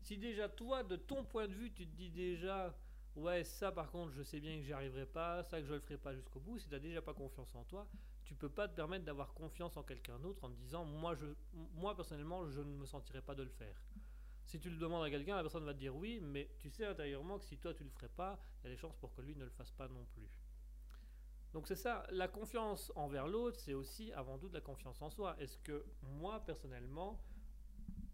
Si 0.00 0.18
déjà 0.18 0.48
toi, 0.48 0.82
de 0.82 0.96
ton 0.96 1.24
point 1.24 1.46
de 1.46 1.54
vue, 1.54 1.70
tu 1.70 1.86
te 1.86 1.94
dis 1.94 2.10
déjà, 2.10 2.76
ouais, 3.14 3.44
ça 3.44 3.70
par 3.70 3.88
contre, 3.92 4.10
je 4.10 4.24
sais 4.24 4.40
bien 4.40 4.56
que 4.58 4.64
j'y 4.64 4.72
arriverai 4.72 5.06
pas, 5.06 5.44
ça 5.44 5.60
que 5.60 5.66
je 5.68 5.74
le 5.74 5.78
ferai 5.78 5.96
pas 5.96 6.12
jusqu'au 6.12 6.40
bout, 6.40 6.58
si 6.58 6.66
tu 6.66 6.72
n'as 6.72 6.80
déjà 6.80 7.02
pas 7.02 7.14
confiance 7.14 7.54
en 7.54 7.62
toi, 7.62 7.86
tu 8.24 8.34
peux 8.34 8.50
pas 8.50 8.66
te 8.66 8.74
permettre 8.74 9.04
d'avoir 9.04 9.32
confiance 9.32 9.76
en 9.76 9.84
quelqu'un 9.84 10.18
d'autre 10.18 10.42
en 10.42 10.50
te 10.50 10.56
disant, 10.56 10.84
moi, 10.84 11.14
je, 11.14 11.26
moi 11.74 11.94
personnellement, 11.94 12.48
je 12.48 12.62
ne 12.62 12.78
me 12.78 12.84
sentirai 12.84 13.22
pas 13.22 13.36
de 13.36 13.44
le 13.44 13.48
faire. 13.48 13.80
Si 14.44 14.58
tu 14.58 14.70
le 14.70 14.76
demandes 14.76 15.04
à 15.04 15.10
quelqu'un, 15.10 15.36
la 15.36 15.42
personne 15.42 15.64
va 15.64 15.72
te 15.72 15.78
dire 15.78 15.94
oui, 15.94 16.18
mais 16.20 16.50
tu 16.58 16.68
sais 16.68 16.84
intérieurement 16.84 17.38
que 17.38 17.44
si 17.44 17.58
toi 17.58 17.72
tu 17.74 17.84
le 17.84 17.90
ferais 17.90 18.08
pas, 18.08 18.40
il 18.58 18.64
y 18.64 18.72
a 18.72 18.74
des 18.74 18.76
chances 18.76 18.96
pour 18.96 19.14
que 19.14 19.22
lui 19.22 19.36
ne 19.36 19.44
le 19.44 19.50
fasse 19.50 19.70
pas 19.70 19.86
non 19.86 20.04
plus. 20.06 20.28
Donc 21.52 21.66
c'est 21.66 21.76
ça, 21.76 22.04
la 22.10 22.28
confiance 22.28 22.92
envers 22.94 23.26
l'autre, 23.26 23.58
c'est 23.58 23.74
aussi 23.74 24.12
avant 24.12 24.38
tout 24.38 24.48
de 24.48 24.54
la 24.54 24.60
confiance 24.60 25.00
en 25.02 25.10
soi. 25.10 25.36
Est-ce 25.40 25.58
que 25.58 25.84
moi 26.02 26.40
personnellement, 26.46 27.20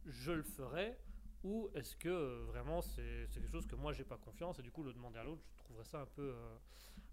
je 0.06 0.32
le 0.32 0.42
ferais 0.42 0.98
ou 1.44 1.68
est-ce 1.74 1.94
que 1.96 2.08
euh, 2.08 2.44
vraiment 2.46 2.80
c'est 2.80 3.28
quelque 3.32 3.48
chose 3.48 3.66
que 3.66 3.76
moi 3.76 3.92
j'ai 3.92 4.04
pas 4.04 4.16
confiance 4.16 4.58
et 4.58 4.62
du 4.62 4.70
coup 4.72 4.82
le 4.82 4.92
demander 4.92 5.18
à 5.18 5.24
l'autre, 5.24 5.42
je 5.58 5.64
trouverais 5.64 5.84
ça 5.84 6.00
un 6.00 6.06
peu. 6.06 6.32
euh, 6.34 6.56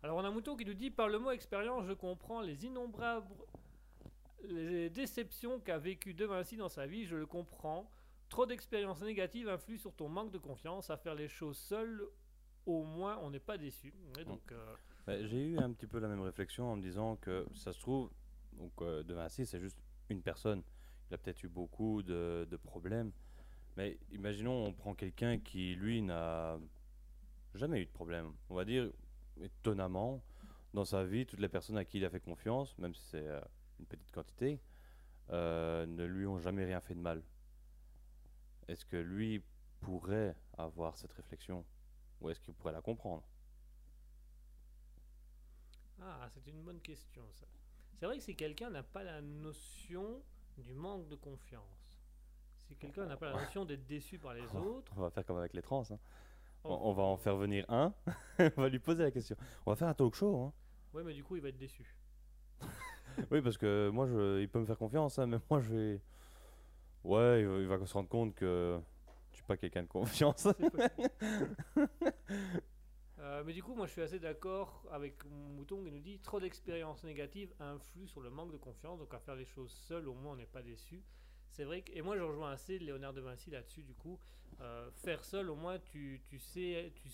Alors 0.02 0.18
on 0.18 0.24
a 0.24 0.32
mouton 0.32 0.56
qui 0.56 0.66
nous 0.66 0.74
dit 0.74 0.92
par 0.92 1.10
le 1.10 1.20
mot 1.20 1.32
expérience, 1.32 1.86
je 1.86 1.94
comprends 1.94 2.42
les 2.42 2.66
innombrables 2.66 3.28
les 4.46 4.90
déceptions 4.90 5.60
qu'a 5.60 5.78
vécu 5.78 6.14
De 6.14 6.26
Vinci 6.26 6.58
dans 6.58 6.70
sa 6.70 6.86
vie, 6.86 7.06
je 7.06 7.16
le 7.16 7.26
comprends. 7.26 7.90
Trop 8.30 8.46
d'expériences 8.46 9.02
négatives 9.02 9.48
influent 9.48 9.78
sur 9.78 9.94
ton 9.94 10.10
manque 10.10 10.32
de 10.32 10.38
confiance. 10.38 10.90
À 10.90 10.98
faire 10.98 11.16
les 11.16 11.28
choses 11.28 11.58
seul, 11.58 12.04
au 12.66 12.84
moins 12.84 13.20
on 13.22 13.30
n'est 13.30 13.40
pas 13.40 13.58
déçu. 13.58 13.94
Et 14.20 14.26
donc, 14.26 14.52
euh, 14.52 14.76
Bah, 15.06 15.22
J'ai 15.26 15.48
eu 15.48 15.58
un 15.60 15.72
petit 15.74 15.88
peu 15.88 16.00
la 16.00 16.08
même 16.08 16.22
réflexion 16.22 16.72
en 16.72 16.76
me 16.78 16.82
disant 16.82 17.18
que 17.18 17.46
ça 17.56 17.74
se 17.74 17.80
trouve, 17.80 18.10
donc 18.54 18.72
euh, 18.82 19.04
de 19.04 19.14
Vinci, 19.14 19.46
c'est 19.46 19.60
juste 19.60 19.78
une 20.10 20.22
personne. 20.22 20.64
Il 21.10 21.14
a 21.14 21.18
peut-être 21.18 21.44
eu 21.44 21.50
beaucoup 21.50 22.02
de, 22.04 22.48
de 22.50 22.58
problèmes. 22.58 23.12
Mais 23.76 23.98
imaginons, 24.12 24.66
on 24.66 24.74
prend 24.74 24.94
quelqu'un 24.94 25.40
qui, 25.40 25.76
lui, 25.76 26.02
n'a 26.02 26.58
jamais 27.56 27.82
eu 27.82 27.86
de 27.86 27.92
problème. 27.92 28.32
On 28.50 28.56
va 28.56 28.66
dire, 28.66 28.92
étonnamment, 29.42 30.24
dans 30.74 30.86
sa 30.86 31.04
vie, 31.04 31.26
toutes 31.26 31.40
les 31.40 31.50
personnes 31.50 31.78
à 31.78 31.86
qui 31.86 31.98
il 31.98 32.06
a 32.06 32.10
fait 32.10 32.20
confiance, 32.20 32.78
même 32.78 32.94
si 32.96 33.04
c'est 33.10 33.28
euh, 33.28 33.42
une 33.80 33.86
petite 33.86 34.12
quantité, 34.12 34.60
euh, 35.32 35.86
ne 35.86 36.06
lui 36.06 36.26
ont 36.28 36.40
jamais 36.40 36.66
rien 36.66 36.80
fait 36.80 36.96
de 36.96 37.00
mal. 37.00 37.22
Est-ce 38.68 38.86
que 38.86 38.98
lui 38.98 39.44
pourrait 39.82 40.36
avoir 40.58 40.98
cette 40.98 41.14
réflexion? 41.14 41.66
Ou 42.22 42.30
est-ce 42.30 42.40
qu'il 42.40 42.54
pourrait 42.54 42.74
la 42.74 42.82
comprendre? 42.82 43.24
Ah, 46.04 46.30
c'est 46.34 46.46
une 46.48 46.62
bonne 46.64 46.80
question 46.82 47.24
ça. 47.34 47.46
C'est 47.96 48.06
vrai 48.06 48.18
que 48.18 48.24
si 48.24 48.36
quelqu'un 48.36 48.70
n'a 48.70 48.84
pas 48.84 49.04
la 49.04 49.22
notion 49.22 50.22
du 50.58 50.74
manque 50.74 51.08
de 51.08 51.16
confiance, 51.16 52.00
si 52.68 52.76
quelqu'un 52.76 53.06
n'a 53.06 53.18
pas 53.18 53.32
la 53.32 53.42
notion 53.42 53.66
d'être 53.66 53.86
déçu 53.86 54.20
par 54.20 54.34
les 54.34 54.44
autres, 54.56 54.92
On 54.98 55.02
va 55.02 55.10
faire 55.10 55.26
comme 55.26 55.38
avec 55.38 55.54
les 55.54 55.62
trans. 55.62 55.84
hein. 55.92 56.00
On, 56.66 56.74
Oh. 56.74 56.80
on 56.84 56.94
va 56.94 57.04
en 57.04 57.18
faire 57.18 57.36
venir 57.36 57.66
un. 57.70 57.94
on 58.40 58.62
va 58.62 58.70
lui 58.70 58.80
poser 58.80 59.04
la 59.04 59.12
question. 59.12 59.36
On 59.66 59.72
va 59.72 59.76
faire 59.76 59.88
un 59.90 59.94
talk 59.94 60.16
show. 60.16 60.38
hein. 60.44 60.54
ouais, 60.94 61.04
mais 61.04 61.14
du 61.14 61.24
coup 61.24 61.36
il 61.36 61.42
va 61.42 61.50
être 61.50 61.58
déçu. 61.58 61.86
Oui, 63.30 63.42
parce 63.44 63.60
que 63.60 63.90
moi, 63.94 64.08
je, 64.08 64.42
il 64.42 64.50
peut 64.50 64.60
me 64.60 64.66
faire 64.66 64.78
confiance, 64.78 65.20
hein, 65.20 65.28
mais 65.28 65.38
moi, 65.48 65.60
je 65.60 65.72
vais. 65.76 66.02
Ouais, 67.04 67.42
il 67.42 67.48
va, 67.48 67.58
il 67.60 67.68
va 67.68 67.86
se 67.86 67.94
rendre 67.94 68.10
compte 68.10 68.34
que 68.34 68.80
je 69.30 69.36
suis 69.36 69.44
pas 69.46 69.56
quelqu'un 69.56 69.84
de 69.84 69.88
confiance. 69.88 70.48
Euh, 73.24 73.44
mais 73.46 73.54
du 73.54 73.64
coup, 73.64 73.74
moi 73.74 73.88
je 73.88 73.94
suis 73.94 74.02
assez 74.02 74.20
d'accord 74.20 74.86
avec 74.92 75.24
Mouton 75.26 75.82
qui 75.84 75.92
nous 75.92 76.02
dit 76.02 76.20
trop 76.20 76.40
d'expériences 76.40 77.04
négatives 77.06 77.54
influent 77.60 78.08
sur 78.08 78.22
le 78.22 78.30
manque 78.30 78.52
de 78.52 78.58
confiance, 78.58 79.00
donc 79.00 79.14
à 79.14 79.20
faire 79.20 79.36
les 79.36 79.46
choses 79.46 79.72
seul, 79.72 80.08
au 80.08 80.14
moins 80.14 80.34
on 80.34 80.36
n'est 80.36 80.46
pas 80.46 80.62
déçu. 80.62 81.02
C'est 81.50 81.64
vrai 81.64 81.84
que, 81.84 81.94
et 81.94 82.02
moi 82.02 82.18
je 82.18 82.24
rejoins 82.24 82.52
assez 82.52 82.80
Léonard 82.80 83.14
de 83.14 83.22
Vinci 83.22 83.50
là-dessus, 83.50 83.84
du 83.84 83.96
coup, 83.96 84.20
Euh, 84.62 84.92
faire 84.92 85.24
seul, 85.26 85.50
au 85.50 85.56
moins 85.56 85.80
tu, 85.80 86.22
sais, 86.38 86.94
tu, 86.96 87.10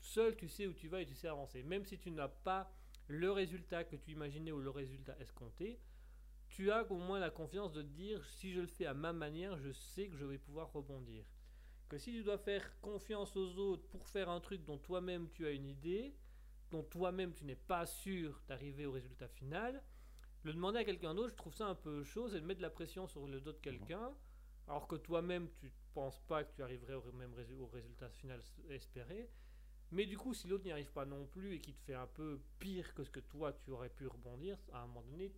seul 0.00 0.34
tu 0.34 0.48
sais 0.48 0.66
où 0.66 0.72
tu 0.72 0.88
vas 0.88 1.02
et 1.02 1.06
tu 1.06 1.14
sais 1.14 1.28
avancer. 1.28 1.62
Même 1.62 1.84
si 1.84 1.98
tu 1.98 2.10
n'as 2.10 2.28
pas 2.28 2.72
le 3.06 3.30
résultat 3.30 3.84
que 3.84 3.96
tu 3.96 4.12
imaginais 4.12 4.50
ou 4.50 4.60
le 4.60 4.70
résultat 4.70 5.14
escompté, 5.20 5.78
tu 6.48 6.70
as 6.70 6.90
au 6.90 6.96
moins 6.96 7.20
la 7.20 7.30
confiance 7.30 7.72
de 7.72 7.82
te 7.82 7.88
dire 7.88 8.24
si 8.24 8.52
je 8.52 8.60
le 8.60 8.66
fais 8.66 8.86
à 8.86 8.94
ma 8.94 9.12
manière, 9.12 9.58
je 9.58 9.72
sais 9.72 10.08
que 10.08 10.16
je 10.16 10.24
vais 10.24 10.38
pouvoir 10.38 10.72
rebondir 10.72 11.24
que 11.90 11.98
si 11.98 12.12
tu 12.12 12.22
dois 12.22 12.38
faire 12.38 12.80
confiance 12.80 13.36
aux 13.36 13.58
autres 13.58 13.86
pour 13.88 14.06
faire 14.06 14.30
un 14.30 14.40
truc 14.40 14.64
dont 14.64 14.78
toi-même 14.78 15.28
tu 15.34 15.44
as 15.44 15.50
une 15.50 15.66
idée, 15.66 16.14
dont 16.70 16.84
toi-même 16.84 17.34
tu 17.34 17.44
n'es 17.44 17.56
pas 17.56 17.84
sûr 17.84 18.40
d'arriver 18.46 18.86
au 18.86 18.92
résultat 18.92 19.26
final, 19.26 19.82
le 20.44 20.52
demander 20.52 20.78
à 20.78 20.84
quelqu'un 20.84 21.16
d'autre, 21.16 21.30
je 21.30 21.34
trouve 21.34 21.52
ça 21.52 21.66
un 21.66 21.74
peu 21.74 22.04
chaud, 22.04 22.28
c'est 22.28 22.40
de 22.40 22.46
mettre 22.46 22.58
de 22.58 22.62
la 22.62 22.70
pression 22.70 23.08
sur 23.08 23.26
le 23.26 23.40
dos 23.40 23.52
de 23.52 23.58
quelqu'un, 23.58 24.14
alors 24.68 24.86
que 24.86 24.94
toi-même 24.94 25.48
tu 25.58 25.66
ne 25.66 25.70
penses 25.92 26.20
pas 26.28 26.44
que 26.44 26.54
tu 26.54 26.62
arriverais 26.62 26.94
au 26.94 27.12
même 27.12 27.34
au 27.58 27.66
résultat 27.66 28.08
final 28.08 28.40
espéré. 28.68 29.28
Mais 29.90 30.06
du 30.06 30.16
coup, 30.16 30.32
si 30.32 30.46
l'autre 30.46 30.64
n'y 30.64 30.70
arrive 30.70 30.92
pas 30.92 31.04
non 31.04 31.26
plus 31.26 31.54
et 31.54 31.60
qu'il 31.60 31.74
te 31.74 31.82
fait 31.82 31.94
un 31.94 32.06
peu 32.06 32.40
pire 32.60 32.94
que 32.94 33.02
ce 33.02 33.10
que 33.10 33.18
toi 33.18 33.52
tu 33.52 33.72
aurais 33.72 33.90
pu 33.90 34.06
rebondir, 34.06 34.56
à 34.72 34.82
un 34.82 34.86
moment 34.86 35.02
donné, 35.02 35.32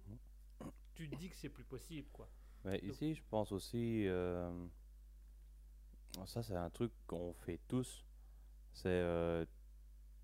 tu 0.95 1.09
te 1.09 1.17
dis 1.17 1.31
que 1.31 1.37
c'est 1.37 1.49
plus 1.49 1.65
possible, 1.65 2.09
quoi. 2.13 2.29
Mais 2.65 2.79
ici, 2.81 3.15
je 3.15 3.23
pense 3.31 3.51
aussi. 3.53 4.07
euh, 4.07 4.53
Ça, 6.27 6.43
c'est 6.43 6.57
un 6.57 6.71
truc 6.71 6.93
qu'on 7.07 7.33
fait 7.33 7.61
tous. 7.69 8.05
C'est. 8.73 8.89
euh, 8.89 9.45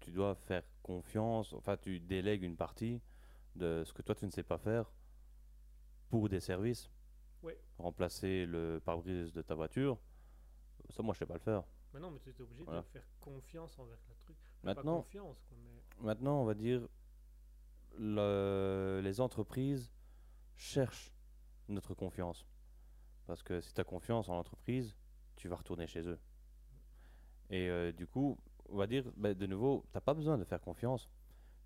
Tu 0.00 0.10
dois 0.12 0.34
faire 0.34 0.62
confiance. 0.82 1.52
Enfin, 1.54 1.76
tu 1.76 1.98
délègues 2.00 2.42
une 2.42 2.56
partie 2.56 3.00
de 3.56 3.82
ce 3.84 3.92
que 3.92 4.02
toi, 4.02 4.14
tu 4.14 4.24
ne 4.26 4.30
sais 4.30 4.42
pas 4.44 4.58
faire 4.58 4.90
pour 6.08 6.28
des 6.28 6.40
services. 6.40 6.88
Ouais. 7.42 7.58
Remplacer 7.78 8.46
le 8.46 8.80
pare-brise 8.84 9.32
de 9.32 9.42
ta 9.42 9.54
voiture. 9.54 9.98
Ça, 10.90 11.02
moi, 11.02 11.14
je 11.14 11.18
sais 11.20 11.26
pas 11.26 11.34
le 11.34 11.40
faire. 11.40 11.64
Mais 11.92 12.00
non, 12.00 12.10
mais 12.10 12.20
tu 12.20 12.30
es 12.30 12.40
obligé 12.40 12.62
Voilà. 12.64 12.82
de 12.82 12.86
faire 12.86 13.04
confiance 13.20 13.78
envers 13.78 13.98
le 14.08 14.14
truc. 14.16 14.36
Pas 14.62 14.74
Maintenant, 14.74 14.96
confiance, 14.98 15.42
quoi, 15.48 15.56
mais... 15.62 16.04
maintenant, 16.06 16.40
on 16.42 16.44
va 16.44 16.54
dire, 16.54 16.86
le- 17.96 19.00
les 19.02 19.20
entreprises 19.20 19.92
cherchent 20.56 21.12
notre 21.68 21.94
confiance. 21.94 22.46
Parce 23.26 23.42
que 23.42 23.60
si 23.60 23.72
tu 23.74 23.80
as 23.80 23.84
confiance 23.84 24.28
en 24.28 24.34
l'entreprise, 24.34 24.96
tu 25.38 25.48
vas 25.48 25.56
retourner 25.56 25.86
chez 25.86 26.06
eux. 26.06 26.18
Et 27.50 27.68
euh, 27.70 27.92
du 27.92 28.06
coup, 28.06 28.38
on 28.68 28.76
va 28.76 28.86
dire, 28.86 29.04
ben, 29.16 29.34
de 29.34 29.46
nouveau, 29.46 29.84
tu 29.90 29.96
n'as 29.96 30.00
pas 30.00 30.14
besoin 30.14 30.36
de 30.36 30.44
faire 30.44 30.60
confiance. 30.60 31.08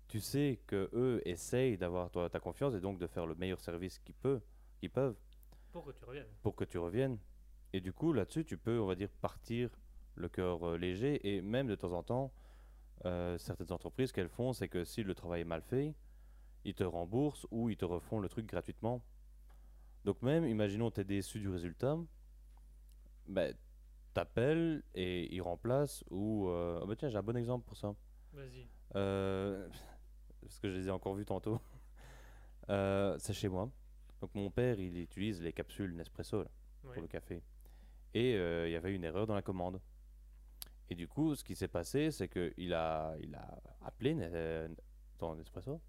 Tu 0.07 0.19
sais 0.19 0.61
que 0.67 0.89
eux 0.93 1.21
essayent 1.25 1.77
d'avoir 1.77 2.09
ta 2.11 2.39
confiance 2.39 2.73
et 2.73 2.79
donc 2.79 2.99
de 2.99 3.07
faire 3.07 3.25
le 3.25 3.35
meilleur 3.35 3.59
service 3.59 3.99
qu'ils 3.99 4.15
peuvent, 4.15 4.43
qu'ils 4.79 4.91
peuvent 4.91 5.17
Pour 5.71 5.85
que 5.85 5.91
tu 5.91 6.05
reviennes. 6.05 6.27
pour 6.41 6.55
que 6.55 6.63
tu 6.63 6.77
reviennes. 6.77 7.17
Et 7.73 7.81
du 7.81 7.91
coup, 7.91 8.13
là-dessus, 8.13 8.45
tu 8.45 8.57
peux, 8.57 8.79
on 8.79 8.85
va 8.85 8.95
dire, 8.95 9.09
partir 9.09 9.69
le 10.15 10.29
cœur 10.29 10.63
euh, 10.67 10.77
léger. 10.77 11.35
Et 11.35 11.41
même 11.41 11.67
de 11.67 11.75
temps 11.75 11.93
en 11.93 12.03
temps, 12.03 12.31
euh, 13.05 13.37
certaines 13.37 13.71
entreprises, 13.71 14.09
ce 14.09 14.13
qu'elles 14.13 14.29
font, 14.29 14.53
c'est 14.53 14.69
que 14.69 14.83
si 14.83 15.03
le 15.03 15.15
travail 15.15 15.41
est 15.41 15.45
mal 15.45 15.61
fait, 15.61 15.95
ils 16.63 16.75
te 16.75 16.83
remboursent 16.83 17.47
ou 17.51 17.69
ils 17.69 17.77
te 17.77 17.85
refont 17.85 18.19
le 18.19 18.29
truc 18.29 18.45
gratuitement. 18.45 19.03
Donc 20.05 20.21
même, 20.21 20.45
imaginons 20.45 20.91
tu 20.91 21.01
es 21.01 21.03
déçu 21.03 21.39
du 21.39 21.49
résultat, 21.49 21.97
ben, 23.27 23.55
t'appelles 24.13 24.83
et 24.95 25.33
ils 25.33 25.41
remplacent. 25.41 26.03
Ou, 26.09 26.47
euh, 26.49 26.79
ah 26.81 26.85
bah 26.85 26.95
tiens, 26.95 27.09
j'ai 27.09 27.17
un 27.17 27.23
bon 27.23 27.35
exemple 27.35 27.65
pour 27.65 27.77
ça. 27.77 27.95
Vas-y. 28.33 28.67
Euh, 28.95 29.67
parce 30.41 30.59
que 30.59 30.69
je 30.69 30.75
les 30.75 30.87
ai 30.87 30.91
encore 30.91 31.15
vus 31.15 31.25
tantôt. 31.25 31.59
Euh, 32.69 33.17
c'est 33.19 33.33
chez 33.33 33.49
moi. 33.49 33.69
Donc 34.21 34.33
mon 34.35 34.49
père, 34.49 34.79
il 34.79 34.97
utilise 34.97 35.41
les 35.41 35.51
capsules 35.51 35.93
Nespresso 35.97 36.43
là, 36.43 36.49
pour 36.81 37.01
le 37.01 37.09
café. 37.09 37.43
Et 38.13 38.35
euh, 38.37 38.69
il 38.69 38.71
y 38.71 38.77
avait 38.77 38.95
une 38.95 39.03
erreur 39.03 39.27
dans 39.27 39.35
la 39.35 39.41
commande. 39.41 39.81
Et 40.89 40.95
du 40.95 41.09
coup, 41.09 41.35
ce 41.35 41.43
qui 41.43 41.55
s'est 41.55 41.67
passé, 41.67 42.09
c'est 42.09 42.29
qu'il 42.29 42.73
a, 42.73 43.15
il 43.19 43.35
a 43.35 43.61
appelé 43.81 44.17
attends, 45.13 45.35
Nespresso? 45.35 45.81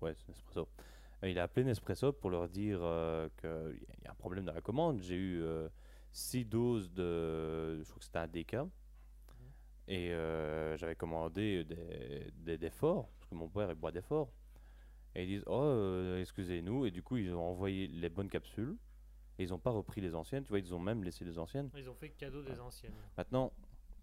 Ouais, 0.00 0.12
c'est 0.16 0.26
Nespresso. 0.26 0.68
Il 1.22 1.38
a 1.38 1.44
appelé 1.44 1.64
Nespresso 1.64 2.12
pour 2.12 2.30
leur 2.30 2.48
dire 2.48 2.80
qu'il 3.40 3.78
y 4.02 4.08
a 4.08 4.10
un 4.10 4.16
problème 4.16 4.44
dans 4.44 4.54
la 4.54 4.60
commande. 4.60 5.00
J'ai 5.02 5.14
eu 5.14 5.44
6 6.14 6.44
doses 6.46 6.90
de. 6.92 7.82
Je 7.82 7.88
crois 7.90 7.98
que 7.98 8.04
c'était 8.04 8.18
un 8.18 8.28
DK. 8.28 8.56
Et 9.86 10.12
euh, 10.14 10.76
j'avais 10.78 10.94
commandé 10.96 11.62
des, 11.64 12.32
des, 12.36 12.56
des 12.56 12.70
forts, 12.70 13.10
parce 13.18 13.28
que 13.28 13.34
mon 13.34 13.48
père 13.48 13.68
il 13.70 13.74
boit 13.74 13.92
des 13.92 14.00
forts. 14.00 14.32
Et 15.14 15.24
ils 15.24 15.26
disent 15.28 15.44
Oh, 15.46 15.60
euh, 15.62 16.20
excusez-nous. 16.20 16.86
Et 16.86 16.90
du 16.90 17.02
coup, 17.02 17.18
ils 17.18 17.34
ont 17.34 17.42
envoyé 17.42 17.86
les 17.88 18.08
bonnes 18.08 18.30
capsules. 18.30 18.76
Et 19.38 19.42
ils 19.44 19.50
n'ont 19.50 19.58
pas 19.58 19.70
repris 19.70 20.00
les 20.00 20.14
anciennes. 20.14 20.44
Tu 20.44 20.48
vois, 20.50 20.58
ils 20.60 20.72
ont 20.74 20.78
même 20.78 21.02
laissé 21.04 21.24
les 21.24 21.38
anciennes. 21.38 21.68
Ils 21.76 21.90
ont 21.90 21.94
fait 21.94 22.10
cadeau 22.10 22.42
des 22.42 22.58
anciennes. 22.60 22.94
Maintenant, 23.18 23.52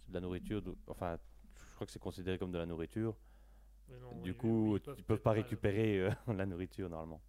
c'est 0.04 0.10
de 0.10 0.14
la 0.16 0.20
nourriture. 0.22 0.62
de- 0.62 0.76
Enfin, 0.88 1.18
je 1.70 1.76
crois 1.76 1.88
que 1.88 1.94
c'est 1.94 2.00
considéré 2.00 2.38
comme 2.38 2.52
de 2.52 2.58
la 2.58 2.66
nourriture. 2.66 3.16
Non, 3.90 4.22
du 4.22 4.34
coup, 4.36 4.76
ils 4.78 4.82
peuvent 4.82 4.96
peut-être 5.06 5.24
pas 5.24 5.32
récupérer 5.32 6.00
euh, 6.02 6.12
la 6.36 6.46
nourriture 6.46 6.90
normalement. 6.90 7.22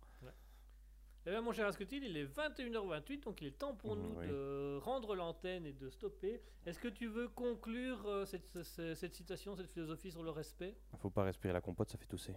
Eh 1.24 1.30
bien, 1.30 1.40
mon 1.40 1.52
cher 1.52 1.66
Asketil, 1.68 2.02
il 2.04 2.16
est 2.16 2.24
21h28, 2.24 3.22
donc 3.22 3.40
il 3.42 3.48
est 3.48 3.58
temps 3.58 3.74
pour 3.76 3.94
nous 3.94 4.18
oui. 4.18 4.26
de 4.26 4.78
rendre 4.82 5.14
l'antenne 5.14 5.64
et 5.66 5.72
de 5.72 5.88
stopper. 5.88 6.42
Est-ce 6.66 6.80
que 6.80 6.88
tu 6.88 7.06
veux 7.06 7.28
conclure 7.28 8.04
euh, 8.06 8.24
cette, 8.24 8.60
ce- 8.62 8.94
cette 8.94 9.14
citation, 9.14 9.54
cette 9.54 9.70
philosophie 9.70 10.10
sur 10.10 10.24
le 10.24 10.30
respect? 10.30 10.76
Il 10.92 10.98
faut 10.98 11.10
pas 11.10 11.22
respirer 11.22 11.52
la 11.52 11.60
compote, 11.60 11.88
ça 11.90 11.96
fait 11.98 12.06
tousser. 12.06 12.34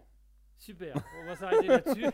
Super, 0.58 0.96
on 1.22 1.26
va 1.26 1.36
s'arrêter 1.36 1.68
là-dessus. 1.68 2.06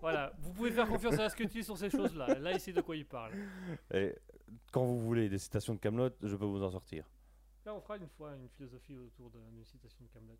voilà, 0.00 0.32
vous 0.38 0.52
pouvez 0.52 0.70
faire 0.72 0.88
confiance 0.88 1.18
à 1.18 1.24
Asketil 1.24 1.64
sur 1.64 1.78
ces 1.78 1.88
choses-là. 1.88 2.38
Là, 2.38 2.52
il 2.52 2.60
sait 2.60 2.72
de 2.72 2.80
quoi 2.80 2.96
il 2.96 3.06
parle. 3.06 3.32
Et 3.94 4.14
quand 4.72 4.84
vous 4.84 4.98
voulez 5.00 5.28
des 5.28 5.38
citations 5.38 5.74
de 5.74 5.78
Camelot, 5.78 6.10
je 6.22 6.34
peux 6.36 6.44
vous 6.44 6.62
en 6.62 6.70
sortir. 6.70 7.08
Là, 7.64 7.74
on 7.74 7.80
fera 7.80 7.96
une 7.96 8.08
fois 8.08 8.34
une 8.34 8.48
philosophie 8.48 8.96
autour 8.96 9.30
d'une 9.30 9.64
citation 9.64 10.04
de 10.04 10.10
Camelot. 10.10 10.36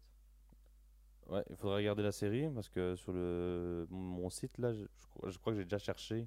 Ouais, 1.29 1.45
il 1.51 1.57
faudra 1.57 1.77
regarder 1.77 2.03
la 2.03 2.13
série 2.13 2.49
parce 2.53 2.69
que 2.69 2.95
sur 2.97 3.13
le 3.13 3.87
mon 3.91 4.29
site 4.29 4.59
là, 4.59 4.73
je, 4.73 4.85
je 5.29 5.39
crois- 5.39 5.53
que 5.53 5.59
j'ai 5.59 5.65
déjà 5.65 5.79
cherché 5.79 6.27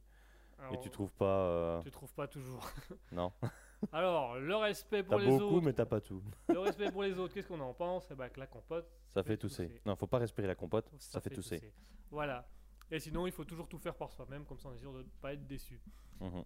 et 0.72 0.80
tu 0.82 0.90
trouves 0.90 1.12
pas. 1.14 1.26
euh, 1.48 1.82
Tu 1.82 1.92
trouves 1.92 2.14
pas 2.14 2.28
toujours. 2.28 2.66
Non. 3.12 3.32
Alors, 3.92 4.38
le 4.40 4.56
respect 4.56 5.04
pour 5.04 5.20
les 5.20 5.28
beaucoup, 5.28 5.56
autres. 5.58 5.66
mais 5.66 5.74
t'as 5.74 5.86
pas 5.86 6.00
tout. 6.02 6.24
Le 6.50 6.60
respect 6.60 6.90
pour 6.92 7.04
les 7.04 7.20
autres, 7.20 7.34
qu'est-ce 7.34 7.48
qu'on 7.48 7.60
en 7.60 7.74
pense? 7.74 8.08
Eh 8.10 8.16
ben, 8.16 8.30
que 8.30 8.40
la 8.40 8.48
compote, 8.48 8.90
Ça 9.10 9.22
fait 9.22 9.32
fait 9.32 9.38
tousser. 9.38 9.68
tousser. 9.68 9.82
Non, 9.86 9.96
faut 9.98 10.08
pas 10.08 10.18
respirer 10.18 10.48
la 10.48 10.56
compote, 10.56 10.90
ça, 10.98 11.20
fait 11.20 11.30
tousser. 11.30 11.62
Voilà. 12.10 12.48
Et 12.90 13.00
sinon, 13.00 13.28
il 13.28 13.34
faut 13.34 13.44
toujours 13.44 13.68
tout 13.68 13.78
faire 13.78 13.94
par 13.96 14.12
soi-même, 14.12 14.46
comme 14.46 14.58
ça 14.60 14.70
on 14.70 14.74
est 14.74 14.80
sûr 14.80 14.94
de 14.94 15.00
ne 15.00 15.04
pas 15.22 15.34
être 15.34 15.46
déçu. 15.46 15.80
Mhm. 16.22 16.44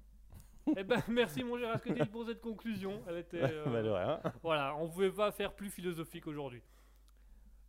eh 0.75 0.83
ben, 0.83 1.01
merci 1.07 1.43
mon 1.43 1.63
Asketil 1.69 2.09
pour 2.09 2.25
cette 2.25 2.41
conclusion. 2.41 3.01
Elle 3.07 3.17
était. 3.17 3.41
euh, 3.43 3.65
Bah, 3.65 3.81
rien. 3.81 4.33
voilà, 4.41 4.75
on 4.75 4.89
pouvait 4.89 5.11
pas 5.11 5.31
faire 5.31 5.53
plus 5.53 5.69
philosophique 5.69 6.25
aujourd'hui. 6.27 6.63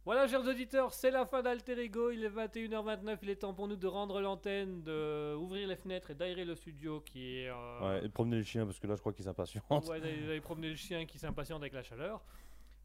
Voilà, 0.06 0.26
chers 0.26 0.40
auditeurs, 0.46 0.94
c'est 0.94 1.10
la 1.10 1.26
fin 1.26 1.42
d'Alter 1.42 1.78
Ego. 1.78 2.10
Il 2.10 2.24
est 2.24 2.30
21h29. 2.30 3.18
Il 3.22 3.30
est 3.30 3.36
temps 3.36 3.52
pour 3.52 3.68
nous 3.68 3.76
de 3.76 3.86
rendre 3.86 4.20
l'antenne, 4.20 4.82
de 4.82 5.34
ouvrir 5.34 5.68
les 5.68 5.76
fenêtres 5.76 6.10
et 6.10 6.14
d'aérer 6.14 6.44
le 6.44 6.54
studio 6.54 7.00
qui 7.02 7.36
est. 7.40 7.48
euh, 7.50 7.80
Ouais, 7.80 7.98
et 7.98 8.08
de 8.08 8.12
promener 8.12 8.38
le 8.38 8.42
chien 8.42 8.64
parce 8.64 8.78
que 8.78 8.86
là, 8.86 8.94
je 8.94 9.00
crois 9.00 9.12
qu'il 9.12 9.24
s'impatiente. 9.24 9.86
Ouais, 9.88 10.00
d'aller 10.00 10.40
promener 10.40 10.70
le 10.70 10.76
chien 10.76 11.04
qui 11.04 11.18
s'impatiente 11.18 11.60
avec 11.60 11.74
la 11.74 11.82
chaleur. 11.82 12.22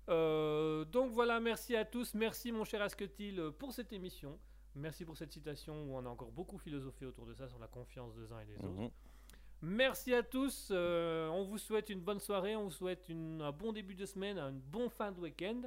Euh, 0.10 0.84
donc 0.86 1.12
voilà, 1.14 1.40
merci 1.40 1.76
à 1.76 1.86
tous. 1.86 2.14
Merci 2.14 2.52
mon 2.52 2.66
cher 2.66 2.82
Asketil 2.82 3.42
pour 3.58 3.72
cette 3.72 3.94
émission. 3.94 4.38
Merci 4.76 5.06
pour 5.06 5.16
cette 5.16 5.32
citation 5.32 5.84
où 5.86 5.96
on 5.96 6.06
a 6.06 6.10
encore 6.10 6.32
beaucoup 6.32 6.58
philosophé 6.58 7.06
autour 7.06 7.26
de 7.26 7.34
ça, 7.34 7.48
sur 7.48 7.58
la 7.60 7.68
confiance 7.68 8.14
des 8.16 8.32
uns 8.34 8.42
et 8.42 8.46
des 8.46 8.58
autres. 8.58 8.68
Mhm. 8.82 8.90
Merci 9.62 10.14
à 10.14 10.22
tous. 10.22 10.68
euh, 10.72 11.30
on 11.30 11.44
vous 11.46 11.58
souhaite 11.58 11.90
une 11.90 12.02
bonne 12.02 12.20
soirée. 12.20 12.58
On 12.58 12.66
vous 12.66 12.72
souhaite 12.72 13.08
une- 13.08 13.42
un 13.42 13.54
bon 13.54 13.72
début 13.72 13.96
de 13.96 14.06
semaine, 14.06 14.38
un 14.38 14.52
bon 14.52 14.90
fin 14.90 15.14
de 15.14 15.20
week-end. 15.22 15.62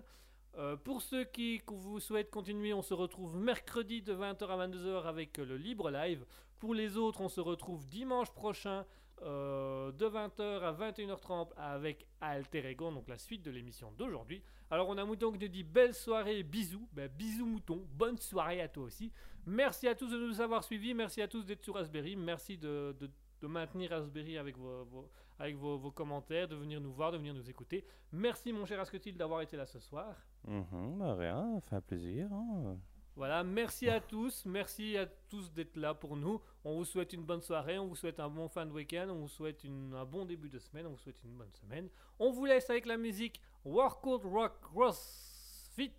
Euh, 0.57 0.77
pour 0.77 1.03
ceux 1.03 1.25
qui 1.25 1.61
vous 1.69 2.01
souhaitent 2.01 2.31
continuer, 2.31 2.73
on 2.75 2.83
se 2.83 2.95
retrouve 2.95 3.37
mercredi 3.37 4.03
de 4.03 4.15
20h 4.15 4.47
à 4.49 4.67
22h 4.67 5.05
avec 5.05 5.39
le 5.39 5.57
Libre 5.57 5.91
Live. 5.91 6.25
Pour 6.59 6.75
les 6.75 6.97
autres, 6.97 7.21
on 7.21 7.29
se 7.29 7.41
retrouve 7.41 7.87
dimanche 7.87 8.31
prochain 8.33 8.85
euh, 9.23 9.93
de 9.93 10.07
20h 10.07 10.43
à 10.63 10.73
21h30 10.73 11.51
avec 11.57 12.07
Alter 12.21 12.69
Ego, 12.71 12.91
donc 12.91 13.09
la 13.09 13.19
suite 13.19 13.43
de 13.43 13.51
l'émission 13.51 13.93
d'aujourd'hui. 13.93 14.43
Alors 14.71 14.89
on 14.89 14.97
a 14.99 15.05
Mouton 15.05 15.33
qui 15.33 15.39
nous 15.39 15.49
dit 15.49 15.65
belle 15.65 15.95
soirée, 15.95 16.43
bisous. 16.43 16.89
Ben, 16.93 17.09
bisous 17.09 17.47
Mouton, 17.47 17.85
bonne 17.93 18.19
soirée 18.19 18.61
à 18.61 18.69
toi 18.69 18.85
aussi. 18.85 19.13
Merci 19.47 19.87
à 19.89 19.95
tous 19.95 20.09
de 20.09 20.19
nous 20.19 20.41
avoir 20.41 20.63
suivis, 20.65 20.93
merci 20.95 21.23
à 21.23 21.29
tous 21.29 21.43
d'être 21.45 21.63
sur 21.65 21.75
Raspberry, 21.75 22.17
merci 22.17 22.59
de 22.59 22.95
maintenir 23.43 23.91
Raspberry 23.91 24.37
avec, 24.39 24.57
vos, 24.59 24.85
vos- 24.85 25.09
avec 25.39 25.57
vos, 25.57 25.79
vos 25.79 25.91
commentaires, 25.91 26.49
de 26.49 26.57
venir 26.57 26.81
nous 26.81 26.93
voir, 26.93 27.13
de 27.13 27.19
venir 27.19 27.35
nous 27.35 27.49
écouter. 27.49 27.85
Merci 28.13 28.53
mon 28.53 28.65
cher 28.67 28.81
Asketil 28.81 29.17
d'avoir 29.17 29.41
été 29.43 29.57
là 29.57 29.67
ce 29.67 29.79
soir. 29.81 30.15
Mhm, 30.47 30.99
bah 30.99 31.15
rien, 31.15 31.55
ça 31.61 31.69
fait 31.69 31.77
un 31.77 31.81
plaisir. 31.81 32.33
hein. 32.33 32.77
Voilà, 33.17 33.43
merci 33.43 33.89
à 33.89 34.01
tous, 34.01 34.45
merci 34.47 34.97
à 34.97 35.05
tous 35.07 35.53
d'être 35.53 35.77
là 35.77 35.93
pour 35.93 36.17
nous. 36.17 36.41
On 36.65 36.77
vous 36.77 36.85
souhaite 36.85 37.13
une 37.13 37.25
bonne 37.25 37.41
soirée, 37.43 37.77
on 37.77 37.87
vous 37.89 37.97
souhaite 37.97 38.21
un 38.21 38.29
bon 38.29 38.49
fin 38.49 38.65
de 38.65 38.71
week-end, 38.71 39.09
on 39.11 39.23
vous 39.23 39.29
souhaite 39.29 39.65
une- 39.65 39.93
un 39.93 40.05
bon 40.05 40.25
début 40.25 40.49
de 40.49 40.59
semaine, 40.61 40.87
on 40.87 40.91
vous 40.91 40.99
souhaite 40.99 41.21
une 41.25 41.37
bonne 41.37 41.53
semaine. 41.53 41.89
On 42.21 42.31
vous 42.31 42.45
laisse 42.45 42.71
avec 42.71 42.87
la 42.87 42.97
musique 42.97 43.41
Workout 43.65 44.23
Rock 44.25 44.61
CrossFit 44.61 45.93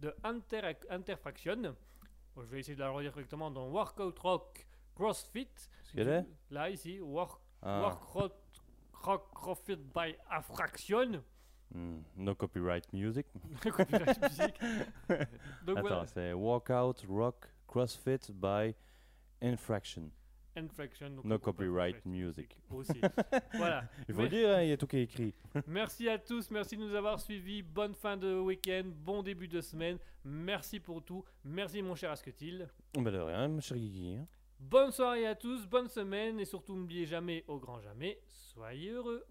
de 0.00 0.14
Inter 0.22 0.72
Interfraction. 0.90 1.74
Je 2.36 2.42
vais 2.42 2.60
essayer 2.60 2.74
de 2.74 2.80
la 2.80 2.90
redire 2.90 3.12
correctement 3.12 3.50
dans 3.50 3.68
Workout 3.70 4.18
Rock 4.18 4.66
CrossFit. 4.94 5.48
Là, 6.50 6.68
ici, 6.68 7.00
Work, 7.00 7.40
Ah, 7.62 7.80
Workout 7.80 8.34
Rock 9.06 9.32
CrossFit 9.34 9.78
by 9.94 10.16
Affraction. 10.30 11.22
hmm, 11.72 11.98
No 12.16 12.34
copyright 12.34 12.92
music. 12.92 13.26
Copyright 13.62 14.20
music. 14.20 14.54
Donc 15.64 15.78
Attends, 15.78 15.80
voilà. 15.88 16.06
c'est 16.06 16.32
Walkout 16.32 17.06
Rock 17.08 17.46
CrossFit 17.68 18.32
by 18.32 18.74
Infraction. 19.40 20.10
Infraction. 20.56 21.10
donc 21.10 21.24
No 21.24 21.38
copyright 21.38 21.96
copyright 21.96 22.06
music. 22.06 22.56
Aussi. 22.70 23.00
voilà. 23.54 23.84
Il 24.08 24.14
faut 24.14 24.26
dire, 24.26 24.56
hein, 24.56 24.62
il 24.62 24.70
y 24.70 24.72
a 24.72 24.76
tout 24.78 24.86
qui 24.86 24.96
est 24.96 25.02
écrit. 25.02 25.34
Merci 25.66 26.08
à 26.08 26.18
tous, 26.18 26.50
merci 26.50 26.76
de 26.78 26.82
nous 26.82 26.94
avoir 26.94 27.20
suivis. 27.20 27.62
Bonne 27.62 27.94
fin 27.94 28.16
de 28.16 28.38
week-end, 28.40 28.84
bon 28.86 29.22
début 29.22 29.48
de 29.48 29.60
semaine. 29.60 29.98
Merci 30.24 30.80
pour 30.80 31.04
tout. 31.04 31.22
Merci 31.44 31.82
mon 31.82 31.94
cher 31.94 32.10
Asketil. 32.10 32.66
Bah 32.94 33.10
de 33.10 33.18
rien, 33.18 33.48
mon 33.48 33.60
cher 33.60 33.76
Guigui. 33.76 34.16
hein. 34.16 34.26
Bonne 34.58 34.90
soirée 34.90 35.26
à 35.26 35.34
tous, 35.34 35.66
bonne 35.66 35.88
semaine 35.88 36.40
et 36.40 36.44
surtout 36.44 36.74
n'oubliez 36.74 37.06
jamais, 37.06 37.44
au 37.46 37.58
grand 37.58 37.80
jamais, 37.80 38.20
soyez 38.32 38.90
heureux. 38.90 39.24